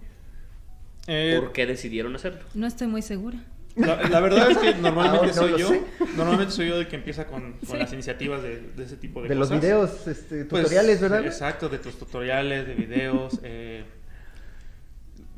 Eh, 1.07 1.37
¿Por 1.39 1.51
qué 1.51 1.65
decidieron 1.65 2.15
hacerlo? 2.15 2.39
No 2.53 2.65
estoy 2.65 2.87
muy 2.87 3.01
segura. 3.01 3.37
La, 3.75 3.95
la 4.07 4.19
verdad 4.19 4.51
es 4.51 4.57
que 4.59 4.73
normalmente 4.81 5.17
Ahora 5.17 5.27
no 5.27 5.33
soy 5.33 5.59
yo. 5.59 5.67
sé. 5.69 5.83
Normalmente 6.15 6.51
soy 6.53 6.67
yo 6.69 6.75
el 6.79 6.87
que 6.87 6.95
empieza 6.97 7.25
con, 7.25 7.53
con 7.53 7.69
Sí. 7.69 7.77
las 7.77 7.91
iniciativas 7.93 8.41
de, 8.43 8.59
de 8.75 8.83
ese 8.83 8.97
tipo 8.97 9.21
de, 9.21 9.29
De 9.29 9.35
los 9.35 9.47
cosas. 9.49 9.61
videos, 9.61 10.07
este, 10.07 10.45
Pues, 10.45 10.63
tutoriales, 10.63 11.01
¿verdad? 11.01 11.25
Exacto, 11.25 11.69
de 11.69 11.79
tus 11.79 11.97
tutoriales, 11.97 12.67
de 12.67 12.75
videos. 12.75 13.39
eh, 13.43 13.83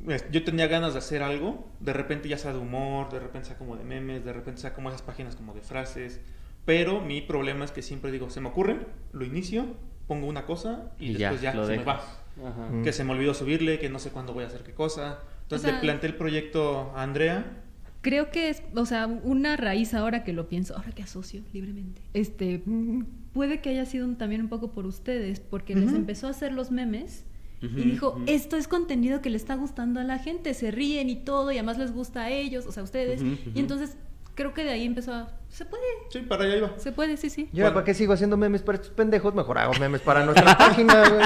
pues, 0.04 0.26
yo 0.32 0.44
tenía 0.44 0.68
ganas 0.68 0.94
de 0.94 1.00
hacer 1.00 1.24
algo. 1.24 1.68
De 1.80 1.94
repente 1.94 2.30
ya 2.30 2.38
sea 2.38 2.52
de 2.54 2.60
humor, 2.60 3.12
de 3.12 3.20
repente 3.20 3.48
sea 3.48 3.58
como 3.58 3.76
de 3.76 3.84
memes, 3.84 4.24
de 4.26 4.34
repente 4.34 4.62
sea 4.62 4.74
como 4.74 4.90
esas 4.90 5.02
páginas 5.02 5.36
como 5.36 5.54
de 5.54 5.62
frases. 5.62 6.20
Pero 6.66 7.00
mi 7.02 7.22
problema 7.22 7.64
es 7.66 7.72
que 7.72 7.82
siempre 7.82 8.12
digo, 8.12 8.30
se 8.30 8.42
me 8.42 8.50
ocurre, 8.50 8.78
lo 9.14 9.24
inicio, 9.24 9.66
pongo 10.08 10.28
una 10.28 10.46
cosa 10.46 10.92
y, 11.00 11.12
Y 11.12 11.14
ya, 11.18 11.30
después 11.32 11.42
ya, 11.42 11.54
lo 11.54 11.68
se 11.68 11.78
me 11.78 11.84
va. 11.84 11.94
Ajá. 12.46 12.68
Mm. 12.72 12.84
Que 12.84 12.92
se 12.92 13.04
me 13.04 13.14
olvidó 13.14 13.34
subirle, 13.34 13.80
que 13.80 13.90
no 13.90 14.00
sé 14.00 14.10
cuándo 14.10 14.34
voy 14.34 14.44
a 14.44 14.48
hacer 14.48 14.62
qué 14.64 14.74
cosa. 14.74 15.20
Entonces 15.44 15.68
O 15.68 15.70
sea- 15.70 15.76
le 15.76 15.82
planteé 15.82 16.10
el 16.10 16.16
proyecto 16.16 16.92
a 16.96 17.04
Andrea. 17.04 17.62
Creo 18.06 18.30
que 18.30 18.50
es, 18.50 18.62
o 18.76 18.86
sea, 18.86 19.08
una 19.08 19.58
raíz 19.58 19.94
ahora 19.96 20.24
que 20.24 20.32
lo 20.32 20.48
pienso, 20.48 20.76
ahora 20.78 20.92
que 20.92 21.02
asocio 21.04 21.42
libremente. 21.54 22.02
Este, 22.14 22.62
puede 23.34 23.62
que 23.62 23.70
haya 23.72 23.86
sido 23.86 24.06
un- 24.06 24.16
también 24.16 24.42
un 24.42 24.48
poco 24.48 24.72
por 24.72 24.86
ustedes, 24.86 25.40
porque 25.40 25.74
les 25.76 25.90
empezó 25.98 26.28
a 26.28 26.30
hacer 26.30 26.52
los 26.54 26.70
memes 26.72 27.26
y 27.62 27.68
dijo, 27.92 28.22
esto 28.28 28.58
es 28.58 28.68
contenido 28.68 29.22
que 29.22 29.30
le 29.32 29.38
está 29.38 29.56
gustando 29.56 30.00
a 30.00 30.04
la 30.04 30.20
gente, 30.20 30.54
se 30.54 30.70
ríen 30.70 31.10
y 31.10 31.16
todo, 31.16 31.52
y 31.52 31.56
además 31.58 31.80
les 31.80 31.92
gusta 31.94 32.26
a 32.26 32.30
ellos, 32.30 32.68
o 32.68 32.72
sea, 32.72 32.82
a 32.82 32.84
ustedes. 32.84 33.22
Y 33.56 33.60
entonces 33.60 33.98
creo 34.36 34.54
que 34.54 34.64
de 34.64 34.72
ahí 34.72 34.86
empezó 34.86 35.14
a, 35.14 35.30
se 35.50 35.66
puede, 35.66 35.84
Sí, 36.12 36.20
para 36.20 36.44
allá 36.44 36.58
iba. 36.58 36.72
se 36.78 36.92
puede, 36.92 37.16
sí, 37.18 37.30
sí. 37.30 37.50
Yo, 37.54 37.74
¿para 37.74 37.86
qué 37.86 37.94
sigo 37.94 38.14
haciendo 38.14 38.36
memes 38.38 38.62
para 38.62 38.76
estos 38.76 38.92
pendejos? 38.92 39.34
Mejor 39.34 39.58
hago 39.58 39.74
memes 39.80 40.02
para 40.02 40.26
nuestra 40.26 40.58
página, 40.58 41.08
güey. 41.10 41.26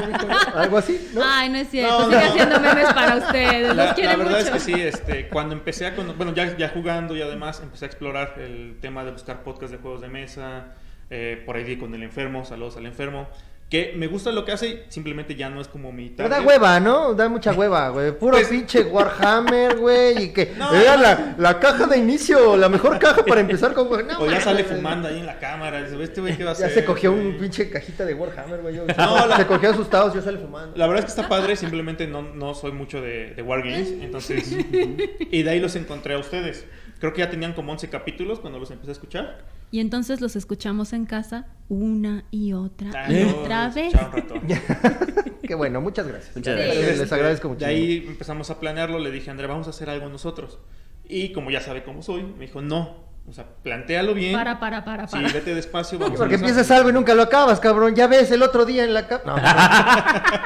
Algo 0.55 0.77
así, 0.77 1.09
¿no? 1.13 1.21
Ay, 1.25 1.49
no 1.49 1.57
es 1.57 1.69
cierto, 1.69 1.97
No, 1.99 2.05
sigue 2.05 2.17
no. 2.21 2.27
haciendo 2.27 2.59
memes 2.59 2.93
para 2.93 3.15
ustedes, 3.17 3.67
los 3.67 3.75
La, 3.75 3.93
quiere 3.95 4.09
la 4.11 4.15
verdad 4.17 4.37
mucho. 4.39 4.45
es 4.45 4.51
que 4.51 4.59
sí, 4.59 4.73
este, 4.79 5.27
cuando 5.29 5.55
empecé 5.55 5.87
a, 5.87 5.95
bueno, 5.95 6.33
ya, 6.33 6.55
ya 6.57 6.69
jugando 6.69 7.15
y 7.17 7.21
además 7.21 7.59
empecé 7.63 7.85
a 7.85 7.87
explorar 7.87 8.35
el 8.37 8.77
tema 8.79 9.03
de 9.03 9.11
buscar 9.11 9.43
podcasts 9.43 9.71
de 9.71 9.77
juegos 9.79 10.01
de 10.01 10.09
mesa, 10.09 10.75
eh, 11.09 11.41
por 11.45 11.55
ahí 11.55 11.75
con 11.77 11.93
el 11.95 12.03
enfermo, 12.03 12.45
saludos 12.45 12.77
al 12.77 12.85
enfermo, 12.85 13.27
que 13.69 13.93
me 13.95 14.07
gusta 14.07 14.31
lo 14.31 14.45
que 14.45 14.51
hace, 14.51 14.85
simplemente 14.89 15.35
ya 15.35 15.47
no 15.51 15.61
es 15.61 15.67
como 15.67 15.91
mi 15.91 16.09
Pero 16.09 16.27
da 16.27 16.41
hueva, 16.41 16.79
¿no? 16.79 17.13
Da 17.13 17.29
mucha 17.29 17.53
hueva, 17.53 17.89
güey. 17.89 18.11
Puro 18.17 18.31
Pues- 18.37 18.47
pinche 18.47 18.81
Warhammer, 18.83 19.77
güey. 19.77 20.23
Y 20.23 20.33
que 20.33 20.53
No, 20.57 20.73
era 20.73 20.95
no. 20.97 21.03
la, 21.03 21.35
la 21.37 21.59
caja 21.59 21.85
de 21.85 21.97
inicio, 21.99 22.57
la 22.57 22.67
mejor 22.67 22.97
caja 22.97 23.23
para 23.23 23.41
empezar 23.41 23.73
con. 23.73 23.87
No, 24.07 24.19
O 24.21 24.25
ya 24.29 24.41
sale 24.41 24.63
fumando 24.63 25.07
ahí 25.07 25.19
en 25.19 25.27
la 25.27 25.37
cámara, 25.37 25.79
este 25.87 26.19
güey 26.19 26.35
qué 26.35 26.43
va 26.43 26.51
a 26.51 26.55
Ya 26.55 26.65
hacer. 26.65 26.79
se 26.81 26.85
cogió 26.85 27.11
güey?" 27.13 27.27
un 27.27 27.37
pinche 27.37 27.69
cajita 27.69 28.05
de 28.05 28.15
Warhammer, 28.15 28.59
güey. 28.61 28.75
No, 28.97 29.27
la- 29.27 29.37
Se 29.37 29.45
cogió 29.45 29.69
asustados, 29.69 30.15
ya 30.15 30.21
sale 30.23 30.39
fumando. 30.39 30.75
La 30.75 30.87
verdad 30.87 31.05
es 31.05 31.13
que 31.13 31.19
está 31.21 31.29
padre, 31.29 31.55
simplemente 31.55 32.07
no, 32.07 32.23
no 32.23 32.55
soy 32.55 32.71
mucho 32.71 33.01
de, 33.01 33.33
de 33.35 33.41
Wargames, 33.43 33.91
entonces... 34.01 34.51
y 35.31 35.43
de 35.43 35.49
ahí 35.49 35.59
los 35.59 35.75
encontré 35.75 36.15
a 36.15 36.17
ustedes. 36.17 36.65
Creo 36.99 37.13
que 37.13 37.19
ya 37.19 37.29
tenían 37.29 37.53
como 37.53 37.71
11 37.71 37.87
capítulos 37.89 38.39
cuando 38.39 38.57
los 38.59 38.71
empecé 38.71 38.89
a 38.89 38.93
escuchar. 38.93 39.37
Y 39.71 39.79
entonces 39.79 40.19
los 40.21 40.35
escuchamos 40.35 40.93
en 40.93 41.05
casa 41.05 41.47
una 41.67 42.25
y 42.31 42.53
otra 42.53 42.91
Ah, 42.95 43.11
y 43.11 43.23
otra 43.23 43.69
vez. 43.69 43.93
Qué 45.43 45.55
bueno, 45.55 45.81
muchas 45.81 46.07
gracias. 46.07 46.35
Muchas 46.35 46.55
Les- 46.57 46.65
gracias. 46.75 46.97
Les, 46.99 47.11
agradezco 47.11 47.49
mucho. 47.49 47.59
De 47.59 47.65
ahí 47.65 48.05
empezamos 48.07 48.49
a 48.49 48.59
planearlo, 48.59 48.99
le 48.99 49.11
dije, 49.11 49.29
André, 49.31 49.47
vamos 49.47 49.67
a 49.67 49.69
hacer 49.71 49.89
algo 49.89 50.09
nosotros. 50.09 50.59
Y 51.07 51.31
como 51.31 51.49
ya 51.51 51.61
sabe 51.61 51.83
cómo 51.83 52.01
soy, 52.03 52.23
me 52.23 52.45
dijo, 52.45 52.61
no. 52.61 53.08
O 53.27 53.31
sea, 53.33 53.45
plantéalo 53.61 54.15
bien. 54.15 54.33
Para, 54.33 54.59
para, 54.59 54.83
para, 54.83 55.07
Sí, 55.07 55.15
para. 55.17 55.27
vete 55.31 55.53
despacio. 55.53 55.99
Vamos 55.99 56.17
Porque 56.17 56.33
empiezas 56.35 56.71
algo 56.71 56.89
y 56.89 56.93
nunca 56.93 57.13
lo 57.13 57.21
acabas, 57.21 57.59
cabrón. 57.59 57.93
Ya 57.93 58.07
ves 58.07 58.31
el 58.31 58.41
otro 58.41 58.65
día 58.65 58.83
en 58.83 58.91
la 58.93 59.07
capa. 59.07 59.23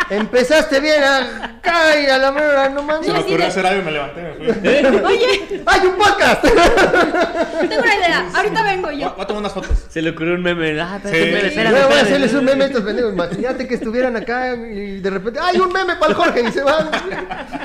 No, 0.09 0.15
Empezaste 0.17 0.81
bien 0.81 1.01
acá 1.01 1.97
y 2.01 2.07
a 2.07 2.17
la 2.17 2.31
mera, 2.33 2.67
no 2.69 2.83
mames. 2.83 3.05
Se 3.07 3.13
me 3.13 3.19
ocurrió 3.19 3.47
hacer 3.47 3.65
algo 3.65 3.81
y 3.81 3.85
me 3.85 3.91
levanté. 3.91 4.21
Me 4.21 4.53
fui. 4.53 4.97
Oye, 5.05 5.63
¡Hay 5.65 5.87
un 5.87 5.95
podcast! 5.95 6.43
tengo 6.43 7.81
una 7.83 7.95
idea. 7.95 8.25
Ahorita 8.35 8.63
vengo 8.63 8.91
yo. 8.91 9.11
voy 9.13 9.21
a 9.23 9.27
tomar 9.27 9.39
unas 9.41 9.53
fotos. 9.53 9.85
Se 9.89 10.01
le 10.01 10.09
ocurrió 10.09 10.33
un 10.35 10.41
meme. 10.41 10.79
Ah, 10.81 10.99
Sí. 11.03 11.09
espérate, 11.15 11.85
Voy 11.85 11.97
a 11.97 12.01
hacerles 12.01 12.33
un 12.33 12.43
meme 12.45 12.65
a 12.65 12.67
estos 12.67 12.83
pendejos. 12.83 13.13
Imagínate 13.13 13.65
que 13.67 13.75
estuvieran 13.75 14.15
acá 14.17 14.55
y 14.55 14.99
de 14.99 15.09
repente 15.09 15.39
¡hay 15.41 15.57
un 15.57 15.71
meme 15.71 15.95
para 15.95 16.07
el 16.11 16.15
Jorge! 16.15 16.43
Y 16.47 16.51
se 16.51 16.63
van. 16.63 16.89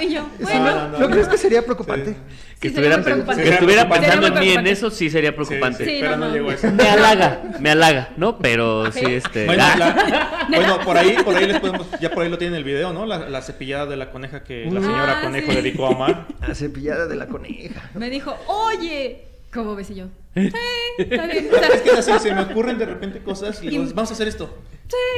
Y 0.01 0.15
yo, 0.15 0.23
Sí, 0.39 0.45
bueno. 0.45 0.65
¿no? 0.65 0.75
no, 0.75 0.89
¿No 0.91 0.99
no. 1.01 1.11
crees 1.11 1.27
que 1.29 1.39
sería 1.39 1.63
preocupante? 1.63 2.11
Sí. 2.13 2.17
Que 2.61 2.69
Sí, 2.71 2.75
estuviera, 2.75 2.97
sería 2.97 3.17
muy 3.17 3.25
pen- 3.25 3.37
preocupante. 3.37 3.43
que 3.43 3.51
estuviera 3.51 3.83
Sería 3.83 3.97
muy 3.99 4.07
pensando 4.07 4.27
en 4.27 4.41
mí 4.45 4.53
en 4.53 4.67
eso, 4.67 4.91
sí 4.91 5.08
sería 5.11 5.35
preocupante. 5.35 5.85
Sí, 5.85 5.91
Sí, 5.91 5.97
pero 6.01 6.13
no, 6.13 6.17
no, 6.19 6.29
no. 6.29 6.35
llegó 6.35 6.51
a 6.51 6.55
eso. 6.55 6.71
Me 6.73 6.89
halaga, 6.89 7.43
me 7.61 7.71
halaga, 7.71 8.11
¿no? 8.17 8.39
Pero 8.39 8.91
sí, 8.93 9.05
este. 9.07 9.47
Bueno, 9.47 9.65
la- 9.79 10.47
bueno, 10.49 10.81
por 10.81 10.97
ahí, 10.97 11.17
por 11.25 11.37
ahí 11.37 11.47
les 11.47 11.61
podemos, 11.61 11.87
ya 12.01 12.11
por 12.11 12.23
ahí 12.23 12.31
lo 12.31 12.39
tienen 12.39 12.57
el 12.57 12.65
video, 12.65 12.93
¿no? 12.93 13.07
La, 13.07 13.29
la 13.29 13.43
cepillada 13.43 13.87
de 13.87 13.97
la 13.97 14.11
coneja 14.11 14.43
que 14.45 14.67
la 14.71 14.81
Ah, 14.81 14.83
señora 14.83 15.21
Conejo 15.23 15.51
sí. 15.51 15.57
dedicó 15.57 15.87
a 15.87 15.91
Omar. 15.91 16.27
La 16.47 16.55
cepillada 16.55 17.07
de 17.07 17.17
la 17.17 17.27
coneja. 17.27 17.91
Me 17.95 18.11
dijo, 18.11 18.37
oye. 18.47 19.25
¿Cómo 19.53 19.75
ves? 19.75 19.89
Y 19.91 19.95
yo, 19.95 20.05
sí, 20.35 20.51
está 20.99 21.27
bien. 21.27 21.49
O 21.51 21.57
sea, 21.59 21.69
Es 21.69 21.81
que 21.81 21.91
así 21.93 22.13
se 22.19 22.35
me 22.35 22.43
ocurren 22.43 22.77
de 22.77 22.85
repente 22.85 23.21
cosas 23.21 23.63
y 23.63 23.69
Y- 23.69 23.71
digo, 23.71 23.85
vamos 23.95 24.11
a 24.11 24.13
hacer 24.13 24.29
esto. 24.29 24.59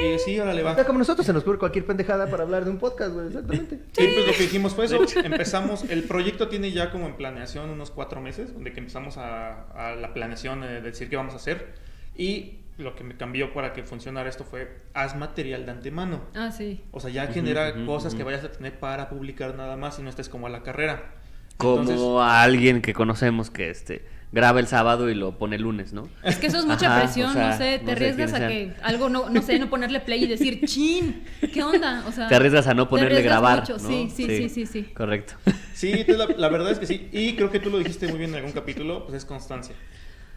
Y 0.03 0.18
sí, 0.18 0.39
órale, 0.41 0.62
va. 0.62 0.77
Ya 0.77 0.85
como 0.85 0.99
nosotros 0.99 1.27
se 1.27 1.33
nos 1.33 1.43
ocurre 1.43 1.59
cualquier 1.59 1.87
pendejada 1.87 2.29
para 2.29 2.43
hablar 2.43 2.64
de 2.64 2.71
un 2.71 2.79
podcast, 2.79 3.12
güey. 3.12 3.29
Exactamente. 3.29 3.81
Sí, 3.93 4.11
pues 4.14 4.27
lo 4.27 4.33
que 4.33 4.45
hicimos 4.45 4.75
fue 4.75 4.87
eso. 4.87 4.99
Empezamos, 5.23 5.85
el 5.85 6.05
proyecto 6.05 6.49
tiene 6.49 6.73
ya 6.73 6.91
como 6.91 7.07
en 7.07 7.16
planeación 7.16 7.71
unos 7.71 7.91
cuatro 7.91 8.21
meses, 8.21 8.53
donde 8.53 8.73
que 8.73 8.81
empezamos 8.81 9.16
a, 9.18 9.91
a 9.93 9.95
la 9.95 10.12
planeación 10.12 10.64
eh, 10.64 10.68
de 10.68 10.81
decir 10.81 11.09
qué 11.09 11.16
vamos 11.16 11.35
a 11.35 11.37
hacer. 11.37 11.75
Y 12.16 12.57
lo 12.79 12.95
que 12.95 13.05
me 13.05 13.16
cambió 13.16 13.53
para 13.53 13.73
que 13.73 13.83
funcionara 13.83 14.29
esto 14.29 14.45
fue, 14.45 14.79
haz 14.95 15.16
material 15.16 15.66
de 15.66 15.73
antemano. 15.73 16.23
Ah, 16.35 16.51
sí. 16.51 16.83
O 16.91 17.01
sea, 17.01 17.11
ya 17.11 17.27
genera 17.29 17.73
ujú, 17.77 17.87
cosas 17.87 18.14
que 18.14 18.23
ujú. 18.23 18.31
vayas 18.31 18.45
a 18.45 18.51
tener 18.53 18.79
para 18.79 19.09
publicar 19.09 19.55
nada 19.55 19.77
más 19.77 19.99
y 19.99 20.03
no 20.03 20.09
estés 20.11 20.29
como 20.29 20.47
a 20.47 20.51
la 20.51 20.62
carrera. 20.62 21.14
como 21.59 21.81
Entonces, 21.83 22.01
a 22.01 22.43
alguien 22.43 22.81
que 22.83 22.95
conocemos 22.95 23.51
que 23.51 23.71
este 23.71 24.05
graba 24.33 24.61
el 24.61 24.66
sábado 24.66 25.11
y 25.11 25.14
lo 25.14 25.39
pone 25.39 25.57
el 25.57 25.62
lunes, 25.62 25.93
¿no? 25.93 26.09
Es 26.22 26.37
que 26.37 26.47
eso 26.47 26.59
es 26.59 26.66
mucha 26.66 26.87
Ajá, 26.87 27.03
presión, 27.03 27.31
o 27.31 27.33
sea, 27.33 27.51
no 27.51 27.57
sé, 27.57 27.78
no 27.78 27.78
te 27.78 27.87
sé 27.87 27.93
arriesgas 27.93 28.33
a 28.35 28.49
que 28.49 28.72
algo 28.83 29.09
no, 29.09 29.28
no 29.28 29.43
sé, 29.43 29.59
no 29.59 29.68
ponerle 29.68 30.01
play 30.01 30.24
y 30.24 30.26
decir, 30.26 30.61
chin, 30.66 31.24
¿qué 31.53 31.62
onda? 31.62 32.05
O 32.07 32.12
sea, 32.12 32.28
Te 32.28 32.37
arriesgas 32.37 32.66
a 32.68 32.74
no 32.74 32.89
ponerle 32.89 33.22
grabar, 33.22 33.61
mucho, 33.61 33.78
¿no? 33.78 33.89
Sí, 33.89 34.11
sí, 34.14 34.26
sí, 34.26 34.49
sí, 34.49 34.66
sí. 34.66 34.83
Correcto. 34.95 35.35
Sí, 35.74 35.93
entonces 35.93 36.18
la, 36.18 36.37
la 36.37 36.49
verdad 36.49 36.70
es 36.70 36.78
que 36.78 36.87
sí. 36.87 37.09
Y 37.12 37.35
creo 37.37 37.51
que 37.51 37.59
tú 37.61 37.70
lo 37.70 37.78
dijiste 37.78 38.07
muy 38.09 38.18
bien 38.18 38.31
en 38.31 38.37
algún 38.37 38.53
capítulo, 38.53 39.05
pues 39.05 39.16
es 39.16 39.24
constancia. 39.24 39.74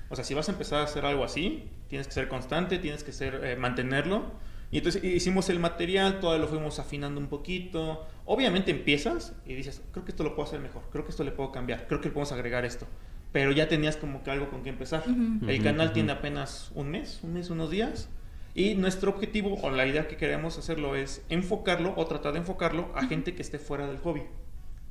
O 0.10 0.16
sea, 0.16 0.24
si 0.24 0.34
vas 0.34 0.48
a 0.48 0.52
empezar 0.52 0.80
a 0.80 0.84
hacer 0.84 1.06
algo 1.06 1.24
así, 1.24 1.70
tienes 1.88 2.08
que 2.08 2.14
ser 2.14 2.28
constante, 2.28 2.78
tienes 2.80 3.04
que 3.04 3.12
ser 3.12 3.42
eh, 3.44 3.56
mantenerlo. 3.56 4.32
Y 4.72 4.78
entonces 4.78 5.04
hicimos 5.04 5.50
el 5.50 5.60
material, 5.60 6.20
todo 6.20 6.38
lo 6.40 6.48
fuimos 6.48 6.80
afinando 6.80 7.20
un 7.20 7.28
poquito. 7.28 8.08
Obviamente 8.26 8.72
empiezas 8.72 9.34
y 9.46 9.54
dices, 9.54 9.82
creo 9.92 10.04
que 10.04 10.12
esto 10.12 10.24
lo 10.24 10.36
puedo 10.36 10.48
hacer 10.48 10.60
mejor, 10.60 10.84
creo 10.92 11.04
que 11.04 11.12
esto 11.12 11.24
le 11.24 11.32
puedo 11.32 11.52
cambiar, 11.52 11.88
creo 11.88 12.02
que 12.02 12.08
le 12.08 12.14
podemos 12.14 12.32
agregar 12.32 12.66
esto. 12.66 12.88
Pero 13.34 13.52
ya 13.52 13.68
tenías 13.68 13.98
como 13.98 14.24
que 14.24 14.32
algo 14.32 14.50
con 14.50 14.64
que 14.64 14.70
empezar. 14.70 15.04
El 15.48 15.62
canal 15.62 15.92
tiene 15.92 16.14
apenas 16.14 16.72
un 16.76 16.92
mes, 16.92 17.20
un 17.24 17.34
mes, 17.34 17.50
unos 17.50 17.70
días. 17.70 18.08
Y 18.56 18.76
nuestro 18.76 19.10
objetivo 19.10 19.60
o 19.62 19.72
la 19.72 19.86
idea 19.88 20.08
que 20.08 20.16
queremos 20.16 20.58
hacerlo 20.60 20.96
es 20.96 21.26
enfocarlo 21.30 21.94
o 21.98 22.06
tratar 22.06 22.34
de 22.34 22.40
enfocarlo 22.40 22.92
a 22.96 23.08
gente 23.08 23.34
que 23.34 23.42
esté 23.42 23.58
fuera 23.58 23.88
del 23.88 23.98
hobby 23.98 24.22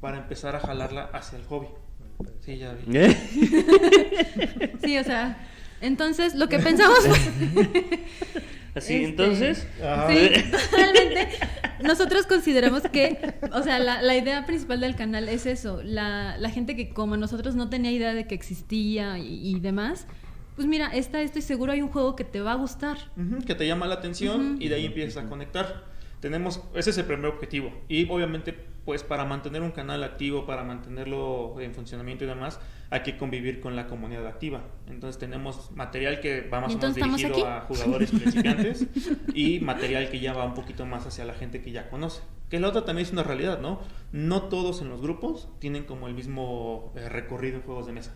para 0.00 0.18
empezar 0.18 0.56
a 0.56 0.60
jalarla 0.60 1.04
hacia 1.12 1.38
el 1.38 1.44
hobby. 1.44 1.68
Sí, 2.40 2.58
ya 2.58 2.74
vi. 2.74 2.98
¿Eh? 2.98 4.72
Sí, 4.82 4.98
o 4.98 5.04
sea, 5.04 5.38
entonces 5.80 6.34
lo 6.34 6.48
que 6.48 6.58
pensamos 6.58 7.06
fue... 7.06 8.02
Así, 8.74 8.94
Este, 8.94 9.04
entonces. 9.04 9.66
Ajá. 9.82 10.08
Sí, 10.08 10.30
totalmente. 10.70 11.28
Nosotros 11.82 12.26
consideramos 12.26 12.82
que, 12.82 13.34
o 13.52 13.62
sea, 13.62 13.78
la, 13.78 14.02
la 14.02 14.16
idea 14.16 14.46
principal 14.46 14.80
del 14.80 14.94
canal 14.96 15.28
es 15.28 15.46
eso. 15.46 15.82
La, 15.82 16.36
la 16.38 16.50
gente 16.50 16.76
que 16.76 16.90
como 16.90 17.16
nosotros 17.16 17.54
no 17.54 17.68
tenía 17.68 17.90
idea 17.90 18.14
de 18.14 18.26
que 18.26 18.34
existía 18.34 19.18
y, 19.18 19.56
y 19.56 19.60
demás, 19.60 20.06
pues 20.54 20.66
mira, 20.66 20.86
esta 20.94 21.20
estoy 21.22 21.42
seguro 21.42 21.72
hay 21.72 21.82
un 21.82 21.88
juego 21.88 22.14
que 22.14 22.24
te 22.24 22.40
va 22.40 22.52
a 22.52 22.56
gustar. 22.56 22.98
Que 23.46 23.54
te 23.54 23.66
llama 23.66 23.86
la 23.86 23.94
atención 23.94 24.56
y 24.60 24.68
de 24.68 24.76
ahí 24.76 24.86
empiezas 24.86 25.24
a 25.24 25.28
conectar. 25.28 25.84
Tenemos, 26.20 26.62
ese 26.74 26.90
es 26.90 26.98
el 26.98 27.04
primer 27.06 27.26
objetivo. 27.26 27.72
Y 27.88 28.08
obviamente, 28.08 28.54
pues 28.84 29.02
para 29.02 29.24
mantener 29.24 29.62
un 29.62 29.72
canal 29.72 30.04
activo, 30.04 30.46
para 30.46 30.62
mantenerlo 30.62 31.56
en 31.60 31.74
funcionamiento 31.74 32.24
y 32.24 32.28
demás, 32.28 32.60
hay 32.92 33.00
que 33.00 33.16
convivir 33.16 33.60
con 33.60 33.74
la 33.74 33.86
comunidad 33.86 34.26
activa. 34.26 34.62
Entonces 34.88 35.18
tenemos 35.18 35.70
material 35.72 36.20
que 36.20 36.42
va 36.42 36.60
más 36.60 36.72
¿Y 36.72 36.76
o 36.76 36.78
menos 36.78 36.94
dirigido 36.94 37.30
aquí? 37.32 37.42
a 37.42 37.60
jugadores 37.62 38.10
principiantes 38.12 38.86
y 39.34 39.60
material 39.60 40.10
que 40.10 40.20
ya 40.20 40.32
va 40.34 40.44
un 40.44 40.54
poquito 40.54 40.84
más 40.86 41.06
hacia 41.06 41.24
la 41.24 41.34
gente 41.34 41.62
que 41.62 41.72
ya 41.72 41.88
conoce. 41.88 42.22
Que 42.50 42.60
la 42.60 42.68
otra 42.68 42.84
también 42.84 43.06
es 43.06 43.12
una 43.12 43.22
realidad, 43.22 43.60
¿no? 43.60 43.80
No 44.12 44.42
todos 44.42 44.82
en 44.82 44.90
los 44.90 45.00
grupos 45.00 45.48
tienen 45.58 45.84
como 45.84 46.06
el 46.06 46.14
mismo 46.14 46.92
eh, 46.94 47.08
recorrido 47.08 47.56
en 47.56 47.62
juegos 47.62 47.86
de 47.86 47.92
mesa. 47.92 48.12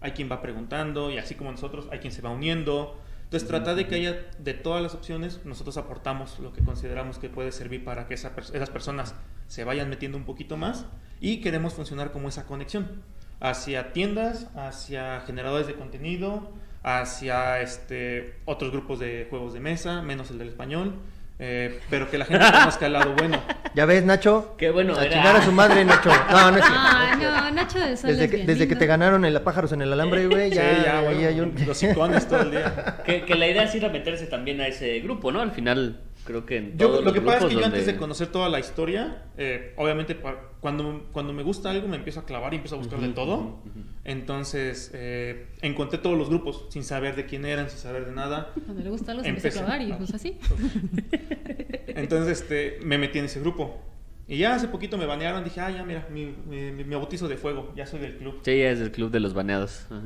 Hay 0.00 0.12
quien 0.12 0.30
va 0.30 0.40
preguntando 0.40 1.10
y 1.10 1.18
así 1.18 1.34
como 1.34 1.50
nosotros, 1.50 1.88
hay 1.90 1.98
quien 1.98 2.12
se 2.12 2.22
va 2.22 2.30
uniendo. 2.30 2.98
Entonces, 3.24 3.48
trata 3.48 3.74
de 3.74 3.88
que 3.88 3.94
haya 3.96 4.30
de 4.38 4.54
todas 4.54 4.82
las 4.82 4.94
opciones, 4.94 5.40
nosotros 5.44 5.76
aportamos 5.78 6.38
lo 6.38 6.52
que 6.52 6.62
consideramos 6.62 7.18
que 7.18 7.28
puede 7.28 7.50
servir 7.50 7.82
para 7.82 8.06
que 8.06 8.14
esa 8.14 8.36
pers- 8.36 8.54
esas 8.54 8.70
personas 8.70 9.14
se 9.48 9.64
vayan 9.64 9.88
metiendo 9.88 10.16
un 10.18 10.24
poquito 10.24 10.56
más 10.56 10.86
y 11.20 11.40
queremos 11.40 11.72
funcionar 11.74 12.12
como 12.12 12.28
esa 12.28 12.46
conexión 12.46 13.02
hacia 13.42 13.92
tiendas, 13.92 14.46
hacia 14.56 15.20
generadores 15.26 15.66
de 15.66 15.74
contenido, 15.74 16.50
hacia 16.84 17.60
este, 17.60 18.36
otros 18.44 18.70
grupos 18.70 19.00
de 19.00 19.26
juegos 19.28 19.52
de 19.52 19.60
mesa, 19.60 20.00
menos 20.00 20.30
el 20.30 20.38
del 20.38 20.48
español, 20.48 20.94
eh, 21.40 21.80
pero 21.90 22.08
que 22.08 22.18
la 22.18 22.24
gente 22.24 22.44
conozca 22.52 22.86
el 22.86 22.92
lado 22.92 23.14
bueno. 23.14 23.40
¿Ya 23.74 23.84
ves, 23.84 24.04
Nacho? 24.04 24.54
Qué 24.58 24.70
bueno, 24.70 24.94
A 24.96 25.04
era- 25.04 25.12
chingar 25.14 25.36
a 25.36 25.42
su 25.44 25.50
madre, 25.52 25.84
Nacho. 25.84 26.10
No, 26.30 26.50
no 26.52 26.56
es 26.58 26.64
cierto. 26.64 26.80
Ah, 26.86 27.16
no, 27.20 27.50
Nacho 27.50 27.78
de 27.80 27.96
Sol 27.96 28.10
Desde 28.10 28.24
es 28.24 28.30
que, 28.30 28.36
bien 28.36 28.46
desde 28.46 28.58
que 28.60 28.66
lindo. 28.66 28.78
te 28.78 28.86
ganaron 28.86 29.24
el 29.24 29.40
pájaros 29.40 29.72
en 29.72 29.82
el 29.82 29.92
alambre, 29.92 30.26
güey, 30.28 30.50
ya, 30.50 30.74
Sí, 30.76 30.82
ya, 30.84 30.98
ahí 31.00 31.04
bueno, 31.14 31.28
hay 31.28 31.40
un... 31.40 31.54
los 31.66 31.82
icones 31.82 32.28
todo 32.28 32.42
el 32.42 32.50
día. 32.52 33.02
Que, 33.04 33.24
que 33.24 33.34
la 33.34 33.48
idea 33.48 33.64
es 33.64 33.74
ir 33.74 33.84
a 33.84 33.88
meterse 33.88 34.26
también 34.26 34.60
a 34.60 34.68
ese 34.68 35.00
grupo, 35.00 35.32
¿no? 35.32 35.40
Al 35.40 35.50
final, 35.50 35.98
creo 36.24 36.46
que 36.46 36.56
en 36.56 36.70
Yo, 36.78 36.86
todos 36.88 37.00
lo 37.00 37.04
los 37.06 37.14
que 37.14 37.20
pasa 37.20 37.38
es 37.46 37.54
que 37.54 37.54
yo 37.60 37.64
antes 37.64 37.86
de 37.86 37.96
conocer 37.96 38.28
toda 38.28 38.48
la 38.48 38.58
historia, 38.60 39.24
eh, 39.36 39.72
obviamente 39.76 40.16
cuando, 40.60 41.08
cuando 41.12 41.32
me 41.32 41.42
gusta 41.42 41.70
algo 41.70 41.88
me 41.88 41.96
empiezo 41.96 42.20
a 42.20 42.24
clavar 42.26 42.52
y 42.52 42.56
empiezo 42.56 42.76
a 42.76 42.78
buscar 42.78 43.00
de 43.00 43.08
todo. 43.08 43.58
Entonces 44.04 44.90
eh, 44.94 45.46
encontré 45.62 45.98
todos 45.98 46.16
los 46.18 46.28
grupos 46.28 46.66
sin 46.70 46.84
saber 46.84 47.16
de 47.16 47.26
quién 47.26 47.44
eran, 47.44 47.68
sin 47.70 47.78
saber 47.78 48.06
de 48.06 48.12
nada. 48.12 48.52
Cuando 48.64 48.82
le 48.82 48.90
gusta 48.90 49.12
algo 49.12 49.22
se 49.24 49.30
empieza 49.30 49.48
a 49.48 49.52
clavar 49.64 49.82
y 49.82 49.92
pues 49.92 50.14
así. 50.14 50.38
Entonces 51.88 52.40
este, 52.40 52.78
me 52.84 52.98
metí 52.98 53.18
en 53.18 53.26
ese 53.26 53.40
grupo. 53.40 53.80
Y 54.28 54.38
ya 54.38 54.54
hace 54.54 54.68
poquito 54.68 54.96
me 54.96 55.04
banearon, 55.06 55.44
dije, 55.44 55.60
ah, 55.60 55.70
ya 55.70 55.84
mira, 55.84 56.06
mi, 56.10 56.26
mi, 56.46 56.70
mi- 56.70 56.84
mi 56.84 56.94
bautizo 56.94 57.28
de 57.28 57.36
fuego, 57.36 57.72
ya 57.76 57.86
soy 57.86 58.00
del 58.00 58.16
club. 58.16 58.38
Sí, 58.42 58.52
es 58.62 58.80
el 58.80 58.90
club 58.92 59.10
de 59.10 59.20
los 59.20 59.34
baneados. 59.34 59.86
Ajá. 59.90 60.00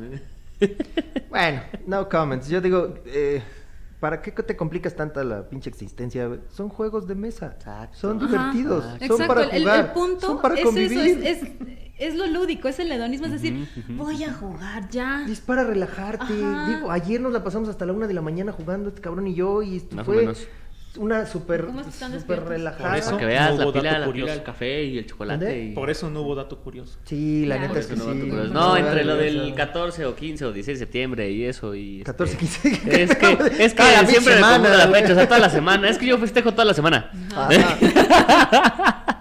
Bueno, 1.29 1.61
no 1.87 2.09
comments. 2.09 2.49
Yo 2.49 2.63
digo, 2.63 2.95
eh, 3.05 3.43
¿para 4.01 4.21
qué 4.23 4.31
te 4.33 4.57
complicas 4.57 4.95
tanta 4.95 5.25
la 5.25 5.49
pinche 5.49 5.71
existencia? 5.71 6.39
Son 6.51 6.69
juegos 6.69 7.07
de 7.07 7.15
mesa. 7.15 7.55
Exacto. 7.57 7.97
Son 7.99 8.17
Ajá. 8.19 8.27
divertidos. 8.27 8.85
Son 8.85 9.03
Exacto, 9.03 9.27
para 9.27 9.43
el, 9.45 9.63
jugar. 9.63 9.81
el 9.87 9.93
punto 9.93 10.27
son 10.27 10.43
para 10.43 10.55
es 10.55 10.65
convivir. 10.65 10.99
eso, 10.99 11.23
es, 11.23 11.43
es, 11.43 11.49
es 11.99 12.15
lo 12.15 12.27
lúdico, 12.27 12.69
es 12.69 12.79
el 12.79 12.93
hedonismo, 12.93 13.27
es 13.27 13.33
decir, 13.33 13.67
voy 13.89 14.23
a 14.25 14.33
jugar 14.35 14.89
ya. 14.91 15.25
Y 15.27 15.33
es 15.33 15.41
para 15.41 15.65
relajarte. 15.65 16.25
Ajá. 16.25 16.69
Digo, 16.75 16.91
ayer 16.91 17.21
nos 17.21 17.33
la 17.33 17.43
pasamos 17.43 17.69
hasta 17.69 17.87
la 17.87 17.93
una 17.93 18.07
de 18.07 18.15
la 18.15 18.23
mañana 18.23 18.53
jugando 18.53 18.89
este 18.91 19.01
cabrón 19.01 19.27
y 19.29 19.35
yo 19.35 19.63
y 19.63 19.77
esto 19.77 19.97
Más 19.97 20.03
o 20.07 20.13
fue 20.13 20.17
menos. 20.19 20.47
Una 20.99 21.27
super, 21.27 21.67
¿Cómo 21.67 21.81
están 21.81 22.19
super 22.19 22.45
relajada. 22.45 22.89
Por 22.91 22.99
eso- 22.99 23.07
Para 23.11 23.19
que 23.21 23.27
veas 23.27 23.51
no 23.57 23.65
la 23.67 23.73
pila, 23.73 23.99
dato 24.01 24.15
la 24.27 24.33
el 24.35 24.43
café 24.43 24.85
y 24.85 24.99
el 24.99 25.07
chocolate. 25.07 25.65
Y- 25.65 25.73
Por 25.75 25.91
eso 25.91 26.11
no 26.11 26.23
hubo 26.23 26.35
dato 26.35 26.59
curioso. 26.61 26.99
Sí, 27.05 27.47
la 27.47 27.57
Ya. 27.57 27.63
neta 27.63 27.79
es 27.81 27.87
que 27.87 27.97
no 27.97 28.05
sí. 28.13 28.31
No, 28.53 28.77
entre 28.77 29.05
lo 29.05 29.17
del 29.17 29.51
no. 29.51 29.55
14 29.55 30.05
o 30.07 30.15
15 30.17 30.45
o 30.47 30.53
16 30.53 30.79
de 30.79 30.85
septiembre 30.87 31.31
y 31.31 31.45
eso. 31.45 31.75
Y, 31.75 31.99
este, 31.99 32.05
14, 32.05 32.37
15. 32.37 32.69
Es 33.03 33.17
que, 33.17 33.33
es 33.65 33.73
que 33.73 33.77
Cada 33.77 34.07
siempre 34.07 34.35
me 34.35 34.39
semana, 34.41 34.57
confundo 34.69 34.79
la 34.79 34.89
fecha, 34.89 35.13
o 35.13 35.17
sea, 35.17 35.27
toda 35.29 35.41
la 35.41 35.51
semana. 35.51 35.89
Es 35.89 35.99
que 35.99 36.07
yo 36.07 36.19
festejo 36.19 36.53
toda 36.53 36.65
la 36.65 36.75
semana. 36.75 37.11
Ajá. 37.35 37.77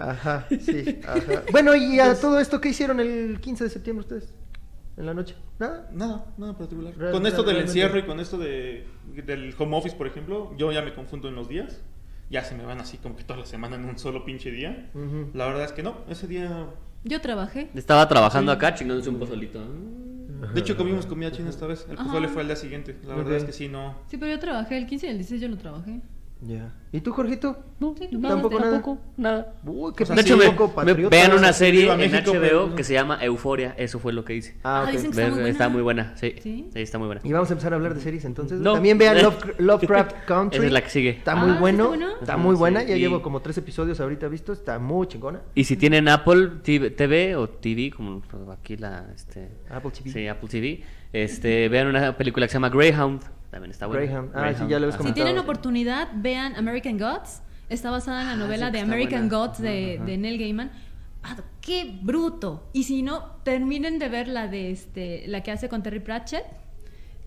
Ajá, 0.00 0.46
sí, 0.64 1.00
ajá. 1.06 1.42
Bueno, 1.50 1.74
y 1.74 1.98
a 1.98 2.14
todo 2.14 2.38
esto, 2.38 2.60
¿qué 2.60 2.68
hicieron 2.68 3.00
el 3.00 3.40
15 3.40 3.64
de 3.64 3.70
septiembre 3.70 4.02
ustedes? 4.02 4.32
¿En 4.98 5.06
la 5.06 5.14
noche? 5.14 5.36
¿Nada? 5.60 5.88
Nada, 5.92 6.26
nada 6.36 6.58
particular. 6.58 6.92
Real- 6.96 7.12
con 7.12 7.24
esto 7.26 7.42
del 7.44 7.54
realmente. 7.56 7.70
encierro 7.70 7.98
y 7.98 8.02
con 8.02 8.18
esto 8.20 8.36
de, 8.36 8.84
del 9.24 9.54
home 9.58 9.76
office, 9.76 9.94
por 9.96 10.06
ejemplo, 10.08 10.52
yo 10.56 10.72
ya 10.72 10.82
me 10.82 10.92
confundo 10.94 11.28
en 11.28 11.36
los 11.36 11.48
días. 11.48 11.80
Ya 12.30 12.42
se 12.44 12.54
me 12.54 12.64
van 12.64 12.80
así 12.80 12.98
como 12.98 13.16
que 13.16 13.22
toda 13.24 13.38
la 13.38 13.46
semana 13.46 13.76
en 13.76 13.84
un 13.86 13.98
solo 13.98 14.24
pinche 14.24 14.50
día. 14.50 14.90
Ujú. 14.94 15.30
La 15.34 15.46
verdad 15.46 15.64
es 15.64 15.72
que 15.72 15.82
no, 15.82 15.98
ese 16.10 16.26
día 16.26 16.66
Yo 17.04 17.20
trabajé. 17.20 17.70
Estaba 17.74 18.06
trabajando 18.08 18.52
Sí. 18.52 18.56
acá 18.56 18.74
chingándose 18.74 19.08
un 19.08 19.18
pozolito. 19.18 19.60
De 20.52 20.60
hecho, 20.60 20.76
comimos 20.76 21.06
comida 21.06 21.32
china 21.32 21.48
esta 21.50 21.66
vez. 21.66 21.86
El 21.88 21.94
Ajá. 21.96 22.04
pozole 22.04 22.28
fue 22.28 22.42
al 22.42 22.48
día 22.48 22.56
siguiente. 22.56 22.96
La 23.06 23.14
verdad 23.14 23.36
es 23.36 23.44
que 23.44 23.52
sí, 23.52 23.68
no. 23.68 23.96
Sí, 24.08 24.18
pero 24.18 24.32
yo 24.32 24.38
trabajé 24.38 24.76
el 24.78 24.86
15 24.86 25.06
y 25.06 25.10
el 25.10 25.16
16 25.16 25.40
yo 25.40 25.48
lo 25.48 25.56
trabajé. 25.58 26.00
Ya. 26.40 26.72
¿Y 26.92 27.00
tú, 27.00 27.12
Jorgito? 27.12 27.58
No, 27.80 27.94
Sí, 27.98 28.08
tampoco 28.22 28.60
nada. 28.60 28.72
tampoco, 28.72 28.98
nada. 29.16 29.54
Uy, 29.66 29.92
qué 29.96 30.04
O 30.04 30.06
sea, 30.06 30.14
de 30.16 30.22
sí, 30.22 30.28
hecho, 30.32 30.36
me- 30.38 30.94
me- 30.94 31.08
vean 31.08 31.32
una 31.32 31.52
serie 31.52 31.90
en 31.92 31.98
México, 31.98 32.30
HBO 32.32 32.40
pero- 32.40 32.74
que 32.76 32.84
se 32.84 32.92
llama 32.94 33.18
Euforia. 33.22 33.74
Eso 33.76 33.98
fue 33.98 34.12
lo 34.12 34.24
que 34.24 34.36
hice. 34.36 34.56
Ah, 34.62 34.80
Ah, 34.80 34.84
ok. 34.84 34.90
dicen 34.92 35.10
que 35.10 35.18
está 35.20 35.26
muy 35.28 35.32
buena. 35.34 35.48
está 35.50 35.68
muy 35.68 35.82
buena, 35.82 36.16
sí. 36.16 36.34
¿Sí? 36.40 36.68
Sí, 36.72 36.78
está 36.80 36.98
muy 36.98 37.06
buena. 37.06 37.20
Y 37.24 37.32
vamos 37.32 37.50
a 37.50 37.52
empezar 37.54 37.72
a 37.72 37.76
hablar 37.76 37.94
de 37.94 38.00
series 38.00 38.24
entonces. 38.24 38.60
No. 38.60 38.74
También 38.74 38.96
vean 38.98 39.18
Love- 39.18 39.54
Lovecraft 39.58 40.24
Country. 40.26 40.58
Esa 40.58 40.66
es 40.66 40.72
la 40.72 40.80
que 40.82 40.90
sigue. 40.90 41.10
Está 41.10 41.32
Ah, 41.32 41.36
muy 41.36 41.46
¿sí 41.46 41.50
está 41.52 41.60
bueno. 41.60 42.08
Está 42.20 42.36
muy 42.36 42.54
sí, 42.54 42.58
buena. 42.60 42.82
Ya 42.84 42.96
y- 42.96 43.00
llevo 43.00 43.20
como 43.20 43.40
tres 43.42 43.58
episodios 43.58 44.00
ahorita 44.00 44.28
visto. 44.28 44.52
Está 44.52 44.78
muy 44.78 45.08
chingona. 45.08 45.40
Y 45.56 45.64
si 45.64 45.76
tienen 45.76 46.08
Apple 46.08 46.50
TV, 46.62 46.90
TV 46.90 47.34
o 47.36 47.48
TV, 47.48 47.90
como 47.90 48.22
aquí 48.52 48.76
la 48.76 49.06
este 49.14 49.48
Apple 49.70 49.90
TV. 49.90 50.10
Sí, 50.12 50.28
Apple 50.28 50.48
TV, 50.48 50.84
este 51.12 51.68
vean 51.68 51.88
una 51.88 52.16
película 52.16 52.46
que 52.46 52.50
se 52.52 52.54
llama 52.54 52.70
Greyhound, 52.70 53.20
también 53.50 53.70
está 53.70 53.86
buena. 53.86 54.02
Greyhound. 54.02 54.30
Ah, 54.34 54.52
sí, 54.54 54.64
ya 54.68 54.78
lo 54.78 54.86
habías 54.86 54.94
ajá. 54.94 55.04
Si 55.08 55.12
tienen 55.12 55.38
oportunidad, 55.38 56.08
vean 56.14 56.54
American 56.56 56.98
Gods. 56.98 57.42
Está 57.68 57.90
basada 57.90 58.22
en 58.22 58.26
la 58.28 58.32
Ah, 58.34 58.36
novela 58.36 58.66
sí, 58.66 58.72
de 58.72 58.80
American 58.80 59.28
buena. 59.28 59.46
Gods 59.46 59.58
de, 59.60 60.00
de 60.04 60.16
Neil 60.18 60.38
Gaiman. 60.38 60.70
Ah, 61.22 61.36
¡Qué 61.60 61.98
bruto! 62.02 62.70
Y 62.72 62.84
si 62.84 63.02
no, 63.02 63.36
terminen 63.42 63.98
de 63.98 64.08
ver 64.08 64.28
la 64.28 64.46
de 64.48 64.70
este, 64.70 65.24
la 65.26 65.42
que 65.42 65.50
hace 65.50 65.68
con 65.68 65.82
Terry 65.82 66.00
Pratchett, 66.00 66.44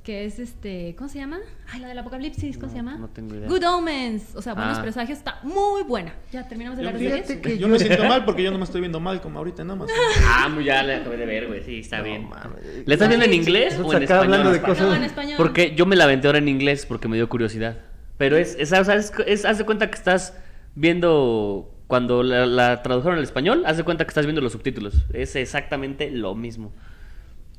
que 0.04 0.26
es 0.26 0.40
este, 0.40 0.96
¿cómo 0.98 1.10
se 1.10 1.20
llama? 1.20 1.38
Ay, 1.72 1.80
la 1.80 1.88
del 1.88 1.98
apocalipsis, 2.00 2.56
¿cómo 2.58 2.68
No, 2.68 2.72
se 2.72 2.78
llama? 2.78 2.98
no 2.98 3.08
tengo 3.10 3.36
idea. 3.36 3.48
Good 3.48 3.64
Omens, 3.66 4.36
o 4.36 4.42
sea, 4.42 4.56
buenos 4.56 4.80
Ah. 4.80 4.82
presagios, 4.82 5.18
está 5.20 5.40
muy 5.44 5.84
buena. 5.84 6.16
Ya 6.32 6.48
terminamos 6.48 6.80
de 6.80 6.88
hablar 6.88 7.00
de 7.00 7.40
que 7.40 7.52
yo 7.58 7.62
yo- 7.62 7.68
me 7.68 7.78
siento 7.78 8.04
mal 8.06 8.26
porque 8.26 8.42
yo 8.42 8.52
no 8.52 8.58
me 8.58 8.64
estoy 8.64 8.82
viendo 8.82 9.00
mal 9.00 9.22
como 9.22 9.38
ahorita 9.38 9.64
nada 9.64 9.76
más. 9.76 9.90
Ah, 10.28 10.50
muy 10.50 10.64
ya 10.64 10.82
la 10.82 10.98
acabé 10.98 11.18
de 11.18 11.26
ver, 11.28 11.48
güey. 11.48 11.64
Sí, 11.64 11.80
está 11.80 12.00
No, 12.00 12.04
bien. 12.06 12.28
mames. 12.30 12.64
¿La 12.88 12.94
estás 12.96 13.10
viendo 13.10 13.26
en 13.28 13.34
inglés 13.34 13.80
o 13.80 13.94
en 13.94 14.02
español? 14.04 14.24
hablando 14.24 14.50
de 14.50 14.56
Español. 14.58 14.76
cosas- 14.78 14.90
No, 14.90 14.96
en 14.96 15.04
español. 15.04 15.34
Porque 15.38 15.76
yo 15.76 15.86
me 15.86 15.96
la 15.96 16.06
aventé 16.06 16.28
ahora 16.28 16.40
en 16.40 16.48
inglés 16.48 16.86
porque 16.88 17.08
me 17.08 17.16
dio 17.18 17.30
curiosidad. 17.30 17.78
Pero 18.18 18.38
es, 18.38 18.56
es, 18.60 18.72
o 18.74 18.84
sea, 18.84 18.96
es, 18.96 19.14
es- 19.28 19.46
haz 19.46 19.60
de 19.60 19.66
cuenta 19.66 19.90
que 19.92 19.96
estás 19.98 20.34
viendo 20.74 21.74
cuando 21.88 22.24
la, 22.24 22.46
la 22.46 22.82
tradujeron 22.84 23.18
al 23.18 23.24
español, 23.24 23.64
haz 23.66 23.78
de 23.78 23.84
cuenta 23.84 24.06
que 24.06 24.10
estás 24.10 24.26
viendo 24.26 24.42
los 24.42 24.52
subtítulos. 24.54 25.06
Es 25.14 25.36
exactamente 25.36 26.10
lo 26.10 26.34
mismo. 26.36 26.74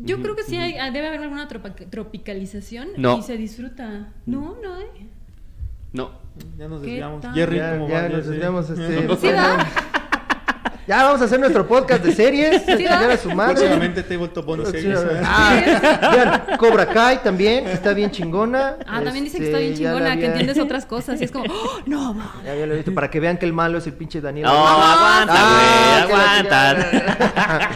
Yo 0.05 0.21
creo 0.23 0.35
que 0.37 0.43
sí 0.43 0.57
hay, 0.57 0.77
ah, 0.79 0.91
debe 0.91 1.09
haber 1.09 1.21
alguna 1.21 1.49
tropa- 1.49 1.75
tropicalización 1.75 2.89
No. 2.97 3.19
y 3.19 3.23
se 3.23 3.37
disfruta. 3.37 4.13
No, 4.27 4.57
no 4.63 4.75
hay. 4.75 5.11
No. 5.93 6.11
Ya 6.59 6.67
nos 6.69 6.81
¿Qué 6.83 6.87
desviamos. 6.91 7.25
Jerry, 7.35 7.57
Ya, 7.57 7.73
¿cómo 7.73 7.89
ya 7.89 8.03
va? 8.03 8.09
nos 8.09 8.27
desviamos. 8.27 8.71
Este, 8.71 9.17
¿Sí 9.17 9.27
va? 9.35 9.67
Ya 10.87 11.05
vamos 11.05 11.21
a 11.23 11.27
hacer 11.27 11.39
nuestro 11.39 11.67
podcast 11.67 12.05
de 12.05 12.13
series. 12.13 12.63
¿Sí 12.67 12.87
a 12.87 13.17
su 13.17 13.31
madre. 13.31 13.55
Próximamente 13.55 14.03
Tabletop 14.03 14.45
Bonus 14.45 14.69
Series. 14.71 14.99
Ah, 15.25 16.11
vean, 16.13 16.59
Cobra 16.59 16.87
Kai 16.87 17.23
también, 17.23 17.65
que 17.67 17.73
está 17.73 17.93
bien 17.93 18.11
chingona. 18.11 18.77
Ah, 18.87 19.01
también 19.03 19.25
dicen 19.25 19.41
que 19.41 19.47
está 19.47 19.59
Este, 19.61 19.69
bien 19.71 19.81
ya 19.81 19.93
la 19.93 19.99
chingona, 19.99 20.17
que 20.19 20.27
entiendes 20.27 20.59
otras 20.59 20.85
cosas. 20.85 21.21
Y 21.21 21.25
es 21.25 21.31
como, 21.31 21.45
¡Oh, 21.49 21.81
no, 21.87 22.15
ma". 22.15 22.35
Ya 22.45 22.53
había 22.53 22.67
lo 22.67 22.75
visto, 22.75 22.93
para 22.93 23.09
que 23.11 23.21
vean 23.21 23.39
que 23.39 23.47
el 23.47 23.53
malo 23.53 23.79
es 23.79 23.87
el 23.87 23.93
pinche 23.93 24.21
Daniel. 24.21 24.47
No, 24.47 24.53
aguanta, 24.67 25.35
Ah, 25.37 26.05
güey, 26.09 26.21
aguanta. 26.21 27.71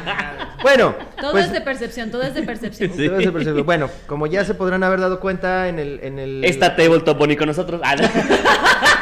bueno, 0.63 0.95
Todo 1.21 1.31
pues, 1.31 1.47
es 1.47 1.53
de 1.53 1.61
percepción, 1.61 2.11
todo 2.11 2.23
es 2.23 2.35
de 2.35 2.43
percepción. 2.43 2.91
Sí. 2.91 3.03
debe 3.03 3.23
ser 3.23 3.33
percibido. 3.33 3.63
bueno, 3.65 3.89
como 4.09 4.27
ya 4.27 4.45
se 4.45 4.55
podrán 4.55 4.83
haber 4.83 4.99
dado 5.01 5.21
cuenta 5.21 5.69
en 5.69 5.79
el, 5.79 6.01
en 6.03 6.19
el 6.19 6.45
Está 6.45 6.75
Tabletop 6.75 7.17
Bonnie 7.17 7.37
con 7.37 7.47
nosotros. 7.47 7.81
Ah, 7.85 7.95
no. 7.95 8.03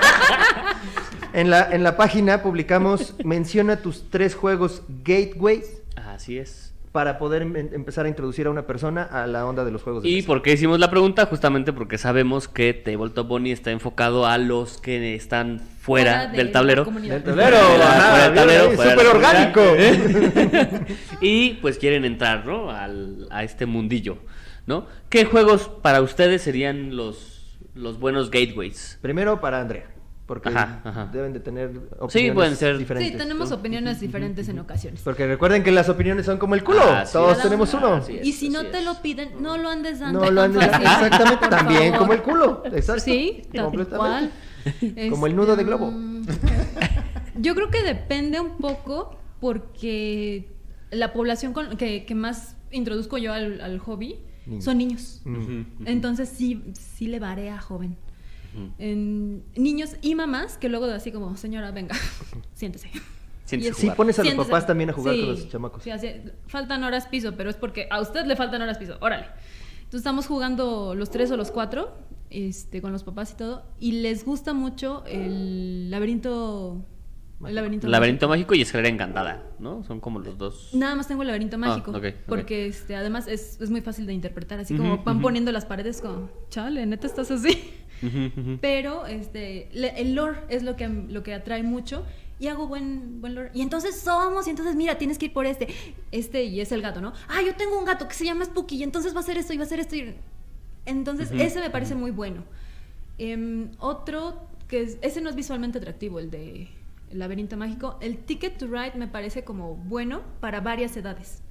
en 1.35 1.51
la 1.51 1.68
en 1.70 1.82
la 1.82 1.97
página 1.97 2.43
publicamos 2.43 3.14
menciona 3.24 3.82
tus 3.82 4.09
tres 4.11 4.35
juegos 4.35 4.82
gateways 5.05 5.82
Así 5.97 6.39
es. 6.39 6.72
para 6.93 7.18
poder 7.18 7.43
em- 7.43 7.57
empezar 7.57 8.07
a 8.07 8.09
introducir 8.09 8.47
a 8.47 8.51
una 8.51 8.66
persona 8.66 9.03
a 9.03 9.26
la 9.26 9.45
onda 9.47 9.64
de 9.64 9.70
los 9.72 9.82
juegos 9.82 10.03
de 10.05 10.09
¿Y 10.09 10.14
mesa. 10.16 10.26
por 10.28 10.43
qué 10.43 10.53
hicimos 10.53 10.78
la 10.78 10.91
pregunta? 10.91 11.26
Justamente 11.26 11.72
porque 11.72 11.99
sabemos 11.99 12.47
que 12.49 12.72
Tabletop 12.72 13.26
Bonnie 13.28 13.53
está 13.53 13.70
enfocado 13.72 14.26
a 14.26 14.39
los 14.39 14.78
que 14.80 15.14
están 15.14 15.61
fuera, 15.61 16.28
de 16.28 16.37
del 16.39 16.53
tablero. 16.53 16.85
Del 16.85 17.22
tablero, 17.22 17.57
del 17.59 18.35
tablero, 18.35 18.70
súper 18.70 19.07
orgánico. 19.09 19.61
y 21.20 21.55
pues 21.55 21.78
quieren 21.78 22.05
entrar, 22.05 22.47
¿no? 22.47 22.70
Al, 22.70 23.26
a 23.30 23.45
este 23.45 23.66
mundillo, 23.66 24.18
¿no? 24.66 24.87
¿Qué 25.09 25.24
juegos 25.24 25.68
para 25.82 26.01
ustedes 26.01 26.43
serían 26.43 26.97
los, 26.97 27.59
los 27.74 27.99
buenos 27.99 28.30
gateways? 28.30 28.99
Primero 29.03 29.41
para 29.41 29.61
Andrea, 29.61 29.87
porque 30.26 30.48
Ajá, 30.48 30.80
ajá. 30.84 31.10
deben 31.12 31.32
de 31.34 31.40
tener 31.40 31.68
opiniones 31.68 32.12
Sí, 32.12 32.30
pueden 32.30 32.56
ser. 32.56 32.78
diferentes. 32.78 33.12
Sí, 33.12 33.18
tenemos 33.18 33.52
opiniones 33.52 34.00
diferentes 34.00 34.48
en 34.48 34.58
ocasiones. 34.58 35.00
Porque 35.04 35.26
recuerden 35.26 35.62
que 35.62 35.70
las 35.70 35.88
opiniones 35.90 36.24
son 36.26 36.38
como 36.38 36.54
el 36.54 36.64
culo. 36.64 36.80
Todos 37.12 37.42
tenemos 37.42 37.74
uno. 37.74 37.94
Así 37.94 38.16
es, 38.16 38.26
Y 38.26 38.32
si 38.32 38.48
no 38.48 38.64
te 38.66 38.78
es. 38.78 38.84
lo 38.84 39.02
piden, 39.02 39.42
no 39.42 39.58
lo 39.58 39.68
andes 39.68 40.00
dando. 40.00 40.20
No 40.24 40.30
lo 40.30 40.40
han 40.42 40.54
fácil, 40.54 40.72
Exactamente, 40.72 41.48
también 41.48 41.82
favor. 41.92 41.98
como 41.98 42.12
el 42.14 42.22
culo. 42.22 42.62
Exacto. 42.72 43.02
Sí, 43.02 43.42
completamente. 43.54 43.96
cual. 43.96 44.32
Como 45.10 45.26
el 45.26 45.36
nudo 45.36 45.56
de 45.56 45.62
Este, 45.62 45.64
globo. 45.64 45.90
mm, 45.90 46.22
Yo 47.36 47.54
creo 47.54 47.68
que 47.70 47.82
depende 47.82 48.40
un 48.40 48.56
poco 48.56 49.14
porque 49.40 50.48
la 50.90 51.12
población 51.12 51.52
con- 51.52 51.76
que, 51.76 52.06
que 52.06 52.14
más 52.14 52.56
introduzco 52.70 53.18
yo 53.18 53.34
al, 53.34 53.60
al 53.60 53.78
hobby 53.80 54.20
Niños. 54.46 54.64
son 54.64 54.78
niños. 54.78 55.22
Entonces 55.84 56.30
sí, 56.30 56.64
sí 56.72 57.08
le 57.08 57.18
varía 57.20 57.60
joven. 57.60 57.96
En 58.78 59.44
niños 59.57 59.96
y 60.02 60.14
mamás 60.14 60.59
que 60.59 60.68
luego 60.68 60.86
así 60.86 61.11
como, 61.12 61.36
señora, 61.36 61.70
venga, 61.70 61.94
siéntese. 62.55 62.90
Siéntese 63.44 63.74
Sí, 63.80 63.90
pones 63.96 64.18
a 64.18 64.22
los 64.22 64.28
siéntese. 64.30 64.48
papás 64.50 64.66
también 64.66 64.90
a 64.90 64.92
jugar 64.94 65.14
Sí, 65.14 65.20
con 65.20 65.30
los 65.30 65.48
chamacos. 65.48 65.82
sí, 65.82 65.90
así- 65.90 66.14
faltan 66.46 66.82
horas 66.84 67.07
piso, 67.09 67.34
pero 67.36 67.50
es 67.50 67.57
porque 67.57 67.86
a 67.90 68.00
usted 68.00 68.24
le 68.26 68.36
faltan 68.36 68.62
horas 68.62 68.78
piso. 68.78 68.96
Órale. 69.00 69.26
Entonces 69.78 70.00
estamos 70.00 70.26
jugando 70.26 70.94
los 70.94 71.11
tres 71.11 71.30
o 71.30 71.36
los 71.36 71.50
cuatro, 71.50 71.94
este, 72.30 72.80
con 72.80 72.90
los 72.92 73.05
papás 73.05 73.32
y 73.32 73.36
todo, 73.36 73.64
y 73.78 73.92
les 74.00 74.24
gusta 74.24 74.55
mucho 74.55 75.05
el 75.07 75.90
laberinto. 75.90 76.84
El 77.47 77.55
laberinto. 77.55 77.89
Laberinto 77.89 78.28
mágico 78.28 78.55
y 78.55 78.62
escalera 78.62 78.89
encantada, 78.89 79.43
¿no? 79.59 79.85
Son 79.85 80.01
como 80.01 80.18
los 80.18 80.39
dos. 80.39 80.70
Nada 80.72 80.95
más 80.95 81.09
tengo 81.09 81.22
el 81.22 81.28
laberinto 81.28 81.59
mágico. 81.59 81.91
ok, 81.91 81.97
ok. 81.97 82.07
Porque 82.26 82.66
este, 82.66 82.97
además 82.97 83.26
es, 83.28 83.61
es 83.61 83.70
muy 83.70 83.80
fácil 83.82 84.07
de 84.07 84.12
interpretar. 84.14 84.61
Así 84.61 84.76
como 84.76 85.03
van 85.05 85.20
poniendo 85.20 85.53
las 85.53 85.64
paredes 85.66 86.01
como, 86.01 86.30
chale, 86.49 86.87
neta 86.87 87.07
estás 87.07 87.30
así. 87.30 87.70
Pero 88.61 89.07
este, 89.07 89.68
le- 89.72 90.01
el 90.01 90.14
lore 90.14 90.39
es 90.49 90.62
lo 90.62 90.76
que, 90.76 90.89
lo 90.89 91.22
que 91.22 91.35
atrae 91.35 91.62
mucho. 91.62 92.05
Y 92.41 92.49
hago 92.49 92.66
buen, 92.66 93.20
buen 93.20 93.35
lore. 93.35 93.51
Y 93.55 93.62
entonces 93.62 93.99
somos, 94.01 94.47
y 94.47 94.51
entonces 94.51 94.74
mira, 94.74 94.99
tienes 94.99 95.18
que 95.18 95.26
ir 95.26 95.32
por 95.32 95.47
este. 95.47 95.68
Este 96.12 96.45
y 96.45 96.61
es 96.61 96.72
el 96.72 96.82
gato, 96.82 97.01
¿no? 97.01 97.12
Ah, 97.28 97.41
yo 97.45 97.55
tengo 97.55 97.78
un 97.78 97.85
gato 97.85 98.09
que 98.09 98.14
se 98.14 98.24
llama 98.24 98.45
Spooky, 98.45 98.76
y 98.76 98.82
entonces 98.82 99.14
va 99.14 99.18
a 99.18 99.20
hacer 99.22 99.39
esto 99.39 99.53
y 99.53 99.57
va 99.57 99.62
a 99.62 99.66
hacer 99.66 99.80
esto. 99.80 99.97
y- 99.97 100.14
Entonces, 100.87 101.30
ese 101.32 101.61
me 101.61 101.70
parece 101.70 101.95
muy 101.95 102.11
bueno. 102.11 102.43
Em, 103.18 103.70
otro 103.78 104.49
que 104.66 104.80
es, 104.82 104.99
ese 105.03 105.20
no 105.20 105.30
es 105.30 105.37
visualmente 105.37 105.78
atractivo, 105.78 106.18
el 106.18 106.30
de 106.30 106.68
el 107.14 107.20
laberinto 107.20 107.56
mágico. 107.56 107.96
El 108.02 108.18
Ticket 108.18 108.58
to 108.58 108.66
Ride 108.66 108.94
me 108.96 109.08
parece 109.08 109.44
como 109.44 109.76
bueno 109.76 110.22
para 110.40 110.60
varias 110.60 110.96
edades. 110.96 111.42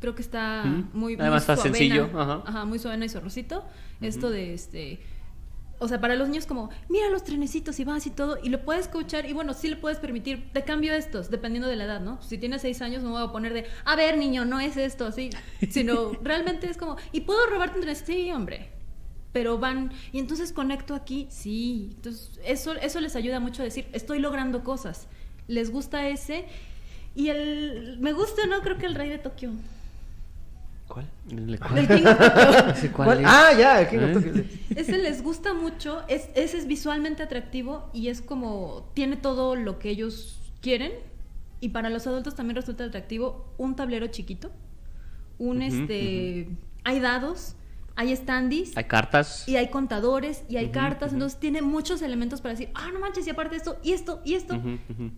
Creo 0.00 0.14
que 0.14 0.22
está 0.22 0.64
muy, 0.64 1.14
muy 1.14 1.20
Además 1.20 1.42
está 1.42 1.56
suavena. 1.56 1.76
sencillo, 1.76 2.10
ajá. 2.14 2.42
Ajá, 2.46 2.64
muy 2.64 2.78
suavena 2.78 3.04
y 3.04 3.08
zorrocito. 3.08 3.64
Esto 4.00 4.30
de 4.30 4.54
este. 4.54 5.00
O 5.80 5.86
sea, 5.86 6.00
para 6.00 6.16
los 6.16 6.28
niños 6.28 6.46
como, 6.46 6.70
mira 6.88 7.08
los 7.08 7.22
trenecitos 7.22 7.78
y 7.78 7.84
vas 7.84 8.04
y 8.06 8.10
todo, 8.10 8.38
y 8.42 8.48
lo 8.48 8.64
puedes 8.64 8.86
escuchar, 8.86 9.30
y 9.30 9.32
bueno, 9.32 9.54
sí 9.54 9.68
le 9.68 9.76
puedes 9.76 10.00
permitir, 10.00 10.52
te 10.52 10.64
cambio 10.64 10.92
estos, 10.92 11.30
dependiendo 11.30 11.68
de 11.68 11.76
la 11.76 11.84
edad, 11.84 12.00
¿no? 12.00 12.20
Si 12.20 12.36
tienes 12.36 12.62
seis 12.62 12.82
años, 12.82 13.04
no 13.04 13.10
me 13.10 13.14
voy 13.20 13.28
a 13.28 13.30
poner 13.30 13.52
de, 13.52 13.64
a 13.84 13.94
ver, 13.94 14.18
niño, 14.18 14.44
no 14.44 14.58
es 14.58 14.76
esto, 14.76 15.06
así, 15.06 15.30
sino 15.70 16.14
realmente 16.24 16.68
es 16.68 16.76
como, 16.76 16.96
¿y 17.12 17.20
puedo 17.20 17.46
robarte 17.46 17.76
un 17.76 17.82
trenecito? 17.82 18.12
Sí, 18.12 18.32
hombre. 18.32 18.72
Pero 19.32 19.58
van, 19.58 19.92
y 20.12 20.18
entonces 20.18 20.52
conecto 20.52 20.94
aquí, 20.94 21.26
sí. 21.30 21.90
Entonces, 21.96 22.40
eso, 22.44 22.74
eso 22.74 23.00
les 23.00 23.14
ayuda 23.14 23.40
mucho 23.40 23.62
a 23.62 23.64
decir, 23.64 23.86
estoy 23.92 24.18
logrando 24.20 24.64
cosas. 24.64 25.06
Les 25.48 25.70
gusta 25.70 26.08
ese. 26.08 26.46
Y 27.14 27.28
el, 27.28 27.98
me 28.00 28.12
gusta, 28.12 28.46
¿no? 28.46 28.60
Creo 28.62 28.78
que 28.78 28.86
el 28.86 28.94
rey 28.94 29.08
de 29.10 29.18
Tokio. 29.18 29.50
¿Cuál? 30.86 31.06
¿Le- 31.30 31.58
Del 31.58 31.86
King 31.88 32.06
of 32.06 32.18
Tokyo. 32.18 32.70
¿Ese 32.72 32.90
¿Cuál? 32.92 33.06
cuál 33.06 33.20
es? 33.20 33.26
Ah, 33.28 33.52
ya, 33.58 33.80
el 33.82 33.88
King 33.88 33.98
of 33.98 34.08
¿Eh? 34.08 34.12
Tokyo. 34.14 34.44
Ese 34.76 34.98
les 34.98 35.22
gusta 35.22 35.52
mucho, 35.52 36.02
es, 36.08 36.30
ese 36.34 36.56
es 36.56 36.66
visualmente 36.66 37.22
atractivo 37.22 37.90
y 37.92 38.08
es 38.08 38.22
como, 38.22 38.90
tiene 38.94 39.16
todo 39.16 39.54
lo 39.56 39.78
que 39.78 39.90
ellos 39.90 40.38
quieren. 40.62 40.92
Y 41.60 41.70
para 41.70 41.90
los 41.90 42.06
adultos 42.06 42.34
también 42.36 42.56
resulta 42.56 42.84
atractivo 42.84 43.52
un 43.58 43.74
tablero 43.76 44.06
chiquito, 44.06 44.50
un 45.38 45.60
este, 45.60 46.48
hay 46.84 47.00
dados, 47.00 47.56
hay 47.98 48.14
standees. 48.14 48.76
Hay 48.76 48.84
cartas. 48.84 49.48
Y 49.48 49.56
hay 49.56 49.70
contadores 49.70 50.44
y 50.48 50.56
hay 50.56 50.68
cartas, 50.70 51.12
entonces 51.12 51.40
tiene 51.40 51.62
muchos 51.62 52.00
elementos 52.00 52.40
para 52.40 52.54
decir, 52.54 52.70
ah, 52.76 52.90
no 52.92 53.00
manches, 53.00 53.26
y 53.26 53.30
aparte 53.30 53.56
esto, 53.56 53.76
y 53.82 53.92
esto, 53.92 54.20
y 54.24 54.34
esto. 54.34 54.54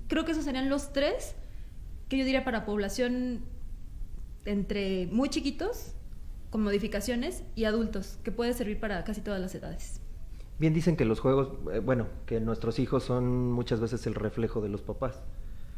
Creo 0.08 0.24
que 0.24 0.32
esos 0.32 0.44
serían 0.44 0.70
los 0.70 0.90
tres 0.94 1.34
que 2.08 2.16
yo 2.16 2.24
diría 2.24 2.42
para 2.42 2.64
población 2.64 3.42
entre 4.46 5.08
muy 5.08 5.28
chiquitos, 5.28 5.92
con 6.48 6.62
modificaciones, 6.62 7.44
y 7.54 7.64
adultos, 7.64 8.18
que 8.24 8.32
puede 8.32 8.54
servir 8.54 8.80
para 8.80 9.04
casi 9.04 9.20
todas 9.20 9.42
las 9.42 9.54
edades. 9.54 10.00
Bien 10.58 10.72
dicen 10.72 10.96
que 10.96 11.04
los 11.04 11.20
juegos, 11.20 11.50
eh, 11.74 11.80
bueno, 11.80 12.06
que 12.24 12.40
nuestros 12.40 12.78
hijos 12.78 13.04
son 13.04 13.52
muchas 13.52 13.80
veces 13.80 14.06
el 14.06 14.14
reflejo 14.14 14.62
de 14.62 14.70
los 14.70 14.80
papás. 14.80 15.22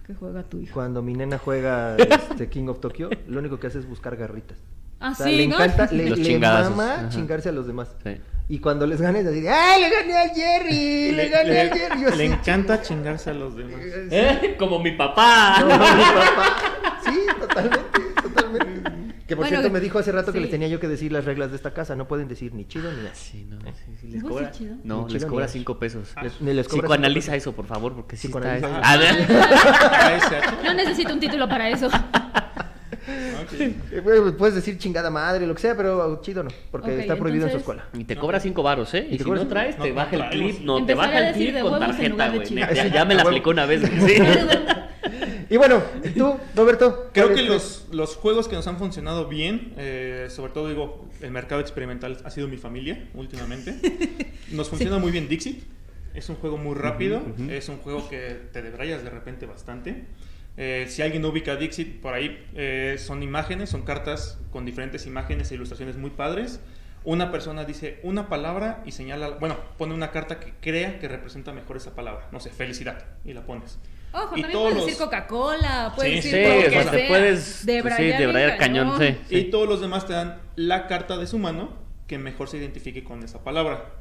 Que 0.07 0.14
juega 0.14 0.44
tu 0.44 0.61
hijo. 0.61 0.72
Cuando 0.72 1.03
mi 1.03 1.14
nena 1.14 1.38
juega 1.38 1.96
este, 1.96 2.48
King 2.48 2.68
of 2.68 2.78
Tokyo, 2.78 3.11
lo 3.26 3.40
único 3.40 3.59
que 3.59 3.66
hace 3.66 3.80
es 3.80 3.88
buscar 3.88 4.16
garritas. 4.16 4.59
Ah, 5.03 5.11
O 5.11 5.14
sea, 5.14 5.26
sí, 5.26 5.36
le 5.36 5.48
¿no? 5.48 5.55
encanta, 5.57 5.88
le, 5.92 6.09
Los 6.11 6.18
le 6.18 6.24
chingadazos, 6.24 6.76
mama 6.76 6.94
ajá. 6.94 7.09
chingarse 7.09 7.48
a 7.48 7.53
los 7.53 7.66
demás. 7.66 7.88
Sí. 8.05 8.16
Y 8.48 8.59
cuando 8.59 8.86
les 8.86 9.00
ganes, 9.00 9.26
así 9.26 9.40
de, 9.40 9.48
¡ay, 9.48 9.80
le 9.82 9.90
gané 9.90 10.16
al 10.18 10.30
Jerry! 10.30 11.12
¡Le, 11.12 11.28
gané 11.28 11.61
al 11.61 11.70
Jerry! 11.72 12.03
Yo 12.03 12.09
le 12.11 12.14
así, 12.26 12.32
encanta 12.34 12.82
chingarse 12.82 13.30
a 13.30 13.34
los 13.34 13.57
demás. 13.57 13.80
¿Eh? 14.11 14.57
Como 14.59 14.78
mi 14.78 14.92
papá. 14.92 15.57
No, 15.61 15.66
mi 15.66 15.72
papá. 15.78 16.57
Sí, 17.05 17.18
totalmente, 17.40 18.00
totalmente. 18.22 18.90
Que 19.26 19.34
por 19.34 19.44
Bueno, 19.44 19.59
cierto 19.59 19.70
me 19.72 19.80
dijo 19.80 19.98
hace 19.98 20.12
rato 20.12 20.32
que 20.32 20.38
les 20.40 20.50
tenía 20.50 20.68
yo 20.68 20.78
que 20.78 20.86
decir 20.86 21.11
las 21.11 21.24
reglas 21.24 21.50
de 21.50 21.57
esta 21.57 21.72
casa. 21.74 21.96
No 21.96 22.07
pueden 22.07 22.28
decir 22.28 22.55
ni 22.55 22.64
chido 22.68 22.92
ni 22.92 23.07
así. 23.09 23.30
Sí, 23.38 23.44
no, 23.48 23.59
sí, 23.61 23.96
sí, 24.00 24.07
les 24.09 24.22
¿No 24.22 24.28
cobra. 24.28 24.50
chido? 24.53 24.76
No, 24.84 25.09
les 25.09 25.24
cobra 25.26 25.48
cinco 25.48 25.78
pesos. 25.80 26.11
Les- 26.22 26.40
ni 26.40 26.53
les 26.55 26.68
cobra 26.68 26.82
Psicoanaliza 26.82 27.32
cinco 27.32 27.36
eso, 27.38 27.53
por 27.55 27.66
favor, 27.66 27.94
porque 27.94 28.16
sí 28.16 28.28
está. 28.28 28.38
Psicoanaliza. 28.38 28.88
A 28.88 28.96
ver. 28.98 29.26
ASH. 29.32 30.64
No 30.64 30.74
necesito 30.74 31.12
un 31.12 31.18
título 31.20 31.48
para 31.48 31.68
eso. 31.70 31.88
Ok. 33.43 33.53
Eh, 33.61 34.32
Puedes 34.38 34.55
decir 34.55 34.78
chingada 34.78 35.11
madre, 35.11 35.47
lo 35.47 35.55
que 35.55 35.61
sea, 35.62 35.76
pero 35.76 36.20
chido 36.22 36.43
no, 36.43 36.51
porque 36.70 36.93
Ok, 36.93 36.99
está 37.01 37.16
prohibido 37.16 37.47
en 37.47 37.53
su 37.53 37.57
entonces- 37.59 37.82
escuela. 37.84 38.01
Y 38.01 38.05
te 38.05 38.16
cobra 38.16 38.38
cinco 38.40 38.62
varos, 38.62 38.93
¿eh? 38.95 39.07
¿Y 39.11 39.14
Y, 39.14 39.18
te 39.18 39.24
si 39.24 39.30
no 39.30 39.47
traes, 39.47 39.76
te 39.78 39.88
No, 39.90 39.95
baja 39.95 40.16
el 40.16 40.22
no 40.22 40.28
clip. 40.30 40.43
traemos. 40.57 40.61
No, 40.80 40.86
te 40.86 40.95
baja 40.95 41.11
a 41.16 41.28
el 41.28 41.34
clip 41.34 41.61
con 41.61 41.80
tarjeta, 41.80 42.28
güey. 42.30 42.51
neta, 42.51 42.86
Ya 42.88 43.05
me 43.05 43.14
la 43.14 43.22
aplicó 43.22 43.51
una 43.51 43.66
vez. 43.66 43.80
güey, 43.80 44.16
sí. 44.16 44.22
Y 45.51 45.59
bueno, 45.59 45.82
tú, 46.16 46.34
Roberto. 46.57 47.11
Creo 47.12 47.26
¿cuál 47.26 47.36
que 47.36 47.43
los, 47.43 47.86
los 47.93 48.16
juegos 48.16 48.49
que 48.49 48.57
nos 48.57 48.66
han 48.68 48.78
funcionado 48.78 49.28
bien, 49.28 49.74
eh, 49.76 50.28
sobre 50.30 50.53
todo 50.53 50.68
digo, 50.68 51.11
el 51.20 51.30
mercado 51.30 51.61
experimental 51.61 52.16
ha 52.24 52.30
sido 52.30 52.49
mi 52.49 52.57
familia 52.57 53.11
últimamente. 53.12 53.74
Nos 54.53 54.70
funciona 54.70 54.97
muy 54.99 55.11
bien 55.11 55.28
Dixit. 55.28 55.62
Es 56.14 56.30
un 56.30 56.36
juego 56.36 56.57
muy 56.57 56.74
rápido, 56.74 57.20
es 57.51 57.68
un 57.68 57.76
juego 57.78 58.09
que 58.09 58.38
te 58.53 58.62
debrayas 58.62 59.05
de 59.05 59.11
repente 59.11 59.45
bastante. 59.45 60.05
Eh, 60.57 60.86
si 60.88 61.00
alguien 61.03 61.22
no 61.22 61.28
ubica 61.28 61.57
Dixit, 61.57 62.00
por 62.00 62.14
ahí 62.14 62.46
eh, 62.55 62.96
son 62.98 63.22
imágenes, 63.22 63.70
son 63.70 63.82
cartas 63.82 64.38
con 64.50 64.64
diferentes 64.66 65.07
imágenes 65.07 65.50
e 65.50 65.55
ilustraciones 65.55 65.96
muy 65.96 66.11
padres. 66.11 66.61
Una 67.05 67.32
persona 67.32 67.64
dice 67.64 67.98
una 68.03 68.28
palabra 68.28 68.82
y 68.86 68.92
señala, 68.92 69.30
bueno, 69.30 69.57
pone 69.78 69.92
una 69.94 70.11
carta 70.11 70.38
que 70.38 70.53
crea 70.61 70.98
que 71.00 71.09
representa 71.09 71.53
mejor 71.53 71.76
esa 71.78 71.94
palabra. 71.94 72.28
No 72.30 72.38
sé, 72.38 72.50
felicidad, 72.50 73.05
y 73.24 73.32
la 73.32 73.42
pones. 73.44 73.78
Ojo, 74.12 74.36
Y 74.36 74.42
también 74.42 74.53
todos 74.53 74.72
puedes 74.72 74.86
decir 74.86 75.00
los- 75.00 75.09
Coca-Cola, 75.09 75.92
puedes 75.96 76.22
Sí, 76.22 76.30
decir 76.30 76.46
Sí, 76.46 76.53
lo 76.53 76.59
o 76.61 76.84
que 76.84 76.98
sea, 76.98 77.09
puedes. 77.09 77.66
Debrayar 77.66 77.98
sí, 77.98 78.05
bien 78.05 78.18
debrayar 78.18 78.59
cañón, 78.59 78.98
sí. 79.00 79.16
Y 79.30 79.44
todos 79.44 79.66
los 79.68 79.80
demás 79.80 80.07
te 80.07 80.12
dan 80.12 80.38
la 80.55 80.86
carta 80.86 81.16
de 81.16 81.26
su 81.26 81.38
mano 81.38 81.72
que 82.07 82.18
mejor 82.18 82.48
se 82.48 82.59
identifique 82.59 83.03
con 83.03 83.22
esa 83.24 83.42
palabra. 83.42 83.94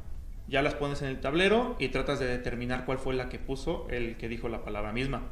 Ya 0.48 0.60
las 0.60 0.74
pones 0.74 1.00
en 1.00 1.08
el 1.08 1.18
tablero 1.18 1.76
y 1.78 1.88
tratas 1.88 2.20
de 2.20 2.26
determinar 2.26 2.84
cuál 2.84 2.98
fue 2.98 3.14
la 3.14 3.30
que 3.30 3.38
puso 3.38 3.86
el 3.90 4.16
que 4.18 4.28
dijo 4.28 4.48
la 4.50 4.62
palabra 4.64 4.92
misma. 4.92 5.22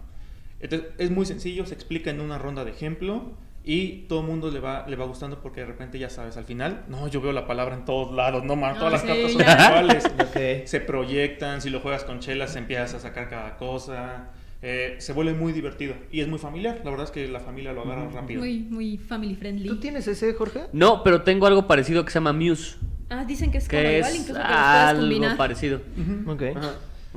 Entonces 0.61 0.89
es 0.99 1.11
muy 1.11 1.27
sencillo, 1.27 1.67
se 1.67 1.75
explica 1.75 2.11
en 2.11 2.21
una 2.21 2.39
ronda 2.39 2.65
de 2.65 2.71
ejemplo 2.73 3.33
y 3.65 4.03
todo 4.09 4.21
el 4.21 4.27
mundo 4.27 4.51
le 4.51 4.59
va, 4.61 4.87
le 4.89 4.97
va 4.97 5.05
gustando 5.05 5.41
porque 5.43 5.61
de 5.61 5.67
repente 5.67 5.99
ya 5.99 6.09
sabes, 6.11 6.37
al 6.37 6.45
final, 6.45 6.85
no, 6.89 7.09
yo 7.09 7.21
veo 7.21 7.33
la 7.33 7.47
palabra 7.47 7.75
en 7.75 7.85
todos 7.85 8.15
lados, 8.15 8.43
no 8.45 8.57
más, 8.57 8.75
No, 8.75 8.79
todas 8.79 8.93
las 8.93 9.03
sí, 9.03 9.07
cartas 9.09 9.33
son 9.33 9.41
ya. 9.43 9.69
iguales. 9.81 10.05
Ok. 10.21 10.67
Se 10.67 10.81
proyectan, 10.81 11.61
si 11.61 11.71
lo 11.71 11.81
juegas 11.81 12.05
con 12.05 12.21
chelas 12.21 12.57
empiezas 12.57 12.95
a 12.95 13.01
sacar 13.01 13.29
cada 13.29 13.57
cosa. 13.57 14.31
eh, 14.63 14.97
se 14.99 15.13
vuelve 15.15 15.33
muy 15.33 15.53
divertido 15.55 15.95
y 16.13 16.21
es 16.21 16.29
muy 16.29 16.39
familiar. 16.39 16.81
La 16.85 16.91
verdad 16.91 17.07
es 17.07 17.11
que 17.11 17.27
la 17.29 17.41
familia 17.41 17.73
lo 17.73 17.83
agarra 17.83 18.09
rápido. 18.11 18.41
Muy, 18.41 18.59
muy 18.61 18.99
family 18.99 19.35
friendly. 19.35 19.67
¿Tú 19.69 19.81
tienes 19.81 20.07
ese, 20.07 20.35
Jorge? 20.35 20.65
No, 20.73 21.03
pero 21.03 21.23
tengo 21.23 21.47
algo 21.47 21.67
parecido 21.67 22.05
que 22.05 22.11
se 22.11 22.19
llama 22.19 22.33
Muse. 22.35 22.77
Ah, 23.09 23.25
dicen 23.25 23.51
que 23.51 23.59
es 23.59 23.69
como 23.69 23.81
Que 23.83 23.97
igual, 23.99 24.11
es 24.13 24.21
incluso 24.21 24.41
que 24.41 24.47
algo 24.47 25.01
combinar. 25.01 25.37
parecido. 25.37 25.81
Ok. 26.27 26.43
Ajá. 26.55 26.75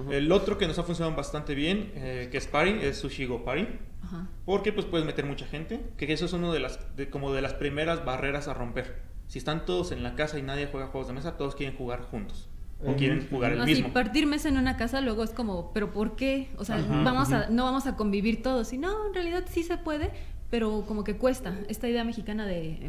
El 0.09 0.31
otro 0.31 0.57
que 0.57 0.67
nos 0.67 0.79
ha 0.79 0.83
funcionado 0.83 1.15
bastante 1.15 1.53
bien, 1.55 1.91
eh, 1.95 2.29
que 2.31 2.37
es 2.37 2.47
Party, 2.47 2.79
es 2.81 2.97
Sushi 2.97 3.25
Go 3.25 3.43
Party. 3.45 3.67
Ajá. 4.03 4.27
Porque 4.45 4.73
pues 4.73 4.85
puedes 4.85 5.05
meter 5.05 5.25
mucha 5.25 5.45
gente, 5.45 5.81
que 5.97 6.11
eso 6.11 6.25
es 6.25 6.33
uno 6.33 6.51
de 6.51 6.59
las, 6.59 6.95
de, 6.95 7.09
como 7.09 7.31
de 7.33 7.41
las 7.41 7.53
primeras 7.53 8.03
barreras 8.03 8.47
a 8.47 8.53
romper. 8.53 9.01
Si 9.27 9.37
están 9.39 9.65
todos 9.65 9.91
en 9.91 10.03
la 10.03 10.15
casa 10.15 10.39
y 10.39 10.41
nadie 10.41 10.67
juega 10.71 10.87
juegos 10.87 11.07
de 11.07 11.13
mesa, 11.13 11.37
todos 11.37 11.55
quieren 11.55 11.75
jugar 11.77 12.01
juntos. 12.01 12.49
O 12.85 12.95
quieren 12.97 13.25
jugar 13.29 13.53
el 13.53 13.59
No, 13.59 13.65
mismo. 13.65 13.93
partir 13.93 14.27
mesa 14.27 14.49
en 14.49 14.57
una 14.57 14.75
casa 14.75 14.99
luego 14.99 15.23
es 15.23 15.29
como, 15.29 15.71
¿pero 15.71 15.93
por 15.93 16.17
qué? 16.17 16.49
O 16.57 16.65
sea, 16.65 16.75
Ajá, 16.75 17.01
vamos 17.03 17.31
a, 17.31 17.49
no 17.49 17.63
vamos 17.63 17.87
a 17.87 17.95
convivir 17.95 18.41
todos. 18.43 18.73
Y 18.73 18.77
no, 18.77 19.07
en 19.07 19.13
realidad 19.13 19.45
sí 19.49 19.63
se 19.63 19.77
puede, 19.77 20.11
pero 20.53 20.83
como 20.87 21.03
que 21.03 21.17
cuesta. 21.17 21.55
Esta 21.67 21.89
idea 21.89 22.03
mexicana 22.03 22.45
de. 22.45 22.85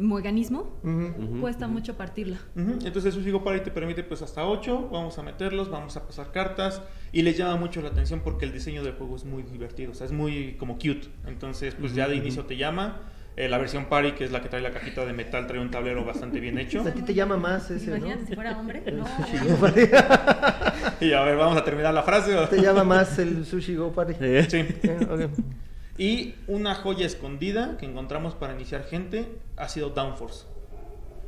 Ujú, 0.83 1.41
cuesta 1.41 1.67
mucho 1.67 1.97
partirla. 1.97 2.37
Entonces 2.55 3.11
Sushi 3.15 3.31
Go 3.31 3.43
Party 3.43 3.61
te 3.61 3.71
permite 3.71 4.03
pues 4.03 4.21
hasta 4.21 4.45
8, 4.45 4.89
vamos 4.91 5.17
a 5.17 5.23
meterlos, 5.23 5.71
vamos 5.71 5.97
a 5.97 6.05
pasar 6.05 6.31
cartas 6.31 6.83
y 7.11 7.23
les 7.23 7.35
llama 7.37 7.55
mucho 7.55 7.81
la 7.81 7.87
atención 7.87 8.21
porque 8.23 8.45
el 8.45 8.53
diseño 8.53 8.83
del 8.83 8.93
juego 8.93 9.15
es 9.15 9.25
muy 9.25 9.41
divertido, 9.41 9.93
o 9.93 9.95
sea, 9.95 10.05
es 10.05 10.11
muy 10.11 10.57
como 10.59 10.75
cute. 10.75 11.07
Entonces 11.25 11.73
pues 11.73 11.95
ya 11.95 12.07
de 12.07 12.17
inicio 12.17 12.45
te 12.45 12.55
llama. 12.55 13.01
Eh, 13.35 13.49
la 13.49 13.57
versión 13.57 13.85
Party, 13.85 14.11
que 14.11 14.25
es 14.25 14.31
la 14.31 14.43
que 14.43 14.47
trae 14.47 14.61
la 14.61 14.69
cajita 14.69 15.03
de 15.03 15.13
metal, 15.13 15.47
trae 15.47 15.59
un 15.59 15.71
tablero 15.71 16.05
bastante 16.05 16.39
bien 16.39 16.59
hecho. 16.59 16.81
A 16.81 16.91
ti 16.91 17.01
te 17.01 17.15
llama 17.15 17.35
más 17.35 17.71
ese, 17.71 17.89
¿no? 17.89 17.97
Imagínate 17.97 18.27
si 18.27 18.35
fuera 18.35 18.59
hombre. 18.59 18.83
No. 18.91 19.05
Sushi 19.07 19.43
Go 19.43 19.55
Party. 19.55 19.81
Y 21.01 21.13
a 21.13 21.21
ver, 21.23 21.35
vamos 21.35 21.57
a 21.57 21.63
terminar 21.63 21.95
la 21.95 22.03
frase. 22.03 22.37
¿o? 22.37 22.47
te 22.47 22.61
llama 22.61 22.83
más 22.83 23.17
el 23.17 23.43
Sushi 23.43 23.75
Go 23.75 23.91
Party. 23.91 24.13
Eh, 24.21 24.45
Sí. 24.47 24.63
Ok. 25.09 25.31
Y 25.97 26.35
una 26.47 26.75
joya 26.75 27.05
escondida 27.05 27.77
que 27.77 27.85
encontramos 27.85 28.35
para 28.35 28.53
iniciar 28.53 28.83
gente 28.83 29.27
ha 29.55 29.69
sido 29.69 29.89
Downforce. 29.89 30.45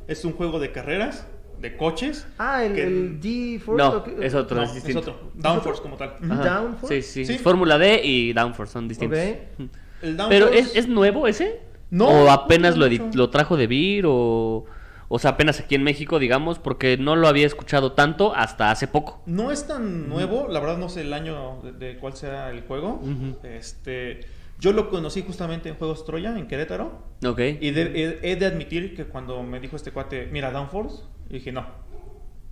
Es 0.06 0.24
un 0.24 0.32
juego 0.32 0.58
de 0.60 0.72
carreras, 0.72 1.26
de 1.60 1.76
coches. 1.76 2.26
Ah, 2.38 2.64
el, 2.64 2.74
que- 2.74 2.82
el 2.82 3.20
G-Force. 3.20 3.82
No, 3.82 4.22
es 4.22 4.34
otro, 4.34 4.56
No, 4.58 4.62
es 4.64 4.68
es 4.70 4.74
distinto. 4.76 5.00
otro. 5.00 5.30
Downforce 5.34 5.82
como 5.82 5.96
tal. 5.96 6.16
Ajá. 6.30 6.60
Downforce. 6.60 7.02
Sí, 7.02 7.12
sí. 7.12 7.24
Sí. 7.26 7.32
Es 7.34 7.40
Fórmula 7.42 7.78
D 7.78 8.00
y 8.04 8.32
Downforce 8.32 8.72
son 8.72 8.88
distintos. 8.88 9.18
El 9.18 10.16
Pero 10.28 10.48
¿es, 10.48 10.76
¿es 10.76 10.86
nuevo 10.88 11.26
ese? 11.26 11.60
No, 11.90 12.06
¿O 12.08 12.30
apenas 12.30 12.76
no 12.76 12.86
lo, 12.86 13.10
lo 13.14 13.30
trajo 13.30 13.56
de 13.56 13.66
Vir 13.66 14.04
o, 14.06 14.66
o 15.08 15.18
sea, 15.18 15.30
apenas 15.32 15.58
aquí 15.58 15.74
en 15.74 15.82
México, 15.82 16.18
digamos, 16.18 16.58
porque 16.58 16.98
no 16.98 17.16
lo 17.16 17.26
había 17.26 17.46
escuchado 17.46 17.92
tanto 17.92 18.34
hasta 18.36 18.70
hace 18.70 18.86
poco? 18.86 19.22
No 19.24 19.50
es 19.50 19.66
tan 19.66 20.08
nuevo, 20.08 20.46
la 20.48 20.60
verdad 20.60 20.76
no 20.76 20.90
sé 20.90 21.00
el 21.00 21.12
año 21.14 21.60
de, 21.62 21.72
de 21.72 21.96
cuál 21.98 22.12
sea 22.14 22.50
el 22.50 22.60
juego. 22.62 23.00
Este, 23.42 24.20
yo 24.58 24.72
lo 24.72 24.90
conocí 24.90 25.22
justamente 25.22 25.68
en 25.68 25.76
Juegos 25.76 26.04
Troya, 26.04 26.36
en 26.38 26.46
Querétaro. 26.48 27.02
Ok. 27.24 27.38
Y 27.60 27.70
de- 27.70 28.18
he, 28.22 28.32
he 28.32 28.36
de 28.36 28.46
admitir 28.46 28.94
que 28.96 29.04
cuando 29.04 29.42
me 29.42 29.60
dijo 29.60 29.76
este 29.76 29.92
cuate, 29.92 30.26
mira, 30.32 30.50
Downforce, 30.50 31.02
dije 31.28 31.52
no. 31.52 31.66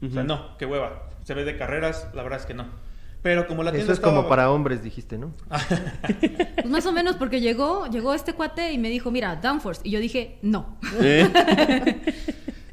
O 0.07 0.11
sea, 0.11 0.23
no, 0.23 0.57
qué 0.59 0.67
hueva. 0.67 1.09
Se 1.25 1.35
ve 1.35 1.45
de 1.45 1.57
carreras, 1.57 2.09
la 2.15 2.23
verdad 2.23 2.39
es 2.41 2.47
que 2.47 2.55
no. 2.55 2.67
Pero 3.23 3.49
como 3.49 3.63
la 3.65 3.73
tienda 3.73 3.85
Eso 3.85 3.93
es 3.93 3.99
estaba- 3.99 4.15
como 4.19 4.29
para 4.29 4.51
hombres, 4.53 4.83
dijiste, 4.85 5.19
¿no? 5.19 5.33
Pues 6.57 6.67
más 6.69 6.87
o 6.87 6.93
menos 6.93 7.17
porque 7.17 7.41
llegó, 7.41 7.87
llegó 7.89 8.15
este 8.15 8.35
cuate 8.35 8.73
y 8.73 8.79
me 8.79 8.89
dijo, 8.89 9.11
mira, 9.11 9.37
Downforce. 9.37 9.81
Y 9.85 9.91
yo 9.91 9.99
dije, 10.01 10.39
no. 10.43 10.79
Eh, 11.01 11.27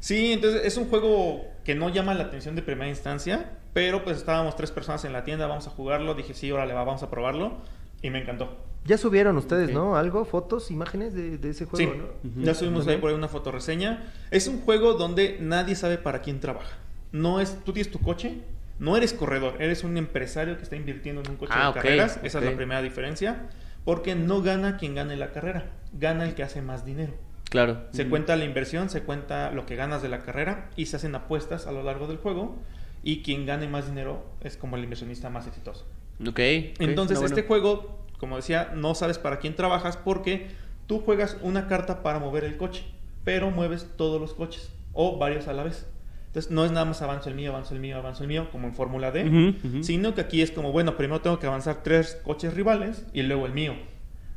Sí, 0.00 0.32
entonces 0.32 0.62
es 0.66 0.76
un 0.76 0.88
juego 0.90 1.44
que 1.64 1.74
no 1.74 1.88
llama 1.88 2.12
la 2.12 2.24
atención 2.24 2.54
de 2.54 2.60
primera 2.60 2.90
instancia, 2.90 3.52
pero 3.72 4.04
pues 4.04 4.18
estábamos 4.18 4.54
tres 4.54 4.70
personas 4.70 5.02
en 5.06 5.14
la 5.14 5.24
tienda, 5.24 5.46
vamos 5.46 5.66
a 5.66 5.70
jugarlo, 5.70 6.14
dije 6.14 6.34
sí, 6.34 6.52
órale, 6.52 6.74
va, 6.74 6.84
vamos 6.84 7.02
a 7.02 7.08
probarlo 7.10 7.56
y 8.04 8.10
me 8.10 8.20
encantó. 8.20 8.56
Ya 8.84 8.98
subieron 8.98 9.36
ustedes. 9.38 9.70
¿no? 9.72 9.96
Algo, 9.96 10.24
fotos, 10.26 10.70
imágenes 10.70 11.14
de, 11.14 11.38
de 11.38 11.50
ese 11.50 11.64
Sí, 11.64 11.70
juego, 11.86 11.94
¿no? 12.22 12.44
ya 12.44 12.54
subimos 12.54 12.86
ahí 12.86 12.98
por 12.98 13.10
ahí 13.10 13.16
una 13.16 13.28
fotorreseña. 13.28 14.12
Es 14.30 14.46
un 14.46 14.60
juego 14.60 14.92
donde 14.94 15.38
nadie 15.40 15.74
sabe 15.74 15.96
para 15.96 16.20
quién 16.20 16.38
trabaja. 16.38 16.76
No 17.10 17.40
es, 17.40 17.58
tú 17.64 17.72
tienes 17.72 17.90
tu 17.90 17.98
coche, 18.00 18.40
no 18.78 18.96
eres 18.96 19.14
corredor, 19.14 19.54
eres 19.60 19.84
un 19.84 19.96
empresario 19.96 20.56
que 20.58 20.64
está 20.64 20.76
invirtiendo 20.76 21.22
en 21.22 21.30
un 21.30 21.36
coche 21.36 21.52
Ah, 21.56 21.68
de 21.68 21.74
carreras. 21.74 22.20
Esa 22.22 22.40
es 22.40 22.44
la 22.44 22.54
primera 22.56 22.82
diferencia, 22.82 23.48
porque 23.86 24.14
no 24.14 24.42
gana 24.42 24.76
quien 24.76 24.94
gane 24.94 25.16
la 25.16 25.32
carrera, 25.32 25.70
gana 25.94 26.24
el 26.24 26.34
que 26.34 26.42
hace 26.42 26.60
más 26.60 26.84
dinero. 26.84 27.14
claro. 27.48 27.84
Se 27.92 28.06
cuenta 28.08 28.36
la 28.36 28.44
inversión, 28.44 28.90
se 28.90 29.02
cuenta 29.02 29.50
lo 29.52 29.64
que 29.64 29.76
ganas 29.76 30.02
de 30.02 30.08
la 30.10 30.18
carrera 30.18 30.68
y 30.76 30.86
se 30.86 30.96
hacen 30.96 31.14
apuestas 31.14 31.66
a 31.66 31.72
lo 31.72 31.82
largo 31.84 32.06
del 32.06 32.18
juego 32.18 32.56
y 33.02 33.22
quien 33.22 33.46
gane 33.46 33.66
más 33.68 33.86
dinero 33.86 34.24
es 34.42 34.56
como 34.58 34.76
el 34.76 34.82
inversionista 34.84 35.30
más 35.30 35.46
exitoso. 35.46 35.86
Ok. 36.20 36.38
Entonces 36.78 37.16
está 37.16 37.26
este 37.26 37.42
bueno. 37.42 37.62
juego, 37.62 37.98
como 38.18 38.36
decía, 38.36 38.72
no 38.74 38.94
sabes 38.94 39.18
para 39.18 39.38
quién 39.38 39.54
trabajas 39.54 39.96
porque 39.96 40.48
tú 40.86 41.00
juegas 41.00 41.36
una 41.42 41.66
carta 41.66 42.02
para 42.02 42.18
mover 42.18 42.44
el 42.44 42.56
coche, 42.56 42.84
pero 43.24 43.50
mueves 43.50 43.86
todos 43.96 44.20
los 44.20 44.34
coches 44.34 44.70
o 44.92 45.18
varios 45.18 45.48
a 45.48 45.52
la 45.52 45.64
vez. 45.64 45.86
Entonces 46.26 46.50
no 46.50 46.64
es 46.64 46.72
nada 46.72 46.84
más 46.84 47.00
avanzo 47.00 47.28
el 47.28 47.36
mío, 47.36 47.50
avanzo 47.52 47.74
el 47.74 47.80
mío, 47.80 47.96
avanzo 47.96 48.24
el 48.24 48.28
mío, 48.28 48.48
como 48.50 48.66
en 48.66 48.74
Fórmula 48.74 49.12
D, 49.12 49.54
sino 49.82 50.14
que 50.14 50.20
aquí 50.20 50.42
es 50.42 50.50
como, 50.50 50.72
bueno, 50.72 50.96
primero 50.96 51.20
tengo 51.20 51.38
que 51.38 51.46
avanzar 51.46 51.84
tres 51.84 52.20
coches 52.24 52.54
rivales 52.54 53.06
y 53.12 53.22
luego 53.22 53.46
el 53.46 53.52
mío. 53.52 53.74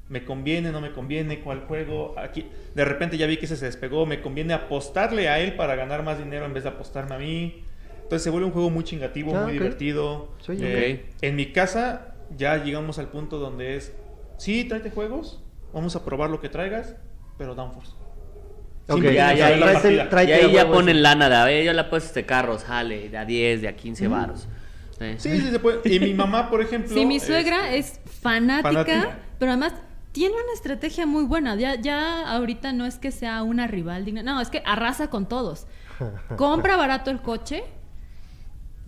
¿Me 0.08 0.24
conviene, 0.24 0.72
no 0.72 0.80
me 0.80 0.92
conviene? 0.92 1.40
¿Cuál 1.40 1.62
juego? 1.62 2.14
Aquí, 2.18 2.46
de 2.76 2.86
repente 2.86 3.18
ya 3.18 3.26
vi 3.26 3.38
que 3.38 3.46
ese 3.46 3.58
se 3.58 3.66
despegó. 3.66 4.06
¿Me 4.06 4.22
conviene 4.22 4.54
apostarle 4.54 5.28
a 5.28 5.40
él 5.40 5.56
para 5.56 5.76
ganar 5.76 6.04
más 6.04 6.20
dinero 6.20 6.46
en 6.46 6.54
vez 6.54 6.64
de 6.64 6.70
apostarme 6.70 7.16
a 7.16 7.18
mí? 7.18 7.64
Entonces 8.08 8.24
se 8.24 8.30
vuelve 8.30 8.46
un 8.48 8.54
juego 8.54 8.70
muy 8.70 8.86
chingativo, 8.86 9.36
Ah, 9.36 9.42
muy 9.42 9.52
ok. 9.58 9.60
divertido. 9.64 10.30
Soy 10.40 10.58
Eh, 10.62 11.10
En 11.22 11.36
mi 11.36 11.52
casa 11.52 12.16
ya 12.38 12.64
llegamos 12.64 13.00
al 13.00 13.10
punto 13.10 13.38
donde 13.38 13.76
es, 13.76 13.92
sí, 14.38 14.64
tráete 14.64 14.92
juegos, 14.92 15.44
vamos 15.74 15.94
a 15.98 16.06
probar 16.06 16.30
lo 16.30 16.40
que 16.40 16.48
traigas, 16.48 16.96
pero 17.38 17.54
Downforce. 17.54 17.92
Ok, 18.88 18.94
Simple 18.94 19.14
ya, 19.14 19.34
ya, 19.34 19.48
tráete 19.60 19.88
el- 19.90 20.30
y 20.30 20.32
ahí 20.32 20.58
a 20.58 20.64
ya 20.64 20.72
ponen 20.72 21.04
lana 21.04 21.28
de, 21.28 21.36
a 21.36 21.44
ver, 21.44 21.66
yo 21.66 21.74
la 21.74 21.90
puse 21.90 22.06
este 22.06 22.26
carro, 22.26 22.58
sale 22.58 23.10
de 23.10 23.18
a 23.18 23.26
10, 23.26 23.62
de 23.62 23.68
a 23.68 23.76
15 23.76 24.08
varos. 24.08 24.48
Eh. 25.02 25.16
Sí, 25.20 25.38
sí 25.42 25.52
se 25.52 25.60
puede. 25.60 25.82
Y 25.94 26.00
mi 26.00 26.14
mamá, 26.14 26.50
por 26.50 26.62
ejemplo... 26.62 26.94
Sí, 26.96 27.06
mi 27.06 27.20
suegra 27.20 27.76
este, 27.76 28.08
es 28.08 28.12
fanática, 28.22 28.70
fanática. 28.86 29.20
pero 29.38 29.52
además 29.52 29.74
tiene 30.14 30.34
una 30.34 30.54
estrategia 30.54 31.06
muy 31.06 31.26
buena. 31.26 31.56
Ya, 31.58 31.76
ya 31.76 32.22
ahorita 32.32 32.72
no 32.72 32.86
es 32.86 32.98
que 32.98 33.12
sea 33.12 33.44
una 33.44 33.68
rival 33.68 34.06
digna. 34.06 34.24
No, 34.24 34.40
es 34.40 34.50
que 34.50 34.64
arrasa 34.66 35.10
con 35.10 35.28
todos. 35.28 35.68
Compra 36.38 36.78
barato 36.78 37.12
el 37.12 37.22
coche. 37.22 37.64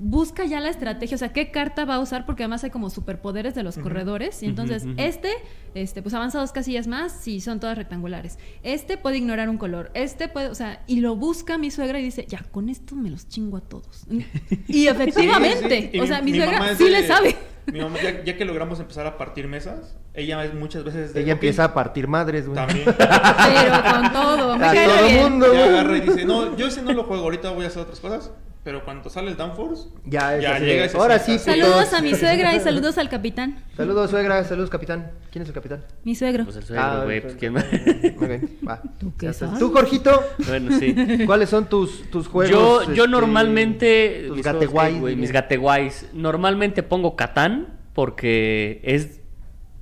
Busca 0.01 0.45
ya 0.45 0.61
la 0.61 0.69
estrategia, 0.69 1.15
o 1.15 1.17
sea, 1.17 1.33
qué 1.33 1.51
carta 1.51 1.83
va 1.83 1.95
a 1.95 1.99
usar, 1.99 2.25
porque 2.25 2.43
además 2.43 2.63
hay 2.63 2.69
como 2.69 2.89
superpoderes 2.89 3.53
de 3.53 3.63
los 3.63 3.77
corredores. 3.77 4.41
Y 4.41 4.45
entonces, 4.45 4.85
este, 4.95 5.29
este, 5.75 6.01
pues 6.01 6.15
avanza 6.15 6.39
dos 6.39 6.53
casillas 6.53 6.87
más, 6.87 7.11
si 7.11 7.41
son 7.41 7.59
todas 7.59 7.77
rectangulares. 7.77 8.39
Este 8.63 8.97
puede 8.97 9.17
ignorar 9.17 9.49
un 9.49 9.57
color. 9.57 9.91
Este 9.93 10.29
puede, 10.29 10.47
o 10.47 10.55
sea, 10.55 10.83
y 10.87 11.01
lo 11.01 11.17
busca 11.17 11.57
mi 11.57 11.69
suegra 11.69 11.99
y 11.99 12.03
dice, 12.03 12.25
ya, 12.29 12.39
con 12.49 12.69
esto 12.69 12.95
me 12.95 13.09
los 13.09 13.27
chingo 13.27 13.57
a 13.57 13.61
todos. 13.61 14.05
Y 14.69 14.87
efectivamente, 14.87 15.81
Sí, 15.81 15.89
sí. 15.91 15.97
Y 15.97 15.99
o 15.99 16.07
sea, 16.07 16.21
mi, 16.21 16.33
suegra 16.33 16.75
sí 16.77 16.85
de- 16.85 16.89
le 16.91 17.05
sabe. 17.07 17.35
Mi 17.71 17.81
mamá, 17.81 17.97
ya, 18.01 18.23
ya 18.23 18.37
que 18.37 18.45
logramos 18.45 18.79
empezar 18.79 19.05
a 19.05 19.17
partir 19.17 19.47
mesas, 19.47 19.95
ella 20.13 20.43
es 20.45 20.53
muchas 20.55 20.83
veces 20.85 21.13
de, 21.13 21.21
Ella 21.21 21.33
"Ok, 21.33 21.37
empieza 21.37 21.65
a 21.65 21.73
partir 21.73 22.07
madres, 22.07 22.47
güey. 22.47 22.55
También. 22.55 22.85
Pero 22.97 23.83
con 23.93 24.11
todo, 24.13 24.57
me 24.57 24.65
A 24.65 24.73
cae 24.73 24.87
todo 24.87 25.07
bien. 25.07 25.23
mundo. 25.29 25.45
Agarra 25.47 25.97
y 25.97 26.01
dice, 26.01 26.25
no, 26.25 26.55
yo 26.55 26.67
ese 26.67 26.81
no 26.81 26.93
lo 26.93 27.03
juego, 27.03 27.23
ahorita 27.23 27.51
voy 27.51 27.65
a 27.65 27.67
hacer 27.67 27.81
otras 27.83 27.99
cosas. 27.99 28.31
Pero 28.64 28.84
cuando 28.84 29.10
sale 29.10 29.32
el 29.32 29.38
Downforce, 29.38 29.88
Ya, 30.05 30.36
es 30.36 30.43
ya 30.43 30.55
así 30.55 30.66
llega 30.66 30.86
ese 30.86 30.97
ahora 30.97 31.18
sí, 31.18 31.39
Saludos 31.39 31.93
a 31.93 32.01
mi 32.01 32.14
suegra 32.14 32.53
y 32.53 32.60
saludos 32.62 32.97
al 32.97 33.07
capitán. 33.07 33.64
Saludos, 33.78 34.10
suegra. 34.10 34.43
Saludos, 34.43 34.70
capitán. 34.70 35.12
¿Quién 35.32 35.43
es 35.43 35.47
el 35.47 35.55
capitán? 35.55 35.86
Mi 36.03 36.14
suegro. 36.14 36.43
Pues 36.43 36.57
el 36.57 36.64
suegro, 36.64 36.84
Ah, 36.86 37.01
güey, 37.05 37.18
el 37.18 37.22
pues 37.24 37.36
quién 37.36 37.53
más. 37.53 37.66
Muy 38.18 38.28
bien, 38.28 38.57
va. 38.68 38.82
¿Tú 38.99 39.14
qué 39.18 39.32
sabes? 39.32 39.60
Tú, 39.60 39.72
Jorgito, 39.72 40.22
Bueno, 40.45 40.78
sí. 40.78 40.93
¿cuáles 41.26 41.49
son 41.49 41.70
tus, 41.70 42.10
tus 42.12 42.28
juegos? 42.28 42.51
Yo, 42.51 42.93
yo 42.93 43.05
este, 43.05 43.07
normalmente. 43.07 44.26
Tus 44.28 44.36
mis 44.38 44.45
gateguays, 44.45 44.99
güey, 44.99 45.16
mis 45.16 45.32
gateguays. 45.32 46.10
Normalmente 46.14 46.84
pongo 46.84 47.16
Catán 47.16 47.80
porque 47.93 48.82
es. 48.84 49.22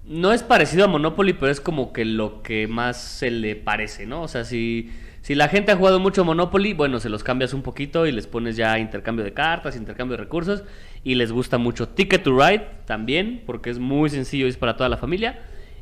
No 0.05 0.31
es 0.31 0.43
parecido 0.43 0.85
a 0.85 0.87
Monopoly, 0.87 1.33
pero 1.33 1.51
es 1.51 1.59
como 1.59 1.91
que 1.91 2.05
lo 2.05 2.41
que 2.41 2.67
más 2.67 2.97
se 3.01 3.29
le 3.31 3.55
parece, 3.57 4.05
¿no? 4.05 4.21
O 4.21 4.27
sea, 4.29 4.45
si, 4.45 4.89
si 5.27 5.35
la 5.35 5.49
gente 5.49 5.73
ha 5.73 5.75
jugado 5.75 5.99
mucho 5.99 6.23
Monopoly, 6.23 6.71
bueno, 6.71 7.01
se 7.01 7.09
los 7.09 7.21
cambias 7.21 7.53
un 7.53 7.61
poquito 7.61 8.07
y 8.07 8.13
les 8.13 8.27
pones 8.27 8.55
ya 8.55 8.79
intercambio 8.79 9.25
de 9.25 9.33
cartas, 9.33 9.75
intercambio 9.75 10.15
de 10.15 10.23
recursos. 10.23 10.63
Y 11.03 11.15
les 11.15 11.33
gusta 11.33 11.57
mucho 11.57 11.89
Ticket 11.89 12.23
to 12.23 12.31
Ride 12.31 12.65
también, 12.85 13.43
porque 13.45 13.69
es 13.69 13.77
muy 13.77 14.09
sencillo 14.09 14.45
y 14.45 14.49
es 14.49 14.55
para 14.55 14.77
toda 14.77 14.87
la 14.87 14.95
familia. 14.95 15.41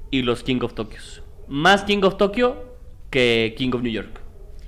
Y 0.09 0.23
los 0.23 0.41
King 0.41 0.61
of 0.63 0.73
Tokyos. 0.73 1.21
Más 1.47 1.83
King 1.83 1.99
of 2.01 2.17
Tokyo 2.17 2.75
que 3.11 3.53
King 3.55 3.69
of 3.75 3.83
New 3.83 3.91
York. 3.91 4.19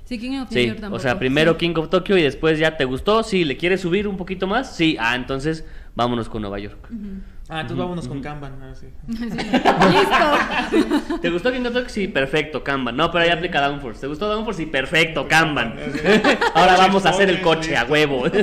Sí, 0.05 0.19
King 0.19 0.41
of 0.41 0.51
New 0.51 0.61
Sí, 0.61 0.67
York 0.67 0.93
o 0.93 0.99
sea, 0.99 1.17
primero 1.17 1.53
Sí. 1.53 1.57
King 1.57 1.73
of 1.77 1.89
Tokyo 1.89 2.15
y 2.15 2.21
después 2.21 2.59
ya 2.59 2.77
te 2.77 2.85
gustó. 2.85 3.23
Sí, 3.23 3.45
¿le 3.45 3.57
quieres 3.57 3.81
subir 3.81 4.07
un 4.07 4.15
poquito 4.15 4.45
más? 4.45 4.75
Sí, 4.75 4.95
ah, 4.99 5.15
entonces 5.15 5.65
vámonos 5.95 6.29
con 6.29 6.43
Nueva 6.43 6.59
York. 6.59 6.87
Ah, 7.49 7.61
entonces 7.61 7.77
vámonos 7.77 8.07
con 8.07 8.21
Kanban. 8.21 8.53
ah, 8.61 8.73
sí. 8.79 8.87
Listo. 9.07 11.17
¿Te 11.21 11.29
gustó 11.29 11.51
King 11.51 11.61
of 11.65 11.73
Tokyo? 11.73 11.89
Sí, 11.89 12.07
perfecto, 12.07 12.63
Kanban. 12.63 12.95
No, 12.97 13.11
pero 13.11 13.23
ahí 13.23 13.29
aplica 13.29 13.61
Downforce. 13.61 14.01
¿Te 14.01 14.07
gustó 14.07 14.27
Downforce? 14.27 14.63
Sí, 14.63 14.69
perfecto, 14.69 15.27
Kanban. 15.27 15.75
Ahora 16.53 16.77
vamos 16.77 17.05
a 17.05 17.09
hacer 17.09 17.29
el 17.29 17.41
coche 17.41 17.75
a 17.77 17.85
huevo. 17.85 18.23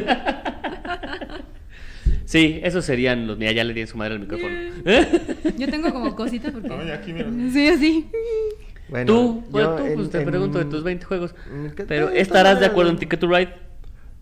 Sí, 2.26 2.59
esos 2.64 2.84
serían 2.84 3.26
los. 3.26 3.38
Mira, 3.38 3.52
ya 3.52 3.64
le 3.64 3.74
di 3.74 3.82
en 3.82 3.86
su 3.86 3.96
madre 3.98 4.14
el 4.14 4.20
micrófono. 4.20 4.55
Yo 5.59 5.68
tengo 5.68 5.92
como 5.92 6.16
cositas 6.16 6.52
porque. 6.52 6.68
Ay, 6.72 6.90
aquí, 6.90 7.12
mira. 7.12 7.28
Sí, 7.52 7.68
así. 7.68 8.11
Bueno, 8.88 9.07
tú, 9.07 9.44
yo 9.52 9.70
tú, 9.76 9.82
pues 9.82 9.92
en- 10.07 10.11
te 10.11 10.18
en- 10.18 10.24
pregunto 10.26 10.59
de 10.59 10.64
tus 10.64 10.82
20 10.82 11.05
juegos. 11.05 11.34
en 11.52 11.74
que- 11.74 11.84
Pero 11.84 12.09
¿estarás 12.11 12.59
de 12.61 12.66
acuerdo 12.66 12.90
en 12.92 12.96
Ticket 12.98 13.20
to 13.20 13.28
Ride? 13.28 13.52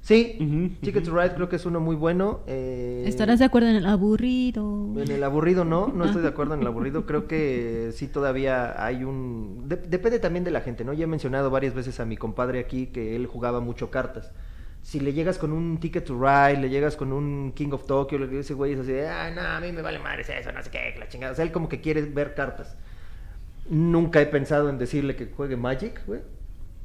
Sí, 0.03 0.37
Ujú, 0.41 0.71
Ticket 0.81 1.05
to 1.05 1.17
Ride 1.17 1.35
creo 1.37 1.49
que 1.49 1.55
es 1.57 1.65
uno 1.65 1.79
muy 1.79 1.95
bueno. 1.95 2.41
eh, 2.49 3.05
¿Estarás 3.07 3.39
de 3.39 3.45
acuerdo 3.45 3.69
en 3.69 3.77
el 3.77 3.87
aburrido? 3.87 4.93
En 5.01 5.09
el 5.13 5.23
aburrido 5.23 5.65
no, 5.65 5.87
no 5.95 6.05
estoy 6.07 6.23
de 6.23 6.29
acuerdo 6.29 6.55
en 6.55 6.61
el 6.63 6.67
aburrido. 6.67 7.07
Creo 7.07 7.29
que 7.29 7.91
sí 7.95 8.09
todavía 8.09 8.85
hay 8.85 9.05
un... 9.05 9.69
de- 9.69 9.77
depende 9.77 10.19
también 10.19 10.43
de 10.45 10.51
la 10.51 10.61
gente, 10.61 10.85
¿no? 10.85 10.93
Ya 10.93 11.05
he 11.05 11.07
mencionado 11.07 11.51
varias 11.51 11.73
veces 11.73 12.01
a 12.01 12.05
mi 12.05 12.17
compadre 12.17 12.59
aquí 12.59 12.87
que 12.89 13.15
él 13.15 13.27
jugaba 13.27 13.61
mucho 13.61 13.93
cartas. 13.93 14.33
Si 14.83 14.99
le 14.99 15.13
llegas 15.13 15.39
con 15.39 15.53
un 15.53 15.79
Ticket 15.79 16.05
to 16.05 16.15
Ride, 16.21 16.61
le 16.61 16.69
llegas 16.69 16.97
con 16.97 17.13
un 17.13 17.53
King 17.55 17.71
of 17.71 17.87
Tokyo, 17.87 18.19
le- 18.19 18.41
ese 18.41 18.55
güey 18.55 18.73
es 18.73 18.81
así, 18.81 18.91
de, 18.91 19.09
ah, 19.09 19.31
no, 19.31 19.41
a 19.41 19.61
mí 19.61 19.71
me 19.71 19.83
vale 19.83 20.01
madre 20.01 20.23
eso, 20.23 20.51
no 20.51 20.61
sé 20.65 20.71
qué, 20.71 20.91
que 20.95 20.99
la 20.99 21.09
chingada. 21.09 21.33
O 21.33 21.37
sea, 21.37 21.45
él 21.45 21.53
como 21.53 21.69
que 21.69 21.81
quiere 21.81 22.03
ver 22.03 22.35
cartas. 22.35 22.77
Nunca 23.71 24.21
he 24.21 24.27
pensado 24.27 24.69
en 24.69 24.79
decirle 24.79 25.15
que 25.15 25.27
juegue 25.27 25.57
Magic, 25.57 26.05
güey. 26.09 26.21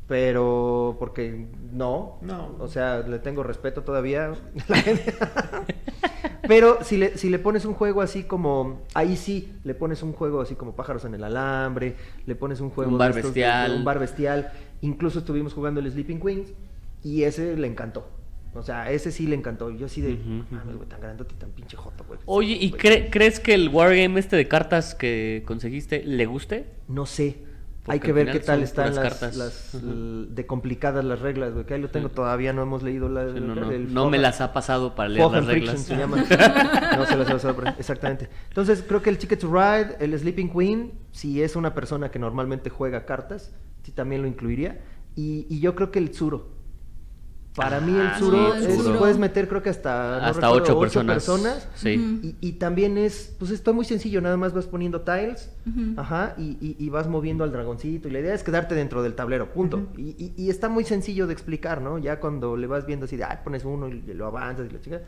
Pero, 0.08 0.96
porque 1.00 1.48
no. 1.74 2.18
No. 2.22 2.56
O 2.60 2.68
sea, 2.70 3.00
le 3.00 3.20
tengo 3.20 3.44
respeto 3.44 3.84
todavía. 3.84 4.32
Pero 6.48 6.82
si 6.84 6.96
le, 6.98 7.18
si 7.18 7.30
le 7.30 7.40
pones 7.40 7.66
un 7.66 7.74
juego 7.74 8.02
así 8.02 8.24
como. 8.24 8.82
Ahí 8.94 9.18
sí, 9.18 9.52
le 9.64 9.74
pones 9.74 10.02
un 10.04 10.14
juego 10.14 10.40
así 10.42 10.56
como 10.56 10.76
Pájaros 10.76 11.04
en 11.06 11.14
el 11.14 11.24
Alambre. 11.24 11.96
Le 12.26 12.36
pones 12.36 12.62
un 12.62 12.70
juego. 12.70 12.92
Un 12.92 12.98
bar 12.98 13.10
estos 13.12 13.26
bestial. 13.26 13.74
un 13.76 13.84
bar 13.84 14.00
bestial. 14.00 14.52
Incluso 14.82 15.20
estuvimos 15.20 15.54
jugando 15.54 15.80
el 15.82 15.92
Sleeping 15.92 16.22
Queens. 16.22 16.54
Y 17.04 17.24
ese 17.24 17.58
le 17.58 17.68
encantó. 17.68 18.08
O 18.54 18.64
sea, 18.64 18.90
ese 18.92 19.12
sí 19.12 19.28
le 19.28 19.36
encantó. 19.36 19.72
Yo 19.72 19.88
así 19.88 20.02
de. 20.02 20.14
Ujú, 20.14 20.46
Mames, 20.56 20.78
güey, 20.78 20.88
tan 20.88 21.02
grandote 21.02 21.34
y 21.36 21.38
tan 21.38 21.50
pinche 21.52 21.76
joto, 21.76 22.06
güey. 22.08 22.20
Oye, 22.26 22.54
¿y 22.54 22.70
Güey. 22.70 22.82
cre- 22.82 23.08
crees 23.12 23.40
que 23.42 23.54
el 23.54 23.68
wargame 23.70 24.18
este 24.20 24.36
de 24.38 24.48
cartas 24.48 24.96
que 24.96 25.44
conseguiste 25.46 26.04
le 26.06 26.26
guste? 26.28 26.66
No 26.88 27.06
sé. 27.06 27.46
Hay 27.88 28.00
que 28.00 28.12
ver 28.12 28.32
qué 28.32 28.40
tal 28.40 28.62
están 28.64 28.94
las, 28.94 29.00
cartas. 29.04 29.36
las, 29.36 29.78
de 29.82 30.46
complicadas 30.46 31.04
las 31.06 31.20
reglas, 31.22 31.54
güey. 31.54 31.66
Que 31.66 31.76
ahí 31.76 31.82
lo 31.82 31.90
tengo 31.90 32.10
Sí. 32.10 32.16
todavía, 32.16 32.52
no 32.54 32.62
hemos 32.62 32.84
leído 32.84 33.08
la, 33.10 33.34
Sí, 33.34 33.40
no, 33.40 33.56
no, 33.56 33.72
el 33.72 33.94
no 33.94 34.10
me 34.10 34.18
las 34.18 34.42
ha 34.42 34.52
pasado 34.54 34.94
para 34.96 35.10
leer 35.10 35.32
las 35.32 35.46
reglas. 35.46 35.80
se 35.82 35.96
llama. 35.98 36.18
no 36.18 37.06
se 37.06 37.16
las 37.18 37.30
ha 37.30 37.34
pasado 37.34 37.56
exactamente. 37.80 38.30
Entonces, 38.50 38.84
creo 38.88 39.02
que 39.02 39.10
el 39.10 39.18
Ticket 39.18 39.40
to 39.40 39.48
Ride, 39.48 39.96
el 40.00 40.18
Sleeping 40.20 40.50
Queen, 40.52 40.92
si 41.12 41.42
es 41.42 41.56
una 41.56 41.74
persona 41.74 42.12
que 42.12 42.20
normalmente 42.20 42.70
juega 42.70 43.06
cartas, 43.06 43.54
sí 43.84 43.92
también 43.92 44.22
lo 44.22 44.28
incluiría. 44.28 44.82
Y, 45.16 45.48
y 45.50 45.60
yo 45.62 45.74
creo 45.76 45.90
que 45.92 46.00
el 46.00 46.12
Tsuro. 46.12 46.57
Para 47.58 47.82
mí 47.82 47.92
el 47.92 48.02
Ah, 48.08 48.16
sí, 48.20 48.26
el 48.66 48.72
es- 48.72 48.88
puedes 49.00 49.18
meter 49.18 49.48
creo 49.50 49.64
que 49.64 49.70
hasta, 49.72 50.20
no 50.22 50.26
Hasta 50.28 50.48
recuerdo, 50.48 50.80
personas. 50.80 51.16
personas. 51.16 51.68
Sí. 51.76 51.98
Ujú. 51.98 52.28
Y, 52.28 52.36
y 52.40 52.52
también 52.54 52.98
es, 53.00 53.36
pues 53.40 53.50
está 53.52 53.74
muy 53.74 53.84
sencillo, 53.84 54.22
nada 54.22 54.38
más 54.38 54.54
vas 54.54 54.68
poniendo 54.68 55.02
tiles, 55.02 55.50
ajá, 55.98 56.36
y, 56.38 56.58
y- 56.62 56.76
y 56.78 56.90
vas 56.90 57.08
moviendo 57.08 57.44
al 57.44 57.52
dragoncito, 57.52 58.08
y 58.08 58.12
la 58.12 58.20
idea 58.20 58.34
es 58.36 58.44
quedarte 58.44 58.76
dentro 58.76 59.02
del 59.02 59.16
tablero, 59.16 59.52
punto. 59.52 59.88
y, 59.98 60.16
y- 60.24 60.34
y 60.38 60.50
está 60.52 60.70
muy 60.70 60.84
sencillo 60.84 61.26
de 61.28 61.34
explicar, 61.34 61.82
¿no? 61.82 61.98
Ya 61.98 62.20
cuando 62.20 62.56
le 62.56 62.68
vas 62.68 62.86
viendo 62.86 63.06
así 63.06 63.18
de, 63.18 63.24
ay, 63.24 63.38
pones 63.44 63.66
uno 63.66 63.88
y 63.90 64.02
lo 64.14 64.28
avanzas 64.28 64.68
y 64.70 64.74
la 64.74 64.80
chica, 64.80 65.02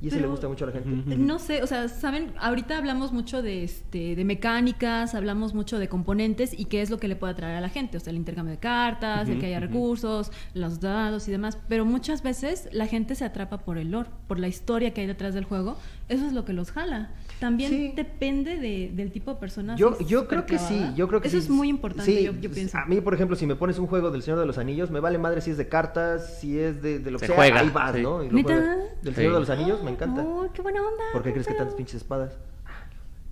y 0.00 0.08
ese 0.08 0.16
Pero- 0.16 0.28
le 0.28 0.30
gusta 0.32 0.48
mucho 0.48 0.64
a 0.64 0.68
la 0.68 0.72
gente. 0.74 1.16
No 1.16 1.38
sé, 1.38 1.62
o 1.62 1.66
sea, 1.66 1.88
saben, 1.88 2.32
ahorita 2.38 2.76
hablamos 2.76 3.12
mucho 3.12 3.42
de 3.42 3.64
este 3.64 4.14
de 4.14 4.24
mecánicas, 4.24 5.14
hablamos 5.14 5.54
mucho 5.54 5.78
de 5.78 5.88
componentes 5.88 6.58
y 6.58 6.66
qué 6.66 6.82
es 6.82 6.90
lo 6.90 6.98
que 6.98 7.08
le 7.08 7.16
puede 7.16 7.32
atraer 7.32 7.56
a 7.56 7.60
la 7.60 7.68
gente, 7.68 7.96
o 7.96 8.00
sea, 8.00 8.10
el 8.10 8.16
intercambio 8.16 8.52
de 8.52 8.58
cartas, 8.60 9.28
el 9.28 9.38
que 9.38 9.46
haya 9.46 9.60
recursos, 9.60 10.30
los 10.54 10.80
dados 10.80 11.28
y 11.28 11.30
demás, 11.30 11.58
pero 11.68 11.84
muchas 11.84 12.22
veces 12.22 12.68
la 12.72 12.86
gente 12.86 13.14
se 13.14 13.24
atrapa 13.24 13.58
por 13.58 13.78
el 13.78 13.90
lore, 13.90 14.10
por 14.28 14.38
la 14.38 14.48
historia 14.48 14.92
que 14.92 15.00
hay 15.00 15.06
detrás 15.06 15.34
del 15.34 15.44
juego, 15.44 15.76
eso 16.08 16.26
es 16.26 16.32
lo 16.32 16.44
que 16.44 16.52
los 16.52 16.70
jala. 16.70 17.10
También 17.40 17.70
Sí. 17.70 17.92
depende 17.94 18.56
de- 18.56 18.90
del 18.94 19.12
tipo 19.12 19.34
de 19.34 19.38
persona. 19.38 19.76
Yo, 19.76 19.98
yo 20.00 20.26
creo 20.26 20.46
que 20.46 20.58
sí, 20.58 20.80
yo 20.96 21.06
creo 21.06 21.20
que 21.20 21.28
Eso 21.28 21.36
sí. 21.36 21.44
es 21.44 21.50
muy 21.50 21.68
importante, 21.68 22.10
Sí, 22.10 22.24
yo, 22.24 22.32
yo 22.40 22.50
pienso. 22.50 22.78
A 22.78 22.86
mí, 22.86 23.00
por 23.02 23.12
ejemplo, 23.12 23.36
si 23.36 23.46
me 23.46 23.56
pones 23.56 23.78
un 23.78 23.86
juego 23.86 24.10
del 24.10 24.22
Señor 24.22 24.40
de 24.40 24.46
los 24.46 24.56
Anillos, 24.56 24.90
me 24.90 25.00
vale 25.00 25.18
madre 25.18 25.42
si 25.42 25.50
es 25.50 25.58
de 25.58 25.68
cartas, 25.68 26.38
si 26.40 26.58
es 26.58 26.80
de, 26.80 26.98
de 26.98 27.10
lo 27.10 27.18
que 27.18 27.26
Se 27.26 27.32
sea, 27.32 27.36
juega, 27.36 27.60
ahí 27.60 27.68
vas, 27.70 27.94
sí. 27.94 28.02
¿no? 28.02 28.22
Y. 28.24 28.28
Del 28.30 28.84
Sí. 29.04 29.12
Señor 29.14 29.34
de 29.34 29.40
los 29.40 29.50
Anillos, 29.50 29.82
me 29.82 29.90
encanta. 29.90 30.22
Oh, 30.22 30.48
qué 30.54 30.62
buena 30.62 30.80
onda. 30.80 31.04
¿Por 31.12 31.22
qué 31.22 31.32
crees 31.32 31.46
que 31.46 31.54
tantas 31.54 31.74
pinches 31.74 31.96
espadas? 31.96 32.32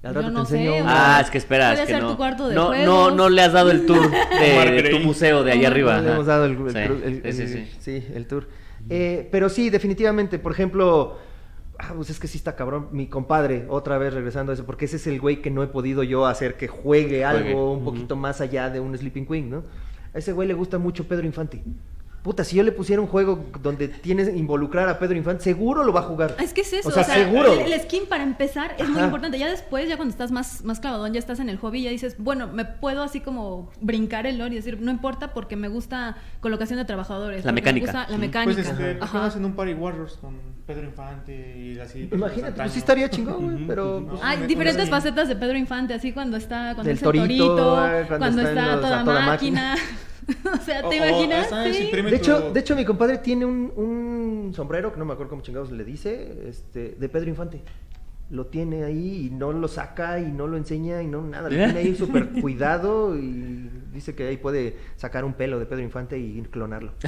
Al 0.03 0.13
Yo 0.13 0.21
rato 0.21 0.33
no 0.33 0.45
te 0.45 0.55
enseño 0.57 0.73
sé, 0.75 0.83
una. 0.83 1.17
Ah, 1.17 1.21
es 1.23 1.31
que 1.31 1.39
espera, 1.39 1.71
Puede 1.73 1.87
que 1.87 1.93
ser 1.95 2.03
no. 2.03 2.11
tu 2.11 2.17
cuarto 2.19 2.49
de 2.49 2.55
no, 2.55 2.63
no, 2.65 2.69
juegos. 2.77 3.15
no 3.15 3.29
le 3.31 3.41
has 3.41 3.53
dado 3.55 3.71
el 3.71 3.87
tour 3.87 4.11
de, 4.39 4.83
de 4.83 4.91
tu 4.91 4.99
museo 4.99 5.43
de 5.45 5.53
allá 5.53 5.69
arriba. 5.69 5.97
No 5.97 6.03
le 6.03 6.13
hemos 6.13 6.27
dado 6.27 6.45
el, 6.45 6.53
el 6.53 6.71
Sí, 6.73 6.79
el- 6.79 7.23
el- 7.25 7.33
sí, 7.33 7.49
sí. 7.49 7.69
sí, 7.81 8.05
el 8.15 8.27
tour. 8.27 8.47
Eh, 8.91 9.27
pero 9.33 9.49
sí, 9.49 9.71
definitivamente, 9.71 10.39
por 10.39 10.53
ejemplo, 10.53 11.17
ah, 11.79 11.93
pues 11.95 12.11
es 12.11 12.19
que 12.19 12.29
sí 12.29 12.39
está 12.39 12.57
cabrón. 12.57 12.89
Mi 12.93 13.07
compadre, 13.07 13.67
otra 13.69 13.99
vez 13.99 14.15
regresando 14.15 14.53
a 14.53 14.55
eso, 14.55 14.65
porque 14.65 14.85
ese 14.85 14.97
es 14.97 15.07
el 15.07 15.21
güey 15.21 15.43
que 15.43 15.51
no 15.51 15.63
he 15.63 15.67
podido 15.67 16.03
yo 16.03 16.27
hacer 16.27 16.57
que 16.57 16.69
juegue 16.69 17.25
algo 17.25 17.73
un 17.73 17.85
poquito 17.85 18.17
más 18.17 18.41
allá 18.41 18.71
de 18.71 18.81
un 18.81 18.97
Sleeping 18.97 19.27
Queen, 19.27 19.51
¿no? 19.51 19.65
A 20.13 20.19
ese 20.19 20.33
güey 20.33 20.47
le 20.47 20.55
gusta 20.55 20.79
mucho 20.79 21.07
Pedro 21.09 21.27
Infante. 21.27 21.63
Puta, 22.25 22.43
si 22.43 22.57
yo 22.57 22.63
le 22.63 22.73
pusiera 22.73 23.03
un 23.03 23.07
juego 23.07 23.45
donde 23.63 23.87
tienes 23.87 24.31
que 24.31 24.37
involucrar 24.39 24.89
a 24.89 24.99
Pedro 24.99 25.15
Infante, 25.15 25.45
seguro 25.45 25.85
lo 25.85 25.93
va 25.93 26.01
a 26.01 26.05
jugar. 26.05 26.35
Es 26.43 26.55
que 26.55 26.63
es 26.63 26.73
eso, 26.73 26.89
O 26.89 26.91
sea, 26.91 27.03
o 27.03 27.05
sea, 27.05 27.15
seguro. 27.17 27.53
El, 27.53 27.71
el 27.71 27.81
skin 27.83 28.07
para 28.09 28.23
empezar 28.23 28.75
es 28.79 28.89
muy 28.89 29.03
importante. 29.03 29.39
Ya 29.39 29.47
después, 29.51 29.87
ya 29.91 29.97
cuando 29.97 30.11
estás 30.11 30.33
más, 30.33 30.65
más 30.65 30.81
clavadón, 30.81 31.13
ya 31.13 31.19
estás 31.19 31.39
en 31.39 31.51
el 31.51 31.59
hobby, 31.59 31.83
ya 31.83 31.91
dices, 31.91 32.17
bueno, 32.19 32.47
me 32.49 32.65
puedo 32.65 33.03
así 33.03 33.21
como 33.21 33.71
brincar 33.83 34.27
el 34.27 34.39
lore 34.39 34.53
y 34.53 34.57
decir, 34.57 34.81
no 34.81 34.91
importa 34.91 35.35
porque 35.35 35.55
me 35.57 35.69
gusta 35.69 36.17
colocación 36.41 36.79
de 36.79 36.87
trabajadores. 36.87 37.45
La 37.45 37.53
me 37.53 37.57
mecánica. 37.61 37.85
gusta 37.93 38.07
la 38.11 38.17
Mm. 38.17 38.21
mecánica. 38.21 38.55
Pues 38.63 38.67
este, 38.69 38.75
¿por 38.85 38.93
qué 38.95 38.99
no 39.01 39.05
Ajá. 39.05 39.27
hacen 39.27 39.45
un 39.45 39.53
Party 39.53 39.75
Warriors 39.75 40.15
con 40.15 40.39
Pedro 40.67 40.85
Infante 40.85 41.59
y 41.59 41.79
así? 41.79 42.09
Imagínate, 42.11 42.47
antaño? 42.47 42.55
pues 42.57 42.73
sí 42.73 42.79
estaría 42.79 43.11
chingón, 43.11 43.53
güey, 43.53 43.67
pero... 43.67 44.07
pues, 44.09 44.21
Hay 44.25 44.39
me- 44.39 44.47
diferentes 44.47 44.87
me- 44.87 44.91
facetas 44.91 45.29
de 45.29 45.37
Pedro 45.37 45.59
Infante, 45.59 45.93
así 45.93 46.11
cuando 46.13 46.39
está, 46.39 46.73
cuando 46.75 46.85
Del 46.85 46.93
es 46.97 47.03
el 47.03 47.05
torito, 47.05 47.27
torito, 47.55 47.87
eh, 47.87 48.05
cuando 48.09 48.19
cuando, 48.19 48.41
está 48.41 48.51
está 48.61 48.73
los- 48.73 48.81
toda 48.81 49.05
toda 49.05 49.27
máquina. 49.27 49.77
o 50.53 50.65
sea, 50.65 50.89
¿te 50.89 50.89
o 50.89 50.93
imaginas? 50.95 51.49
Sí. 51.77 51.91
De 51.91 52.17
hecho, 52.17 52.51
de 52.53 52.61
hecho, 52.61 52.77
mi 52.77 52.85
compadre 52.85 53.19
tiene 53.19 53.45
un, 53.45 53.73
un 53.77 54.53
sombrero, 54.55 54.93
que 54.93 54.99
no 54.99 55.05
me 55.05 55.13
acuerdo 55.13 55.31
cómo 55.31 55.43
chingados 55.43 55.71
le 55.71 55.85
dice, 55.85 56.49
este, 56.49 56.97
de 56.99 57.09
Pedro 57.09 57.29
Infante. 57.29 57.63
Lo 58.31 58.47
tiene 58.47 58.85
ahí 58.85 59.27
y 59.27 59.31
no 59.31 59.53
lo 59.53 59.69
saca 59.69 60.19
y 60.19 60.33
no 60.33 60.47
lo 60.47 60.57
enseña 60.57 61.03
y 61.03 61.07
no 61.07 61.23
nada. 61.23 61.49
Lo 61.49 61.57
¿Eh? 61.57 61.65
tiene 61.65 61.79
ahí 61.79 61.95
súper 61.99 62.29
cuidado 62.41 63.17
y 63.19 63.71
dice 63.93 64.15
que 64.15 64.27
ahí 64.27 64.37
puede 64.37 64.77
sacar 64.97 65.25
un 65.25 65.35
pelo 65.35 65.59
de 65.59 65.67
Pedro 65.67 65.83
Infante 65.83 66.19
y 66.19 66.43
clonarlo. 66.51 66.93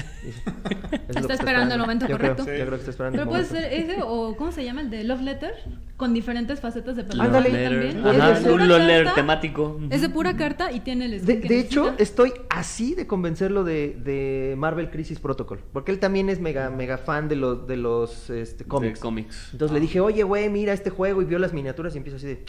Es 1.08 1.16
Está 1.16 1.34
esperando 1.34 1.74
el 1.74 1.80
momento 1.80 2.06
Yo 2.06 2.16
creo, 2.16 2.36
correcto. 2.36 2.52
yo 2.52 2.64
creo 2.66 2.70
que 2.70 2.76
está 2.76 2.90
esperando 2.90 3.16
Pero 3.18 3.22
el 3.24 3.28
puede 3.28 3.44
ser 3.44 3.72
ese 3.72 4.02
o 4.02 4.36
¿cómo 4.36 4.52
se 4.52 4.64
llama? 4.64 4.80
El 4.80 4.90
de 4.90 5.04
Love 5.04 5.22
Letter 5.22 5.54
con 5.96 6.12
diferentes 6.12 6.60
facetas 6.60 6.96
de 6.96 7.04
personalidad 7.04 7.38
Ándale. 7.38 7.64
también. 7.64 8.06
Ajá, 8.06 8.38
Es 8.38 8.46
un 8.46 8.68
love 8.68 8.80
letter 8.80 9.04
carta, 9.04 9.20
temático. 9.20 9.80
Es 9.90 10.00
de 10.00 10.08
pura 10.08 10.36
carta 10.36 10.72
y 10.72 10.80
tiene 10.80 11.06
el 11.06 11.24
De, 11.24 11.36
de 11.36 11.60
hecho, 11.60 11.94
estoy 11.98 12.32
así 12.50 12.94
de 12.94 13.06
convencerlo 13.06 13.64
de, 13.64 13.96
de 14.04 14.54
Marvel 14.56 14.90
Crisis 14.90 15.18
Protocol, 15.20 15.60
porque 15.72 15.92
él 15.92 15.98
también 15.98 16.28
es 16.28 16.40
mega, 16.40 16.70
mega 16.70 16.98
fan 16.98 17.28
de 17.28 17.36
los, 17.36 17.66
de 17.66 17.76
los 17.76 18.30
este, 18.30 18.64
cómics. 18.64 19.00
De 19.00 19.02
cómics. 19.02 19.48
Entonces 19.52 19.74
le 19.74 19.80
dije, 19.80 20.00
oye, 20.00 20.22
güey, 20.22 20.50
mira 20.50 20.72
este 20.72 20.90
juego 20.90 21.05
y 21.08 21.24
vio 21.24 21.38
las 21.38 21.52
miniaturas 21.52 21.94
y 21.94 21.98
empieza 21.98 22.16
así 22.16 22.26
de, 22.26 22.44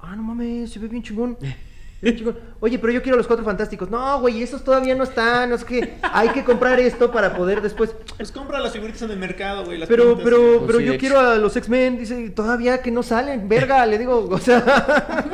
ah, 0.00 0.14
no 0.16 0.22
mames, 0.22 0.70
se 0.70 0.78
ve 0.78 0.88
bien 0.88 1.02
chingón. 1.02 1.36
bien. 2.02 2.36
Oye, 2.60 2.78
pero 2.78 2.92
yo 2.92 3.02
quiero 3.02 3.16
los 3.16 3.26
cuatro 3.26 3.44
fantásticos. 3.44 3.90
No, 3.90 4.20
güey, 4.20 4.42
esos 4.42 4.62
todavía 4.62 4.94
no 4.94 5.04
están. 5.04 5.52
Es 5.52 5.64
que 5.64 5.94
hay 6.02 6.28
que 6.30 6.44
comprar 6.44 6.78
esto 6.80 7.10
para 7.10 7.34
poder 7.34 7.62
después. 7.62 7.94
Pues 8.16 8.30
compra 8.30 8.60
las 8.60 8.72
figuritas 8.72 9.02
en 9.02 9.10
el 9.10 9.18
mercado, 9.18 9.64
güey. 9.64 9.78
las 9.78 9.88
Pero, 9.88 10.08
pintas, 10.08 10.24
pero, 10.24 10.58
Pues 10.58 10.66
pero 10.66 10.78
sí, 10.80 10.84
yo 10.84 10.98
quiero 10.98 11.18
a 11.20 11.36
los 11.36 11.56
X-Men, 11.56 11.98
dice, 11.98 12.30
todavía 12.30 12.82
que 12.82 12.90
no 12.90 13.02
salen, 13.02 13.48
verga, 13.48 13.86
le 13.86 13.98
digo, 13.98 14.28
o 14.30 14.38
sea. 14.38 14.62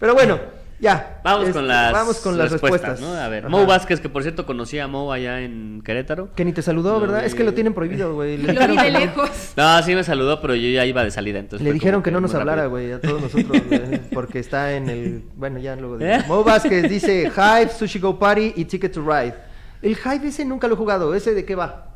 pero 0.00 0.14
bueno, 0.14 0.40
ya. 0.80 1.20
Vamos 1.24 1.50
con 1.50 1.66
las, 1.66 1.92
vamos 1.92 2.16
con 2.18 2.38
las 2.38 2.52
respuestas. 2.52 3.00
¿no? 3.00 3.12
A 3.14 3.28
ver, 3.28 3.44
Ajá. 3.44 3.48
Mo 3.48 3.66
Vázquez, 3.66 4.00
que 4.00 4.08
por 4.08 4.22
cierto 4.22 4.46
conocía 4.46 4.84
a 4.84 4.88
Mo 4.88 5.12
allá 5.12 5.40
en 5.40 5.82
Querétaro. 5.84 6.32
Que 6.34 6.44
ni 6.44 6.52
te 6.52 6.62
saludó, 6.62 7.00
¿verdad? 7.00 7.24
Es 7.24 7.34
que 7.34 7.44
lo 7.44 7.54
tienen 7.54 7.74
prohibido, 7.74 8.14
güey. 8.14 8.36
Le 8.36 8.52
Lo 8.52 8.68
vi 8.68 8.76
de 8.76 8.90
lejos. 8.90 9.30
No, 9.56 9.82
sí 9.82 9.94
me 9.94 10.04
saludó, 10.04 10.40
pero 10.40 10.54
yo 10.54 10.68
ya 10.68 10.84
iba 10.86 11.02
de 11.04 11.10
salida, 11.10 11.38
entonces. 11.38 11.64
Le 11.66 11.72
dijeron 11.72 12.02
que 12.02 12.10
no 12.10 12.20
nos 12.20 12.34
hablara, 12.34 12.66
güey, 12.66 12.92
a 12.92 13.00
todos 13.00 13.20
nosotros, 13.22 13.62
güey, 13.66 13.98
porque 14.12 14.38
está 14.38 14.74
en 14.74 14.88
el... 14.88 15.24
Bueno, 15.36 15.58
ya 15.58 15.74
luego. 15.76 15.98
¿Eh? 16.00 16.22
Mo 16.28 16.44
Vázquez 16.44 16.88
dice, 16.88 17.24
Hive, 17.34 17.70
Sushi 17.70 17.98
Go 17.98 18.18
Party 18.18 18.52
y 18.56 18.64
Ticket 18.64 18.92
to 18.92 19.00
Ride. 19.02 19.34
El 19.82 19.92
Hive 19.96 20.28
ese 20.28 20.44
nunca 20.44 20.68
lo 20.68 20.74
he 20.74 20.76
jugado, 20.76 21.14
¿ese 21.14 21.34
de 21.34 21.44
qué 21.44 21.54
va? 21.54 21.94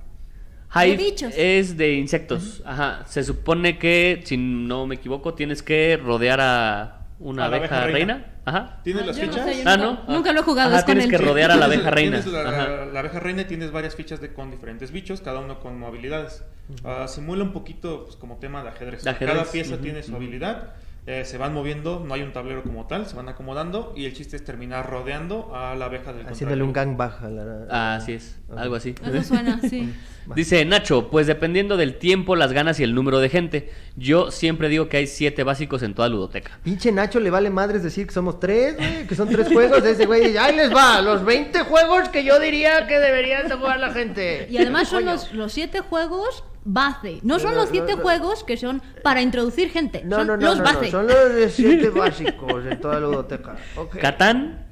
Hive 0.75 0.97
bichos. 0.97 1.33
es 1.37 1.77
de 1.77 1.95
insectos. 1.95 2.63
Ajá. 2.65 3.05
Se 3.07 3.23
supone 3.23 3.79
que, 3.79 4.23
si 4.25 4.37
no 4.39 4.87
me 4.87 4.95
equivoco, 4.95 5.35
tienes 5.35 5.63
que 5.63 6.01
rodear 6.03 6.41
a 6.41 7.07
una 7.19 7.43
A 7.45 7.47
abeja, 7.47 7.65
abeja 7.65 7.85
reina. 7.93 8.15
reina. 8.15 8.32
Ajá. 8.45 8.81
¿Tienes 8.83 9.03
Ah, 9.03 9.07
las 9.07 9.17
no 9.19 9.23
fichas? 9.25 9.45
sé, 9.47 9.63
Ah, 9.65 9.77
nunca- 9.77 10.03
¿no? 10.09 10.13
Nunca 10.15 10.33
lo 10.33 10.41
he 10.41 10.43
jugado, 10.43 10.69
Ajá, 10.71 10.79
es 10.79 10.85
con 10.85 10.95
tienes 10.95 11.05
el 11.05 11.11
que 11.11 11.19
rodear 11.27 11.51
a 11.53 11.57
la 11.57 11.67
abeja 11.67 11.91
reina. 11.93 12.21
tienes 12.21 12.45
la, 12.93 12.99
abeja 13.01 13.21
reina 13.21 13.47
tienes 13.47 13.71
varias 13.71 13.95
fichas 13.95 14.21
de, 14.21 14.33
con 14.33 14.51
diferentes 14.51 14.91
bichos, 14.91 15.21
cada 15.21 15.39
uno 15.41 15.61
con 15.61 15.83
habilidades. 15.85 16.45
Ah, 16.85 17.07
simula 17.09 17.45
un 17.45 17.53
poquito 17.53 18.05
pues, 18.05 18.17
como 18.17 18.37
tema 18.39 18.63
de 18.63 18.71
ajedrez. 18.71 19.05
De 19.05 19.11
ajedrez, 19.11 19.35
Cada 19.37 19.51
pieza 19.51 19.77
tiene 19.79 20.03
su 20.03 20.17
habilidad, 20.17 20.71
eh, 21.07 21.25
se 21.25 21.37
van 21.39 21.53
moviendo, 21.53 22.03
no 22.07 22.15
hay 22.15 22.23
un 22.23 22.33
tablero 22.33 22.63
como 22.63 22.87
tal, 22.87 23.07
se 23.07 23.15
van 23.17 23.29
acomodando 23.29 23.93
y 23.97 24.07
el 24.07 24.13
chiste 24.15 24.37
es 24.37 24.45
terminar 24.45 24.89
rodeando 24.89 25.55
a 25.55 25.75
la 25.75 25.87
abeja 25.87 26.13
del 26.13 26.27
Haciéndole 26.27 26.63
contrario. 26.63 26.65
un 26.65 26.73
gangbang 26.73 27.13
a 27.25 27.29
la... 27.29 27.67
Ah, 27.71 27.95
así 27.97 28.13
es. 28.13 28.39
Algo 28.57 28.77
así. 28.77 28.95
Eso 29.05 29.23
suena, 29.23 29.61
sí. 29.61 29.93
Dice 30.35 30.65
Nacho, 30.65 31.11
pues 31.11 31.27
dependiendo 31.27 31.77
del 31.77 31.97
tiempo, 31.97 32.37
las 32.37 32.53
ganas 32.53 32.79
y 32.81 32.85
el 32.85 32.95
número 32.95 33.21
de 33.21 33.29
gente. 33.29 33.71
Yo 33.97 34.31
siempre 34.31 34.69
digo 34.69 34.89
que 34.89 34.97
hay 34.99 35.07
siete 35.07 35.43
básicos 35.45 35.83
en 35.83 35.95
toda 35.95 36.09
ludoteca. 36.09 36.59
Pinche 36.63 36.93
Nacho 36.93 37.21
le 37.21 37.31
vale 37.31 37.51
madres 37.51 37.83
decir 37.83 38.07
que 38.07 38.13
somos 38.15 38.41
tres, 38.41 38.77
güey, 38.77 39.07
que 39.07 39.15
son 39.15 39.29
tres 39.29 39.49
juegos 39.49 39.83
de 39.83 39.91
ese 39.91 40.07
güey. 40.07 40.37
Ahí 40.37 40.57
les 40.57 40.75
va, 40.75 41.01
los 41.03 41.25
20 41.25 41.61
juegos 41.65 42.09
que 42.09 42.25
yo 42.25 42.39
diría 42.41 42.87
que 42.87 42.99
deberían 42.99 43.49
de 43.49 43.55
jugar 43.57 43.81
la 43.81 43.93
gente. 43.93 44.47
Y 44.51 44.59
además 44.59 44.89
son 44.89 45.05
los, 45.05 45.33
los 45.33 45.53
siete 45.53 45.81
juegos 45.81 46.45
base. 46.65 47.19
No 47.23 47.39
son 47.41 47.55
No, 47.55 47.61
los 47.63 47.71
siete 47.71 47.93
no, 47.93 47.97
no. 47.97 48.03
juegos 48.03 48.45
que 48.45 48.57
son 48.57 48.81
para 49.03 49.21
introducir 49.21 49.71
gente. 49.71 50.03
No, 50.05 50.19
son 50.19 50.27
no, 50.29 50.37
no, 50.37 50.47
los 50.47 50.59
no, 50.59 50.65
no, 50.65 50.73
base. 50.73 50.91
son 50.91 51.07
los 51.09 51.53
siete 51.53 51.89
básicos 51.95 52.65
en 52.65 52.81
toda 52.81 53.01
ludoteca. 53.01 53.57
Ok. 53.77 53.99
Catán, 53.99 54.67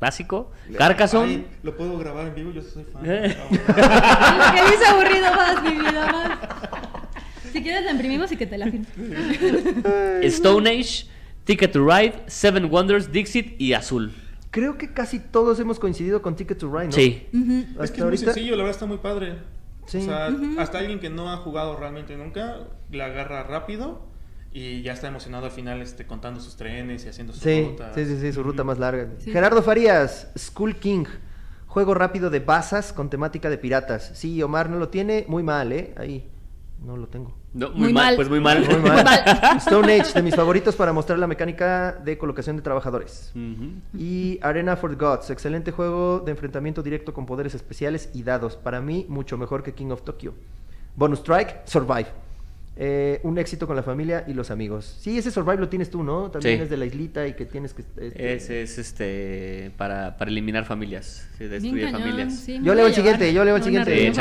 básico. 0.00 0.50
Carcassonne. 0.76 1.32
Ay, 1.32 1.46
lo 1.62 1.76
puedo 1.76 1.98
grabar 1.98 2.26
en 2.28 2.34
vivo, 2.34 2.50
yo 2.52 2.62
soy 2.62 2.84
fan. 2.84 3.02
Eh. 3.04 3.36
Que 3.50 4.70
dice 4.70 4.86
aburrido 4.88 5.34
más, 5.34 5.62
mi 5.62 5.70
vida 5.72 6.12
más. 6.12 6.38
Si 7.52 7.62
quieres 7.62 7.84
la 7.84 7.90
imprimimos 7.92 8.32
y 8.32 8.36
que 8.36 8.46
te 8.46 8.56
la 8.58 8.66
firme. 8.70 8.86
Stone 10.22 10.68
Age, 10.70 11.06
Ticket 11.44 11.72
to 11.72 11.84
Ride, 11.84 12.14
Seven 12.26 12.64
Wonders, 12.70 13.12
Dixit 13.12 13.60
y 13.60 13.74
Azul. 13.74 14.12
Creo 14.50 14.78
que 14.78 14.92
casi 14.92 15.20
todos 15.20 15.60
hemos 15.60 15.78
coincidido 15.78 16.22
con 16.22 16.34
Ticket 16.34 16.58
to 16.58 16.68
Ride, 16.72 16.86
¿no? 16.86 16.92
Sí. 16.92 17.26
Es 17.80 17.90
que 17.90 17.98
es 17.98 17.98
muy 17.98 18.02
ahorita- 18.02 18.24
sencillo, 18.32 18.52
la 18.56 18.62
verdad 18.64 18.70
está 18.70 18.86
muy 18.86 18.98
padre. 18.98 19.38
Sí. 19.86 19.98
O 19.98 20.02
sea, 20.02 20.30
hasta 20.58 20.78
alguien 20.78 21.00
que 21.00 21.10
no 21.10 21.30
ha 21.32 21.36
jugado 21.38 21.76
realmente 21.76 22.16
nunca, 22.16 22.58
la 22.90 23.06
agarra 23.06 23.42
rápido 23.42 24.09
y 24.52 24.82
ya 24.82 24.92
está 24.92 25.08
emocionado 25.08 25.44
al 25.46 25.50
final 25.52 25.80
este, 25.80 26.06
contando 26.06 26.40
sus 26.40 26.56
trenes 26.56 27.04
y 27.04 27.08
haciendo 27.08 27.32
sus 27.32 27.42
Sí, 27.42 27.62
rutas. 27.70 27.94
sí, 27.94 28.04
sí, 28.04 28.18
sí, 28.20 28.32
su 28.32 28.42
ruta 28.42 28.64
más 28.64 28.78
larga. 28.78 29.08
Sí. 29.18 29.30
Gerardo 29.32 29.62
Farías, 29.62 30.28
Skull 30.36 30.76
King. 30.76 31.04
Juego 31.66 31.94
rápido 31.94 32.30
de 32.30 32.40
basas 32.40 32.92
con 32.92 33.08
temática 33.10 33.48
de 33.48 33.56
piratas. 33.58 34.10
Sí, 34.14 34.42
Omar 34.42 34.68
no 34.68 34.78
lo 34.78 34.88
tiene. 34.88 35.24
Muy 35.28 35.44
mal, 35.44 35.70
¿eh? 35.72 35.94
Ahí. 35.96 36.28
No 36.84 36.96
lo 36.96 37.06
tengo. 37.06 37.32
No, 37.52 37.70
muy, 37.70 37.80
Muy 37.80 37.92
mal, 37.92 38.04
mal. 38.06 38.16
pues 38.16 38.28
muy 38.28 38.40
mal. 38.40 38.66
Muy 38.66 38.90
mal. 38.90 39.04
Stone 39.58 40.00
Age, 40.00 40.12
de 40.14 40.22
mis 40.22 40.34
favoritos 40.34 40.74
para 40.74 40.92
mostrar 40.92 41.18
la 41.18 41.26
mecánica 41.28 41.92
de 41.92 42.16
colocación 42.18 42.56
de 42.56 42.62
trabajadores. 42.62 43.32
Y 43.96 44.38
Arena 44.42 44.76
for 44.76 44.90
the 44.90 44.96
Gods, 44.96 45.30
excelente 45.30 45.70
juego 45.72 46.20
de 46.20 46.30
enfrentamiento 46.32 46.82
directo 46.82 47.12
con 47.12 47.26
poderes 47.26 47.54
especiales 47.54 48.10
y 48.14 48.22
dados. 48.24 48.56
Para 48.56 48.80
mí, 48.80 49.04
mucho 49.08 49.36
mejor 49.38 49.62
que 49.62 49.74
King 49.74 49.90
of 49.90 50.02
Tokyo. 50.02 50.32
Bonus 50.96 51.20
Strike, 51.20 51.62
Survive. 51.66 52.06
Eh, 52.76 53.20
un 53.24 53.36
éxito 53.36 53.66
con 53.66 53.76
la 53.76 53.82
familia 53.82 54.24
y 54.26 54.32
los 54.32 54.50
amigos. 54.50 54.96
Sí, 55.00 55.18
ese 55.18 55.30
Survive 55.30 55.58
lo 55.58 55.68
tienes 55.68 55.90
tú, 55.90 56.02
¿no? 56.02 56.30
También 56.30 56.56
Sí. 56.58 56.62
es 56.62 56.70
de 56.70 56.76
la 56.78 56.86
islita 56.86 57.26
y 57.26 57.34
que 57.34 57.44
tienes 57.44 57.74
que... 57.74 57.82
este, 57.82 58.32
Ese 58.34 58.62
es 58.62 58.78
este 58.78 59.70
para, 59.76 60.16
para 60.16 60.30
eliminar 60.30 60.64
familias, 60.64 61.28
sí, 61.36 61.44
destruir 61.46 61.84
cañón, 61.86 62.00
familias. 62.00 62.34
sí, 62.38 62.58
Yo 62.62 62.74
leo 62.74 62.86
a 62.86 62.88
el 62.88 62.94
siguiente, 62.94 63.34
yo 63.34 63.44
leo 63.44 63.56
el 63.56 63.62
siguiente. 63.64 64.12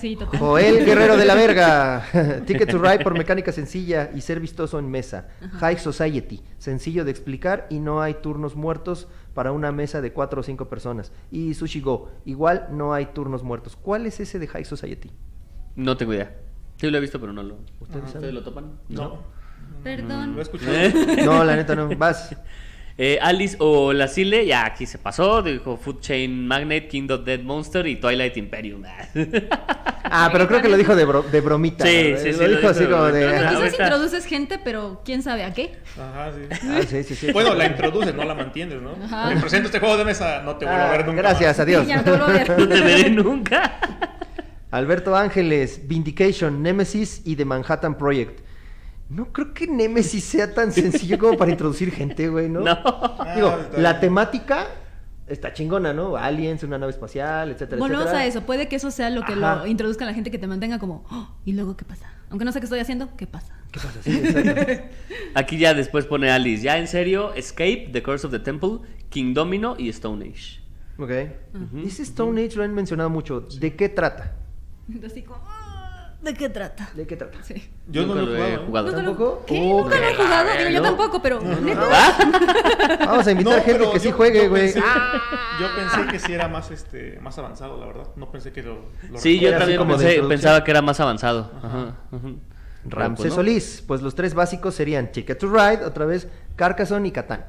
sí, 0.00 0.14
total. 0.16 0.38
Joel 0.38 0.84
Guerrero 0.86 1.16
de 1.16 1.24
la 1.24 1.34
Verga. 1.34 2.04
Ticket 2.46 2.70
to 2.70 2.78
Ride 2.78 3.00
por 3.02 3.14
mecánica 3.16 3.50
sencilla 3.50 4.10
y 4.14 4.20
ser 4.20 4.38
vistoso 4.40 4.78
en 4.78 4.88
mesa. 4.90 5.28
High 5.58 5.78
Society. 5.78 6.42
Sencillo 6.58 7.04
de 7.04 7.10
explicar 7.10 7.66
y 7.70 7.80
no 7.80 8.02
hay 8.02 8.14
turnos 8.22 8.54
muertos 8.54 9.08
para 9.34 9.52
una 9.52 9.72
mesa 9.72 10.00
de 10.00 10.12
cuatro 10.12 10.40
o 10.42 10.44
cinco 10.44 10.68
personas. 10.68 11.10
Y 11.32 11.54
Sushi 11.54 11.80
Go. 11.80 12.10
Igual 12.24 12.68
no 12.72 12.94
hay 12.94 13.06
turnos 13.06 13.42
muertos. 13.42 13.74
¿Cuál 13.74 14.06
es 14.06 14.20
ese 14.20 14.38
de 14.38 14.46
High 14.46 14.64
Society? 14.64 15.10
No 15.74 15.96
tengo 15.96 16.14
idea. 16.14 16.34
Sí 16.76 16.90
lo 16.90 16.98
he 16.98 17.00
visto, 17.00 17.18
pero 17.20 17.32
no 17.32 17.42
lo. 17.42 17.56
¿Ustedes 17.80 18.04
Ajá? 18.04 18.14
¿Ustedes 18.14 18.34
lo 18.34 18.42
topan? 18.42 18.72
No. 18.88 19.22
Perdón. 19.82 20.32
Lo 20.34 20.38
he 20.40 20.42
escuchado. 20.42 20.72
No, 21.24 21.44
la 21.44 21.56
neta 21.56 21.74
no. 21.74 21.88
Vas. 21.96 22.34
Eh, 22.98 23.18
Alice 23.20 23.56
o 23.60 23.92
la 23.92 24.08
Sile, 24.08 24.46
ya 24.46 24.64
aquí 24.64 24.86
se 24.86 24.96
pasó, 24.96 25.42
dijo 25.42 25.76
Food 25.76 26.00
Chain 26.00 26.48
Magnet, 26.48 26.88
King 26.88 27.08
of 27.10 27.26
Dead 27.26 27.40
Monster 27.42 27.86
y 27.86 27.96
Twilight 27.96 28.38
Imperium. 28.38 28.84
Ah, 30.08 30.28
pero 30.32 30.46
creo 30.48 30.62
que 30.62 30.68
lo 30.68 30.76
dijo 30.78 30.94
de, 30.96 31.04
bro- 31.04 31.24
de 31.30 31.40
bromita. 31.42 31.84
Sí, 31.84 32.12
¿no? 32.12 32.16
sí, 32.18 32.32
sí, 32.32 32.38
Lo 32.40 32.46
lo 32.46 32.56
dijo 32.56 32.68
así 32.68 32.84
como 32.86 33.04
de... 33.06 33.26
ah, 33.28 33.32
quizás 33.40 33.54
ahorita- 33.56 33.82
introduces 33.82 34.24
gente, 34.24 34.58
pero 34.62 35.02
quién 35.04 35.20
sabe 35.22 35.42
a 35.44 35.52
qué. 35.52 35.76
Ajá, 36.00 36.30
sí. 36.32 36.42
ah, 36.70 36.80
sí, 36.88 37.02
sí, 37.02 37.14
sí. 37.16 37.32
Bueno, 37.32 37.54
la 37.54 37.66
introduces, 37.66 38.14
no 38.14 38.24
la 38.24 38.34
mantienes, 38.34 38.80
¿no? 38.80 38.92
Ajá. 39.04 39.28
Te 39.34 39.40
presento 39.40 39.66
este 39.66 39.80
juego 39.80 39.96
de 39.98 40.04
mesa, 40.06 40.40
no 40.42 40.56
te 40.56 40.64
vuelvo 40.64 40.80
a 40.80 40.86
Ah, 40.86 40.92
ver 40.92 41.06
nunca. 41.06 41.20
gracias, 41.22 41.50
más. 41.58 41.60
adiós. 41.60 41.86
Ya, 41.88 42.02
te 42.04 42.10
vuelvo 42.10 42.24
a 42.26 42.32
ver. 42.32 42.48
no 42.58 42.68
te 42.68 42.80
veré 42.80 43.10
nunca. 43.10 43.78
Alberto 44.70 45.16
Ángeles, 45.16 45.80
Vindication, 45.86 46.62
Nemesis 46.62 47.22
y 47.24 47.36
The 47.36 47.44
Manhattan 47.44 47.96
Project. 47.96 48.40
No 49.08 49.32
creo 49.32 49.54
que 49.54 49.66
Nemesis 49.68 50.24
sea 50.24 50.52
tan 50.52 50.72
sencillo 50.72 51.18
como 51.18 51.36
para 51.38 51.50
introducir 51.52 51.92
gente, 51.92 52.28
güey, 52.28 52.48
¿no? 52.48 52.60
No. 52.64 52.74
Digo, 53.34 53.48
Ah, 53.48 53.58
está 53.62 53.78
la 53.80 54.00
temática 54.00 54.66
está 55.28 55.52
chingona, 55.52 55.92
¿no? 55.92 56.16
Aliens, 56.16 56.62
una 56.62 56.78
nave 56.78 56.90
espacial, 56.92 57.50
etcétera, 57.50 57.78
Volvemos 57.80 58.04
etcétera. 58.04 58.22
a 58.24 58.26
eso. 58.26 58.42
Puede 58.42 58.68
que 58.68 58.76
eso 58.76 58.90
sea 58.92 59.10
lo 59.10 59.22
que 59.24 59.32
Ajá. 59.32 59.56
lo 59.56 59.66
introduzca 59.66 60.04
a 60.04 60.06
la 60.08 60.14
gente 60.14 60.30
que 60.30 60.38
te 60.38 60.46
mantenga 60.46 60.78
como, 60.78 61.04
"Oh, 61.10 61.28
¿y 61.44 61.52
luego 61.52 61.76
qué 61.76 61.84
pasa? 61.84 62.08
Aunque 62.30 62.44
no 62.44 62.52
sé 62.52 62.60
qué 62.60 62.64
estoy 62.66 62.78
haciendo, 62.80 63.08
¿qué 63.16 63.26
pasa? 63.26 63.56
¿Qué 63.72 63.80
pasa? 63.80 64.00
Sí. 64.02 64.22
Aquí 65.34 65.58
ya 65.58 65.74
después 65.74 66.06
pone 66.06 66.30
Alice, 66.30 66.62
ya 66.62 66.78
en 66.78 66.86
serio, 66.88 67.32
Escape, 67.34 67.88
The 67.92 68.02
Curse 68.02 68.26
of 68.26 68.32
the 68.32 68.38
Temple, 68.40 68.78
King 69.10 69.34
Domino 69.34 69.74
y 69.78 69.88
Stone 69.88 70.24
Age. 70.28 70.60
ok. 70.98 71.10
Ese 71.84 72.02
Stone 72.02 72.44
Age 72.44 72.56
lo 72.56 72.62
han 72.64 72.74
mencionado 72.74 73.10
mucho. 73.10 73.40
¿De 73.40 73.74
qué 73.74 73.88
trata? 73.88 74.32
Así 75.06 75.22
como, 75.22 75.40
"Ah". 75.46 75.82
¿De 76.22 76.32
qué 76.34 76.48
trata? 76.48 76.88
¿De 76.94 77.06
qué 77.06 77.14
trata? 77.16 77.38
sí. 77.42 77.70
Yo 77.88 78.02
Nunca 78.06 78.20
no 78.20 78.26
lo 78.26 78.32
lo 78.32 78.44
he 78.46 78.56
jugado. 78.56 78.90
¿Tampoco? 78.92 79.44
¿Qué? 79.46 79.60
Oh, 79.72 79.82
Nunca 79.82 79.98
lo 79.98 80.06
he 80.08 80.14
jugado. 80.14 80.48
Digo, 80.58 80.70
yo 80.70 80.80
¿no? 80.80 80.88
tampoco, 80.88 81.22
pero. 81.22 81.40
¿neta? 81.40 82.16
Vamos 83.06 83.26
a 83.26 83.30
invitar 83.30 83.58
No, 83.58 83.62
gente 83.64 83.90
que 83.92 84.00
sí 84.00 84.10
juegue, 84.10 84.48
güey. 84.48 84.72
Ah. 84.82 85.20
Yo 85.60 85.66
pensé 85.76 86.10
que 86.10 86.18
sí 86.18 86.32
era 86.32 86.48
más 86.48 86.70
este 86.70 87.18
más 87.20 87.38
avanzado, 87.38 87.78
la 87.78 87.86
verdad. 87.86 88.08
No 88.16 88.30
pensé 88.32 88.50
que 88.52 88.62
lo, 88.62 88.86
lo 89.10 89.18
Sí, 89.18 89.38
yo 89.38 89.56
también 89.56 89.78
como 89.78 89.94
pensé- 89.96 90.26
pensaba 90.26 90.64
que 90.64 90.70
era 90.70 90.82
más 90.82 90.98
avanzado. 91.00 91.50
Ajá, 91.62 91.96
pues, 93.16 93.28
no. 93.30 93.34
Solís, 93.34 93.84
pues 93.86 94.00
los 94.02 94.14
tres 94.14 94.34
básicos 94.34 94.74
serían 94.74 95.12
Ticket 95.12 95.38
to 95.38 95.48
Ride, 95.48 95.84
otra 95.84 96.06
vez 96.06 96.28
Carcassonne 96.56 97.08
y 97.08 97.12
Catán. 97.12 97.46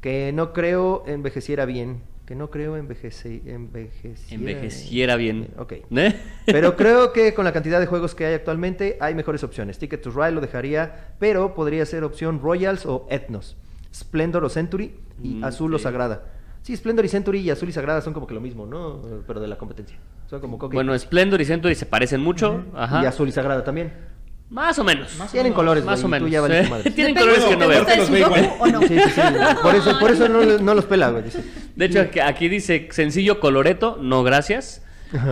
Que 0.00 0.32
no 0.32 0.52
creo 0.52 1.04
envejeciera 1.06 1.64
bien. 1.64 2.02
Que 2.30 2.36
no 2.36 2.48
creo 2.48 2.76
envejece, 2.76 3.42
envejeciera. 3.44 4.40
Envejeciera 4.40 5.16
bien. 5.16 5.48
Ok. 5.58 5.72
¿Eh? 5.90 6.14
Pero 6.46 6.76
creo 6.76 7.12
que 7.12 7.34
con 7.34 7.44
la 7.44 7.52
cantidad 7.52 7.80
de 7.80 7.86
juegos 7.86 8.14
que 8.14 8.24
hay 8.24 8.34
actualmente 8.34 8.96
hay 9.00 9.16
mejores 9.16 9.42
opciones. 9.42 9.78
Ticket 9.78 10.00
to 10.00 10.12
Ride 10.12 10.30
lo 10.30 10.40
dejaría, 10.40 11.16
pero 11.18 11.54
podría 11.54 11.84
ser 11.86 12.04
opción 12.04 12.40
Royals 12.40 12.86
o 12.86 13.08
Ethnos. 13.10 13.56
Splendor 13.92 14.44
o 14.44 14.48
Century 14.48 14.94
y 15.20 15.40
Mm, 15.40 15.44
Azul 15.44 15.74
o. 15.74 15.78
Sagrada. 15.80 16.22
Sí, 16.62 16.76
Splendor 16.76 17.04
y 17.04 17.08
Century 17.08 17.40
y 17.40 17.50
Azul 17.50 17.68
y 17.68 17.72
Sagrada 17.72 18.00
son 18.00 18.14
como 18.14 18.28
que 18.28 18.34
lo 18.34 18.40
mismo, 18.40 18.64
¿no? 18.64 19.02
Pero 19.26 19.40
de 19.40 19.48
la 19.48 19.58
competencia. 19.58 19.98
Son 20.28 20.40
como 20.40 20.56
ok. 20.56 20.72
Bueno, 20.72 20.96
Splendor 20.96 21.40
y 21.40 21.44
Century 21.44 21.74
se 21.74 21.86
parecen 21.86 22.20
mucho. 22.20 22.64
Ajá. 22.76 23.02
Y 23.02 23.06
Azul 23.06 23.28
y 23.28 23.32
Sagrada 23.32 23.64
también. 23.64 23.92
Más 24.50 24.78
o 24.80 24.84
menos. 24.84 25.08
Tienen 25.30 25.52
menos. 25.52 25.56
colores, 25.56 25.84
Más 25.84 26.02
o 26.02 26.08
menos. 26.08 26.28
Tú 26.28 26.32
ya 26.32 26.40
madre. 26.40 26.64
Tienen 26.90 27.14
Depende, 27.14 27.20
colores 27.20 27.44
que 27.44 27.56
no 27.56 27.66
¿te 27.66 27.66
veo. 27.68 27.84
Sí, 28.80 28.98
sí, 28.98 29.10
sí. 29.14 29.20
Por 29.62 29.74
eso, 29.76 29.98
por 29.98 30.10
eso 30.10 30.28
no, 30.28 30.42
no 30.58 30.74
los 30.74 30.84
pela, 30.86 31.10
güey. 31.10 31.24
De 31.76 31.84
hecho, 31.84 32.04
aquí, 32.24 32.48
dice 32.48 32.88
sencillo 32.90 33.38
coloreto, 33.38 33.98
no 34.00 34.22
gracias. 34.24 34.82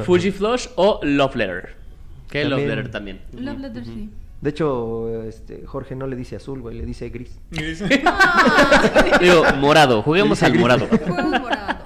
Fuji 0.05 0.31
Flush 0.31 0.69
o 0.77 1.01
Love 1.03 1.37
Letter. 1.37 1.75
Que 2.31 2.45
Love 2.45 2.61
También. 2.61 2.69
Letter 2.69 2.91
también. 2.91 3.21
Love 3.33 3.59
Letter, 3.59 3.85
sí. 3.85 4.11
De 4.41 4.51
hecho, 4.51 5.23
este, 5.25 5.65
Jorge 5.67 5.97
no 5.97 6.07
le 6.07 6.15
dice 6.15 6.37
azul, 6.37 6.61
güey, 6.61 6.79
le 6.79 6.87
dice 6.87 7.09
gris. 7.09 7.37
Digo, 9.21 9.43
morado, 9.57 10.03
juguemos 10.03 10.43
al 10.45 10.55
morado. 10.55 10.87
Morado. 11.09 11.79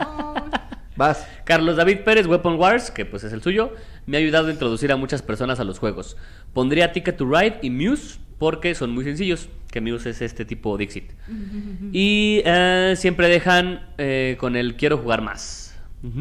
Vas. 0.97 1.27
Carlos 1.45 1.77
David 1.77 2.01
Pérez, 2.05 2.27
Weapon 2.27 2.59
Wars, 2.59 2.91
que 2.91 3.07
pues 3.07 3.25
es 3.25 3.33
el 3.33 3.43
suyo, 3.43 3.73
me 4.07 4.17
ha 4.17 4.21
ayudado 4.21 4.49
a 4.49 4.53
introducir 4.53 4.93
a 4.93 4.97
muchas 4.97 5.23
personas 5.23 5.61
a 5.61 5.65
los 5.65 5.79
juegos. 5.79 6.17
Pondría 6.53 6.93
Ticket 6.93 7.17
to 7.17 7.25
Ride 7.27 7.59
y 7.63 7.71
Muse 7.71 8.19
porque 8.39 8.75
son 8.75 8.91
muy 8.91 9.05
sencillos, 9.05 9.49
que 9.71 9.81
Muse 9.81 10.11
es 10.11 10.23
este 10.23 10.45
tipo 10.45 10.77
Dixit. 10.77 11.13
Y 11.93 12.43
eh, 12.45 12.95
siempre 12.97 13.29
dejan 13.29 13.87
eh, 13.99 14.37
con 14.41 14.57
el 14.57 14.77
quiero 14.77 14.99
jugar 14.99 15.23
más. 15.23 15.69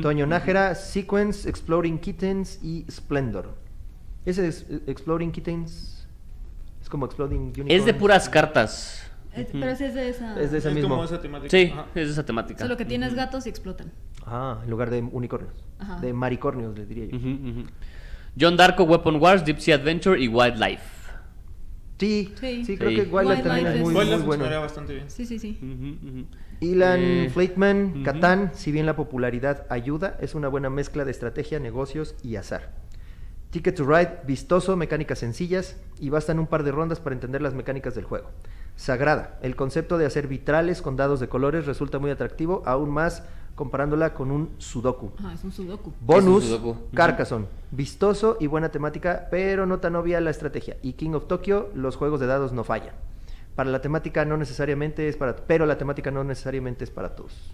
Toño 0.03 0.27
Nájera, 0.27 0.75
Sequence, 0.75 1.49
Exploding 1.49 1.97
Kittens 1.97 2.59
y 2.63 2.86
Splendor. 2.89 3.55
Ese 4.25 4.47
es 4.47 4.67
eh, 4.69 4.82
Exploding 4.86 5.32
Kittens. 5.32 6.07
Es 6.82 6.88
como 6.89 7.07
Exploding 7.07 7.41
Unicorns. 7.41 7.71
Es 7.71 7.86
de 7.86 7.93
puras 7.95 8.29
cartas. 8.29 9.11
Eh, 9.34 9.47
Pero 9.51 9.75
sí 9.75 9.86
es 9.86 9.95
de 9.95 10.09
esa. 10.09 10.39
Es 10.39 10.51
de 10.51 10.59
ese 10.59 10.69
es 10.69 10.75
mismo. 10.75 11.03
esa 11.03 11.19
temática. 11.19 11.49
Sí, 11.49 11.71
Ajá. 11.73 11.88
es 11.95 12.07
de 12.07 12.11
esa 12.13 12.25
temática. 12.25 12.59
Solo 12.59 12.77
que 12.77 12.86
tienes 12.86 13.15
gatos 13.15 13.47
y 13.47 13.49
explotan. 13.49 13.91
Ah, 14.26 14.59
en 14.63 14.69
lugar 14.69 14.89
de 14.89 15.01
unicornios. 15.01 15.53
Ajá. 15.80 15.99
De 15.99 16.13
maricornios, 16.13 16.78
le 16.78 16.86
diría 16.86 17.05
yo. 17.05 17.17
John 18.39 18.55
Darko, 18.55 18.84
Weapon 18.84 19.17
Wars, 19.17 19.43
Deep 19.43 19.59
Sea 19.59 19.76
Adventure 19.76 20.19
y 20.19 20.28
Wildlife. 20.28 21.01
Sí, 21.99 22.34
sí, 22.39 22.65
Sí. 22.65 22.78
creo 22.78 22.89
Sí. 22.89 22.95
que 22.95 23.01
Wildlife 23.03 23.43
también 23.43 23.67
es 23.67 23.80
muy, 23.82 23.93
bueno. 23.93 24.59
bastante 24.61 24.93
bien. 24.95 25.09
Sí, 25.09 25.26
sí, 25.26 25.38
sí. 25.38 26.28
Ilan 26.59 26.99
Eh. 26.99 28.01
Catán, 28.03 28.51
si 28.55 28.72
bien 28.72 28.86
la 28.88 28.95
popularidad 28.95 29.65
ayuda, 29.69 30.17
es 30.19 30.34
una 30.34 30.47
buena 30.47 30.69
mezcla 30.69 31.05
de 31.05 31.11
estrategia, 31.11 31.59
negocios 31.59 32.15
y 32.24 32.38
azar. 32.38 32.72
Ticket 33.51 33.76
to 33.76 33.84
Ride, 33.86 34.19
vistoso, 34.26 34.78
mecánicas 34.78 35.19
sencillas 35.19 35.76
y 35.99 36.09
bastan 36.09 36.39
un 36.39 36.47
par 36.47 36.63
de 36.63 36.72
rondas 36.72 36.99
para 36.99 37.13
entender 37.15 37.41
las 37.41 37.53
mecánicas 37.53 37.93
del 37.95 38.05
juego. 38.05 38.32
Sagrada, 38.78 39.38
el 39.43 39.55
concepto 39.55 39.97
de 39.97 40.05
hacer 40.05 40.28
vitrales 40.28 40.82
con 40.82 40.95
dados 40.95 41.19
de 41.19 41.28
colores 41.28 41.65
resulta 41.65 41.99
muy 41.99 42.09
atractivo, 42.11 42.63
aún 42.65 42.89
más 42.89 43.24
comparándola 43.62 44.16
con 44.16 44.32
un 44.32 44.49
sudoku. 44.57 45.12
Ajá, 45.20 45.34
es 45.34 45.43
un 45.43 45.51
sudoku. 45.51 45.93
Bonus, 46.01 46.45
Es 46.45 46.49
un 46.49 46.57
sudoku. 46.57 46.70
Ujú. 46.72 46.95
Carcassonne. 46.95 47.45
Vistoso 47.70 48.38
y 48.39 48.47
buena 48.47 48.70
temática, 48.70 49.28
pero 49.30 49.68
no 49.68 49.78
tan 49.78 49.95
obvia 49.95 50.20
la 50.20 50.32
estrategia. 50.32 50.78
Y 50.82 50.93
King 50.93 51.12
of 51.12 51.28
Tokyo, 51.28 51.70
los 51.76 51.95
juegos 51.95 52.20
de 52.20 52.26
dados 52.26 52.53
no 52.53 52.64
fallan. 52.64 52.95
Para 53.53 53.70
la 53.70 53.80
temática 53.80 54.26
no 54.26 54.36
necesariamente 54.36 55.07
es 55.07 55.16
para... 55.16 55.36
Pero 55.36 55.68
la 55.68 55.78
temática 55.78 56.09
no 56.09 56.24
necesariamente 56.24 56.84
es 56.86 56.89
para 56.89 57.16
todos. 57.16 57.51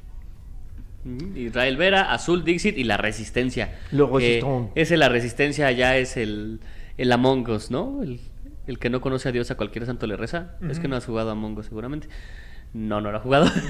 Israel 1.36 1.76
Vera, 1.76 2.14
Azul 2.14 2.46
Dixit 2.46 2.78
y 2.78 2.86
La 2.86 2.96
Resistencia. 2.96 3.78
Resistance. 3.92 4.72
ese 4.76 4.96
La 4.96 5.10
Resistencia 5.10 5.70
ya 5.74 5.98
es 5.98 6.16
el, 6.16 6.62
el 6.98 7.12
Among 7.12 7.50
Us, 7.50 7.70
¿no? 7.70 8.02
El, 8.02 8.22
el 8.66 8.80
que 8.80 8.90
no 8.90 9.02
conoce 9.02 9.28
a 9.28 9.34
Dios 9.34 9.52
a 9.52 9.56
cualquier 9.56 9.86
santo 9.86 10.08
le 10.08 10.16
reza. 10.16 10.56
Es 10.70 10.80
que 10.80 10.88
no 10.88 10.96
has 10.96 11.06
jugado 11.06 11.28
a 11.28 11.32
Among 11.34 11.58
Us 11.58 11.66
seguramente. 11.66 12.08
No, 12.78 13.02
no 13.02 13.12
lo 13.12 13.18
ha 13.18 13.22
jugado. 13.22 13.50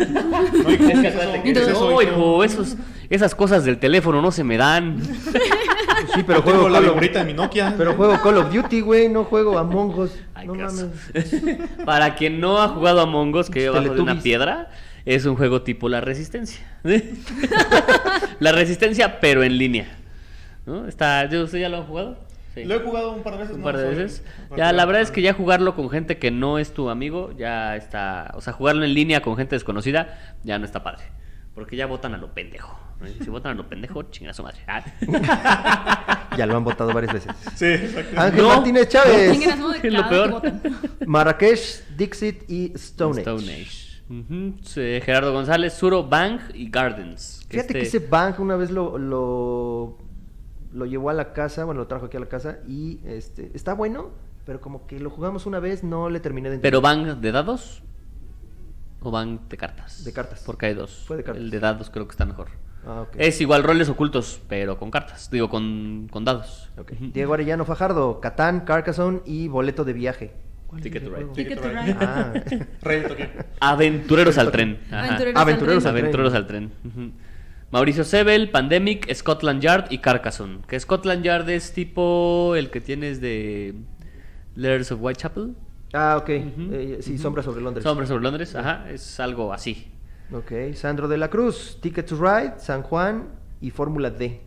No, 1.48 2.02
hijo, 2.02 2.44
esas 3.10 3.34
cosas 3.36 3.64
del 3.64 3.78
teléfono 3.80 4.22
no 4.22 4.32
se 4.32 4.44
me 4.44 4.58
dan. 4.58 5.02
Sí, 6.14 6.24
pero 6.28 6.42
juego, 6.42 6.68
la 6.68 6.82
Call 6.82 7.14
de 7.14 7.24
mi 7.24 7.34
Nokia. 7.34 7.74
pero 7.78 7.94
juego 7.94 8.20
Call 8.22 8.38
of 8.38 8.54
Duty, 8.54 8.82
güey, 8.82 9.08
no 9.08 9.24
juego 9.24 9.58
Among 9.58 9.98
Us. 9.98 10.12
Ay, 10.34 10.48
no 10.48 10.56
mames. 10.56 10.88
Para 11.86 12.16
quien 12.16 12.42
no 12.42 12.62
ha 12.62 12.68
jugado 12.68 13.00
a 13.00 13.04
Among 13.04 13.34
Us, 13.36 13.50
que 13.50 13.68
abajo 13.68 13.94
de 13.94 14.02
una 14.02 14.20
piedra, 14.20 14.70
es 15.06 15.26
un 15.26 15.38
juego 15.38 15.62
tipo 15.62 15.88
La 15.88 16.02
Resistencia. 16.02 16.66
la 18.40 18.52
Resistencia, 18.52 19.20
pero 19.22 19.44
en 19.44 19.58
línea. 19.58 19.88
¿No? 20.66 20.86
Está, 20.86 21.30
¿yo- 21.30 21.46
¿Usted 21.46 21.60
ya 21.60 21.70
lo 21.70 21.78
ha 21.78 21.84
jugado? 21.84 22.27
Sí. 22.62 22.66
Lo 22.66 22.76
he 22.76 22.80
jugado 22.80 23.12
un 23.14 23.24
par 23.24 23.34
de 23.34 23.40
veces. 23.40 23.54
un 23.56 23.62
no, 23.62 23.66
par 23.66 23.78
de 23.78 23.90
veces. 23.90 24.24
Ya, 24.56 24.72
la 24.74 24.86
verdad 24.86 25.02
es 25.02 25.12
que 25.12 25.22
ya 25.22 25.34
jugarlo 25.34 25.76
con 25.76 25.90
gente 25.90 26.18
que 26.18 26.32
no 26.32 26.60
es 26.60 26.74
tu 26.74 26.90
amigo, 26.90 27.32
ya 27.38 27.76
está. 27.76 28.32
O 28.36 28.42
sea, 28.42 28.54
jugarlo 28.54 28.84
en 28.86 28.94
línea 28.94 29.22
con 29.22 29.36
gente 29.38 29.56
desconocida, 29.56 30.36
ya 30.44 30.58
no 30.60 30.66
está 30.66 30.84
padre. 30.84 31.04
Porque 31.54 31.76
ya 31.76 31.86
votan 31.88 32.14
a 32.14 32.18
lo 32.18 32.34
pendejo. 32.34 32.80
¿no? 33.00 33.08
Si 33.08 33.30
votan 33.30 33.54
a 33.54 33.56
lo 33.56 33.68
pendejo, 33.70 34.04
chinga 34.04 34.34
su 34.34 34.44
madre. 34.44 34.60
Ah. 34.68 34.84
Ya 36.38 36.46
lo 36.46 36.56
han 36.56 36.64
votado 36.64 36.94
varias 36.94 37.14
veces. 37.14 37.32
Sí, 37.56 37.66
exacto. 37.66 38.20
Ángel 38.22 38.44
No. 38.44 38.50
Martínez 38.50 38.90
Chávez. 38.90 39.32
Chinguen 39.32 39.52
a 39.52 39.58
su 39.58 39.64
madre 39.64 39.80
Es 39.88 39.94
lo 39.94 40.10
peor. 40.10 40.42
Marrakech, 41.08 41.88
Dixit 41.98 42.48
y 42.50 42.74
Stone 42.76 43.22
Age. 43.22 43.22
Stone 43.22 43.54
Age. 43.54 43.88
Sí, 44.64 45.02
Gerardo 45.04 45.34
González, 45.34 45.74
Suro, 45.74 46.04
Bang 46.08 46.40
y 46.54 46.70
Gardens. 46.70 47.44
Fíjate 47.50 47.74
que 47.74 47.82
este- 47.82 47.98
ese 47.98 48.08
Bang 48.08 48.40
una 48.40 48.56
vez 48.56 48.70
lo, 48.70 48.98
lo, 49.00 49.98
lo 50.78 50.86
llevó 50.86 51.10
a 51.10 51.14
la 51.14 51.34
casa, 51.34 51.66
bueno, 51.66 51.82
lo 51.82 51.88
trajo 51.88 52.06
aquí 52.06 52.18
a 52.18 52.20
la 52.20 52.28
casa 52.28 52.60
y 52.68 53.00
este 53.06 53.52
está 53.54 53.74
bueno, 53.74 54.12
pero 54.46 54.62
como 54.62 54.88
que 54.88 55.00
lo 55.00 55.10
jugamos 55.10 55.46
una 55.46 55.60
vez, 55.60 55.84
no 55.84 56.10
le 56.10 56.20
terminé 56.20 56.50
de 56.50 56.60
¿Pero 56.60 56.78
entender. 56.78 57.08
Bang 57.08 57.22
de 57.22 57.32
dados? 57.32 57.84
¿O 59.02 59.12
Bang 59.12 59.40
de 59.50 59.58
cartas? 59.58 60.04
De 60.04 60.14
cartas. 60.14 60.44
Porque 60.46 60.68
hay 60.68 60.74
dos. 60.74 61.04
Fue 61.08 61.18
de 61.18 61.24
cartas. 61.24 61.44
El 61.44 61.50
de 61.50 61.60
dados 61.60 61.90
creo 61.90 62.08
que 62.08 62.12
está 62.12 62.26
mejor. 62.26 62.48
Ah. 62.86 63.06
Es 63.18 63.42
igual 63.42 63.64
roles 63.64 63.90
ocultos, 63.90 64.40
pero 64.48 64.78
con 64.78 64.92
cartas. 64.92 65.30
Digo, 65.30 65.50
con, 65.50 66.08
con 66.10 66.24
dados. 66.24 66.70
Ok. 66.78 66.94
Ujú. 66.94 67.12
Diego 67.14 67.34
Arellano 67.34 67.66
Fajardo, 67.66 68.22
Catán, 68.22 68.62
Carcassonne 68.62 69.22
y 69.26 69.48
boleto 69.50 69.84
de 69.84 69.94
viaje. 69.94 70.34
¿Cuál 70.68 70.80
es 70.80 70.84
Ticket 70.84 71.04
to 71.04 71.16
Ride. 71.16 71.26
Ticket 71.34 71.62
to 71.62 71.70
Ride. 71.70 72.68
Ride. 72.82 73.30
Ah. 73.60 73.72
Aventureros 73.72 74.38
al 74.38 74.52
tren. 74.52 74.80
Aventureros 74.92 75.42
Aventureros 75.42 75.86
al 75.86 75.90
al 75.90 75.96
tren. 75.96 76.06
Aventureros 76.06 76.34
al 76.34 76.48
tren. 76.48 76.72
Mauricio 77.72 78.04
Sebel, 78.04 78.50
Pandemic, 78.50 79.14
Scotland 79.14 79.62
Yard 79.62 79.92
y 79.92 79.98
Carcassonne. 80.00 80.60
Que 80.68 80.80
Scotland 80.80 81.24
Yard 81.24 81.50
es 81.50 81.74
tipo 81.74 82.56
el 82.56 82.70
que 82.70 82.80
tienes 82.80 83.20
de 83.20 83.76
Letters 84.56 84.92
of 84.94 85.00
Whitechapel. 85.02 85.54
ah, 85.94 86.18
ok. 86.22 86.30
Eh, 86.30 86.98
sí, 87.02 87.18
Sombra 87.18 87.44
sobre 87.44 87.62
Londres. 87.62 87.84
Sombra 87.84 88.06
sobre 88.06 88.24
Londres. 88.24 88.56
Ajá, 88.56 88.90
es 88.90 89.20
algo 89.20 89.52
así. 89.54 89.88
Ok, 90.32 90.74
Sandro 90.74 91.08
de 91.08 91.18
la 91.18 91.30
Cruz, 91.30 91.78
Ticket 91.82 92.06
to 92.06 92.16
Ride, 92.16 92.54
San 92.60 92.82
Juan 92.84 93.30
y 93.62 93.70
Fórmula 93.72 94.10
D. 94.10 94.42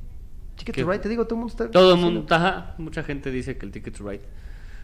Ticket 0.57 0.75
¿Qué? 0.75 0.83
to 0.85 0.91
Ride, 0.91 1.01
te 1.01 1.09
digo, 1.09 1.25
todo 1.25 1.35
el 1.37 1.39
mundo 1.41 1.51
está... 1.53 1.71
Todo 1.71 1.95
el 1.95 2.01
mundo, 2.01 2.27
ajá, 2.35 2.75
mucha 2.79 3.03
gente 3.03 3.31
dice 3.31 3.57
que 3.57 3.65
el 3.67 3.73
Ticket 3.73 3.97
to 3.97 4.09
Ride. 4.09 4.21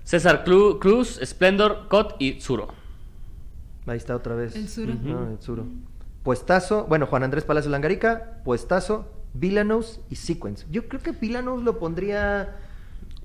César 0.05 0.45
Clu- 0.45 0.79
Cruz, 0.79 1.21
Splendor, 1.23 1.89
Cot 1.89 2.17
y 2.19 2.41
Zuro. 2.41 2.69
Ahí 3.87 3.97
está 3.99 4.17
otra 4.17 4.35
vez. 4.35 4.55
El. 4.57 4.91
Ujú. 4.91 5.09
Ah, 5.19 5.29
el 5.33 5.41
Suro. 5.43 5.67
Puestazo, 6.27 6.87
bueno, 6.89 7.07
Juan 7.07 7.23
Andrés 7.23 7.45
Palacio 7.45 7.71
Langarica, 7.71 8.41
Puestazo, 8.45 9.09
Villanos 9.33 10.01
y 10.11 10.17
Sequence. 10.17 10.67
Yo 10.73 10.89
creo 10.89 11.01
que 11.01 11.13
Villanos 11.13 11.63
lo 11.63 11.79
pondría 11.79 12.57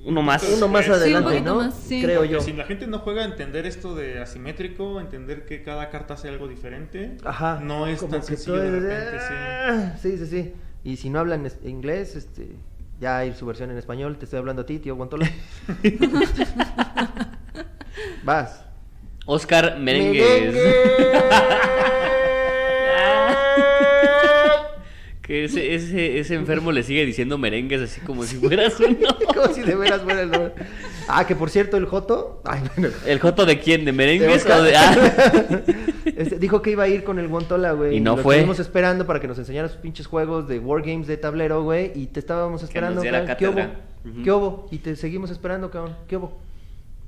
Uno 0.06 0.22
más. 0.22 0.44
uno 0.56 0.68
más 0.68 0.86
Sí, 0.86 0.92
un 0.92 0.96
adelante, 0.98 1.42
¿no? 1.42 1.56
más, 1.56 1.74
sí. 1.74 2.04
Creo 2.04 2.20
Porque 2.20 2.34
yo. 2.34 2.42
si 2.42 2.54
la 2.54 2.66
gente 2.66 2.86
no 2.86 3.00
juega 3.00 3.24
a 3.24 3.26
entender 3.26 3.66
esto 3.66 3.96
de 3.96 4.22
asimétrico, 4.22 5.00
entender 5.02 5.48
que 5.48 5.64
cada 5.64 5.90
carta 5.90 6.14
hace 6.14 6.30
algo 6.30 6.48
diferente, 6.48 7.18
Ajá. 7.26 7.60
no 7.60 7.88
es 7.88 7.98
como 8.02 8.12
tan 8.12 8.22
que 8.22 8.28
sencillo 8.28 8.58
de 8.58 8.70
repente, 8.70 9.20
sí. 9.20 9.34
Ah, 9.34 9.96
sí, 10.00 10.18
sí, 10.20 10.28
sí. 10.28 10.54
Y 10.84 10.98
si 10.98 11.10
no 11.10 11.22
hablan 11.22 11.52
inglés, 11.64 12.16
este, 12.16 12.52
ya 13.00 13.18
hay 13.18 13.34
su 13.34 13.48
versión 13.48 13.72
en 13.72 13.80
español. 13.80 14.20
Te 14.20 14.26
estoy 14.26 14.38
hablando 14.38 14.62
a 14.62 14.66
ti, 14.68 14.78
tío 14.78 14.96
Guantola. 14.96 15.28
Vas. 18.24 18.64
Oscar 19.26 19.80
Merengues. 19.80 20.56
Que 25.32 25.46
ese, 25.46 25.74
ese, 25.74 26.20
ese 26.20 26.36
enfermo 26.36 26.74
le 26.74 26.84
sigue 26.84 27.06
diciendo 27.06 27.38
merengues 27.38 27.80
así 27.82 28.02
como 28.02 28.24
si 28.24 28.36
fueras 28.36 28.78
uno. 28.82 29.08
Como 29.34 29.54
si 29.54 29.62
de 29.62 29.76
veras 29.76 30.02
fuera 30.02 30.24
el 30.24 30.30
nombre. 30.30 30.52
Ah, 31.08 31.26
que 31.26 31.38
por 31.38 31.50
cierto, 31.50 31.78
el 31.78 31.86
Joto. 31.86 32.42
Ay, 32.44 32.62
no, 32.76 32.90
no. 32.90 32.94
¿El 33.06 33.20
joto 33.20 33.46
de 33.46 33.58
quién? 33.58 33.86
¿De 33.86 33.94
merengues 33.94 34.36
Oscar. 34.36 34.60
o 34.60 34.64
de.? 34.64 34.76
Ah. 34.76 35.62
Este, 36.04 36.38
dijo 36.38 36.62
que 36.62 36.72
iba 36.72 36.84
a 36.84 36.88
ir 36.88 37.04
con 37.04 37.18
el 37.20 37.28
Guantola, 37.28 37.72
güey. 37.72 37.96
Y 37.96 38.00
no 38.00 38.18
Lo 38.18 38.24
fue. 38.24 38.36
Estuvimos 38.36 38.60
esperando 38.60 39.08
para 39.08 39.20
que 39.20 39.28
nos 39.28 39.40
enseñara 39.40 39.70
sus 39.70 39.78
pinches 39.78 40.08
juegos 40.08 40.48
de 40.48 40.60
Wargames 40.60 41.08
de 41.08 41.16
tablero, 41.16 41.64
güey. 41.64 41.92
Y 41.96 42.08
te 42.08 42.20
estábamos 42.20 42.62
esperando, 42.64 42.96
nos 42.96 43.04
diera 43.04 43.26
cabrón. 43.26 43.38
¿Qué 43.38 43.48
hubo? 43.48 44.12
Ujú. 44.12 44.24
¿Qué 44.24 44.32
hubo? 44.32 44.68
Y 44.72 44.80
te 44.80 44.96
seguimos 44.96 45.32
esperando, 45.32 45.72
cabrón. 45.72 45.96
¿Qué 46.08 46.18
hubo? 46.18 46.38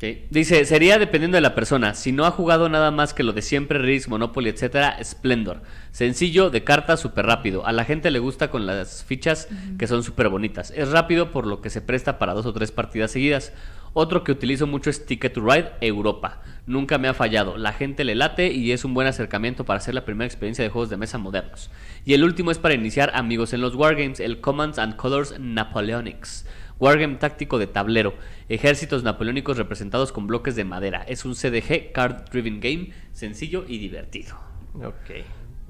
Sí. 0.04 0.26
Dice, 0.30 0.66
sería 0.66 1.00
dependiendo 1.00 1.38
de 1.38 1.42
la 1.42 1.56
persona. 1.56 1.94
Si 1.94 2.12
no 2.12 2.26
ha 2.26 2.32
jugado 2.32 2.68
nada 2.68 2.92
más 2.92 3.14
que 3.14 3.24
lo 3.24 3.32
de 3.32 3.42
siempre, 3.42 3.80
Risk, 3.80 4.10
Monopoly, 4.10 4.50
etcétera, 4.50 5.02
Splendor. 5.02 5.62
Sencillo, 5.92 6.50
de 6.50 6.66
cartas, 6.66 7.00
súper 7.00 7.26
rápido. 7.26 7.66
A 7.66 7.72
la 7.72 7.86
gente 7.86 8.12
le 8.12 8.20
gusta 8.20 8.52
con 8.52 8.66
las 8.66 9.06
fichas 9.06 9.48
que 9.80 9.88
son 9.88 10.04
súper 10.04 10.28
bonitas. 10.28 10.74
Es 10.76 10.90
rápido 10.90 11.32
por 11.32 11.48
lo 11.48 11.62
que 11.62 11.70
se 11.70 11.80
presta 11.80 12.20
para 12.20 12.34
dos 12.34 12.46
o 12.46 12.52
tres 12.52 12.74
partidas 12.74 13.12
seguidas. 13.12 13.54
Otro 13.94 14.26
que 14.26 14.34
utilizo 14.34 14.68
mucho 14.68 14.90
es 14.90 15.06
Ticket 15.06 15.32
to 15.32 15.40
Ride 15.40 15.72
Europa. 15.80 16.42
Nunca 16.68 16.98
me 16.98 17.08
ha 17.08 17.14
fallado. 17.14 17.56
La 17.56 17.72
gente 17.72 18.04
le 18.04 18.16
late 18.16 18.52
y 18.52 18.74
es 18.74 18.84
un 18.84 18.94
buen 18.94 19.08
acercamiento 19.08 19.64
para 19.64 19.78
hacer 19.78 19.94
la 19.94 20.04
primera 20.04 20.26
experiencia 20.26 20.66
de 20.66 20.70
juegos 20.70 20.90
de 20.90 20.98
mesa 20.98 21.18
modernos. 21.18 21.72
Y 22.04 22.14
el 22.14 22.26
último 22.26 22.52
es 22.52 22.58
para 22.58 22.74
iniciar 22.74 23.12
amigos 23.14 23.54
en 23.54 23.62
los 23.62 23.76
Wargames, 23.76 24.20
el 24.20 24.42
Commands 24.42 24.80
and 24.80 24.98
Colors 24.98 25.40
Napoleonics. 25.40 26.46
Wargame 26.80 27.16
táctico 27.16 27.58
de 27.60 27.68
tablero. 27.68 28.14
Ejércitos 28.50 29.04
napoleónicos 29.04 29.58
representados 29.58 30.12
con 30.12 30.28
bloques 30.28 30.56
de 30.56 30.64
madera. 30.66 31.04
Es 31.08 31.26
un 31.26 31.36
CDG 31.36 31.92
Card 31.94 32.30
Driven 32.32 32.60
Game 32.60 32.90
sencillo 33.14 33.66
y 33.68 33.78
divertido. 33.78 34.36
Ok. 34.76 35.24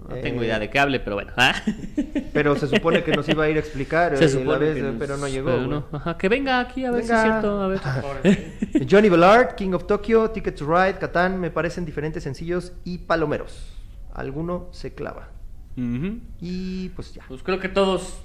No 0.09 0.15
tengo 0.15 0.41
Eh, 0.41 0.45
idea 0.45 0.59
de 0.59 0.69
qué 0.69 0.79
hable, 0.79 0.99
pero 0.99 1.15
bueno. 1.15 1.31
Ah. 1.37 1.53
Pero 2.33 2.55
se 2.57 2.67
supone 2.67 3.03
que 3.03 3.11
nos 3.11 3.29
iba 3.29 3.43
a 3.45 3.49
ir 3.49 3.57
a 3.57 3.59
explicar 3.59 4.17
Se 4.17 4.25
eh, 4.25 4.43
la 4.43 4.57
vez, 4.57 4.75
eh, 4.75 4.81
nos- 4.81 4.95
pero 4.97 5.17
no 5.17 5.27
llegó. 5.27 5.45
pero 5.45 5.57
güey. 5.59 5.69
no. 5.69 5.85
Ajá, 5.91 6.17
que 6.17 6.27
venga 6.29 6.59
aquí 6.59 6.83
a 6.83 6.91
ver 6.91 7.05
si 7.05 7.11
es 7.13 7.21
cierto. 7.21 7.61
A 7.61 7.67
ver. 7.67 7.79
Ahora, 7.83 8.19
Johnny 8.89 9.07
Ballard, 9.09 9.55
King 9.55 9.73
of 9.73 9.85
Tokyo, 9.85 10.31
Ticket 10.31 10.55
to 10.57 10.65
Ride, 10.65 10.97
Catán, 10.97 11.39
me 11.39 11.51
parecen 11.51 11.85
diferentes 11.85 12.23
sencillos 12.23 12.73
y 12.83 12.97
palomeros. 12.97 13.71
Alguno 14.13 14.67
se 14.71 14.93
clava. 14.95 15.29
Y 16.41 16.89
pues 16.89 17.13
ya. 17.13 17.23
Pues 17.27 17.43
creo 17.43 17.59
que 17.59 17.69
todos 17.69 18.17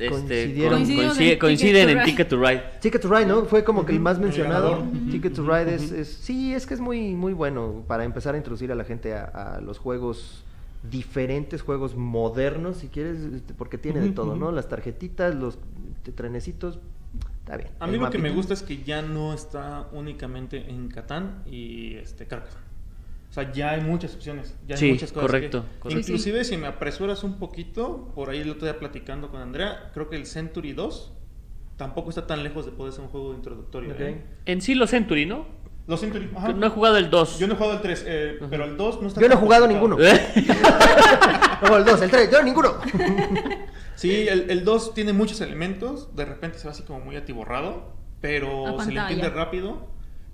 este, 0.00 0.08
Coincidieron. 0.08 0.70
con- 0.70 0.78
Coincidimos 0.78 1.16
coincide- 1.18 1.32
en 1.32 1.38
coinciden 1.38 1.86
Ticket 1.88 1.98
en. 2.00 2.04
Ticket 2.06 2.28
to 2.28 2.36
Ride. 2.40 2.62
Ticket 2.80 3.02
to 3.02 3.08
Ride, 3.08 3.26
¿no? 3.26 3.44
Fue 3.44 3.64
como 3.64 3.84
que 3.86 3.92
el 3.92 4.00
más 4.00 4.18
mencionado. 4.18 4.82
Ticket 5.10 5.34
to 5.34 5.42
Ride 5.46 5.74
es, 5.74 5.92
es- 5.92 6.08
Sí, 6.08 6.54
es 6.54 6.66
que 6.66 6.74
es 6.74 6.80
muy, 6.80 7.14
muy 7.14 7.32
bueno 7.32 7.84
para 7.86 8.04
empezar 8.04 8.34
a 8.34 8.38
introducir 8.38 8.70
a 8.72 8.74
la 8.74 8.84
gente 8.84 9.14
a, 9.14 9.24
a 9.24 9.60
los 9.60 9.78
juegos 9.78 10.44
diferentes, 10.90 11.60
juegos 11.62 11.94
modernos, 11.96 12.78
si 12.78 12.88
quieres, 12.88 13.18
este, 13.34 13.52
porque 13.54 13.76
tiene 13.78 14.00
de 14.00 14.10
todo. 14.10 14.34
¿no? 14.36 14.50
Las 14.52 14.68
tarjetitas, 14.68 15.34
los 15.34 15.58
trenecitos. 16.14 16.78
Está 17.40 17.56
bien. 17.56 17.70
a 17.80 17.86
mí 17.88 17.96
lo 17.98 18.10
que 18.10 18.18
me 18.18 18.30
gusta 18.30 18.54
es 18.54 18.62
que 18.62 18.82
ya 18.84 19.02
no 19.02 19.34
está 19.34 19.88
únicamente 19.92 20.70
en 20.70 20.88
Catán 20.88 21.42
y 21.50 21.94
este 21.96 22.26
Carcassonne. 22.26 22.69
O 23.30 23.32
sea, 23.32 23.52
ya 23.52 23.70
hay 23.70 23.80
muchas 23.80 24.14
opciones, 24.16 24.56
ya 24.66 24.74
hay 24.74 24.80
Sí, 24.80 24.90
muchas 24.92 25.12
cosas. 25.12 25.30
correcto, 25.30 25.62
que- 25.62 25.78
correcto. 25.78 26.00
Inclusive 26.00 26.42
si 26.44 26.56
me 26.56 26.66
apresuras 26.66 27.22
un 27.22 27.38
poquito, 27.38 28.10
por 28.14 28.28
ahí 28.30 28.38
el 28.40 28.50
otro 28.50 28.64
día 28.66 28.76
platicando 28.78 29.30
con 29.30 29.40
Andrea, 29.40 29.90
creo 29.94 30.08
que 30.10 30.16
el 30.16 30.26
Century 30.26 30.72
2 30.72 31.12
tampoco 31.76 32.10
está 32.10 32.26
tan 32.26 32.42
lejos 32.42 32.66
de 32.66 32.72
poder 32.72 32.92
ser 32.92 33.02
un 33.04 33.08
juego 33.10 33.32
introductorio. 33.32 33.94
¿eh? 33.98 34.20
En 34.46 34.60
sí, 34.60 34.74
los 34.74 34.90
Century, 34.90 35.26
¿no? 35.26 35.46
Los 35.86 36.00
Century, 36.00 36.28
ajá. 36.36 36.52
No 36.52 36.66
he 36.66 36.70
jugado 36.70 36.96
el 36.98 37.08
2. 37.08 37.38
Yo 37.38 37.46
no 37.46 37.54
he 37.54 37.56
jugado 37.56 37.76
el 37.76 37.82
3, 37.82 38.04
eh, 38.06 38.38
pero 38.50 38.64
el 38.64 38.76
2 38.76 39.00
no 39.00 39.08
está 39.08 39.20
Yo 39.20 39.28
no 39.28 39.34
he 39.34 39.38
jugado 39.38 39.66
complicado. 39.68 39.96
ninguno. 39.96 40.20
No, 41.62 41.76
el 41.76 41.84
2, 41.84 42.02
el 42.02 42.10
3, 42.10 42.30
yo 42.32 42.42
ninguno. 42.42 42.74
Sí, 43.94 44.26
el, 44.28 44.50
el 44.50 44.64
2 44.64 44.94
tiene 44.94 45.12
muchos 45.12 45.40
elementos, 45.42 46.14
de 46.16 46.24
repente 46.24 46.58
se 46.58 46.64
va 46.66 46.70
así 46.72 46.82
como 46.84 47.00
muy 47.00 47.16
atiborrado, 47.16 47.92
pero 48.20 48.80
se 48.80 48.92
le 48.92 49.00
entiende 49.00 49.28
rápido. 49.30 49.88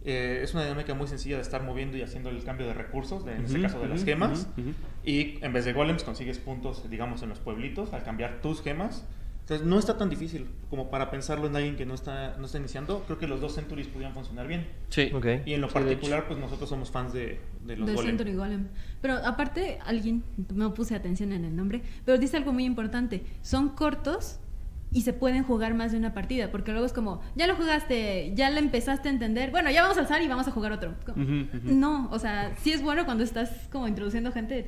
Eh, 0.06 0.40
es 0.42 0.54
una 0.54 0.62
dinámica 0.62 0.94
muy 0.94 1.08
sencilla 1.08 1.34
de 1.36 1.42
estar 1.42 1.62
moviendo 1.64 1.96
y 1.96 2.02
haciendo 2.02 2.30
el 2.30 2.42
cambio 2.44 2.66
de 2.66 2.74
recursos, 2.74 3.24
de- 3.24 3.34
en 3.34 3.44
este 3.44 3.58
Ujú, 3.58 3.62
caso 3.66 3.80
de 3.80 3.88
las 3.88 3.98
ujú, 3.98 4.06
gemas. 4.06 4.48
ujú, 4.56 4.68
ujú. 4.68 4.72
Y 5.04 5.38
en 5.42 5.52
vez 5.52 5.64
de 5.64 5.72
golems 5.72 6.04
consigues 6.04 6.38
puntos, 6.38 6.88
digamos, 6.88 7.22
en 7.22 7.28
los 7.28 7.40
pueblitos 7.40 7.92
al 7.92 8.04
cambiar 8.04 8.40
tus 8.40 8.62
gemas. 8.62 9.04
Entonces 9.40 9.64
no 9.66 9.78
está 9.78 9.96
tan 9.96 10.08
difícil 10.10 10.48
como 10.70 10.90
para 10.90 11.08
pensarlo 11.08 11.46
en 11.46 11.54
alguien 11.54 11.76
que 11.76 11.86
no 11.86 11.94
está, 11.94 12.36
no 12.36 12.46
está 12.46 12.58
iniciando. 12.58 13.04
Creo 13.06 13.16
que 13.18 13.28
los 13.28 13.40
dos 13.40 13.54
Centuries 13.54 13.86
podrían 13.86 14.12
funcionar 14.12 14.48
bien. 14.48 14.66
Sí. 14.88 15.10
Ok. 15.14 15.26
Y 15.46 15.54
en 15.54 15.60
lo 15.60 15.68
Sí, 15.68 15.74
de 15.78 15.84
particular, 15.84 16.26
pues 16.26 16.38
nosotros 16.40 16.68
somos 16.68 16.90
fans 16.90 17.12
de, 17.12 17.38
de 17.64 17.76
los 17.76 17.86
Del 17.86 17.94
golems. 17.96 18.16
Century 18.18 18.34
Golem. 18.34 18.66
Pero 19.00 19.14
aparte, 19.24 19.78
alguien, 19.84 20.24
no 20.52 20.74
puse 20.74 20.96
atención 20.96 21.32
en 21.32 21.44
el 21.44 21.54
nombre, 21.54 21.82
pero 22.04 22.18
dice 22.18 22.36
algo 22.36 22.52
muy 22.52 22.64
importante. 22.64 23.22
Son 23.42 23.68
cortos 23.68 24.40
y 24.96 25.02
se 25.02 25.12
pueden 25.12 25.42
jugar 25.44 25.74
más 25.74 25.92
de 25.92 25.98
una 25.98 26.14
partida, 26.14 26.50
porque 26.50 26.70
luego 26.72 26.86
es 26.86 26.94
como, 26.94 27.20
ya 27.34 27.46
lo 27.46 27.54
jugaste, 27.54 28.32
ya 28.34 28.48
le 28.48 28.60
empezaste 28.60 29.10
a 29.10 29.12
entender, 29.12 29.50
bueno, 29.50 29.70
ya 29.70 29.82
vamos 29.82 29.98
a 29.98 30.00
alzar 30.00 30.22
y 30.22 30.26
vamos 30.26 30.48
a 30.48 30.52
jugar 30.52 30.72
otro. 30.72 30.94
Como. 31.04 31.22
No, 31.64 32.08
o 32.10 32.18
sea, 32.18 32.54
sí 32.62 32.72
es 32.72 32.80
bueno 32.80 33.04
cuando 33.04 33.22
estás 33.22 33.50
como 33.70 33.88
introduciendo 33.88 34.32
gente. 34.32 34.66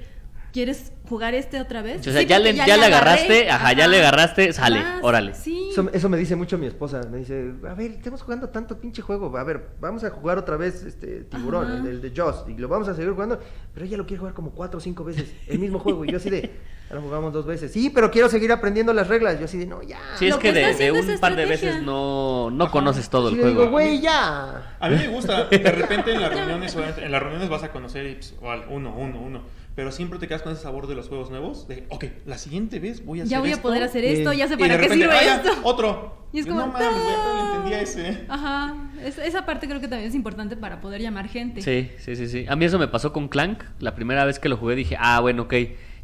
¿Quieres 0.52 0.92
jugar 1.08 1.34
este 1.34 1.60
otra 1.60 1.80
vez? 1.80 2.06
O 2.06 2.10
sea, 2.10 2.20
Sí, 2.20 2.26
ya 2.26 2.38
le, 2.38 2.54
ya 2.54 2.66
le 2.66 2.72
agarré. 2.72 2.94
agarraste, 2.94 3.50
ajá, 3.50 3.72
ya 3.72 3.86
le 3.86 3.98
agarraste, 3.98 4.52
sale, 4.52 4.82
órale. 5.02 5.34
Sí. 5.34 5.68
Eso, 5.70 5.88
eso 5.92 6.08
me 6.10 6.18
dice 6.18 6.36
mucho 6.36 6.58
mi 6.58 6.66
esposa. 6.66 7.00
Me 7.10 7.18
dice, 7.18 7.52
a 7.66 7.72
ver, 7.74 7.92
estamos 7.92 8.20
jugando 8.22 8.50
tanto 8.50 8.78
pinche 8.78 9.00
juego. 9.00 9.34
A 9.38 9.44
ver, 9.44 9.70
vamos 9.80 10.04
a 10.04 10.10
jugar 10.10 10.36
otra 10.36 10.56
vez 10.58 10.82
este 10.84 11.24
tiburón, 11.24 11.86
el 11.86 12.02
de 12.02 12.12
Joss. 12.14 12.44
Y 12.48 12.54
lo 12.58 12.68
vamos 12.68 12.88
a 12.88 12.94
seguir 12.94 13.12
jugando. 13.12 13.38
Pero 13.72 13.86
ella 13.86 13.96
lo 13.96 14.06
quiere 14.06 14.18
jugar 14.18 14.34
como 14.34 14.50
cuatro 14.50 14.76
o 14.78 14.80
cinco 14.80 15.04
veces. 15.04 15.32
El 15.46 15.58
mismo 15.58 15.78
juego. 15.78 16.04
Y 16.04 16.10
yo 16.12 16.16
así 16.16 16.28
de, 16.30 16.50
ahora 16.90 17.02
jugamos 17.02 17.32
dos 17.32 17.46
veces. 17.46 17.72
Sí, 17.72 17.90
pero 17.90 18.10
quiero 18.10 18.28
seguir 18.28 18.50
aprendiendo 18.52 18.92
las 18.92 19.08
reglas. 19.08 19.38
Yo 19.38 19.44
así 19.46 19.58
de, 19.58 19.66
no, 19.66 19.82
ya. 19.82 19.98
Sí, 20.18 20.26
es 20.26 20.30
Lo 20.34 20.38
que 20.38 20.52
que 20.52 20.58
de, 20.60 20.74
de 20.74 20.92
un 20.92 20.98
par 21.20 21.34
de 21.36 21.42
estrategia. 21.42 21.46
veces 21.46 21.82
no, 21.82 22.50
no 22.50 22.70
conoces 22.70 23.08
todo 23.10 23.28
Sí, 23.30 23.34
el 23.36 23.40
juego. 23.42 23.60
digo, 23.60 23.70
güey, 23.72 24.00
ya. 24.00 24.76
A 24.80 24.88
mí 24.88 24.96
me 24.96 25.08
gusta, 25.08 25.44
de 25.44 25.58
repente 25.72 26.12
en 26.12 26.20
las 26.20 26.30
reuniones, 26.34 26.76
en 26.76 27.12
las 27.12 27.20
reuniones 27.22 27.48
vas 27.48 27.62
a 27.64 27.70
conocer 27.72 28.06
y, 28.06 28.14
pues, 28.14 28.32
igual, 28.32 28.64
uno, 28.70 28.94
uno, 28.96 29.20
uno. 29.20 29.58
Pero 29.74 29.92
siempre 29.92 30.18
te 30.18 30.26
quedas 30.26 30.42
con 30.42 30.52
ese 30.52 30.62
sabor 30.62 30.88
de 30.88 30.96
los 30.96 31.06
juegos 31.08 31.30
nuevos. 31.30 31.68
De, 31.68 31.86
ok, 31.90 32.04
la 32.26 32.36
siguiente 32.36 32.80
vez 32.80 33.04
voy 33.04 33.20
a 33.20 33.22
hacer 33.22 33.30
ya 33.30 33.38
voy 33.38 33.50
a 33.50 33.52
esto, 33.52 33.62
poder 33.62 33.82
hacer 33.84 34.04
esto, 34.04 34.32
ya 34.32 34.48
sé 34.48 34.54
Y 34.54 34.56
para 34.56 34.74
de 34.76 34.80
qué 34.80 34.88
repente, 34.88 35.04
sirve 35.04 35.16
"Ah, 35.16 35.24
ya, 35.24 35.36
esto. 35.36 35.60
otro. 35.62 36.26
Y 36.32 36.40
es 36.40 36.46
como, 36.46 36.60
no 36.60 36.66
mames, 36.66 36.88
no 36.90 37.46
entendía 37.54 37.80
ese. 37.80 38.24
Ajá, 38.28 38.74
Es- 39.04 39.18
esa 39.18 39.46
parte 39.46 39.68
creo 39.68 39.80
que 39.80 39.86
también 39.86 40.08
es 40.08 40.16
importante 40.16 40.56
para 40.56 40.80
poder 40.80 41.00
llamar 41.00 41.28
gente. 41.28 41.62
Sí, 41.62 41.92
sí, 41.98 42.16
sí, 42.16 42.26
sí. 42.26 42.44
A 42.48 42.56
mí 42.56 42.64
eso 42.64 42.76
me 42.80 42.88
pasó 42.88 43.12
con 43.12 43.28
Clank. 43.28 43.62
La 43.78 43.94
primera 43.94 44.24
vez 44.24 44.40
que 44.40 44.48
lo 44.48 44.56
jugué 44.56 44.74
dije, 44.74 44.96
ah, 44.98 45.20
bueno, 45.20 45.44
ok, 45.44 45.54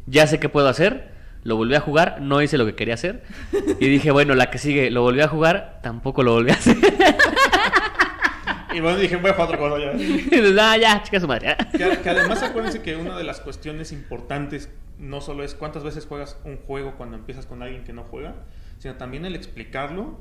ya 0.05 0.27
sé 0.27 0.39
qué 0.39 0.49
puedo 0.49 0.67
hacer. 0.67 1.13
Lo 1.43 1.55
volví 1.57 1.75
a 1.75 1.79
jugar, 1.79 2.21
no 2.21 2.41
hice 2.41 2.57
lo 2.57 2.65
que 2.65 2.73
quería 2.73 2.95
hacer. 2.95 3.23
Y 3.79 3.87
dije, 3.87 4.09
bueno, 4.09 4.33
la 4.33 4.49
que 4.49 4.57
sigue, 4.57 4.89
lo 4.89 5.03
volví 5.03 5.21
a 5.21 5.27
jugar, 5.27 5.79
tampoco 5.83 6.23
lo 6.23 6.33
volví 6.33 6.51
a 6.51 6.55
hacer. 6.55 6.77
Y 8.73 8.81
bueno, 8.81 8.97
dije, 8.97 9.15
voy 9.15 9.31
a 9.31 9.33
jugar 9.33 9.47
otra 9.47 9.57
cosa 9.57 9.79
ya. 9.79 9.93
Ah, 10.61 10.75
ya, 10.75 11.01
chica 11.01 11.19
su 11.19 11.27
madre. 11.27 11.55
Que, 11.71 11.99
que 12.01 12.09
además 12.09 12.43
acuérdense 12.43 12.81
que 12.81 12.97
una 12.97 13.17
de 13.17 13.23
las 13.23 13.39
cuestiones 13.39 13.93
importantes 13.93 14.69
no 14.99 15.21
solo 15.21 15.43
es 15.43 15.55
cuántas 15.55 15.83
veces 15.83 16.05
juegas 16.05 16.37
un 16.43 16.57
juego 16.57 16.95
cuando 16.97 17.15
empiezas 17.15 17.45
con 17.45 17.63
alguien 17.63 17.85
que 17.85 17.93
no 17.93 18.03
juega, 18.03 18.35
sino 18.79 18.95
también 18.95 19.23
el 19.25 19.35
explicarlo 19.35 20.19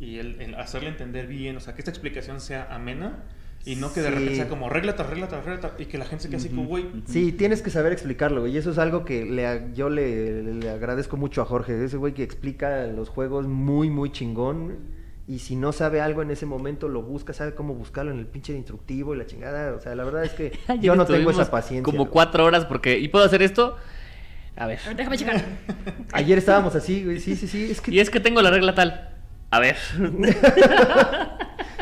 y 0.00 0.18
el, 0.18 0.40
el 0.40 0.54
hacerle 0.56 0.90
entender 0.90 1.26
bien, 1.26 1.56
o 1.56 1.60
sea, 1.60 1.74
que 1.74 1.80
esta 1.80 1.90
explicación 1.90 2.40
sea 2.40 2.68
amena 2.70 3.24
y 3.64 3.76
no 3.76 3.92
que 3.92 4.00
de 4.00 4.08
Sí. 4.08 4.14
repente 4.14 4.36
sea 4.36 4.48
como 4.48 4.68
regla 4.68 4.94
tras 4.96 5.08
regla 5.10 5.28
tras 5.28 5.44
regla 5.44 5.72
y 5.78 5.86
que 5.86 5.96
la 5.98 6.04
gente 6.04 6.22
se 6.24 6.28
quede 6.28 6.36
así 6.38 6.48
como, 6.50 6.64
güey, 6.66 6.86
Sí, 7.06 7.32
tienes 7.32 7.62
que 7.62 7.70
saber 7.70 7.92
explicarlo, 7.92 8.40
güey. 8.42 8.52
Y 8.54 8.58
eso 8.58 8.70
es 8.70 8.78
algo 8.78 9.04
que 9.04 9.24
le, 9.24 9.68
yo 9.74 9.88
le, 9.88 10.42
le 10.54 10.70
agradezco 10.70 11.16
mucho 11.16 11.40
a 11.42 11.44
Jorge. 11.44 11.84
Ese 11.84 11.96
güey 11.96 12.12
que 12.14 12.22
explica 12.22 12.86
los 12.86 13.08
juegos 13.08 13.46
muy, 13.46 13.90
muy 13.90 14.10
chingón. 14.12 14.92
Y 15.26 15.38
si 15.38 15.56
no 15.56 15.72
sabe 15.72 16.02
algo 16.02 16.20
en 16.20 16.30
ese 16.30 16.44
momento, 16.44 16.86
lo 16.86 17.00
busca, 17.02 17.32
sabe 17.32 17.54
cómo 17.54 17.72
buscarlo 17.74 18.12
en 18.12 18.18
el 18.18 18.26
pinche 18.26 18.52
instructivo 18.54 19.14
y 19.14 19.18
la 19.18 19.24
chingada. 19.24 19.72
O 19.74 19.80
sea, 19.80 19.94
la 19.94 20.04
verdad 20.04 20.22
es 20.24 20.32
que 20.32 20.52
yo 20.82 20.94
no 20.96 21.06
tengo 21.06 21.30
esa 21.30 21.50
paciencia. 21.50 21.82
Como 21.82 22.00
güey. 22.04 22.10
cuatro 22.12 22.44
horas 22.44 22.66
porque... 22.66 22.98
¿Y 22.98 23.08
puedo 23.08 23.24
hacer 23.24 23.40
esto? 23.42 23.76
A 24.56 24.66
ver. 24.66 24.78
A 24.84 24.88
ver, 24.88 24.96
déjame 24.98 25.16
checar. 25.16 25.42
Ayer 26.12 26.36
estábamos 26.36 26.74
así, 26.74 27.02
güey. 27.04 27.20
Sí, 27.20 27.36
sí, 27.36 27.48
sí. 27.48 27.70
Es 27.70 27.80
que 27.80 27.90
Y 27.90 28.00
es 28.00 28.10
que 28.10 28.20
tengo 28.20 28.42
la 28.42 28.50
regla 28.50 28.74
tal. 28.74 29.14
A 29.50 29.58
ver. 29.60 29.76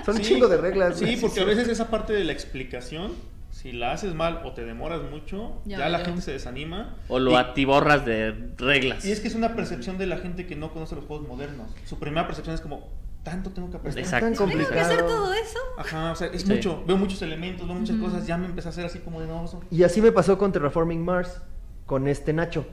son 0.05 0.17
un 0.17 0.23
Sí, 0.25 0.33
chingo 0.35 0.49
de 0.49 0.57
reglas. 0.57 0.99
Sí, 0.99 1.17
porque 1.21 1.41
a 1.41 1.45
veces 1.45 1.69
esa 1.69 1.89
parte 1.91 2.13
de 2.13 2.25
la 2.25 2.33
explicación, 2.33 3.13
si 3.51 3.73
la 3.73 3.93
haces 3.93 4.15
mal 4.15 4.43
o 4.45 4.53
te 4.53 4.65
demoras 4.65 5.03
mucho, 5.11 5.61
Ya 5.65 5.79
ya, 5.79 5.89
la 5.89 6.01
gente 6.01 6.21
se 6.23 6.33
desanima. 6.33 6.97
O 7.09 7.19
lo 7.19 7.33
Y- 7.33 7.35
atiborras 7.37 8.05
de 8.05 8.35
reglas. 8.59 9.05
Y 9.05 9.13
es 9.13 9.21
que 9.21 9.29
es 9.29 9.35
una 9.35 9.55
percepción 9.55 9.99
de 9.99 10.07
la 10.07 10.17
gente 10.19 10.47
que 10.47 10.57
no 10.57 10.73
conoce 10.73 10.95
los 10.95 11.05
juegos 11.05 11.27
modernos. 11.29 11.69
Su 11.85 11.99
primera 11.99 12.27
percepción 12.27 12.55
es 12.55 12.61
como, 12.61 12.89
tanto 13.23 13.51
tengo 13.51 13.71
que 13.71 13.77
aprender. 13.77 14.03
Exacto. 14.03 14.27
Tan 14.27 14.35
¿Tengo 14.35 14.47
que 14.47 14.53
complicado. 14.65 14.93
hacer 14.93 15.07
todo 15.07 15.33
eso? 15.35 15.59
Ajá, 15.79 16.13
o 16.13 16.17
sea, 16.17 16.27
es 16.29 16.43
Sí. 16.43 16.53
mucho. 16.53 16.83
Veo 16.87 16.97
muchos 16.97 17.23
elementos, 17.23 17.67
veo 17.69 17.77
muchas 17.77 17.97
cosas. 17.99 18.27
Ya 18.27 18.37
me 18.37 18.47
empecé 18.47 18.69
a 18.69 18.71
hacer 18.71 18.85
así 18.87 18.99
como 19.01 19.21
de 19.21 19.27
no, 19.29 19.45
Y 19.71 19.83
así 19.85 20.01
me 20.01 20.11
pasó 20.13 20.39
con 20.39 20.51
Terraforming 20.51 21.05
Mars, 21.05 21.41
con 21.87 22.09
este 22.09 22.33
Nacho. 22.33 22.65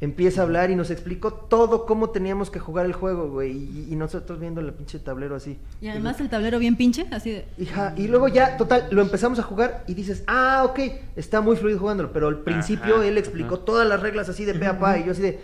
Empieza 0.00 0.42
a 0.42 0.44
hablar 0.44 0.70
y 0.70 0.76
nos 0.76 0.92
explicó 0.92 1.32
todo 1.32 1.84
cómo 1.84 2.10
teníamos 2.10 2.50
que 2.50 2.60
jugar 2.60 2.86
el 2.86 2.92
juego, 2.92 3.28
güey. 3.30 3.50
Y, 3.50 3.88
y 3.90 3.96
nosotros 3.96 4.38
viendo 4.38 4.60
el 4.60 4.72
pinche 4.72 5.00
tablero 5.00 5.34
así. 5.34 5.58
Y 5.80 5.88
además 5.88 6.20
el 6.20 6.28
tablero 6.28 6.60
bien 6.60 6.76
pinche, 6.76 7.06
así 7.10 7.32
de... 7.32 7.48
Hija, 7.58 7.94
y 7.96 8.06
luego 8.06 8.28
ya, 8.28 8.56
total, 8.56 8.86
lo 8.92 9.02
empezamos 9.02 9.40
a 9.40 9.42
jugar 9.42 9.82
y 9.88 9.94
dices, 9.94 10.22
ah, 10.28 10.62
ok, 10.66 10.78
está 11.16 11.40
muy 11.40 11.56
fluido 11.56 11.80
jugándolo. 11.80 12.12
Pero 12.12 12.28
al 12.28 12.38
principio 12.38 12.98
Ajá, 12.98 13.06
él 13.06 13.18
explicó 13.18 13.56
ajá. 13.56 13.64
todas 13.64 13.88
las 13.88 14.00
reglas 14.00 14.28
así 14.28 14.44
de 14.44 14.54
pe 14.54 14.66
a 14.66 14.78
pa. 14.78 14.98
Y 14.98 15.04
yo 15.04 15.10
así 15.10 15.22
de, 15.22 15.40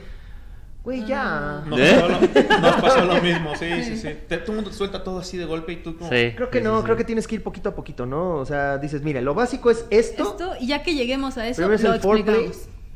güey, 0.84 1.04
ya. 1.04 1.64
Nos, 1.66 1.80
¿Eh? 1.80 1.96
pasó 2.00 2.08
lo, 2.08 2.60
nos 2.60 2.76
pasó 2.80 3.04
lo 3.06 3.20
mismo, 3.20 3.56
sí, 3.56 3.82
sí, 3.82 3.96
sí. 3.96 4.08
Te- 4.28 4.38
todo 4.38 4.52
el 4.52 4.56
mundo 4.58 4.70
te 4.70 4.76
suelta 4.76 5.02
todo 5.02 5.18
así 5.18 5.36
de 5.36 5.46
golpe 5.46 5.72
y 5.72 5.76
tú 5.82 5.96
como... 5.98 6.08
Sí. 6.10 6.30
Creo 6.36 6.50
que 6.50 6.58
sí, 6.58 6.64
no, 6.64 6.74
sí, 6.76 6.78
sí. 6.78 6.84
creo 6.84 6.96
que 6.96 7.04
tienes 7.04 7.26
que 7.26 7.34
ir 7.34 7.42
poquito 7.42 7.70
a 7.70 7.74
poquito, 7.74 8.06
¿no? 8.06 8.36
O 8.36 8.46
sea, 8.46 8.78
dices, 8.78 9.02
mira, 9.02 9.20
lo 9.20 9.34
básico 9.34 9.68
es 9.68 9.84
esto. 9.90 10.22
Esto, 10.22 10.52
y 10.60 10.68
ya 10.68 10.84
que 10.84 10.94
lleguemos 10.94 11.38
a 11.38 11.48
eso, 11.48 11.60
lo 11.66 11.72
el 11.72 12.00
foreplay. 12.00 12.52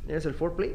Es 0.09 0.25
el 0.25 0.33
foreplay. 0.35 0.75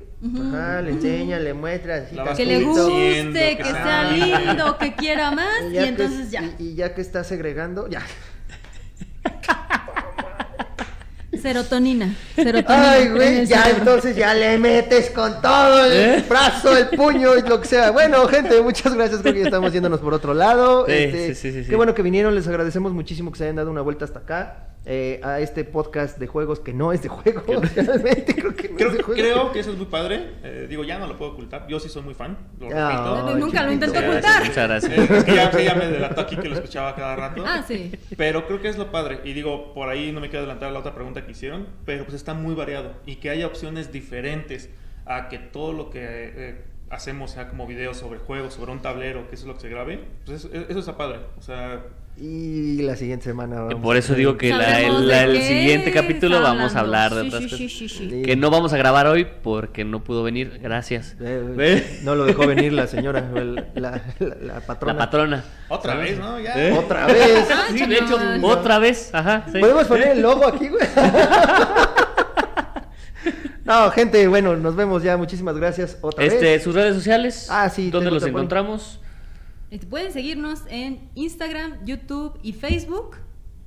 Ajá, 0.51 0.81
le 0.81 0.91
enseña, 0.91 1.39
le 1.39 1.53
muestra. 1.55 1.95
así, 1.97 2.15
Que 2.37 2.45
le 2.45 2.63
guste, 2.63 3.33
que 3.33 3.57
que 3.57 3.63
sea 3.63 3.83
sea 3.83 4.11
lindo. 4.11 4.77
que 4.77 4.93
quiera 4.95 5.31
más, 5.35 5.63
y 5.71 5.77
entonces 5.79 6.29
ya. 6.31 6.43
Y, 6.59 6.67
y 6.69 6.75
ya 6.75 6.93
que 6.93 7.01
está 7.01 7.23
segregando, 7.23 7.87
ya. 7.89 8.01
Serotonina. 11.41 12.13
Serotonina. 12.35 12.91
Ay, 12.91 13.09
güey, 13.09 13.45
ya 13.45 13.63
cerebro. 13.63 13.79
entonces 13.79 14.15
ya 14.15 14.33
le 14.33 14.57
metes 14.59 15.09
con 15.09 15.41
todo 15.41 15.83
el 15.85 15.91
¿Eh? 15.91 16.25
brazo, 16.29 16.77
el 16.77 16.89
puño 16.89 17.35
y 17.37 17.41
lo 17.41 17.59
que 17.59 17.67
sea. 17.67 17.91
Bueno, 17.91 18.25
gente, 18.27 18.61
muchas 18.61 18.93
gracias. 18.93 19.21
Creo 19.21 19.33
que 19.33 19.39
ya 19.41 19.45
estamos 19.47 19.73
yéndonos 19.73 19.99
por 19.99 20.13
otro 20.13 20.33
lado. 20.33 20.85
Sí, 20.85 20.93
Este, 20.93 21.27
sí, 21.35 21.35
sí, 21.35 21.51
sí, 21.51 21.63
sí. 21.63 21.69
Qué 21.69 21.75
bueno 21.75 21.93
que 21.95 22.01
vinieron. 22.01 22.33
Les 22.35 22.47
agradecemos 22.47 22.93
muchísimo 22.93 23.31
que 23.31 23.39
se 23.39 23.43
hayan 23.45 23.55
dado 23.57 23.71
una 23.71 23.81
vuelta 23.81 24.05
hasta 24.05 24.19
acá. 24.19 24.67
Eh, 24.85 25.21
a 25.23 25.39
este 25.39 25.63
podcast 25.63 26.17
de 26.19 26.27
juegos 26.27 26.59
que 26.59 26.73
no 26.73 26.91
es 26.91 27.01
de 27.01 27.09
juegos. 27.09 27.45
Realmente 27.75 28.35
creo 28.35 28.53
que 28.53 28.69
no 28.69 28.75
Creo, 28.75 28.89
es 28.91 28.97
de 28.97 29.03
juegos. 29.03 29.21
creo 29.23 29.51
que 29.53 29.59
eso 29.59 29.71
es 29.71 29.77
muy 29.77 29.85
padre. 29.85 30.31
Eh, 30.43 30.67
digo, 30.69 30.83
ya 30.83 30.99
no 30.99 31.07
lo 31.07 31.17
puedo 31.17 31.31
ocultar. 31.31 31.67
Yo 31.67 31.79
sí 31.79 31.87
soy 31.89 32.01
muy 32.01 32.13
fan. 32.13 32.37
Lo 32.59 32.67
Ah, 32.75 33.21
repito. 33.23 33.37
Nunca 33.39 33.63
lo 33.63 33.71
intento 33.71 33.97
ocultar. 33.99 34.43
Muchas 34.45 34.67
gracias. 34.67 34.91
Eh, 34.91 35.07
es 35.17 35.23
que 35.23 35.35
ya, 35.35 35.51
ya 35.51 35.75
me 35.75 35.87
delató 35.87 36.21
aquí 36.21 36.35
que 36.35 36.49
lo 36.49 36.55
escuchaba 36.55 36.95
cada 36.95 37.15
rato. 37.15 37.43
Ah, 37.47 37.63
sí. 37.65 37.91
Pero 38.17 38.45
creo 38.45 38.61
que 38.61 38.67
es 38.67 38.77
lo 38.77 38.91
padre. 38.91 39.19
Y 39.23 39.33
digo, 39.33 39.73
por 39.73 39.87
ahí 39.89 40.11
no 40.11 40.19
me 40.19 40.27
quiero 40.29 40.39
adelantar 40.41 40.69
a 40.69 40.71
la 40.73 40.79
otra 40.79 40.93
pregunta 40.93 41.25
que 41.25 41.31
hicieron. 41.31 41.67
Pero 41.85 42.03
pues 42.03 42.15
está 42.15 42.33
muy 42.33 42.53
variado. 42.53 42.93
Y 43.05 43.15
que 43.15 43.29
haya 43.29 43.47
opciones 43.47 43.91
diferentes 43.91 44.69
a 45.05 45.29
que 45.29 45.37
todo 45.37 45.71
lo 45.73 45.89
que 45.89 46.72
eh, 46.93 46.95
hacemos 46.95 47.31
sea 47.31 47.49
como 47.49 47.65
videos 47.67 47.97
sobre 47.97 48.19
juegos, 48.19 48.53
sobre 48.53 48.71
un 48.71 48.81
tablero, 48.81 49.27
que 49.29 49.35
eso 49.35 49.43
es 49.43 49.47
lo 49.47 49.53
que 49.55 49.61
se 49.61 49.69
grabe. 49.69 50.03
Pues 50.25 50.45
eso, 50.45 50.49
eso 50.53 50.79
está 50.79 50.95
padre. 50.97 51.19
O 51.37 51.41
sea, 51.41 51.81
Y 52.15 52.83
la 52.83 52.95
siguiente 52.95 53.25
semana 53.25 53.61
vamos 53.61 53.81
Por 53.81 53.97
eso 53.97 54.13
a 54.13 54.15
digo 54.15 54.37
que 54.37 54.51
la- 54.53 54.79
el, 55.23 55.41
siguiente 55.41 55.91
capítulo 55.91 56.41
vamos 56.43 56.75
a 56.75 56.81
hablar 56.81 57.11
de 57.15 57.21
Sí, 57.21 57.27
otras 57.27 57.41
sí, 57.43 57.49
cosas. 57.49 57.57
sí, 57.57 57.69
sí, 57.69 57.89
sí. 57.89 58.09
Sí. 58.11 58.21
Que 58.21 58.35
no 58.35 58.51
vamos 58.51 58.71
a 58.71 58.77
grabar 58.77 59.07
hoy 59.07 59.25
porque 59.41 59.83
no 59.83 60.03
pudo 60.03 60.21
venir. 60.21 60.59
Gracias. 60.61 61.15
Eh, 61.19 61.43
¿Ve? 61.55 61.99
No 62.03 62.13
lo 62.13 62.25
dejó 62.25 62.45
venir 62.45 62.71
la 62.71 62.85
señora, 62.85 63.27
el- 63.35 63.55
la, 63.73 63.99
la- 64.19 64.35
la 64.41 64.59
patrona. 64.61 64.93
La 64.93 64.99
patrona. 64.99 65.43
otra 65.69 65.95
vez, 65.95 66.19
¿no? 66.19 66.39
Ya. 66.39 66.53
¿Eh? 66.55 66.71
Otra 66.77 67.07
vez. 67.07 67.47
Ah, 67.51 67.63
Sí, 67.71 67.83
de 67.83 67.95
hecho, 67.95 68.19
chingón. 68.19 68.43
otra 68.45 68.77
vez. 68.77 69.09
Ajá. 69.11 69.45
sí. 69.51 69.57
¿Podemos 69.59 69.85
poner 69.85 70.09
el 70.09 70.21
logo 70.21 70.45
aquí, 70.45 70.67
güey? 70.67 70.85
No, 73.65 73.89
gente, 73.91 74.27
bueno, 74.27 74.55
nos 74.57 74.75
vemos 74.75 75.03
ya. 75.03 75.15
Muchísimas 75.17 75.57
gracias 75.57 75.97
otra 76.01 76.25
Este, 76.25 76.41
vez. 76.41 76.63
sus 76.63 76.75
redes 76.75 76.95
sociales. 76.95 77.47
Ah, 77.49 77.69
sí, 77.69 77.89
¿Dónde 77.91 78.11
los 78.11 78.23
encontramos? 78.25 78.99
Este, 79.71 79.87
Pueden 79.87 80.11
seguirnos 80.11 80.61
en 80.69 81.09
Instagram, 81.15 81.83
YouTube 81.85 82.37
y 82.43 82.53
Facebook. 82.53 83.17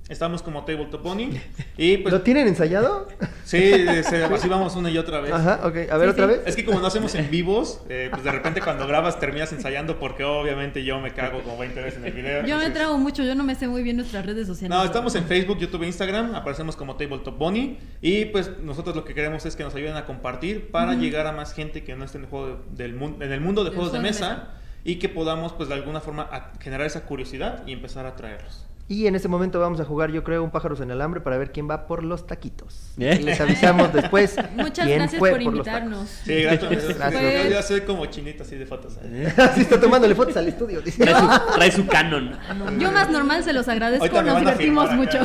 Estamos 0.08 0.40
como 0.40 0.64
Tabletop 0.64 1.02
Pony. 1.02 1.30
Y 1.76 1.96
pues, 1.98 2.12
¿Lo 2.14 2.22
tienen 2.22 2.46
ensayado? 2.46 3.08
sí, 3.44 3.58
se- 4.04 4.24
así 4.24 4.48
vamos 4.48 4.76
una 4.76 4.88
y 4.88 4.98
otra 4.98 5.20
vez. 5.20 5.32
Ajá, 5.32 5.60
ok. 5.64 5.76
A 5.90 5.96
ver, 5.96 6.08
Sí, 6.08 6.12
otra 6.12 6.26
sí. 6.26 6.32
vez. 6.32 6.42
Es 6.46 6.54
que 6.56 6.64
como 6.64 6.78
no 6.78 6.86
hacemos 6.86 7.14
en 7.16 7.28
vivos, 7.28 7.80
eh, 7.88 8.08
pues 8.12 8.22
de 8.22 8.30
repente 8.30 8.60
cuando 8.60 8.86
grabas 8.86 9.18
terminas 9.18 9.52
ensayando 9.52 9.98
porque 9.98 10.22
obviamente 10.22 10.84
yo 10.84 11.00
me 11.00 11.12
cago 11.12 11.42
como 11.42 11.58
20 11.58 11.80
veces 11.82 11.98
en 11.98 12.06
el 12.06 12.12
video. 12.12 12.40
Yo 12.42 12.46
me 12.46 12.52
entonces- 12.66 12.74
trago 12.74 12.98
mucho, 12.98 13.24
yo 13.24 13.34
no 13.34 13.42
me 13.42 13.56
sé 13.56 13.66
muy 13.66 13.82
bien 13.82 13.96
nuestras 13.96 14.24
redes 14.24 14.46
sociales. 14.46 14.76
No, 14.78 14.84
estamos 14.84 15.14
en 15.16 15.24
Facebook, 15.24 15.58
YouTube 15.58 15.82
e 15.82 15.86
Instagram, 15.86 16.36
aparecemos 16.36 16.76
como 16.76 16.94
Tabletop 16.96 17.36
Bunny 17.36 17.78
y 18.00 18.26
pues 18.26 18.58
nosotros 18.62 18.94
lo 18.94 19.04
que 19.04 19.12
queremos 19.12 19.44
es 19.44 19.56
que 19.56 19.64
nos 19.64 19.74
ayuden 19.74 19.96
a 19.96 20.04
compartir 20.06 20.70
para 20.70 20.94
llegar 20.94 21.26
a 21.26 21.32
más 21.32 21.52
gente 21.52 21.82
que 21.82 21.96
no 21.96 22.04
esté 22.04 22.18
en 22.18 22.24
el, 22.24 22.30
juego 22.30 22.62
del 22.70 22.94
mun- 22.94 23.20
en 23.22 23.32
el 23.32 23.40
mundo 23.40 23.64
de 23.64 23.70
Del 23.70 23.76
juegos 23.76 23.92
de 23.92 23.98
juego 23.98 24.14
de 24.14 24.20
mesa 24.20 24.28
mesa. 24.30 24.48
y 24.84 24.96
que 25.00 25.08
podamos 25.08 25.52
pues 25.52 25.68
de 25.68 25.74
alguna 25.74 26.00
forma 26.00 26.30
generar 26.60 26.86
esa 26.86 27.02
curiosidad 27.06 27.64
y 27.66 27.72
empezar 27.72 28.06
a 28.06 28.14
traerlos. 28.14 28.65
Y 28.88 29.08
en 29.08 29.16
este 29.16 29.26
momento 29.26 29.58
vamos 29.58 29.80
a 29.80 29.84
jugar, 29.84 30.12
yo 30.12 30.22
creo, 30.22 30.44
un 30.44 30.52
pájaros 30.52 30.80
en 30.80 30.92
el 30.92 31.00
hambre 31.00 31.20
para 31.20 31.36
ver 31.38 31.50
quién 31.50 31.68
va 31.68 31.88
por 31.88 32.04
los 32.04 32.24
taquitos. 32.24 32.92
¿Eh? 32.98 33.20
Les 33.20 33.40
avisamos 33.40 33.92
después. 33.92 34.36
Muchas 34.56 34.86
quién 34.86 34.98
gracias 34.98 35.18
fue 35.18 35.30
por 35.30 35.42
los 35.42 35.54
invitarnos. 35.54 36.08
Sí, 36.08 36.42
gracias. 36.42 36.96
Gracias. 36.96 37.44
Yo 37.44 37.50
ya 37.50 37.62
soy 37.62 37.80
como 37.80 38.06
chinito 38.06 38.44
así 38.44 38.54
de 38.54 38.64
fotos. 38.64 38.96
¿eh? 39.02 39.32
tacos. 39.36 39.52
Así 39.52 39.62
está 39.62 39.80
tomándole 39.80 40.14
fotos 40.14 40.36
al 40.36 40.46
estudio. 40.46 40.80
dice. 40.82 41.02
Trae 41.02 41.20
su, 41.20 41.54
trae 41.54 41.72
su 41.72 41.86
canon. 41.88 42.38
Yo 42.78 42.92
más 42.92 43.10
normal 43.10 43.42
se 43.42 43.52
los 43.52 43.66
agradezco, 43.66 44.22
nos 44.22 44.38
divertimos 44.38 44.92
mucho. 44.92 45.18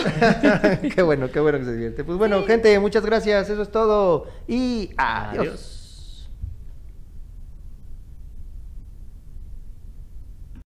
qué 0.95 1.01
bueno, 1.03 1.29
qué 1.29 1.39
bueno 1.39 1.59
que 1.59 1.65
se 1.65 1.73
divierte. 1.73 2.03
Pues 2.03 2.17
bueno, 2.17 2.43
gente, 2.45 2.79
muchas 2.79 3.05
gracias. 3.05 3.47
Eso 3.47 3.61
es 3.61 3.71
todo. 3.71 4.25
Y 4.47 4.89
adiós. 4.97 5.39
Adiós. 5.39 5.80